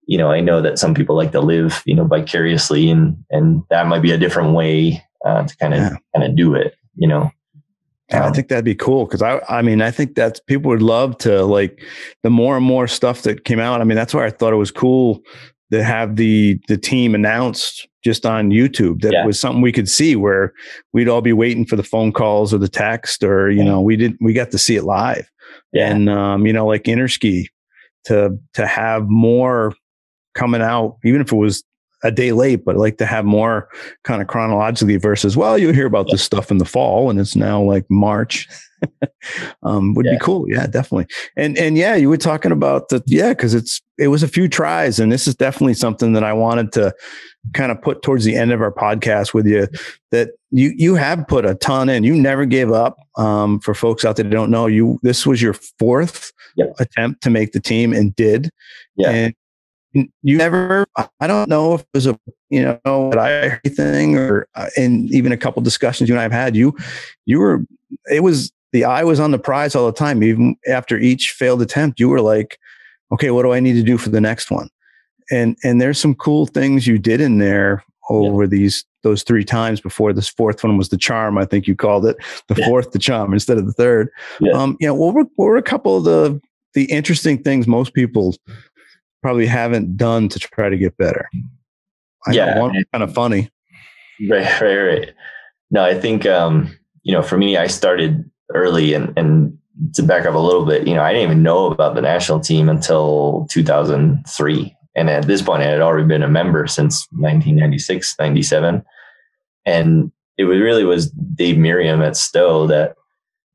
you 0.08 0.18
know 0.18 0.32
i 0.32 0.40
know 0.40 0.60
that 0.60 0.80
some 0.80 0.96
people 0.96 1.16
like 1.16 1.32
to 1.32 1.40
live 1.40 1.84
you 1.86 1.94
know 1.94 2.06
vicariously 2.06 2.90
and 2.90 3.16
and 3.30 3.62
that 3.70 3.86
might 3.86 4.02
be 4.02 4.12
a 4.12 4.18
different 4.18 4.54
way 4.54 5.04
uh, 5.24 5.44
to 5.44 5.56
kind 5.58 5.74
of 5.74 5.80
yeah. 5.80 5.96
kind 6.16 6.30
of 6.30 6.36
do 6.36 6.56
it 6.56 6.76
you 6.96 7.08
know 7.08 7.30
I 8.12 8.32
think 8.32 8.50
that'd 8.50 8.66
be 8.66 8.76
cool 8.76 9.06
because 9.06 9.24
I, 9.24 9.42
I 9.50 9.64
mean, 9.64 9.82
I 9.82 9.90
think 9.90 10.14
that's 10.14 10.40
people 10.40 10.70
would 10.70 10.84
love 10.84 11.18
to 11.20 11.44
like 11.44 11.84
the 12.22 12.30
more 12.30 12.56
and 12.56 12.66
more 12.66 12.88
stuff 12.88 13.24
that 13.24 13.46
came 13.46 13.60
out. 13.60 13.82
I 13.82 13.84
mean, 13.84 13.96
that's 13.96 14.14
why 14.14 14.26
I 14.26 14.30
thought 14.30 14.54
it 14.54 14.58
was 14.58 14.70
cool 14.70 15.24
to 15.72 15.84
have 15.84 16.16
the 16.16 16.60
the 16.68 16.78
team 16.78 17.16
announced 17.16 17.88
just 18.04 18.26
on 18.26 18.52
YouTube. 18.52 19.02
That 19.02 19.14
yeah. 19.14 19.26
was 19.26 19.40
something 19.40 19.62
we 19.62 19.72
could 19.72 19.90
see 19.90 20.16
where 20.16 20.54
we'd 20.94 21.10
all 21.10 21.22
be 21.22 21.34
waiting 21.34 21.66
for 21.66 21.76
the 21.76 21.84
phone 21.84 22.12
calls 22.12 22.54
or 22.54 22.58
the 22.58 22.70
text, 22.70 23.24
or 23.24 23.50
you 23.50 23.60
yeah. 23.60 23.64
know, 23.66 23.82
we 23.82 23.96
didn't 23.96 24.22
we 24.22 24.34
got 24.34 24.52
to 24.52 24.58
see 24.58 24.76
it 24.76 24.84
live. 24.84 25.30
Yeah. 25.74 25.92
And 25.92 26.10
um, 26.10 26.46
you 26.46 26.54
know, 26.54 26.66
like 26.66 26.84
Interski 26.84 27.48
to 28.06 28.38
to 28.54 28.68
have 28.68 29.10
more 29.10 29.74
coming 30.36 30.62
out, 30.62 30.98
even 31.04 31.22
if 31.22 31.32
it 31.32 31.36
was 31.36 31.64
a 32.04 32.12
day 32.12 32.32
late, 32.32 32.64
but 32.64 32.76
I 32.76 32.80
like 32.80 32.98
to 32.98 33.06
have 33.06 33.26
more 33.26 33.68
kind 34.04 34.22
of 34.22 34.28
chronologically 34.28 34.98
versus, 34.98 35.36
well, 35.36 35.58
you 35.58 35.72
hear 35.72 35.88
about 35.88 36.08
this 36.12 36.22
stuff 36.22 36.52
in 36.52 36.60
the 36.60 36.66
fall 36.66 37.10
and 37.10 37.20
it's 37.20 37.36
now 37.36 37.62
like 37.62 37.86
March. 37.90 38.48
um, 39.64 39.96
would 39.96 40.04
be 40.04 40.20
cool. 40.22 40.46
Yeah, 40.48 40.68
definitely. 40.68 41.08
And, 41.36 41.58
and 41.58 41.78
yeah, 41.78 41.96
you 41.96 42.10
were 42.10 42.18
talking 42.18 42.52
about 42.52 42.90
the, 42.90 43.02
yeah, 43.08 43.34
cause 43.34 43.56
it's, 43.56 43.82
it 43.98 44.10
was 44.10 44.24
a 44.24 44.28
few 44.28 44.48
tries 44.48 45.00
and 45.00 45.12
this 45.12 45.28
is 45.28 45.36
definitely 45.36 45.74
something 45.74 46.14
that 46.14 46.24
I 46.24 46.34
wanted 46.34 46.72
to 46.74 46.94
kind 47.54 47.72
of 47.72 47.82
put 47.82 48.02
towards 48.02 48.26
the 48.26 48.36
end 48.36 48.52
of 48.52 48.62
our 48.62 48.72
podcast 48.72 49.34
with 49.34 49.46
you 49.46 49.68
that 50.12 50.32
you, 50.52 50.74
you 50.76 50.96
have 50.96 51.28
put 51.28 51.46
a 51.46 51.56
ton 51.56 51.90
in, 51.90 52.04
you 52.04 52.16
never 52.16 52.46
gave 52.46 52.72
up. 52.72 52.98
Um, 53.18 53.62
for 53.62 53.74
folks 53.74 54.04
out 54.04 54.18
there 54.18 54.24
that 54.24 54.32
don't 54.32 54.52
know 54.52 54.68
you, 54.68 55.00
this 55.02 55.26
was 55.26 55.42
your 55.42 55.54
fourth 55.54 56.34
yep. 56.58 56.74
attempt 56.80 57.24
to 57.24 57.30
make 57.30 57.54
the 57.54 57.62
team 57.62 57.94
and 57.94 58.14
did. 58.16 58.50
Yeah. 58.98 59.10
And 59.12 59.36
you 60.22 60.38
never 60.38 60.86
i 61.22 61.28
don't 61.28 61.48
know 61.48 61.76
if 61.76 61.82
it 61.82 61.88
was 61.94 62.06
a 62.06 62.20
you 62.50 62.62
know 62.62 63.10
that 63.12 63.18
i 63.18 63.70
thing 63.70 64.18
or 64.18 64.48
uh, 64.56 64.68
in 64.76 65.08
even 65.10 65.32
a 65.32 65.38
couple 65.38 65.62
discussions 65.62 66.10
you 66.10 66.16
and 66.16 66.22
i've 66.22 66.32
had 66.32 66.56
you 66.56 66.76
you 67.26 67.40
were 67.40 67.64
it 68.12 68.22
was 68.22 68.52
the 68.74 68.84
eye 68.84 69.04
was 69.04 69.22
on 69.22 69.32
the 69.32 69.40
prize 69.40 69.74
all 69.74 69.86
the 69.86 69.94
time 69.94 70.22
even 70.22 70.56
after 70.68 70.98
each 70.98 71.34
failed 71.38 71.62
attempt 71.62 72.00
you 72.00 72.10
were 72.10 72.22
like 72.22 72.60
okay 73.12 73.32
what 73.32 73.44
do 73.44 73.54
i 73.54 73.60
need 73.60 73.74
to 73.74 73.84
do 73.84 73.98
for 73.98 74.10
the 74.10 74.22
next 74.22 74.52
one 74.52 74.70
and 75.32 75.58
and 75.64 75.82
there's 75.82 76.00
some 76.00 76.16
cool 76.16 76.46
things 76.46 76.88
you 76.88 76.98
did 76.98 77.22
in 77.22 77.38
there 77.38 77.84
over 78.10 78.44
yeah. 78.44 78.50
these 78.50 78.86
those 79.04 79.24
three 79.24 79.44
times 79.44 79.82
before 79.82 80.14
this 80.14 80.30
fourth 80.30 80.64
one 80.64 80.78
was 80.78 80.90
the 80.90 80.98
charm 80.98 81.38
i 81.38 81.46
think 81.46 81.68
you 81.68 81.76
called 81.76 82.06
it 82.06 82.18
the 82.48 82.56
yeah. 82.56 82.66
fourth 82.66 82.92
the 82.92 83.00
charm 83.00 83.34
instead 83.34 83.58
of 83.58 83.66
the 83.66 83.74
third 83.74 84.10
yeah. 84.40 84.54
um 84.54 84.78
you 84.80 84.88
know 84.88 84.94
what 84.94 85.14
were, 85.14 85.26
what 85.36 85.46
were 85.46 85.58
a 85.58 85.64
couple 85.64 85.98
of 85.98 86.04
the 86.04 86.40
the 86.76 86.86
interesting 86.86 87.42
things 87.42 87.66
most 87.66 87.94
people 87.94 88.36
probably 89.26 89.48
haven't 89.48 89.98
done 89.98 90.30
to 90.30 90.38
try 90.38 90.70
to 90.70 90.78
get 90.78 90.96
better. 90.98 91.28
I 92.28 92.34
yeah, 92.34 92.60
one 92.60 92.76
kind 92.94 93.04
of 93.04 93.12
funny. 93.12 93.50
Right, 94.30 94.62
right, 94.62 94.78
right. 94.78 95.14
No, 95.72 95.84
I 95.84 96.00
think 96.00 96.28
um, 96.28 96.78
you 97.02 97.12
know, 97.12 97.24
for 97.24 97.36
me, 97.36 97.58
I 97.58 97.66
started 97.66 98.30
early, 98.54 98.94
and 98.94 99.18
and 99.18 99.58
to 99.94 100.04
back 100.04 100.26
up 100.26 100.36
a 100.36 100.40
little 100.40 100.66
bit, 100.66 100.88
you 100.88 100.94
know, 100.94 101.04
I 101.04 101.12
didn't 101.12 101.30
even 101.30 101.44
know 101.44 101.68
about 101.68 101.96
the 101.96 102.02
national 102.02 102.40
team 102.40 102.70
until 102.70 103.48
2003, 103.52 104.76
and 104.96 105.10
at 105.10 105.28
this 105.28 105.42
point, 105.42 105.62
I 105.62 105.66
had 105.66 105.82
already 105.82 106.08
been 106.08 106.24
a 106.24 106.28
member 106.28 106.68
since 106.68 107.08
1996, 107.12 108.16
97, 108.18 108.84
and 109.66 110.12
it 110.38 110.46
was 110.46 110.60
really 110.60 110.84
was 110.84 111.12
Dave 111.12 111.58
Merriam 111.58 112.02
at 112.02 112.18
Stowe 112.18 112.68
that 112.68 112.96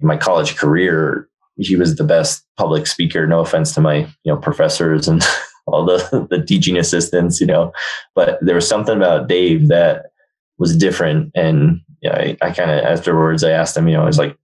in 0.00 0.06
my 0.06 0.16
college 0.16 0.56
career 0.56 1.28
he 1.56 1.76
was 1.76 1.96
the 1.96 2.04
best 2.04 2.44
public 2.56 2.86
speaker. 2.86 3.26
No 3.26 3.40
offense 3.40 3.74
to 3.74 3.80
my 3.80 3.98
you 4.24 4.32
know 4.32 4.36
professors 4.36 5.08
and 5.08 5.22
all 5.66 5.84
the 5.84 6.26
the 6.30 6.42
teaching 6.42 6.76
assistants, 6.76 7.40
you 7.40 7.46
know. 7.46 7.72
But 8.14 8.38
there 8.40 8.54
was 8.54 8.68
something 8.68 8.96
about 8.96 9.28
Dave 9.28 9.68
that 9.68 10.06
was 10.58 10.76
different, 10.76 11.32
and 11.34 11.80
you 12.00 12.10
know, 12.10 12.16
I, 12.16 12.36
I 12.42 12.50
kind 12.50 12.70
of 12.70 12.84
afterwards 12.84 13.44
I 13.44 13.50
asked 13.50 13.76
him, 13.76 13.88
you 13.88 13.94
know, 13.94 14.02
I 14.02 14.06
was 14.06 14.18
like, 14.18 14.36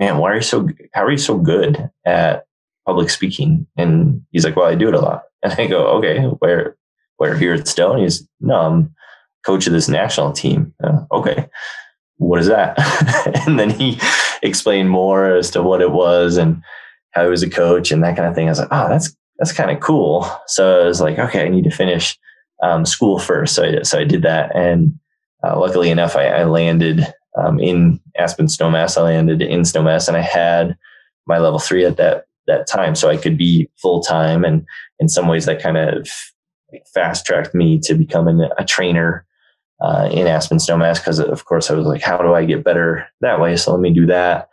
"Man, 0.00 0.18
why 0.18 0.32
are 0.32 0.36
you 0.36 0.42
so? 0.42 0.68
How 0.92 1.04
are 1.04 1.10
you 1.10 1.18
so 1.18 1.38
good 1.38 1.90
at 2.04 2.46
public 2.86 3.10
speaking?" 3.10 3.66
And 3.76 4.22
he's 4.32 4.44
like, 4.44 4.56
"Well, 4.56 4.66
I 4.66 4.74
do 4.74 4.88
it 4.88 4.94
a 4.94 5.00
lot." 5.00 5.22
And 5.42 5.54
I 5.54 5.66
go, 5.66 5.86
"Okay, 5.98 6.24
where 6.40 6.76
where 7.16 7.36
here 7.36 7.54
at 7.54 7.68
Stowe?" 7.68 7.92
And 7.92 8.02
he's, 8.02 8.26
"No, 8.40 8.56
I'm 8.56 8.94
coach 9.44 9.66
of 9.66 9.72
this 9.72 9.88
national 9.88 10.32
team." 10.32 10.74
Uh, 10.82 11.00
okay, 11.12 11.46
what 12.16 12.40
is 12.40 12.48
that? 12.48 12.78
and 13.46 13.58
then 13.58 13.70
he 13.70 13.98
explained 14.42 14.90
more 14.90 15.34
as 15.36 15.50
to 15.52 15.62
what 15.62 15.80
it 15.80 15.92
was 15.92 16.36
and 16.36 16.62
how 17.12 17.24
he 17.24 17.30
was 17.30 17.42
a 17.42 17.50
coach 17.50 17.90
and 17.90 18.02
that 18.04 18.16
kind 18.16 18.28
of 18.28 18.34
thing. 18.34 18.48
I 18.48 18.50
was 18.50 18.58
like, 18.58 18.68
"Oh, 18.70 18.88
that's 18.88 19.14
that's 19.40 19.52
kind 19.52 19.70
of 19.70 19.80
cool. 19.80 20.30
So 20.46 20.82
I 20.82 20.86
was 20.86 21.00
like, 21.00 21.18
okay, 21.18 21.44
I 21.44 21.48
need 21.48 21.64
to 21.64 21.70
finish 21.70 22.16
um, 22.62 22.84
school 22.84 23.18
first. 23.18 23.54
So 23.54 23.64
I, 23.64 23.82
so 23.82 23.98
I 23.98 24.04
did 24.04 24.22
that. 24.22 24.54
And 24.54 24.98
uh, 25.42 25.58
luckily 25.58 25.90
enough, 25.90 26.14
I, 26.14 26.26
I 26.26 26.44
landed 26.44 27.06
um, 27.36 27.60
in 27.60 28.00
Aspen 28.18 28.46
Snowmass. 28.46 28.98
I 28.98 29.02
landed 29.02 29.42
in 29.42 29.60
Snowmass 29.60 30.08
and 30.08 30.16
I 30.16 30.22
had 30.22 30.76
my 31.26 31.38
level 31.38 31.58
three 31.58 31.84
at 31.84 31.96
that, 31.96 32.26
that 32.46 32.66
time. 32.66 32.94
So 32.94 33.08
I 33.08 33.16
could 33.16 33.36
be 33.36 33.68
full 33.80 34.00
time. 34.02 34.44
And 34.44 34.66
in 34.98 35.08
some 35.08 35.28
ways 35.28 35.46
that 35.46 35.62
kind 35.62 35.76
of 35.76 36.08
fast 36.94 37.26
tracked 37.26 37.54
me 37.54 37.78
to 37.80 37.94
becoming 37.94 38.48
a 38.58 38.64
trainer 38.64 39.26
uh, 39.80 40.08
in 40.12 40.26
Aspen 40.26 40.58
Snowmass. 40.58 41.02
Cause 41.02 41.18
of 41.18 41.44
course 41.44 41.70
I 41.70 41.74
was 41.74 41.86
like, 41.86 42.02
how 42.02 42.18
do 42.18 42.34
I 42.34 42.44
get 42.44 42.64
better 42.64 43.06
that 43.20 43.40
way? 43.40 43.56
So 43.56 43.72
let 43.72 43.80
me 43.80 43.92
do 43.92 44.06
that. 44.06 44.48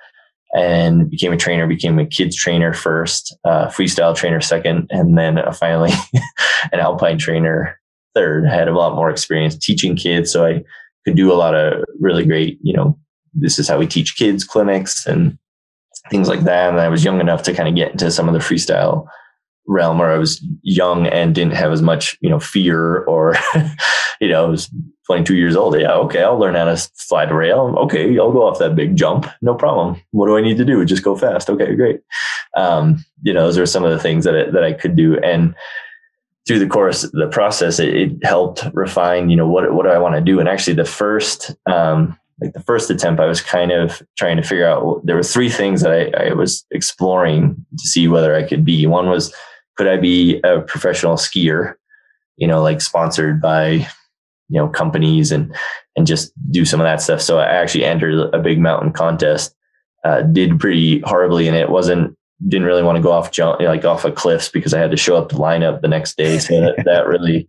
and 0.54 1.10
became 1.10 1.34
a 1.34 1.38
trainer, 1.38 1.68
became 1.68 2.00
a 2.00 2.06
kids 2.06 2.36
trainer 2.36 2.74
first, 2.74 3.36
uh, 3.44 3.68
freestyle 3.68 4.16
trainer 4.16 4.40
second, 4.42 4.88
and 4.92 5.18
then 5.18 5.38
uh, 5.38 5.52
finally 5.52 5.92
an 6.72 6.80
alpine 6.80 7.18
trainer 7.18 7.80
third. 8.16 8.46
I 8.48 8.56
had 8.56 8.68
a 8.68 8.76
lot 8.76 8.96
more 8.96 9.10
experience 9.10 9.58
teaching 9.58 9.96
kids, 9.96 10.32
so 10.32 10.46
I 10.46 10.64
could 11.08 11.16
do 11.16 11.32
a 11.32 11.36
lot 11.36 11.56
of 11.56 11.86
really 12.02 12.26
great, 12.26 12.60
you 12.62 12.74
know, 12.74 13.00
this 13.34 13.58
is 13.58 13.68
how 13.70 13.78
we 13.78 13.88
teach 13.88 14.18
kids 14.18 14.44
clinics 14.44 15.06
and 15.06 15.38
things 16.12 16.28
like 16.28 16.42
that. 16.42 16.70
And 16.70 16.82
I 16.82 16.90
was 16.90 17.06
young 17.06 17.22
enough 17.22 17.44
to 17.44 17.54
kind 17.54 17.70
of 17.70 17.76
get 17.76 17.94
into 17.94 18.12
some 18.12 18.28
of 18.28 18.34
the 18.34 18.42
freestyle 18.42 19.08
realm 19.68 20.00
where 20.00 20.12
I 20.12 20.18
was 20.18 20.46
young 20.64 21.08
and 21.08 21.34
didn't 21.34 21.54
have 21.54 21.72
as 21.72 21.82
much, 21.82 22.18
you 22.20 22.30
know, 22.30 22.42
fear 22.42 23.06
or, 23.06 23.36
you 24.22 24.28
know, 24.28 24.46
I 24.46 24.50
was 24.50 24.70
22 25.06 25.36
years 25.36 25.56
old. 25.56 25.80
Yeah, 25.80 25.94
okay, 25.94 26.24
I'll 26.24 26.38
learn 26.38 26.56
how 26.56 26.66
to 26.66 26.76
slide 26.76 27.32
a 27.32 27.36
rail. 27.36 27.74
Okay, 27.78 28.20
I'll 28.20 28.34
go 28.34 28.46
off 28.46 28.60
that 28.60 28.76
big 28.76 28.98
jump. 28.98 29.28
No 29.42 29.56
problem. 29.56 30.02
What 30.12 30.28
do 30.28 30.36
I 30.36 30.42
need 30.42 30.58
to 30.58 30.66
do? 30.66 30.84
Just 30.84 31.04
go 31.04 31.16
fast. 31.16 31.50
Okay, 31.50 31.74
great. 31.74 32.02
Um, 32.58 33.06
you 33.22 33.34
know, 33.34 33.46
those 33.46 33.58
are 33.58 33.66
some 33.66 33.86
of 33.86 33.92
the 33.92 34.00
things 34.00 34.26
that 34.26 34.52
that 34.52 34.64
I 34.64 34.74
could 34.74 34.98
do. 34.98 35.18
And 35.20 35.56
through 36.48 36.60
the 36.60 36.68
course, 36.68 37.02
the 37.12 37.28
process, 37.28 37.80
it, 37.80 37.94
it 37.94 38.26
helped 38.26 38.64
refine, 38.74 39.30
you 39.30 39.36
know, 39.36 39.48
what, 39.48 39.74
what 39.74 39.84
do 39.84 39.90
I 39.90 39.98
want 39.98 40.16
to 40.16 40.22
do? 40.22 40.40
And 40.40 40.48
actually 40.48 40.76
the 40.76 40.86
first, 40.86 41.54
um, 41.66 42.18
like 42.40 42.54
the 42.54 42.64
first 42.64 42.90
attempt, 42.90 43.20
I 43.20 43.26
was 43.26 43.42
kind 43.42 43.72
of 43.72 44.02
trying 44.18 44.38
to 44.38 44.44
figure 44.44 44.68
out, 44.68 45.02
there 45.04 45.16
were 45.16 45.24
three 45.24 45.50
things 45.50 45.82
that 45.82 45.92
I, 45.92 46.30
I 46.30 46.34
was 46.34 46.66
exploring 46.72 47.66
to 47.78 47.88
see 47.88 48.08
whether 48.08 48.36
I 48.36 48.44
could 48.44 48.64
be. 48.64 48.86
One 48.86 49.10
was, 49.10 49.34
could 49.76 49.88
I 49.88 49.98
be 49.98 50.40
a 50.44 50.62
professional 50.62 51.16
skier, 51.16 51.74
you 52.38 52.48
know, 52.48 52.62
like 52.62 52.80
sponsored 52.80 53.42
by, 53.42 53.88
you 54.50 54.60
know, 54.60 54.70
companies 54.70 55.32
and, 55.32 55.54
and 55.96 56.08
just 56.08 56.32
do 56.52 56.64
some 56.64 56.80
of 56.80 56.86
that 56.86 57.02
stuff. 57.02 57.22
So 57.22 57.40
I 57.40 57.46
actually 57.46 57.84
entered 57.84 58.34
a 58.34 58.40
big 58.40 58.60
mountain 58.60 58.94
contest, 58.94 59.54
uh, 60.06 60.22
did 60.22 60.60
pretty 60.60 61.02
horribly 61.02 61.48
and 61.48 61.58
it. 61.58 61.70
wasn't, 61.70 62.16
didn't 62.48 62.68
really 62.68 62.84
want 62.84 62.98
to 62.98 63.02
go 63.02 63.12
off 63.12 63.32
jump, 63.32 63.60
like 63.62 63.86
off 63.86 64.06
of 64.06 64.16
cliffs 64.16 64.50
because 64.50 64.74
I 64.74 64.80
had 64.80 64.92
to 64.92 64.98
show 64.98 65.16
up 65.16 65.30
to 65.30 65.38
line 65.38 65.64
up 65.64 65.82
the 65.82 65.88
next 65.88 66.18
day. 66.18 66.38
So 66.38 66.60
that, 66.60 66.76
that 66.86 67.08
really, 67.08 67.48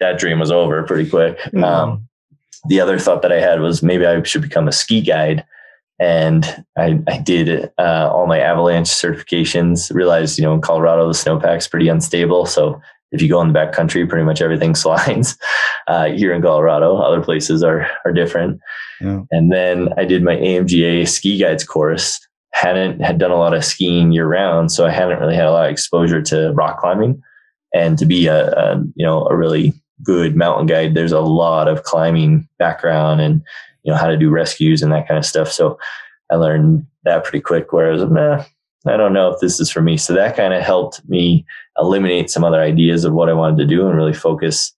that 0.00 0.18
dream 0.18 0.38
was 0.38 0.50
over 0.50 0.82
pretty 0.82 1.08
quick. 1.08 1.38
Mm-hmm. 1.38 1.64
Um, 1.64 2.08
the 2.68 2.80
other 2.80 2.98
thought 2.98 3.22
that 3.22 3.32
I 3.32 3.40
had 3.40 3.60
was 3.60 3.82
maybe 3.82 4.06
I 4.06 4.22
should 4.22 4.42
become 4.42 4.68
a 4.68 4.72
ski 4.72 5.00
guide 5.00 5.44
and 5.98 6.64
I, 6.76 7.00
I 7.06 7.18
did 7.18 7.70
uh, 7.78 8.10
all 8.12 8.26
my 8.26 8.40
avalanche 8.40 8.88
certifications. 8.88 9.92
Realized, 9.94 10.38
you 10.38 10.44
know, 10.44 10.54
in 10.54 10.60
Colorado 10.60 11.06
the 11.06 11.12
snowpack's 11.12 11.68
pretty 11.68 11.88
unstable, 11.88 12.46
so 12.46 12.80
if 13.12 13.20
you 13.20 13.28
go 13.28 13.40
in 13.40 13.48
the 13.48 13.54
back 13.54 13.72
country, 13.72 14.06
pretty 14.06 14.24
much 14.24 14.42
everything 14.42 14.74
slides. 14.84 15.38
Uh, 15.86 16.06
here 16.06 16.32
in 16.32 16.42
Colorado, 16.42 16.96
other 16.96 17.22
places 17.22 17.62
are 17.62 17.88
are 18.04 18.12
different. 18.12 18.60
Yeah. 19.00 19.20
And 19.30 19.52
then 19.52 19.90
I 19.96 20.04
did 20.04 20.22
my 20.22 20.36
AMGA 20.36 21.08
ski 21.08 21.38
guides 21.38 21.64
course. 21.64 22.20
Hadn't 22.52 23.00
had 23.00 23.18
done 23.18 23.30
a 23.30 23.36
lot 23.36 23.54
of 23.54 23.64
skiing 23.64 24.12
year 24.12 24.26
round, 24.26 24.72
so 24.72 24.86
I 24.86 24.90
hadn't 24.90 25.18
really 25.18 25.36
had 25.36 25.46
a 25.46 25.50
lot 25.50 25.66
of 25.66 25.72
exposure 25.72 26.22
to 26.22 26.52
rock 26.52 26.80
climbing. 26.80 27.22
And 27.74 27.98
to 27.98 28.06
be 28.06 28.26
a, 28.26 28.50
a 28.52 28.82
you 28.94 29.04
know 29.04 29.26
a 29.26 29.36
really 29.36 29.72
good 30.02 30.36
mountain 30.36 30.66
guide, 30.66 30.94
there's 30.94 31.12
a 31.12 31.20
lot 31.20 31.68
of 31.68 31.84
climbing 31.84 32.48
background 32.58 33.20
and 33.20 33.42
you 33.82 33.92
know, 33.92 33.98
how 33.98 34.06
to 34.06 34.16
do 34.16 34.30
rescues 34.30 34.82
and 34.82 34.92
that 34.92 35.08
kind 35.08 35.18
of 35.18 35.26
stuff. 35.26 35.50
So 35.50 35.78
I 36.30 36.36
learned 36.36 36.86
that 37.04 37.24
pretty 37.24 37.40
quick 37.40 37.72
where 37.72 37.88
I 37.88 37.92
was, 37.92 38.10
nah, 38.10 38.44
I 38.86 38.96
don't 38.96 39.12
know 39.12 39.30
if 39.30 39.40
this 39.40 39.60
is 39.60 39.70
for 39.70 39.80
me. 39.80 39.96
So 39.96 40.14
that 40.14 40.36
kind 40.36 40.54
of 40.54 40.62
helped 40.62 41.06
me 41.08 41.44
eliminate 41.78 42.30
some 42.30 42.44
other 42.44 42.60
ideas 42.60 43.04
of 43.04 43.12
what 43.12 43.28
I 43.28 43.34
wanted 43.34 43.58
to 43.58 43.66
do 43.66 43.86
and 43.86 43.96
really 43.96 44.12
focus 44.12 44.72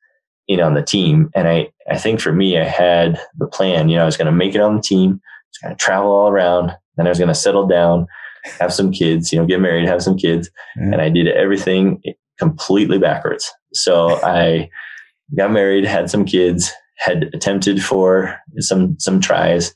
in 0.49 0.61
on 0.61 0.75
the 0.75 0.83
team. 0.83 1.31
And 1.35 1.49
I, 1.49 1.71
I 1.91 1.99
think 1.99 2.21
for 2.21 2.33
me, 2.33 2.59
I 2.59 2.65
had 2.65 3.19
the 3.39 3.47
plan, 3.47 3.89
you 3.89 3.97
know, 3.97 4.03
I 4.03 4.07
was 4.07 4.17
going 4.17 4.27
to 4.27 4.33
make 4.33 4.55
it 4.55 4.61
on 4.61 4.77
the 4.77 4.83
team, 4.83 5.21
I 5.23 5.49
was 5.49 5.59
going 5.63 5.77
to 5.77 5.83
travel 5.83 6.11
all 6.11 6.29
around, 6.29 6.73
then 6.97 7.07
I 7.07 7.11
was 7.11 7.19
going 7.19 7.29
to 7.29 7.35
settle 7.35 7.66
down, 7.66 8.07
have 8.61 8.73
some 8.73 8.91
kids, 8.91 9.33
you 9.33 9.39
know, 9.39 9.47
get 9.47 9.61
married, 9.61 9.89
have 9.89 10.03
some 10.03 10.16
kids. 10.16 10.51
Mm-hmm. 10.79 10.93
And 10.93 11.03
I 11.03 11.09
did 11.09 11.29
everything 11.29 12.03
completely 12.39 12.99
backwards. 12.99 13.53
So 13.73 14.21
I 14.25 14.69
got 15.37 15.53
married, 15.53 15.85
had 15.85 16.11
some 16.11 16.25
kids, 16.25 16.73
had 16.99 17.31
attempted 17.35 17.83
for 17.83 18.39
some 18.59 18.99
some 18.99 19.21
tries 19.21 19.75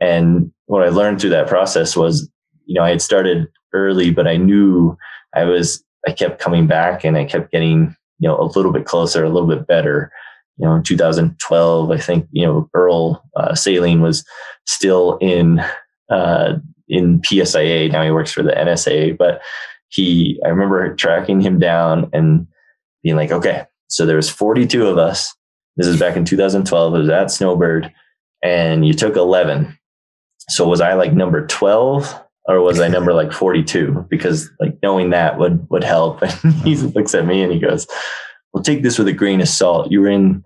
and 0.00 0.50
what 0.66 0.82
i 0.82 0.88
learned 0.88 1.20
through 1.20 1.30
that 1.30 1.48
process 1.48 1.96
was 1.96 2.30
you 2.66 2.74
know 2.74 2.82
i 2.82 2.90
had 2.90 3.02
started 3.02 3.46
early 3.72 4.10
but 4.10 4.26
i 4.26 4.36
knew 4.36 4.96
i 5.34 5.44
was 5.44 5.82
i 6.06 6.12
kept 6.12 6.40
coming 6.40 6.66
back 6.66 7.04
and 7.04 7.16
i 7.16 7.24
kept 7.24 7.50
getting 7.52 7.94
you 8.18 8.28
know 8.28 8.38
a 8.38 8.50
little 8.56 8.72
bit 8.72 8.86
closer 8.86 9.24
a 9.24 9.30
little 9.30 9.48
bit 9.48 9.66
better 9.66 10.10
you 10.56 10.66
know 10.66 10.74
in 10.74 10.82
2012 10.82 11.90
i 11.90 11.98
think 11.98 12.26
you 12.30 12.46
know 12.46 12.68
earl 12.74 13.22
uh, 13.36 13.54
saline 13.54 14.00
was 14.00 14.24
still 14.66 15.18
in 15.20 15.60
uh, 16.10 16.54
in 16.88 17.20
psia 17.20 17.90
now 17.90 18.02
he 18.02 18.10
works 18.10 18.32
for 18.32 18.42
the 18.42 18.52
nsa 18.52 19.16
but 19.16 19.40
he 19.88 20.40
i 20.44 20.48
remember 20.48 20.94
tracking 20.96 21.40
him 21.40 21.58
down 21.58 22.10
and 22.12 22.46
being 23.02 23.16
like 23.16 23.30
okay 23.30 23.64
so 23.88 24.06
there's 24.06 24.28
42 24.28 24.86
of 24.86 24.98
us 24.98 25.34
this 25.80 25.86
is 25.86 25.98
back 25.98 26.14
in 26.14 26.26
2012. 26.26 26.94
It 26.94 26.98
was 26.98 27.08
at 27.08 27.30
Snowbird, 27.30 27.90
and 28.42 28.86
you 28.86 28.92
took 28.92 29.16
11. 29.16 29.78
So 30.50 30.68
was 30.68 30.82
I 30.82 30.92
like 30.92 31.14
number 31.14 31.46
12 31.46 32.22
or 32.46 32.60
was 32.60 32.80
I 32.80 32.88
number 32.88 33.14
like 33.14 33.32
42? 33.32 34.06
Because 34.10 34.50
like 34.60 34.76
knowing 34.82 35.08
that 35.10 35.38
would 35.38 35.66
would 35.70 35.84
help. 35.84 36.22
And 36.42 36.52
he 36.64 36.76
looks 36.76 37.14
at 37.14 37.24
me 37.24 37.42
and 37.42 37.50
he 37.50 37.58
goes, 37.58 37.86
"Well, 38.52 38.62
take 38.62 38.82
this 38.82 38.98
with 38.98 39.08
a 39.08 39.12
grain 39.14 39.40
of 39.40 39.48
salt. 39.48 39.90
You 39.90 40.02
were 40.02 40.10
in 40.10 40.42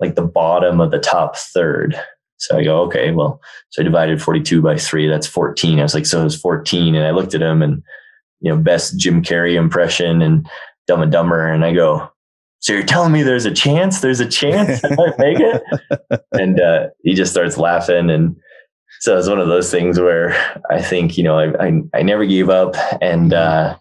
like 0.00 0.16
the 0.16 0.26
bottom 0.26 0.80
of 0.80 0.90
the 0.90 0.98
top 0.98 1.36
third." 1.36 1.94
So 2.42 2.58
I 2.58 2.64
go, 2.64 2.82
"Okay, 2.82 3.10
well." 3.10 3.40
So 3.70 3.82
I 3.82 3.84
divided 3.84 4.22
42 4.22 4.60
by 4.62 4.76
three. 4.76 5.08
That's 5.08 5.26
14. 5.26 5.78
I 5.78 5.82
was 5.82 5.94
like, 5.94 6.06
"So 6.06 6.20
it 6.20 6.24
was 6.24 6.40
14." 6.40 6.94
And 6.94 7.06
I 7.06 7.10
looked 7.10 7.34
at 7.34 7.42
him 7.42 7.62
and 7.62 7.82
you 8.40 8.50
know, 8.50 8.58
best 8.58 8.98
Jim 8.98 9.22
Carrey 9.22 9.54
impression 9.54 10.20
and 10.20 10.46
Dumb 10.88 11.00
and 11.00 11.12
Dumber, 11.12 11.46
and 11.46 11.64
I 11.64 11.72
go, 11.72 12.10
so 12.62 12.72
you're 12.72 12.84
telling 12.84 13.12
me 13.12 13.22
there's 13.22 13.44
a 13.44 13.50
chance 13.50 14.00
there's 14.00 14.20
a 14.20 14.26
chance 14.26 14.82
i 14.84 14.94
might 14.94 15.18
make 15.18 15.38
it 15.40 15.62
and 16.32 16.60
uh, 16.60 16.88
he 17.02 17.12
just 17.12 17.32
starts 17.32 17.58
laughing 17.58 18.08
and 18.08 18.36
so 19.00 19.18
it's 19.18 19.28
one 19.28 19.40
of 19.40 19.48
those 19.48 19.70
things 19.70 20.00
where 20.00 20.32
i 20.70 20.80
think 20.80 21.18
you 21.18 21.24
know 21.24 21.38
i 21.38 21.66
i, 21.66 21.82
I 21.92 22.02
never 22.02 22.24
gave 22.24 22.48
up 22.48 22.74
and 23.02 23.34
uh 23.34 23.76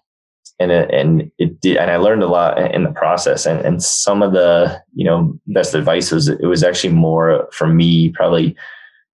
and 0.62 0.72
it, 0.72 0.92
and 0.92 1.32
it 1.38 1.60
did, 1.62 1.78
and 1.78 1.90
I 1.90 1.98
learned 1.98 2.24
a 2.24 2.28
lot 2.28 2.60
in 2.74 2.84
the 2.84 2.92
process. 2.92 3.46
And, 3.46 3.60
and 3.66 3.82
some 3.82 4.22
of 4.22 4.34
the, 4.34 4.82
you 4.94 5.06
know, 5.06 5.38
best 5.48 5.74
advice 5.74 6.12
was 6.12 6.28
it 6.28 6.46
was 6.46 6.64
actually 6.64 6.94
more 6.94 7.50
for 7.52 7.68
me, 7.68 8.10
probably 8.10 8.56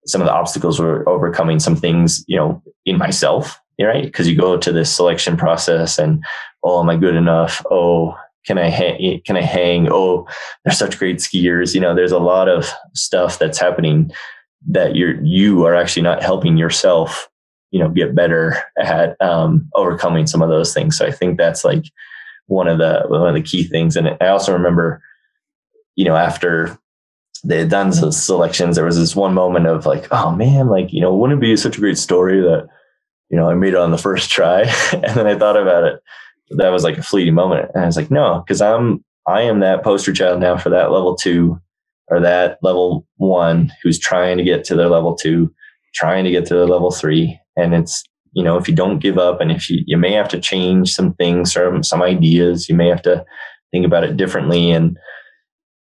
some 0.06 0.22
of 0.22 0.28
the 0.28 0.34
obstacles 0.34 0.80
were 0.80 1.08
overcoming 1.08 1.60
some 1.60 1.76
things, 1.76 2.24
you 2.28 2.38
know, 2.38 2.62
in 2.86 2.98
myself, 2.98 3.60
right? 3.80 4.06
Because 4.06 4.28
you 4.28 4.36
go 4.36 4.58
to 4.58 4.72
this 4.72 4.94
selection 4.94 5.38
process 5.38 6.00
and, 6.00 6.24
oh, 6.64 6.82
am 6.82 6.90
I 6.90 6.98
good 6.98 7.16
enough? 7.16 7.66
Oh, 7.70 8.16
can 8.46 8.58
I 8.58 8.70
hang? 8.70 9.22
Can 9.26 9.36
I 9.36 9.42
hang? 9.42 9.90
Oh, 9.92 10.26
they're 10.64 10.74
such 10.74 10.98
great 10.98 11.18
skiers. 11.18 11.76
You 11.76 11.82
know, 11.82 11.94
there's 11.94 12.14
a 12.14 12.20
lot 12.20 12.48
of 12.48 12.70
stuff 12.94 13.38
that's 13.38 13.60
happening 13.60 14.12
that 14.70 14.96
you're 14.96 15.22
you 15.24 15.66
are 15.66 15.76
actually 15.76 16.04
not 16.04 16.24
helping 16.24 16.58
yourself. 16.58 17.30
You 17.72 17.80
know, 17.80 17.90
get 17.90 18.16
better 18.16 18.58
at 18.80 19.20
um, 19.22 19.70
overcoming 19.76 20.28
some 20.28 20.42
of 20.42 20.50
those 20.50 20.74
things. 20.74 20.98
So 20.98 21.06
I 21.06 21.12
think 21.12 21.38
that's 21.38 21.66
like 21.66 21.86
one 22.48 22.68
of 22.68 22.78
the 22.78 23.04
one 23.08 23.28
of 23.28 23.36
the 23.36 23.42
key 23.42 23.64
things. 23.64 23.96
And 23.96 24.18
I 24.22 24.28
also 24.28 24.54
remember, 24.54 25.02
you 25.96 26.06
know, 26.06 26.16
after 26.16 26.78
they 27.44 27.60
had 27.60 27.70
done 27.70 27.90
the 27.90 28.12
selections, 28.12 28.76
there 28.76 28.86
was 28.86 28.98
this 28.98 29.16
one 29.16 29.34
moment 29.34 29.68
of 29.68 29.86
like, 29.86 30.08
oh 30.12 30.32
man, 30.32 30.68
like 30.68 30.94
you 30.94 31.02
know, 31.02 31.14
wouldn't 31.14 31.40
it 31.40 31.42
be 31.42 31.58
such 31.58 31.78
a 31.78 31.82
great 31.82 31.98
story 31.98 32.40
that 32.42 32.68
you 33.30 33.38
know 33.38 33.50
I 33.50 33.56
made 33.56 33.74
it 33.74 33.80
on 33.80 33.92
the 33.92 33.98
first 33.98 34.30
try? 34.30 34.62
and 34.94 35.16
then 35.16 35.28
I 35.28 35.38
thought 35.38 35.58
about 35.58 35.84
it 35.84 36.02
that 36.52 36.70
was 36.70 36.84
like 36.84 36.98
a 36.98 37.04
fleeting 37.04 37.34
moment. 37.34 37.72
And 37.74 37.84
I 37.84 37.86
was 37.86 37.98
like, 37.98 38.12
no, 38.12 38.44
because 38.46 38.62
I'm 38.62 39.04
I 39.28 39.42
am 39.42 39.60
that 39.60 39.84
poster 39.84 40.14
child 40.14 40.40
now 40.40 40.58
for 40.58 40.70
that 40.70 40.92
level 40.92 41.16
two 41.16 41.60
or 42.08 42.22
that 42.22 42.58
level 42.62 43.06
one 43.18 43.72
who's 43.84 44.00
trying 44.00 44.38
to 44.38 44.44
get 44.44 44.64
to 44.66 44.76
their 44.76 44.88
level 44.88 45.16
two, 45.16 45.54
trying 45.98 46.24
to 46.24 46.32
get 46.32 46.46
to 46.46 46.66
level 46.66 46.92
three. 46.92 47.40
And 47.56 47.74
it's, 47.74 48.04
you 48.34 48.44
know, 48.44 48.58
if 48.58 48.68
you 48.68 48.76
don't 48.76 49.00
give 49.00 49.18
up 49.18 49.42
and 49.42 49.52
if 49.52 49.68
you, 49.70 49.82
you 49.88 49.98
may 49.98 50.12
have 50.14 50.30
to 50.30 50.40
change 50.40 50.94
some 50.94 51.14
things 51.16 51.58
or 51.58 51.82
some 51.82 52.04
ideas, 52.04 52.70
you 52.70 52.76
may 52.76 52.88
have 52.88 53.02
to 53.02 53.26
think 53.72 53.86
about 53.86 54.04
it 54.04 54.16
differently. 54.16 54.70
And 54.72 54.98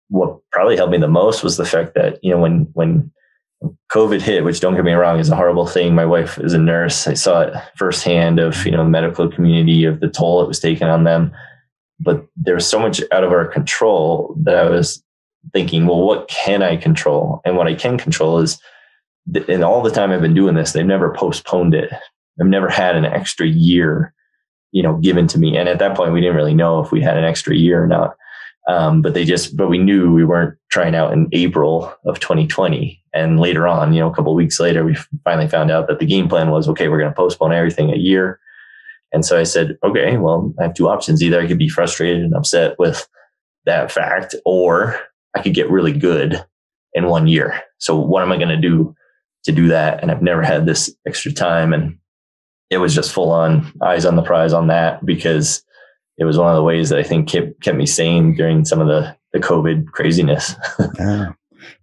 what 0.09 0.39
probably 0.53 0.77
helped 0.77 0.93
me 0.93 0.99
the 0.99 1.09
most 1.09 1.43
was 1.43 1.57
the 1.57 1.65
fact 1.65 1.95
that, 1.97 2.19
you 2.23 2.31
know, 2.31 2.39
when, 2.39 2.69
when 2.74 3.11
COVID 3.93 4.20
hit, 4.20 4.45
which 4.45 4.61
don't 4.61 4.77
get 4.77 4.85
me 4.85 4.93
wrong 4.93 5.19
is 5.19 5.31
a 5.31 5.36
horrible 5.36 5.66
thing. 5.66 5.95
My 5.95 6.05
wife 6.05 6.39
is 6.39 6.53
a 6.53 6.59
nurse. 6.59 7.09
I 7.09 7.15
saw 7.15 7.41
it 7.41 7.55
firsthand 7.77 8.39
of, 8.39 8.65
you 8.65 8.73
know, 8.73 8.85
the 8.85 8.91
medical 8.91 9.28
community 9.28 9.85
of 9.85 10.01
the 10.01 10.09
toll 10.09 10.43
it 10.43 10.49
was 10.49 10.61
taking 10.61 10.86
on 10.86 11.05
them. 11.05 11.32
But 11.99 12.27
there 12.36 12.55
was 12.55 12.69
so 12.69 12.78
much 12.78 13.03
out 13.11 13.24
of 13.24 13.32
our 13.32 13.47
control 13.47 14.36
that 14.45 14.57
I 14.57 14.69
was 14.69 15.03
thinking, 15.53 15.86
well, 15.86 16.07
what 16.07 16.28
can 16.28 16.62
I 16.62 16.77
control? 16.77 17.41
And 17.45 17.57
what 17.57 17.66
I 17.66 17.74
can 17.74 17.99
control 17.99 18.39
is, 18.39 18.61
in 19.49 19.63
all 19.65 19.83
the 19.83 19.91
time 19.91 20.11
I've 20.11 20.21
been 20.21 20.35
doing 20.35 20.55
this, 20.55 20.73
they've 20.73 20.85
never 20.85 21.15
postponed 21.15 21.75
it. 21.75 21.91
I've 22.41 22.47
never 22.47 22.69
had 22.69 22.97
an 22.97 23.05
extra 23.05 23.47
year, 23.47 24.13
you 24.73 24.83
know, 24.83 24.97
given 24.97 25.27
to 25.29 25.39
me. 25.39 25.57
And 25.57 25.69
at 25.69 25.79
that 25.79 25.97
point, 25.97 26.13
we 26.13 26.21
didn't 26.21 26.37
really 26.37 26.55
know 26.55 26.81
if 26.81 26.93
we 26.93 27.01
had 27.01 27.17
an 27.17 27.25
extra 27.25 27.55
year 27.55 27.83
or 27.83 27.87
not. 27.87 28.17
Um, 28.67 29.03
but 29.03 29.13
they 29.15 29.25
just, 29.25 29.57
but 29.57 29.69
we 29.69 29.79
knew 29.79 30.13
we 30.13 30.25
weren't 30.25 30.59
trying 30.71 30.95
out 30.95 31.13
in 31.13 31.29
April 31.33 31.95
of 32.07 32.19
2020. 32.19 33.01
And 33.13 33.39
later 33.39 33.69
on, 33.69 33.93
you 33.93 34.01
know, 34.01 34.11
a 34.11 34.15
couple 34.15 34.35
weeks 34.35 34.59
later, 34.59 34.85
we 34.85 34.97
finally 35.23 35.49
found 35.49 35.71
out 35.71 35.87
that 35.89 35.99
the 35.99 36.07
game 36.07 36.29
plan 36.29 36.51
was 36.51 36.69
okay, 36.69 36.89
we're 36.89 36.99
going 36.99 37.11
to 37.11 37.17
postpone 37.17 37.53
everything 37.53 37.91
a 37.91 37.97
year. 37.97 38.41
And 39.13 39.25
so 39.25 39.39
I 39.39 39.45
said, 39.45 39.79
okay, 39.85 40.17
well, 40.17 40.53
I 40.59 40.65
have 40.65 40.75
two 40.75 40.89
options. 40.89 41.23
Either 41.23 41.41
I 41.41 41.47
could 41.47 41.59
be 41.59 41.69
frustrated 41.69 42.23
and 42.23 42.35
upset 42.35 42.77
with 42.79 43.07
that 43.67 43.93
fact, 43.93 44.35
or 44.45 44.99
I 45.37 45.43
could 45.43 45.55
get 45.55 45.71
really 45.71 45.93
good 45.93 46.45
in 46.95 47.07
one 47.07 47.29
year. 47.29 47.61
So 47.79 47.97
what 47.97 48.23
am 48.23 48.33
I 48.33 48.37
going 48.37 48.49
to 48.49 48.57
do 48.57 48.95
to 49.45 49.53
do 49.53 49.69
that? 49.69 50.03
And 50.03 50.11
I've 50.11 50.23
never 50.23 50.43
had 50.43 50.66
this 50.66 50.95
extra 51.07 51.33
time. 51.33 51.73
And 51.73 51.99
it 52.71 52.79
was 52.79 52.95
just 52.95 53.12
full 53.12 53.31
on 53.31 53.73
eyes 53.83 54.05
on 54.05 54.16
the 54.16 54.23
prize 54.23 54.53
on 54.53 54.66
that 54.69 55.05
because 55.05 55.62
it 56.19 56.25
was 56.25 56.39
one 56.39 56.51
of 56.51 56.57
the 56.57 56.62
ways 56.62 56.89
that 56.91 56.99
I 56.99 57.03
think 57.03 57.29
kept, 57.29 57.61
kept 57.61 57.77
me 57.77 57.87
sane 57.87 58.35
during 58.35 58.65
some 58.65 58.81
of 58.81 58.87
the, 58.87 59.16
the 59.33 59.41
COVID 59.41 59.87
craziness. 59.89 60.55
yeah. 60.99 61.33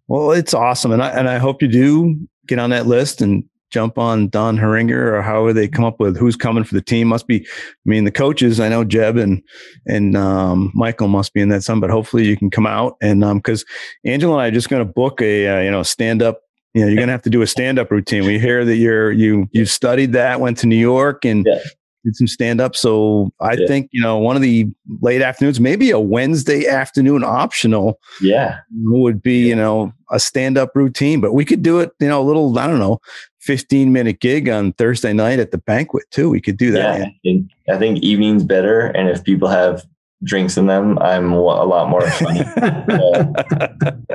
Well, 0.07 0.31
it's 0.31 0.53
awesome. 0.53 0.91
And 0.91 1.03
I, 1.03 1.09
and 1.09 1.29
I 1.29 1.37
hope 1.37 1.61
you 1.61 1.67
do 1.67 2.17
get 2.47 2.59
on 2.59 2.69
that 2.71 2.87
list 2.87 3.21
and 3.21 3.43
jump 3.71 3.97
on 3.97 4.27
Don 4.27 4.57
Heringer 4.57 5.13
or 5.13 5.21
however 5.21 5.53
they 5.53 5.67
come 5.67 5.85
up 5.85 5.99
with 5.99 6.17
who's 6.17 6.35
coming 6.35 6.63
for 6.63 6.75
the 6.75 6.81
team. 6.81 7.07
Must 7.07 7.25
be, 7.25 7.47
I 7.47 7.85
mean, 7.85 8.03
the 8.03 8.11
coaches. 8.11 8.59
I 8.59 8.69
know 8.69 8.83
Jeb 8.83 9.17
and 9.17 9.41
and 9.87 10.15
um, 10.15 10.71
Michael 10.75 11.07
must 11.07 11.33
be 11.33 11.41
in 11.41 11.49
that 11.49 11.63
some, 11.63 11.79
but 11.79 11.89
hopefully 11.89 12.27
you 12.27 12.37
can 12.37 12.51
come 12.51 12.67
out 12.67 12.97
and 13.01 13.21
because 13.35 13.63
um, 13.63 14.11
Angelo 14.11 14.33
and 14.33 14.41
I 14.41 14.47
are 14.47 14.51
just 14.51 14.69
going 14.69 14.85
to 14.85 14.93
book 14.93 15.21
a 15.21 15.47
uh, 15.47 15.59
you 15.61 15.71
know 15.71 15.83
stand 15.83 16.21
up. 16.21 16.41
You 16.73 16.81
know, 16.81 16.87
you're 16.87 16.95
going 16.95 17.07
to 17.07 17.13
have 17.13 17.23
to 17.23 17.29
do 17.29 17.41
a 17.41 17.47
stand 17.47 17.79
up 17.79 17.91
routine. 17.91 18.25
We 18.25 18.39
hear 18.39 18.63
that 18.63 18.77
you're 18.77 19.11
you 19.11 19.49
you 19.51 19.65
studied 19.65 20.13
that, 20.13 20.39
went 20.39 20.57
to 20.59 20.67
New 20.67 20.77
York, 20.77 21.25
and 21.25 21.45
yeah 21.45 21.59
did 22.03 22.15
some 22.15 22.27
stand 22.27 22.59
up. 22.59 22.75
So 22.75 23.31
I 23.39 23.53
yeah. 23.53 23.67
think, 23.67 23.89
you 23.91 24.01
know, 24.01 24.17
one 24.17 24.35
of 24.35 24.41
the 24.41 24.67
late 25.01 25.21
afternoons, 25.21 25.59
maybe 25.59 25.91
a 25.91 25.99
Wednesday 25.99 26.67
afternoon 26.67 27.23
optional. 27.23 27.99
Yeah. 28.21 28.59
Would 28.85 29.21
be, 29.21 29.41
yeah. 29.41 29.47
you 29.47 29.55
know, 29.55 29.93
a 30.09 30.19
stand 30.19 30.57
up 30.57 30.75
routine, 30.75 31.21
but 31.21 31.33
we 31.33 31.45
could 31.45 31.61
do 31.61 31.79
it, 31.79 31.91
you 31.99 32.07
know, 32.07 32.21
a 32.21 32.23
little, 32.23 32.57
I 32.57 32.67
don't 32.67 32.79
know, 32.79 32.99
15 33.39 33.91
minute 33.91 34.19
gig 34.19 34.49
on 34.49 34.73
Thursday 34.73 35.13
night 35.13 35.39
at 35.39 35.51
the 35.51 35.57
banquet 35.57 36.05
too. 36.11 36.29
We 36.29 36.41
could 36.41 36.57
do 36.57 36.71
that. 36.71 36.99
Yeah. 36.99 37.05
I 37.05 37.19
think, 37.23 37.51
I 37.69 37.77
think 37.77 37.99
evening's 37.99 38.43
better. 38.43 38.87
And 38.87 39.09
if 39.09 39.23
people 39.23 39.47
have 39.47 39.85
drinks 40.23 40.57
in 40.57 40.67
them, 40.67 40.99
I'm 40.99 41.31
a 41.31 41.41
lot 41.41 41.89
more 41.89 42.01
funny. 42.11 42.41
uh, 42.41 43.25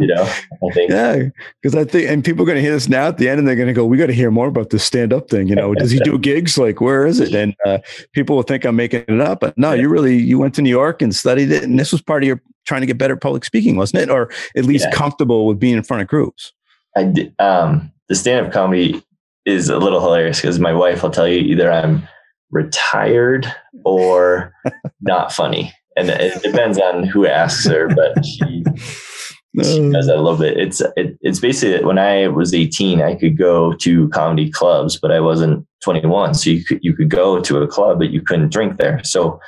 you 0.00 0.06
know, 0.06 0.22
I 0.22 0.72
think. 0.72 0.90
Yeah, 0.90 1.22
because 1.60 1.74
I 1.74 1.84
think, 1.84 2.08
and 2.08 2.24
people 2.24 2.42
are 2.42 2.46
going 2.46 2.56
to 2.56 2.62
hear 2.62 2.72
this 2.72 2.88
now 2.88 3.08
at 3.08 3.18
the 3.18 3.28
end, 3.28 3.38
and 3.38 3.48
they're 3.48 3.56
going 3.56 3.68
to 3.68 3.74
go, 3.74 3.84
"We 3.84 3.96
got 3.96 4.06
to 4.06 4.12
hear 4.12 4.30
more 4.30 4.48
about 4.48 4.70
this 4.70 4.84
stand-up 4.84 5.28
thing." 5.28 5.48
You 5.48 5.56
know, 5.56 5.74
does 5.74 5.90
he 5.90 5.98
do 6.00 6.18
gigs? 6.18 6.58
Like, 6.58 6.80
where 6.80 7.06
is 7.06 7.20
it? 7.20 7.34
And 7.34 7.54
uh, 7.64 7.78
people 8.12 8.36
will 8.36 8.42
think 8.42 8.64
I'm 8.64 8.76
making 8.76 9.04
it 9.08 9.20
up, 9.20 9.40
but 9.40 9.56
no, 9.58 9.72
you 9.72 9.88
really 9.88 10.16
you 10.16 10.38
went 10.38 10.54
to 10.54 10.62
New 10.62 10.70
York 10.70 11.02
and 11.02 11.14
studied 11.14 11.50
it, 11.50 11.62
and 11.62 11.78
this 11.78 11.92
was 11.92 12.02
part 12.02 12.22
of 12.22 12.26
your 12.26 12.40
trying 12.66 12.80
to 12.80 12.86
get 12.86 12.98
better 12.98 13.16
public 13.16 13.44
speaking, 13.44 13.76
wasn't 13.76 14.02
it, 14.02 14.10
or 14.10 14.30
at 14.56 14.64
least 14.64 14.86
yeah. 14.90 14.96
comfortable 14.96 15.46
with 15.46 15.58
being 15.58 15.76
in 15.76 15.82
front 15.82 16.02
of 16.02 16.08
groups? 16.08 16.52
I 16.96 17.04
did. 17.04 17.34
Um, 17.38 17.92
the 18.08 18.14
stand-up 18.14 18.52
comedy 18.52 19.02
is 19.44 19.68
a 19.68 19.78
little 19.78 20.00
hilarious 20.00 20.40
because 20.40 20.58
my 20.58 20.72
wife 20.72 21.02
will 21.02 21.10
tell 21.10 21.28
you 21.28 21.38
either 21.38 21.70
I'm 21.70 22.06
retired 22.50 23.52
or 23.84 24.52
not 25.00 25.32
funny 25.32 25.72
and 25.97 26.10
it 26.10 26.43
depends 26.43 26.78
on 26.78 27.05
who 27.05 27.27
asks 27.27 27.66
her, 27.66 27.89
but 27.89 28.24
she, 28.24 28.64
she 29.62 29.90
does 29.90 30.06
that 30.06 30.16
a 30.16 30.23
little 30.23 30.39
bit. 30.39 30.59
It's 30.59 30.82
it, 30.97 31.16
it's 31.20 31.40
basically 31.40 31.85
when 31.85 31.98
I 31.98 32.28
was 32.28 32.52
18, 32.52 33.01
I 33.01 33.14
could 33.14 33.39
go 33.39 33.73
to 33.74 34.09
comedy 34.10 34.51
clubs, 34.51 34.98
but 34.98 35.10
I 35.10 35.20
wasn't 35.20 35.66
21, 35.82 36.35
so 36.35 36.51
you 36.51 36.64
could 36.64 36.78
you 36.82 36.94
could 36.94 37.10
go 37.10 37.40
to 37.40 37.59
a 37.59 37.66
club, 37.66 37.98
but 37.98 38.10
you 38.10 38.20
couldn't 38.20 38.52
drink 38.52 38.78
there. 38.78 39.02
So 39.05 39.40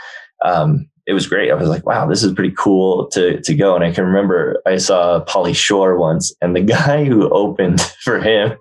um, 0.45 0.89
it 1.07 1.13
was 1.13 1.27
great. 1.27 1.51
I 1.51 1.55
was 1.55 1.69
like, 1.69 1.87
wow, 1.87 2.07
this 2.07 2.23
is 2.23 2.33
pretty 2.33 2.55
cool 2.57 3.09
to 3.11 3.41
to 3.41 3.55
go. 3.55 3.75
And 3.75 3.85
I 3.85 3.93
can 3.93 4.05
remember 4.05 4.63
I 4.67 4.77
saw 4.77 5.25
Pauly 5.25 5.55
Shore 5.55 5.99
once, 5.99 6.35
and 6.41 6.57
the 6.57 6.61
guy 6.79 7.05
who 7.05 7.29
opened 7.31 7.81
for 8.03 8.21
him 8.21 8.53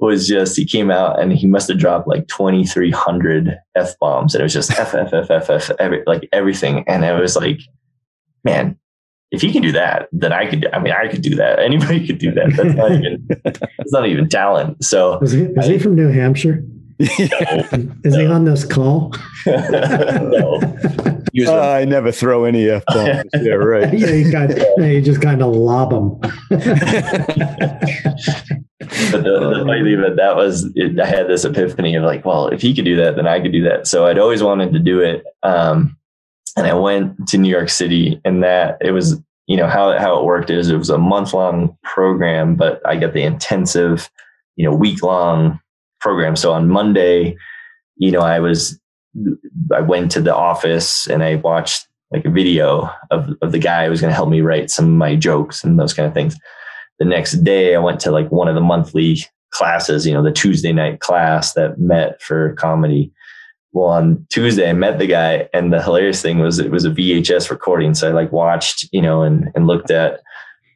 was 0.00 0.26
just 0.26 0.56
he 0.56 0.66
came 0.66 0.90
out 0.90 1.20
and 1.20 1.32
he 1.32 1.46
must 1.46 1.68
have 1.68 1.78
dropped 1.78 2.08
like 2.08 2.26
2300 2.28 3.58
f 3.76 3.98
bombs 3.98 4.34
and 4.34 4.40
it 4.40 4.44
was 4.44 4.52
just 4.52 4.70
f 4.72 4.94
f 4.94 5.12
f 5.12 5.30
f 5.30 5.50
f 5.50 5.70
every, 5.78 6.02
like 6.06 6.28
everything. 6.32 6.84
And 6.88 7.04
it 7.04 7.12
was 7.12 7.36
like 7.36 7.60
man 8.44 8.76
if 9.30 9.40
he 9.40 9.50
can 9.50 9.62
do 9.62 9.72
that 9.72 10.06
then 10.12 10.32
i 10.32 10.44
could 10.46 10.68
i 10.74 10.78
mean 10.78 10.92
i 10.92 11.08
could 11.08 11.22
do 11.22 11.34
that. 11.34 11.58
Anybody 11.70 12.06
could 12.06 12.18
do 12.18 12.32
that. 12.32 12.52
That's 12.56 12.74
not 12.74 12.92
even 12.92 13.26
that's 13.44 13.92
not 13.92 14.06
even 14.06 14.28
talent. 14.28 14.84
So 14.84 15.18
is 15.20 15.32
he, 15.32 15.42
is 15.42 15.68
I, 15.68 15.72
he 15.72 15.78
from 15.78 15.94
new 15.96 16.08
hampshire? 16.08 16.64
No, 17.00 17.06
is 18.04 18.14
no. 18.14 18.20
he 18.20 18.26
on 18.26 18.44
this 18.44 18.64
call? 18.64 19.12
No 19.46 20.60
uh, 21.46 21.60
I 21.60 21.84
never 21.84 22.12
throw 22.12 22.44
any 22.44 22.68
f 22.68 22.84
bombs. 22.86 23.24
yeah, 23.34 23.52
right. 23.52 23.92
yeah, 23.92 24.10
you, 24.10 24.30
kind 24.32 24.50
of, 24.50 24.58
yeah, 24.78 24.86
you 24.86 25.02
just 25.02 25.20
kind 25.20 25.42
of 25.42 25.54
lob 25.54 25.90
them 25.90 26.20
but 29.10 29.24
the, 29.24 29.54
the 29.58 29.64
funny 29.66 29.82
thing 29.82 29.98
about 29.98 30.16
that 30.16 30.36
was 30.36 30.70
it, 30.74 30.98
I 31.00 31.06
had 31.06 31.28
this 31.28 31.44
epiphany 31.44 31.94
of 31.94 32.04
like, 32.04 32.24
well, 32.24 32.48
if 32.48 32.60
he 32.60 32.74
could 32.74 32.84
do 32.84 32.96
that, 32.96 33.16
then 33.16 33.26
I 33.26 33.40
could 33.40 33.52
do 33.52 33.62
that. 33.64 33.86
So 33.86 34.06
I'd 34.06 34.18
always 34.18 34.42
wanted 34.42 34.72
to 34.72 34.78
do 34.78 35.00
it. 35.00 35.24
Um, 35.42 35.96
and 36.56 36.66
I 36.66 36.74
went 36.74 37.28
to 37.28 37.38
New 37.38 37.48
York 37.48 37.68
City 37.68 38.20
and 38.24 38.42
that 38.42 38.78
it 38.80 38.92
was, 38.92 39.20
you 39.46 39.56
know, 39.56 39.66
how, 39.66 39.98
how 39.98 40.18
it 40.18 40.24
worked 40.24 40.50
is 40.50 40.70
it 40.70 40.76
was 40.76 40.90
a 40.90 40.98
month 40.98 41.32
long 41.32 41.76
program, 41.82 42.54
but 42.56 42.80
I 42.86 42.96
got 42.96 43.12
the 43.12 43.22
intensive, 43.22 44.10
you 44.56 44.64
know, 44.64 44.74
week 44.74 45.02
long 45.02 45.60
program. 46.00 46.36
So 46.36 46.52
on 46.52 46.68
Monday, 46.68 47.36
you 47.96 48.10
know, 48.10 48.20
I 48.20 48.38
was, 48.38 48.78
I 49.72 49.80
went 49.80 50.10
to 50.12 50.20
the 50.20 50.34
office 50.34 51.06
and 51.06 51.22
I 51.22 51.36
watched 51.36 51.86
like 52.10 52.24
a 52.24 52.30
video 52.30 52.90
of, 53.10 53.30
of 53.42 53.52
the 53.52 53.58
guy 53.58 53.84
who 53.84 53.90
was 53.90 54.00
going 54.00 54.10
to 54.10 54.14
help 54.14 54.28
me 54.28 54.40
write 54.40 54.70
some 54.70 54.86
of 54.86 54.92
my 54.92 55.16
jokes 55.16 55.64
and 55.64 55.78
those 55.78 55.94
kind 55.94 56.06
of 56.06 56.14
things 56.14 56.36
the 56.98 57.04
next 57.04 57.44
day 57.44 57.74
I 57.74 57.78
went 57.78 58.00
to 58.00 58.10
like 58.10 58.30
one 58.30 58.48
of 58.48 58.54
the 58.54 58.60
monthly 58.60 59.18
classes, 59.50 60.06
you 60.06 60.12
know, 60.12 60.22
the 60.22 60.32
Tuesday 60.32 60.72
night 60.72 61.00
class 61.00 61.52
that 61.54 61.78
met 61.78 62.20
for 62.22 62.54
comedy. 62.54 63.12
Well, 63.72 63.90
on 63.90 64.26
Tuesday 64.30 64.68
I 64.68 64.72
met 64.72 64.98
the 64.98 65.06
guy 65.06 65.48
and 65.52 65.72
the 65.72 65.82
hilarious 65.82 66.22
thing 66.22 66.38
was 66.38 66.58
it 66.58 66.70
was 66.70 66.84
a 66.84 66.90
VHS 66.90 67.50
recording. 67.50 67.94
So 67.94 68.08
I 68.08 68.12
like 68.12 68.32
watched, 68.32 68.88
you 68.92 69.02
know, 69.02 69.22
and, 69.22 69.50
and 69.54 69.66
looked 69.66 69.90
at 69.90 70.20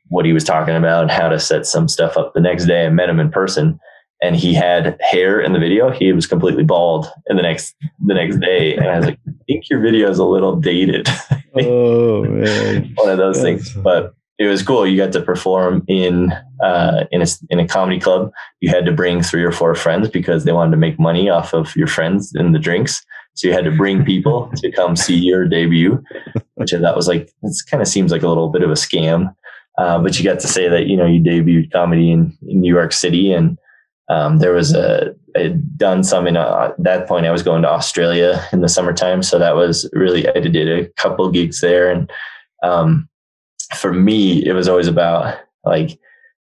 what 0.09 0.24
he 0.24 0.32
was 0.32 0.44
talking 0.44 0.74
about 0.74 1.02
and 1.02 1.10
how 1.10 1.28
to 1.28 1.39
set 1.39 1.66
some 1.66 1.86
stuff 1.86 2.16
up. 2.16 2.32
The 2.35 2.40
next 2.40 2.66
day 2.66 2.86
I 2.86 2.90
met 2.90 3.10
him 3.10 3.20
in 3.20 3.31
person 3.31 3.78
and 4.23 4.36
he 4.36 4.55
had 4.55 4.99
hair 5.01 5.40
in 5.40 5.53
the 5.53 5.59
video. 5.59 5.90
He 5.90 6.12
was 6.12 6.27
completely 6.27 6.65
bald 6.65 7.07
in 7.28 7.36
the 7.36 7.43
next 7.43 7.74
the 8.05 8.15
next 8.15 8.40
day. 8.40 8.77
And 8.77 8.86
I 8.89 8.97
was 8.97 9.07
like, 9.07 9.19
I 9.28 9.32
think 9.47 9.70
your 9.70 9.81
video 9.81 10.11
is 10.11 10.19
a 10.19 10.24
little 10.24 10.57
dated. 10.57 11.09
Oh 11.61 12.23
man. 12.23 12.93
One 12.95 13.11
of 13.11 13.19
those 13.19 13.43
That's 13.43 13.73
things. 13.73 13.82
But 13.82 14.15
it 14.39 14.47
was 14.47 14.62
cool. 14.62 14.86
You 14.86 14.97
got 14.97 15.12
to 15.12 15.20
perform 15.20 15.82
in 15.89 16.32
uh, 16.62 17.05
in 17.11 17.23
a 17.23 17.27
in 17.51 17.59
a 17.59 17.66
comedy 17.66 17.99
club. 17.99 18.31
You 18.61 18.69
had 18.70 18.86
to 18.86 18.93
bring 18.93 19.23
three 19.23 19.43
or 19.43 19.51
four 19.51 19.74
friends 19.74 20.09
because 20.09 20.45
they 20.45 20.53
wanted 20.53 20.70
to 20.73 20.77
make 20.77 21.01
money 21.01 21.28
off 21.28 21.53
of 21.53 21.74
your 21.74 21.89
friends 21.89 22.32
and 22.35 22.55
the 22.55 22.61
drinks. 22.61 23.05
So 23.35 23.49
you 23.49 23.55
had 23.55 23.65
to 23.65 23.73
bring 23.73 24.05
people 24.05 24.51
to 24.57 24.70
come 24.70 24.95
see 24.95 25.16
your 25.16 25.49
debut, 25.49 26.03
which 26.55 26.73
I 26.73 26.78
thought 26.78 26.95
was 26.95 27.09
like 27.09 27.32
it 27.43 27.57
kind 27.69 27.82
of 27.82 27.89
seems 27.89 28.12
like 28.12 28.23
a 28.23 28.28
little 28.28 28.51
bit 28.51 28.62
of 28.62 28.70
a 28.70 28.74
scam. 28.74 29.35
Uh, 29.78 29.99
but 30.01 30.19
you 30.19 30.24
got 30.24 30.39
to 30.40 30.49
say 30.49 30.69
that 30.69 30.86
you 30.86 30.97
know 30.97 31.07
you 31.07 31.20
debuted 31.20 31.73
comedy 31.73 32.12
in, 32.12 32.36
in 32.47 32.61
New 32.61 32.73
York 32.73 32.93
City, 32.93 33.32
and 33.32 33.59
um, 34.09 34.39
there 34.39 34.52
was 34.52 34.74
a 34.74 35.14
I 35.36 35.40
had 35.40 35.78
done 35.78 36.02
some 36.02 36.26
in 36.26 36.36
uh, 36.36 36.70
at 36.70 36.82
that 36.82 37.06
point. 37.06 37.26
I 37.26 37.30
was 37.30 37.43
going 37.43 37.62
to 37.62 37.68
Australia 37.68 38.43
in 38.52 38.60
the 38.60 38.68
summertime, 38.68 39.22
so 39.22 39.39
that 39.39 39.55
was 39.55 39.89
really 39.93 40.28
I 40.28 40.40
did 40.40 40.68
a 40.68 40.89
couple 40.93 41.30
gigs 41.30 41.60
there, 41.60 41.90
and 41.90 42.10
um, 42.62 43.09
for 43.76 43.93
me, 43.93 44.44
it 44.44 44.52
was 44.52 44.68
always 44.68 44.89
about 44.89 45.39
like 45.64 45.98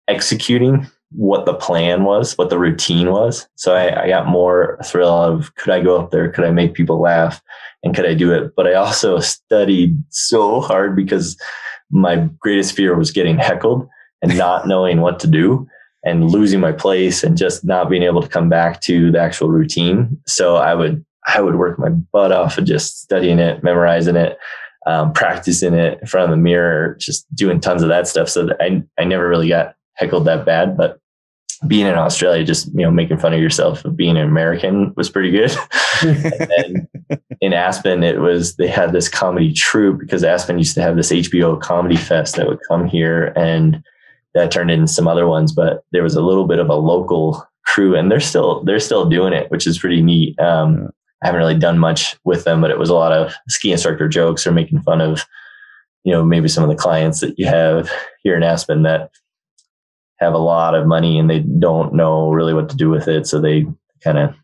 executing 0.08 0.86
what 1.10 1.46
the 1.46 1.54
plan 1.54 2.04
was, 2.04 2.36
what 2.36 2.50
the 2.50 2.58
routine 2.58 3.10
was. 3.10 3.48
So 3.54 3.74
I, 3.74 4.02
I, 4.02 4.08
got 4.08 4.26
more 4.26 4.78
thrill 4.84 5.08
of 5.08 5.54
could 5.54 5.72
I 5.72 5.80
go 5.80 5.96
up 5.96 6.10
there? 6.10 6.28
Could 6.30 6.44
I 6.44 6.50
make 6.50 6.74
people 6.74 7.00
laugh? 7.00 7.40
And 7.84 7.94
could 7.94 8.04
I 8.04 8.14
do 8.14 8.32
it? 8.32 8.52
But 8.56 8.66
I 8.66 8.74
also 8.74 9.20
studied 9.20 9.96
so 10.08 10.60
hard 10.60 10.96
because 10.96 11.40
my 11.90 12.16
greatest 12.40 12.74
fear 12.74 12.96
was 12.96 13.12
getting 13.12 13.38
heckled 13.38 13.88
and 14.22 14.36
not 14.36 14.66
knowing 14.66 15.02
what 15.02 15.20
to 15.20 15.28
do 15.28 15.68
and 16.04 16.30
losing 16.30 16.60
my 16.60 16.72
place 16.72 17.24
and 17.24 17.36
just 17.36 17.64
not 17.64 17.88
being 17.88 18.02
able 18.02 18.22
to 18.22 18.28
come 18.28 18.48
back 18.48 18.80
to 18.82 19.10
the 19.10 19.18
actual 19.18 19.48
routine. 19.48 20.20
So 20.26 20.56
I 20.56 20.74
would 20.74 21.04
I 21.26 21.40
would 21.40 21.56
work 21.56 21.78
my 21.78 21.88
butt 21.88 22.32
off 22.32 22.58
of 22.58 22.64
just 22.64 23.00
studying 23.00 23.38
it, 23.38 23.62
memorizing 23.62 24.16
it, 24.16 24.36
um, 24.86 25.12
practicing 25.12 25.72
it 25.72 25.98
in 26.00 26.06
front 26.06 26.24
of 26.24 26.30
the 26.30 26.42
mirror, 26.42 26.96
just 27.00 27.26
doing 27.34 27.60
tons 27.60 27.82
of 27.82 27.88
that 27.88 28.06
stuff. 28.06 28.28
So 28.28 28.46
that 28.46 28.56
I, 28.60 28.82
I 28.98 29.04
never 29.04 29.28
really 29.28 29.48
got 29.48 29.74
heckled 29.94 30.26
that 30.26 30.44
bad, 30.44 30.76
but 30.76 30.98
being 31.66 31.86
in 31.86 31.94
Australia, 31.94 32.44
just, 32.44 32.66
you 32.74 32.82
know, 32.82 32.90
making 32.90 33.18
fun 33.18 33.32
of 33.32 33.40
yourself 33.40 33.84
of 33.84 33.96
being 33.96 34.18
an 34.18 34.28
American 34.28 34.92
was 34.96 35.08
pretty 35.08 35.30
good. 35.30 35.56
and 36.02 36.86
in 37.40 37.52
Aspen, 37.54 38.02
it 38.02 38.20
was, 38.20 38.56
they 38.56 38.66
had 38.66 38.92
this 38.92 39.08
comedy 39.08 39.52
troupe 39.52 39.98
because 39.98 40.24
Aspen 40.24 40.58
used 40.58 40.74
to 40.74 40.82
have 40.82 40.96
this 40.96 41.10
HBO 41.10 41.58
comedy 41.58 41.96
fest 41.96 42.36
that 42.36 42.46
would 42.46 42.60
come 42.68 42.86
here 42.86 43.32
and 43.36 43.82
that 44.34 44.50
turned 44.50 44.70
into 44.70 44.88
some 44.88 45.08
other 45.08 45.26
ones, 45.26 45.52
but 45.52 45.84
there 45.92 46.02
was 46.02 46.14
a 46.14 46.22
little 46.22 46.46
bit 46.46 46.58
of 46.58 46.68
a 46.68 46.74
local 46.74 47.46
crew 47.66 47.96
and 47.96 48.10
they're 48.10 48.20
still, 48.20 48.62
they're 48.64 48.80
still 48.80 49.08
doing 49.08 49.32
it, 49.32 49.50
which 49.50 49.66
is 49.66 49.78
pretty 49.78 50.02
neat. 50.02 50.38
Um, 50.38 50.90
I 51.22 51.28
haven't 51.28 51.40
really 51.40 51.58
done 51.58 51.78
much 51.78 52.16
with 52.24 52.44
them, 52.44 52.60
but 52.60 52.70
it 52.70 52.78
was 52.78 52.90
a 52.90 52.94
lot 52.94 53.12
of 53.12 53.32
ski 53.48 53.72
instructor 53.72 54.08
jokes 54.08 54.46
or 54.46 54.52
making 54.52 54.82
fun 54.82 55.00
of 55.00 55.24
you 56.04 56.12
know, 56.12 56.22
maybe 56.22 56.48
some 56.48 56.62
of 56.62 56.70
the 56.70 56.76
clients 56.76 57.20
that 57.20 57.38
you 57.38 57.46
have 57.46 57.90
here 58.22 58.36
in 58.36 58.42
Aspen 58.42 58.82
that 58.82 59.10
have 60.20 60.34
a 60.34 60.38
lot 60.38 60.74
of 60.74 60.86
money 60.86 61.18
and 61.18 61.28
they 61.28 61.40
don't 61.40 61.94
know 61.94 62.30
really 62.30 62.54
what 62.54 62.68
to 62.68 62.76
do 62.76 62.90
with 62.90 63.08
it. 63.08 63.26
So 63.26 63.40
they 63.40 63.66
kind 64.02 64.18
of 64.18 64.34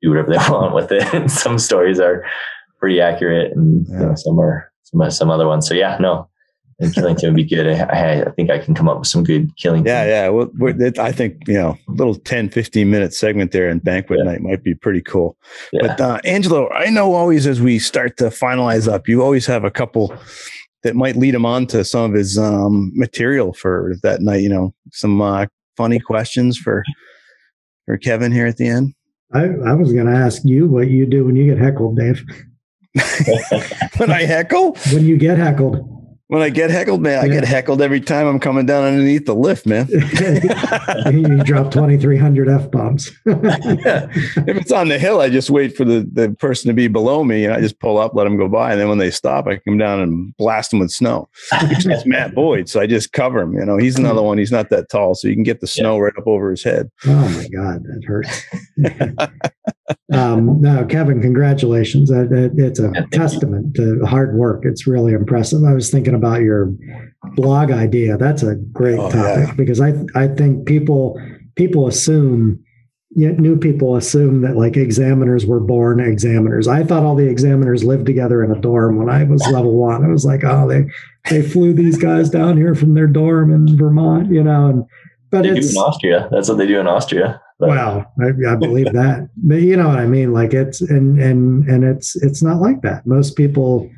do 0.00 0.08
whatever 0.08 0.32
they 0.32 0.36
want 0.52 0.74
with 0.74 0.90
it. 0.90 1.14
And 1.14 1.30
some 1.30 1.58
stories 1.58 2.00
are 2.00 2.24
pretty 2.80 3.00
accurate 3.00 3.54
and 3.54 3.86
yeah. 3.88 4.00
you 4.00 4.06
know, 4.06 4.14
some 4.16 4.40
are 4.40 4.72
some, 4.84 5.10
some 5.10 5.30
other 5.30 5.46
ones. 5.46 5.68
So 5.68 5.74
yeah, 5.74 5.98
no, 6.00 6.28
and 6.82 6.92
Killington 6.92 7.28
would 7.28 7.36
be 7.36 7.44
good. 7.44 7.66
I, 7.66 8.22
I, 8.22 8.30
think 8.32 8.50
I 8.50 8.58
can 8.58 8.74
come 8.74 8.88
up 8.88 8.98
with 8.98 9.08
some 9.08 9.24
good 9.24 9.54
Killington. 9.56 9.86
Yeah, 9.86 10.04
yeah. 10.04 10.28
Well, 10.28 10.50
I 10.98 11.12
think 11.12 11.36
you 11.46 11.54
know, 11.54 11.78
a 11.88 11.92
little 11.92 12.16
10, 12.16 12.50
15 12.50 12.90
minute 12.90 13.14
segment 13.14 13.52
there 13.52 13.68
in 13.68 13.78
banquet 13.78 14.18
yeah. 14.18 14.32
night 14.32 14.40
might 14.42 14.62
be 14.62 14.74
pretty 14.74 15.00
cool. 15.00 15.36
Yeah. 15.72 15.86
But 15.86 16.00
uh, 16.00 16.18
Angelo, 16.24 16.70
I 16.70 16.90
know 16.90 17.14
always 17.14 17.46
as 17.46 17.60
we 17.60 17.78
start 17.78 18.16
to 18.18 18.24
finalize 18.24 18.92
up, 18.92 19.08
you 19.08 19.22
always 19.22 19.46
have 19.46 19.64
a 19.64 19.70
couple 19.70 20.14
that 20.82 20.96
might 20.96 21.16
lead 21.16 21.34
him 21.34 21.46
on 21.46 21.66
to 21.68 21.84
some 21.84 22.10
of 22.10 22.16
his 22.16 22.36
um, 22.36 22.90
material 22.94 23.52
for 23.52 23.94
that 24.02 24.20
night. 24.20 24.42
You 24.42 24.48
know, 24.48 24.74
some 24.90 25.22
uh, 25.22 25.46
funny 25.76 26.00
questions 26.00 26.58
for 26.58 26.82
for 27.86 27.96
Kevin 27.96 28.32
here 28.32 28.46
at 28.46 28.56
the 28.56 28.66
end. 28.66 28.94
I, 29.32 29.44
I 29.44 29.72
was 29.72 29.92
going 29.92 30.06
to 30.06 30.12
ask 30.12 30.42
you 30.44 30.66
what 30.66 30.90
you 30.90 31.06
do 31.06 31.24
when 31.24 31.36
you 31.36 31.46
get 31.46 31.58
heckled, 31.58 31.96
Dave. 31.96 32.22
when 33.96 34.10
I 34.10 34.24
heckle? 34.24 34.76
When 34.92 35.06
you 35.06 35.16
get 35.16 35.38
heckled. 35.38 35.88
When 36.32 36.40
I 36.40 36.48
get 36.48 36.70
heckled, 36.70 37.02
man, 37.02 37.22
I 37.22 37.28
get 37.28 37.44
heckled 37.44 37.82
every 37.82 38.00
time 38.00 38.26
I'm 38.26 38.40
coming 38.40 38.64
down 38.64 38.84
underneath 38.84 39.26
the 39.26 39.34
lift, 39.34 39.66
man. 39.66 39.86
you 39.90 41.44
drop 41.44 41.70
2,300 41.70 42.48
F 42.48 42.70
bombs. 42.70 43.10
yeah. 43.26 44.08
If 44.10 44.56
it's 44.56 44.72
on 44.72 44.88
the 44.88 44.98
hill, 44.98 45.20
I 45.20 45.28
just 45.28 45.50
wait 45.50 45.76
for 45.76 45.84
the, 45.84 46.08
the 46.10 46.34
person 46.40 46.68
to 46.68 46.74
be 46.74 46.88
below 46.88 47.22
me 47.22 47.44
and 47.44 47.52
I 47.52 47.60
just 47.60 47.78
pull 47.80 47.98
up, 47.98 48.14
let 48.14 48.24
them 48.24 48.38
go 48.38 48.48
by. 48.48 48.72
And 48.72 48.80
then 48.80 48.88
when 48.88 48.96
they 48.96 49.10
stop, 49.10 49.46
I 49.46 49.58
come 49.58 49.76
down 49.76 50.00
and 50.00 50.34
blast 50.38 50.70
them 50.70 50.80
with 50.80 50.90
snow. 50.90 51.28
it's 51.52 52.06
Matt 52.06 52.34
Boyd. 52.34 52.66
So 52.70 52.80
I 52.80 52.86
just 52.86 53.12
cover 53.12 53.40
him. 53.40 53.52
You 53.52 53.66
know, 53.66 53.76
he's 53.76 53.98
another 53.98 54.22
one. 54.22 54.38
He's 54.38 54.50
not 54.50 54.70
that 54.70 54.88
tall. 54.88 55.14
So 55.14 55.28
you 55.28 55.34
can 55.34 55.42
get 55.42 55.60
the 55.60 55.66
snow 55.66 55.96
yeah. 55.96 56.04
right 56.04 56.14
up 56.16 56.26
over 56.26 56.50
his 56.50 56.64
head. 56.64 56.90
Oh, 57.04 57.28
my 57.28 57.46
God. 57.48 57.84
That 57.84 58.04
hurts. 58.06 58.42
Um, 60.12 60.60
no, 60.60 60.84
Kevin, 60.84 61.20
congratulations. 61.20 62.10
It's 62.12 62.78
a 62.78 62.92
testament 63.12 63.74
to 63.76 64.04
hard 64.04 64.34
work. 64.34 64.64
It's 64.64 64.86
really 64.86 65.12
impressive. 65.12 65.64
I 65.64 65.72
was 65.72 65.90
thinking 65.90 66.14
about 66.14 66.42
your 66.42 66.72
blog 67.34 67.70
idea. 67.70 68.16
That's 68.16 68.42
a 68.42 68.56
great 68.56 68.98
oh, 68.98 69.10
topic 69.10 69.48
yeah. 69.48 69.54
because 69.54 69.80
I 69.80 69.94
I 70.14 70.28
think 70.28 70.66
people 70.66 71.20
people 71.54 71.86
assume 71.86 72.62
new 73.14 73.58
people 73.58 73.96
assume 73.96 74.40
that 74.42 74.56
like 74.56 74.76
examiners 74.76 75.44
were 75.44 75.60
born 75.60 76.00
examiners. 76.00 76.66
I 76.66 76.82
thought 76.82 77.04
all 77.04 77.14
the 77.14 77.28
examiners 77.28 77.84
lived 77.84 78.06
together 78.06 78.42
in 78.42 78.50
a 78.50 78.60
dorm 78.60 78.96
when 78.96 79.10
I 79.10 79.24
was 79.24 79.42
level 79.52 79.74
one. 79.74 80.04
I 80.04 80.08
was 80.08 80.24
like, 80.24 80.44
oh, 80.44 80.68
they 80.68 80.84
they 81.30 81.46
flew 81.46 81.74
these 81.74 81.98
guys 81.98 82.30
down 82.30 82.56
here 82.56 82.74
from 82.74 82.94
their 82.94 83.06
dorm 83.06 83.52
in 83.52 83.76
Vermont, 83.76 84.30
you 84.30 84.42
know, 84.42 84.66
and 84.66 84.84
but 85.30 85.42
they 85.42 85.50
it's 85.50 85.72
in 85.72 85.78
Austria. 85.78 86.28
That's 86.30 86.48
what 86.48 86.58
they 86.58 86.66
do 86.66 86.80
in 86.80 86.86
Austria. 86.86 87.40
But. 87.62 87.70
Wow, 87.70 88.06
I, 88.20 88.52
I 88.52 88.56
believe 88.56 88.92
that. 88.92 89.28
But 89.36 89.62
you 89.62 89.76
know 89.76 89.88
what 89.88 90.00
I 90.00 90.06
mean? 90.06 90.32
Like 90.32 90.52
it's 90.52 90.80
and 90.80 91.18
and 91.20 91.64
and 91.68 91.84
it's 91.84 92.16
it's 92.16 92.42
not 92.42 92.60
like 92.60 92.82
that. 92.82 93.06
Most 93.06 93.36
people 93.36 93.88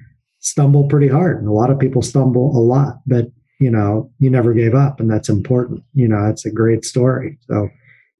stumble 0.44 0.84
pretty 0.84 1.08
hard 1.08 1.38
and 1.38 1.48
a 1.48 1.52
lot 1.52 1.70
of 1.70 1.78
people 1.78 2.02
stumble 2.02 2.54
a 2.54 2.60
lot 2.60 3.00
but 3.06 3.28
you 3.60 3.70
know 3.70 4.10
you 4.18 4.28
never 4.28 4.52
gave 4.52 4.74
up 4.74 5.00
and 5.00 5.10
that's 5.10 5.30
important 5.30 5.82
you 5.94 6.06
know 6.06 6.26
it's 6.26 6.44
a 6.44 6.50
great 6.50 6.84
story 6.84 7.38
so 7.48 7.66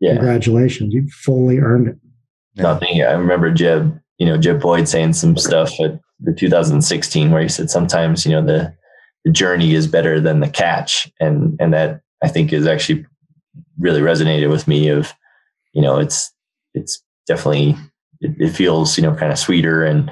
yeah. 0.01 0.15
congratulations 0.15 0.95
you 0.95 1.07
fully 1.09 1.59
earned 1.59 1.87
it 1.87 1.97
nothing 2.57 3.03
i 3.03 3.13
remember 3.13 3.53
jeb 3.53 4.01
you 4.17 4.25
know 4.25 4.39
jeb 4.39 4.59
boyd 4.59 4.89
saying 4.89 5.13
some 5.13 5.37
stuff 5.37 5.79
at 5.81 6.01
the 6.21 6.33
2016 6.33 7.31
where 7.31 7.43
he 7.43 7.49
said 7.49 7.69
sometimes 7.69 8.25
you 8.25 8.33
know 8.33 8.45
the 8.45 8.75
the 9.27 9.31
journey 9.31 9.75
is 9.75 9.87
better 9.87 10.19
than 10.19 10.41
the 10.41 10.49
catch 10.49 11.13
and 11.21 11.55
and 11.61 11.75
that 11.75 12.01
i 12.23 12.29
think 12.29 12.55
is 12.55 12.67
actually 12.67 13.05
really 13.79 14.01
resonated 14.01 14.51
with 14.51 14.67
me 14.67 14.89
of 14.89 15.13
you 15.75 15.83
know 15.83 15.99
it's 15.99 16.33
it's 16.75 17.03
definitely 17.27 17.77
it, 18.21 18.35
it 18.39 18.51
feels 18.51 18.97
you 18.97 19.03
know 19.03 19.15
kind 19.15 19.33
of 19.33 19.39
sweeter 19.39 19.85
and 19.85 20.11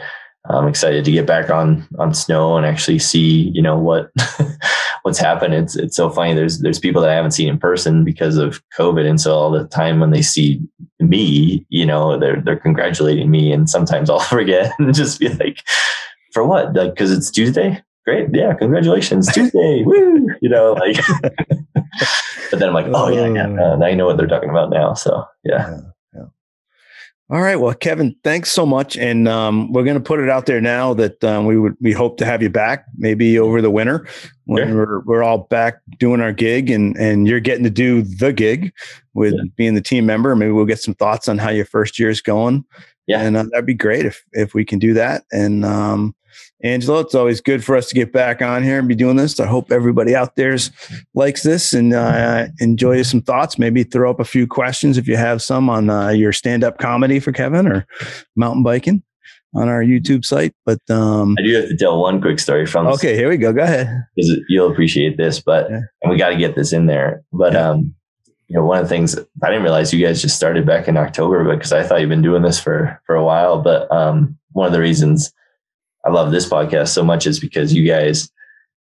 I'm 0.51 0.67
excited 0.67 1.05
to 1.05 1.13
get 1.13 1.27
back 1.27 1.51
on 1.51 1.87
on 1.99 2.15
snow 2.15 2.57
and 2.57 2.67
actually 2.67 2.99
see 2.99 3.51
you 3.55 3.63
know 3.63 3.79
what 3.79 4.11
what's 5.03 5.19
happened. 5.19 5.55
It's 5.55 5.77
it's 5.77 5.97
so 5.97 6.11
funny. 6.11 6.35
There's 6.35 6.61
there's 6.61 6.79
people 6.79 7.01
that 7.03 7.11
I 7.11 7.15
haven't 7.15 7.31
seen 7.31 7.49
in 7.49 7.59
person 7.59 8.05
because 8.05 8.37
of 8.37 8.61
COVID, 8.77 9.09
and 9.09 9.21
so 9.21 9.35
all 9.35 9.51
the 9.51 9.67
time 9.69 10.01
when 10.01 10.11
they 10.11 10.23
see 10.23 10.61
me, 10.99 11.65
you 11.69 11.87
know, 11.87 12.19
they're 12.19 12.41
they're 12.41 12.59
congratulating 12.59 13.31
me, 13.31 13.53
and 13.53 13.71
sometimes 13.71 14.11
I'll 14.11 14.21
forget 14.21 14.73
and 14.79 14.93
just 14.95 15.21
be 15.21 15.29
like, 15.29 15.63
"For 16.33 16.45
what? 16.45 16.75
Like 16.75 16.95
because 16.95 17.13
it's 17.13 17.31
Tuesday? 17.31 17.81
Great, 18.05 18.29
yeah, 18.33 18.53
congratulations, 18.55 19.33
Tuesday, 19.33 19.83
woo!" 19.87 20.27
You 20.41 20.49
know, 20.49 20.73
like. 20.73 20.97
but 22.51 22.59
then 22.59 22.69
I'm 22.69 22.75
like, 22.75 22.87
"Oh 22.89 23.09
yeah, 23.09 23.29
yeah, 23.29 23.45
uh, 23.45 23.77
now 23.77 23.87
you 23.87 23.97
know 23.97 24.07
what 24.07 24.17
they're 24.17 24.27
talking 24.27 24.51
about 24.51 24.71
now." 24.71 24.95
So 24.95 25.25
yeah. 25.45 25.69
yeah. 25.69 25.81
All 27.33 27.41
right. 27.41 27.57
Well, 27.57 27.73
Kevin, 27.73 28.15
thanks 28.25 28.51
so 28.51 28.67
much, 28.67 28.97
and 28.97 29.27
um, 29.27 29.73
we're 29.73 29.85
going 29.85 29.97
to 29.97 30.03
put 30.03 30.21
it 30.21 30.29
out 30.29 30.45
there 30.45 30.61
now 30.61 30.93
that 30.95 31.25
um, 31.25 31.47
we 31.47 31.57
would 31.57 31.77
we 31.81 31.93
hope 31.93 32.19
to 32.19 32.27
have 32.27 32.43
you 32.43 32.51
back 32.51 32.85
maybe 32.99 33.39
over 33.39 33.63
the 33.63 33.71
winter 33.71 34.07
when 34.45 34.69
yeah. 34.69 34.75
we're 34.75 35.01
we're 35.05 35.23
all 35.23 35.39
back 35.39 35.77
doing 35.99 36.21
our 36.21 36.33
gig 36.33 36.71
and 36.71 36.97
and 36.99 37.27
you're 37.27 37.41
getting 37.41 37.65
to 37.65 37.71
do 37.71 38.03
the 38.03 38.35
gig 38.35 38.73
with 39.15 39.33
yeah. 39.33 39.45
being 39.57 39.75
the 39.75 39.81
team 39.81 40.05
member. 40.05 40.37
Maybe 40.37 40.51
we'll 40.51 40.67
get 40.67 40.81
some 40.81 40.95
thoughts 40.95 41.27
on 41.27 41.39
how 41.39 41.51
your 41.51 41.65
first 41.65 41.99
year 41.99 42.11
is 42.11 42.21
going. 42.21 42.65
Yeah, 43.07 43.23
and 43.23 43.37
uh, 43.37 43.45
that'd 43.45 43.65
be 43.65 43.75
great 43.75 44.05
if 44.05 44.23
if 44.33 44.53
we 44.53 44.65
can 44.65 44.79
do 44.79 44.93
that. 44.93 45.25
And 45.33 45.65
um, 45.65 46.15
Angelo, 46.65 47.01
it's 47.01 47.15
always 47.15 47.41
good 47.41 47.65
for 47.65 47.77
us 47.77 47.89
to 47.89 47.95
get 47.95 48.13
back 48.13 48.41
on 48.41 48.63
here 48.63 48.79
and 48.79 48.87
be 48.87 48.95
doing 48.95 49.17
this. 49.17 49.41
I 49.41 49.47
hope 49.47 49.73
everybody 49.73 50.15
out 50.15 50.37
there's 50.37 50.71
likes 51.15 51.43
this 51.43 51.73
and 51.73 51.93
uh, 51.93 52.47
enjoy 52.61 53.03
some 53.03 53.21
thoughts. 53.21 53.59
Maybe 53.59 53.83
throw 53.83 54.11
up 54.11 54.21
a 54.21 54.25
few 54.25 54.47
questions 54.47 54.97
if 54.97 55.09
you 55.09 55.17
have 55.17 55.43
some 55.43 55.69
on 55.69 55.91
uh, 55.91 56.11
your 56.11 56.33
stand-up 56.33 56.79
comedy 56.79 57.19
for 57.19 57.33
Kevin 57.33 57.67
or 57.67 57.87
mountain 58.37 58.63
biking 58.63 59.03
on 59.55 59.69
our 59.69 59.83
YouTube 59.83 60.25
site. 60.25 60.55
But 60.65 60.79
um, 60.89 61.37
I 61.39 61.43
do 61.43 61.55
have 61.55 61.69
to 61.69 61.77
tell 61.77 62.01
one 62.01 62.21
quick 62.21 62.39
story 62.39 62.65
from. 62.65 62.87
Okay, 62.87 63.17
here 63.17 63.29
we 63.29 63.37
go. 63.37 63.53
Go 63.53 63.63
ahead. 63.63 63.89
Because 64.15 64.39
you'll 64.49 64.71
appreciate 64.71 65.17
this, 65.17 65.41
but 65.41 65.69
yeah. 65.69 65.81
and 66.03 66.11
we 66.13 66.17
got 66.17 66.31
to 66.31 66.37
get 66.37 66.55
this 66.55 66.73
in 66.73 66.87
there. 66.87 67.25
But 67.33 67.55
yeah. 67.55 67.71
um, 67.71 67.95
you 68.49 68.57
know, 68.57 68.65
one 68.65 68.79
of 68.79 68.85
the 68.85 68.89
things 68.89 69.19
I 69.43 69.49
didn't 69.49 69.63
realize 69.63 69.93
you 69.93 70.05
guys 70.05 70.23
just 70.23 70.37
started 70.37 70.65
back 70.65 70.87
in 70.87 70.97
October, 70.97 71.45
because 71.57 71.73
I 71.73 71.83
thought 71.83 72.01
you've 72.01 72.09
been 72.09 72.23
doing 72.23 72.43
this 72.43 72.61
for 72.61 73.01
for 73.07 73.15
a 73.15 73.25
while. 73.25 73.61
But 73.63 73.91
um, 73.91 74.39
one 74.53 74.67
of 74.67 74.73
the 74.73 74.81
reasons 74.81 75.33
I 76.05 76.11
love 76.11 76.33
this 76.33 76.49
podcast 76.49 76.89
so 76.89 77.05
much 77.05 77.27
is 77.27 77.39
because 77.39 77.73
you 77.73 77.87
guys, 77.87 78.31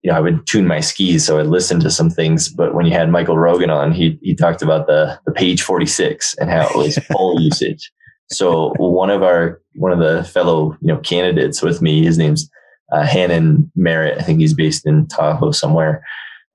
you 0.03 0.11
know, 0.11 0.17
I 0.17 0.21
would 0.21 0.45
tune 0.45 0.67
my 0.67 0.79
skis, 0.79 1.25
so 1.25 1.39
I'd 1.39 1.47
listen 1.47 1.79
to 1.79 1.89
some 1.89 2.09
things. 2.09 2.49
But 2.49 2.73
when 2.73 2.85
you 2.85 2.91
had 2.91 3.09
Michael 3.09 3.37
Rogan 3.37 3.69
on, 3.69 3.91
he 3.91 4.19
he 4.21 4.35
talked 4.35 4.61
about 4.61 4.87
the 4.87 5.19
the 5.25 5.31
page 5.31 5.61
forty 5.61 5.85
six 5.85 6.35
and 6.37 6.49
how 6.49 6.67
it 6.67 6.75
was 6.75 6.99
pole 7.11 7.39
usage. 7.41 7.91
So 8.29 8.73
one 8.77 9.09
of 9.09 9.23
our 9.23 9.61
one 9.75 9.91
of 9.91 9.99
the 9.99 10.23
fellow 10.25 10.77
you 10.81 10.87
know 10.87 10.97
candidates 10.99 11.61
with 11.61 11.81
me, 11.81 12.03
his 12.03 12.17
name's 12.17 12.49
uh, 12.91 13.03
Hannon 13.03 13.71
Merritt. 13.75 14.19
I 14.19 14.21
think 14.21 14.39
he's 14.39 14.53
based 14.53 14.85
in 14.85 15.07
Tahoe 15.07 15.51
somewhere. 15.51 16.03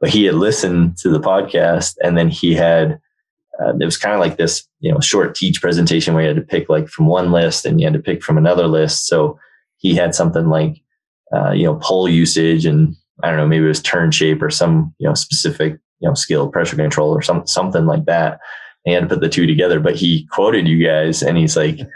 But 0.01 0.11
he 0.11 0.25
had 0.25 0.35
listened 0.35 0.97
to 0.99 1.09
the 1.09 1.21
podcast, 1.21 1.95
and 2.03 2.17
then 2.19 2.29
he 2.29 2.55
had 2.55 3.01
uh, 3.61 3.73
it 3.79 3.85
was 3.85 3.97
kind 3.97 4.15
of 4.15 4.21
like 4.21 4.37
this 4.37 4.67
you 4.81 4.93
know 4.93 5.01
short 5.01 5.35
teach 5.35 5.61
presentation 5.61 6.15
where 6.15 6.23
you 6.23 6.29
had 6.29 6.37
to 6.37 6.43
pick 6.43 6.69
like 6.69 6.89
from 6.89 7.07
one 7.07 7.33
list 7.33 7.67
and 7.67 7.81
you 7.81 7.87
had 7.87 7.95
to 7.95 8.01
pick 8.01 8.23
from 8.23 8.39
another 8.39 8.67
list. 8.67 9.07
So 9.07 9.39
he 9.83 9.95
had 9.95 10.15
something 10.15 10.49
like, 10.49 10.83
uh, 11.35 11.51
you 11.53 11.65
know, 11.65 11.77
pole 11.77 12.09
usage 12.09 12.65
and 12.65 12.95
I 13.23 13.29
don't 13.29 13.37
know, 13.37 13.47
maybe 13.47 13.65
it 13.65 13.69
was 13.69 13.83
turn 13.83 14.11
shape 14.11 14.43
or 14.43 14.51
some, 14.51 14.95
you 14.99 15.07
know, 15.07 15.15
specific, 15.15 15.75
you 16.01 16.09
know, 16.09 16.15
skill, 16.15 16.49
pressure 16.49 16.77
control 16.77 17.11
or 17.11 17.23
some, 17.23 17.47
something 17.47 17.87
like 17.87 18.07
that. 18.07 18.41
And 18.85 18.91
he 18.91 18.93
had 18.93 19.03
to 19.03 19.09
put 19.09 19.21
the 19.21 19.29
two 19.29 19.47
together, 19.47 19.79
but 19.81 19.97
he 19.97 20.27
quoted 20.33 20.67
you 20.67 20.85
guys 20.85 21.23
and 21.23 21.37
he's 21.37 21.57
like, 21.57 21.81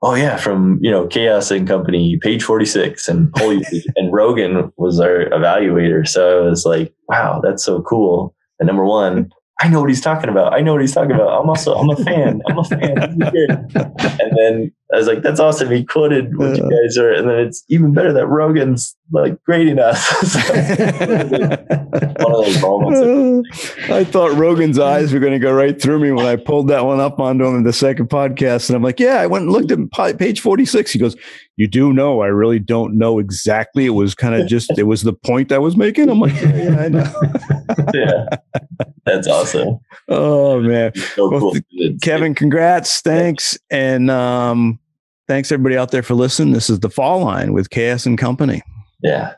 Oh 0.00 0.14
yeah, 0.14 0.36
from, 0.36 0.78
you 0.80 0.92
know, 0.92 1.08
chaos 1.08 1.50
and 1.50 1.66
company 1.66 2.18
page 2.22 2.44
46 2.44 3.08
and 3.08 3.32
pole 3.32 3.52
usage 3.58 3.84
and 3.96 4.12
Rogan 4.12 4.72
was 4.76 5.00
our 5.00 5.24
evaluator. 5.30 6.06
So 6.06 6.46
I 6.46 6.48
was 6.50 6.64
like, 6.64 6.94
wow, 7.08 7.40
that's 7.42 7.64
so 7.64 7.82
cool. 7.82 8.32
And 8.60 8.68
number 8.68 8.84
one, 8.84 9.32
I 9.60 9.68
know 9.68 9.80
what 9.80 9.88
he's 9.88 10.00
talking 10.00 10.30
about. 10.30 10.54
I 10.54 10.60
know 10.60 10.72
what 10.72 10.82
he's 10.82 10.94
talking 10.94 11.16
about. 11.16 11.40
I'm 11.40 11.48
also, 11.48 11.74
I'm 11.74 11.90
a 11.90 11.96
fan. 11.96 12.42
I'm 12.46 12.58
a 12.58 12.64
fan. 12.64 12.78
and 13.74 14.36
then 14.36 14.72
I 14.92 14.96
was 14.96 15.06
like, 15.06 15.22
that's 15.22 15.40
awesome. 15.40 15.70
He 15.70 15.84
quoted 15.84 16.36
what 16.36 16.56
you 16.56 16.62
guys 16.62 16.96
are. 16.96 17.12
And 17.12 17.28
then 17.28 17.38
it's 17.38 17.64
even 17.68 17.92
better 17.92 18.12
that 18.14 18.26
Rogan's 18.26 18.96
like 19.10 19.42
grading 19.44 19.78
us. 19.78 20.34
one 22.18 22.32
of 22.32 22.44
those 22.44 22.60
moments. 22.60 23.78
I 23.88 24.04
thought 24.04 24.36
Rogan's 24.36 24.78
eyes 24.78 25.12
were 25.12 25.20
going 25.20 25.32
to 25.32 25.38
go 25.38 25.52
right 25.52 25.80
through 25.80 26.00
me 26.00 26.12
when 26.12 26.26
I 26.26 26.36
pulled 26.36 26.68
that 26.68 26.84
one 26.84 27.00
up 27.00 27.18
onto 27.18 27.46
him 27.46 27.56
in 27.56 27.62
the 27.62 27.72
second 27.72 28.08
podcast. 28.10 28.68
And 28.68 28.76
I'm 28.76 28.82
like, 28.82 29.00
yeah, 29.00 29.20
I 29.20 29.26
went 29.26 29.44
and 29.44 29.52
looked 29.52 29.70
at 29.70 30.18
page 30.18 30.40
46. 30.40 30.92
He 30.92 30.98
goes, 30.98 31.16
you 31.56 31.66
do 31.66 31.92
know, 31.92 32.20
I 32.20 32.26
really 32.26 32.58
don't 32.58 32.98
know 32.98 33.18
exactly. 33.18 33.86
It 33.86 33.90
was 33.90 34.14
kind 34.14 34.34
of 34.34 34.46
just, 34.46 34.78
it 34.78 34.84
was 34.84 35.02
the 35.02 35.12
point 35.12 35.52
I 35.52 35.58
was 35.58 35.76
making. 35.76 36.08
I'm 36.08 36.20
like, 36.20 36.34
yeah, 36.40 36.56
yeah 36.56 36.80
I 36.80 36.88
know. 36.88 37.12
yeah. 37.94 38.26
That's 39.04 39.26
awesome. 39.26 39.78
Oh 40.08 40.60
man. 40.60 40.94
So 40.94 41.30
well, 41.30 41.40
cool. 41.40 41.56
Kevin, 42.02 42.34
congrats. 42.34 43.00
Thanks. 43.00 43.58
And 43.70 44.10
um, 44.10 44.78
thanks 45.26 45.50
everybody 45.50 45.76
out 45.76 45.90
there 45.90 46.02
for 46.02 46.14
listening. 46.14 46.52
This 46.52 46.68
is 46.68 46.80
the 46.80 46.90
fall 46.90 47.24
line 47.24 47.52
with 47.52 47.70
KS 47.70 48.06
and 48.06 48.18
Company. 48.18 48.62
Yeah. 49.02 49.37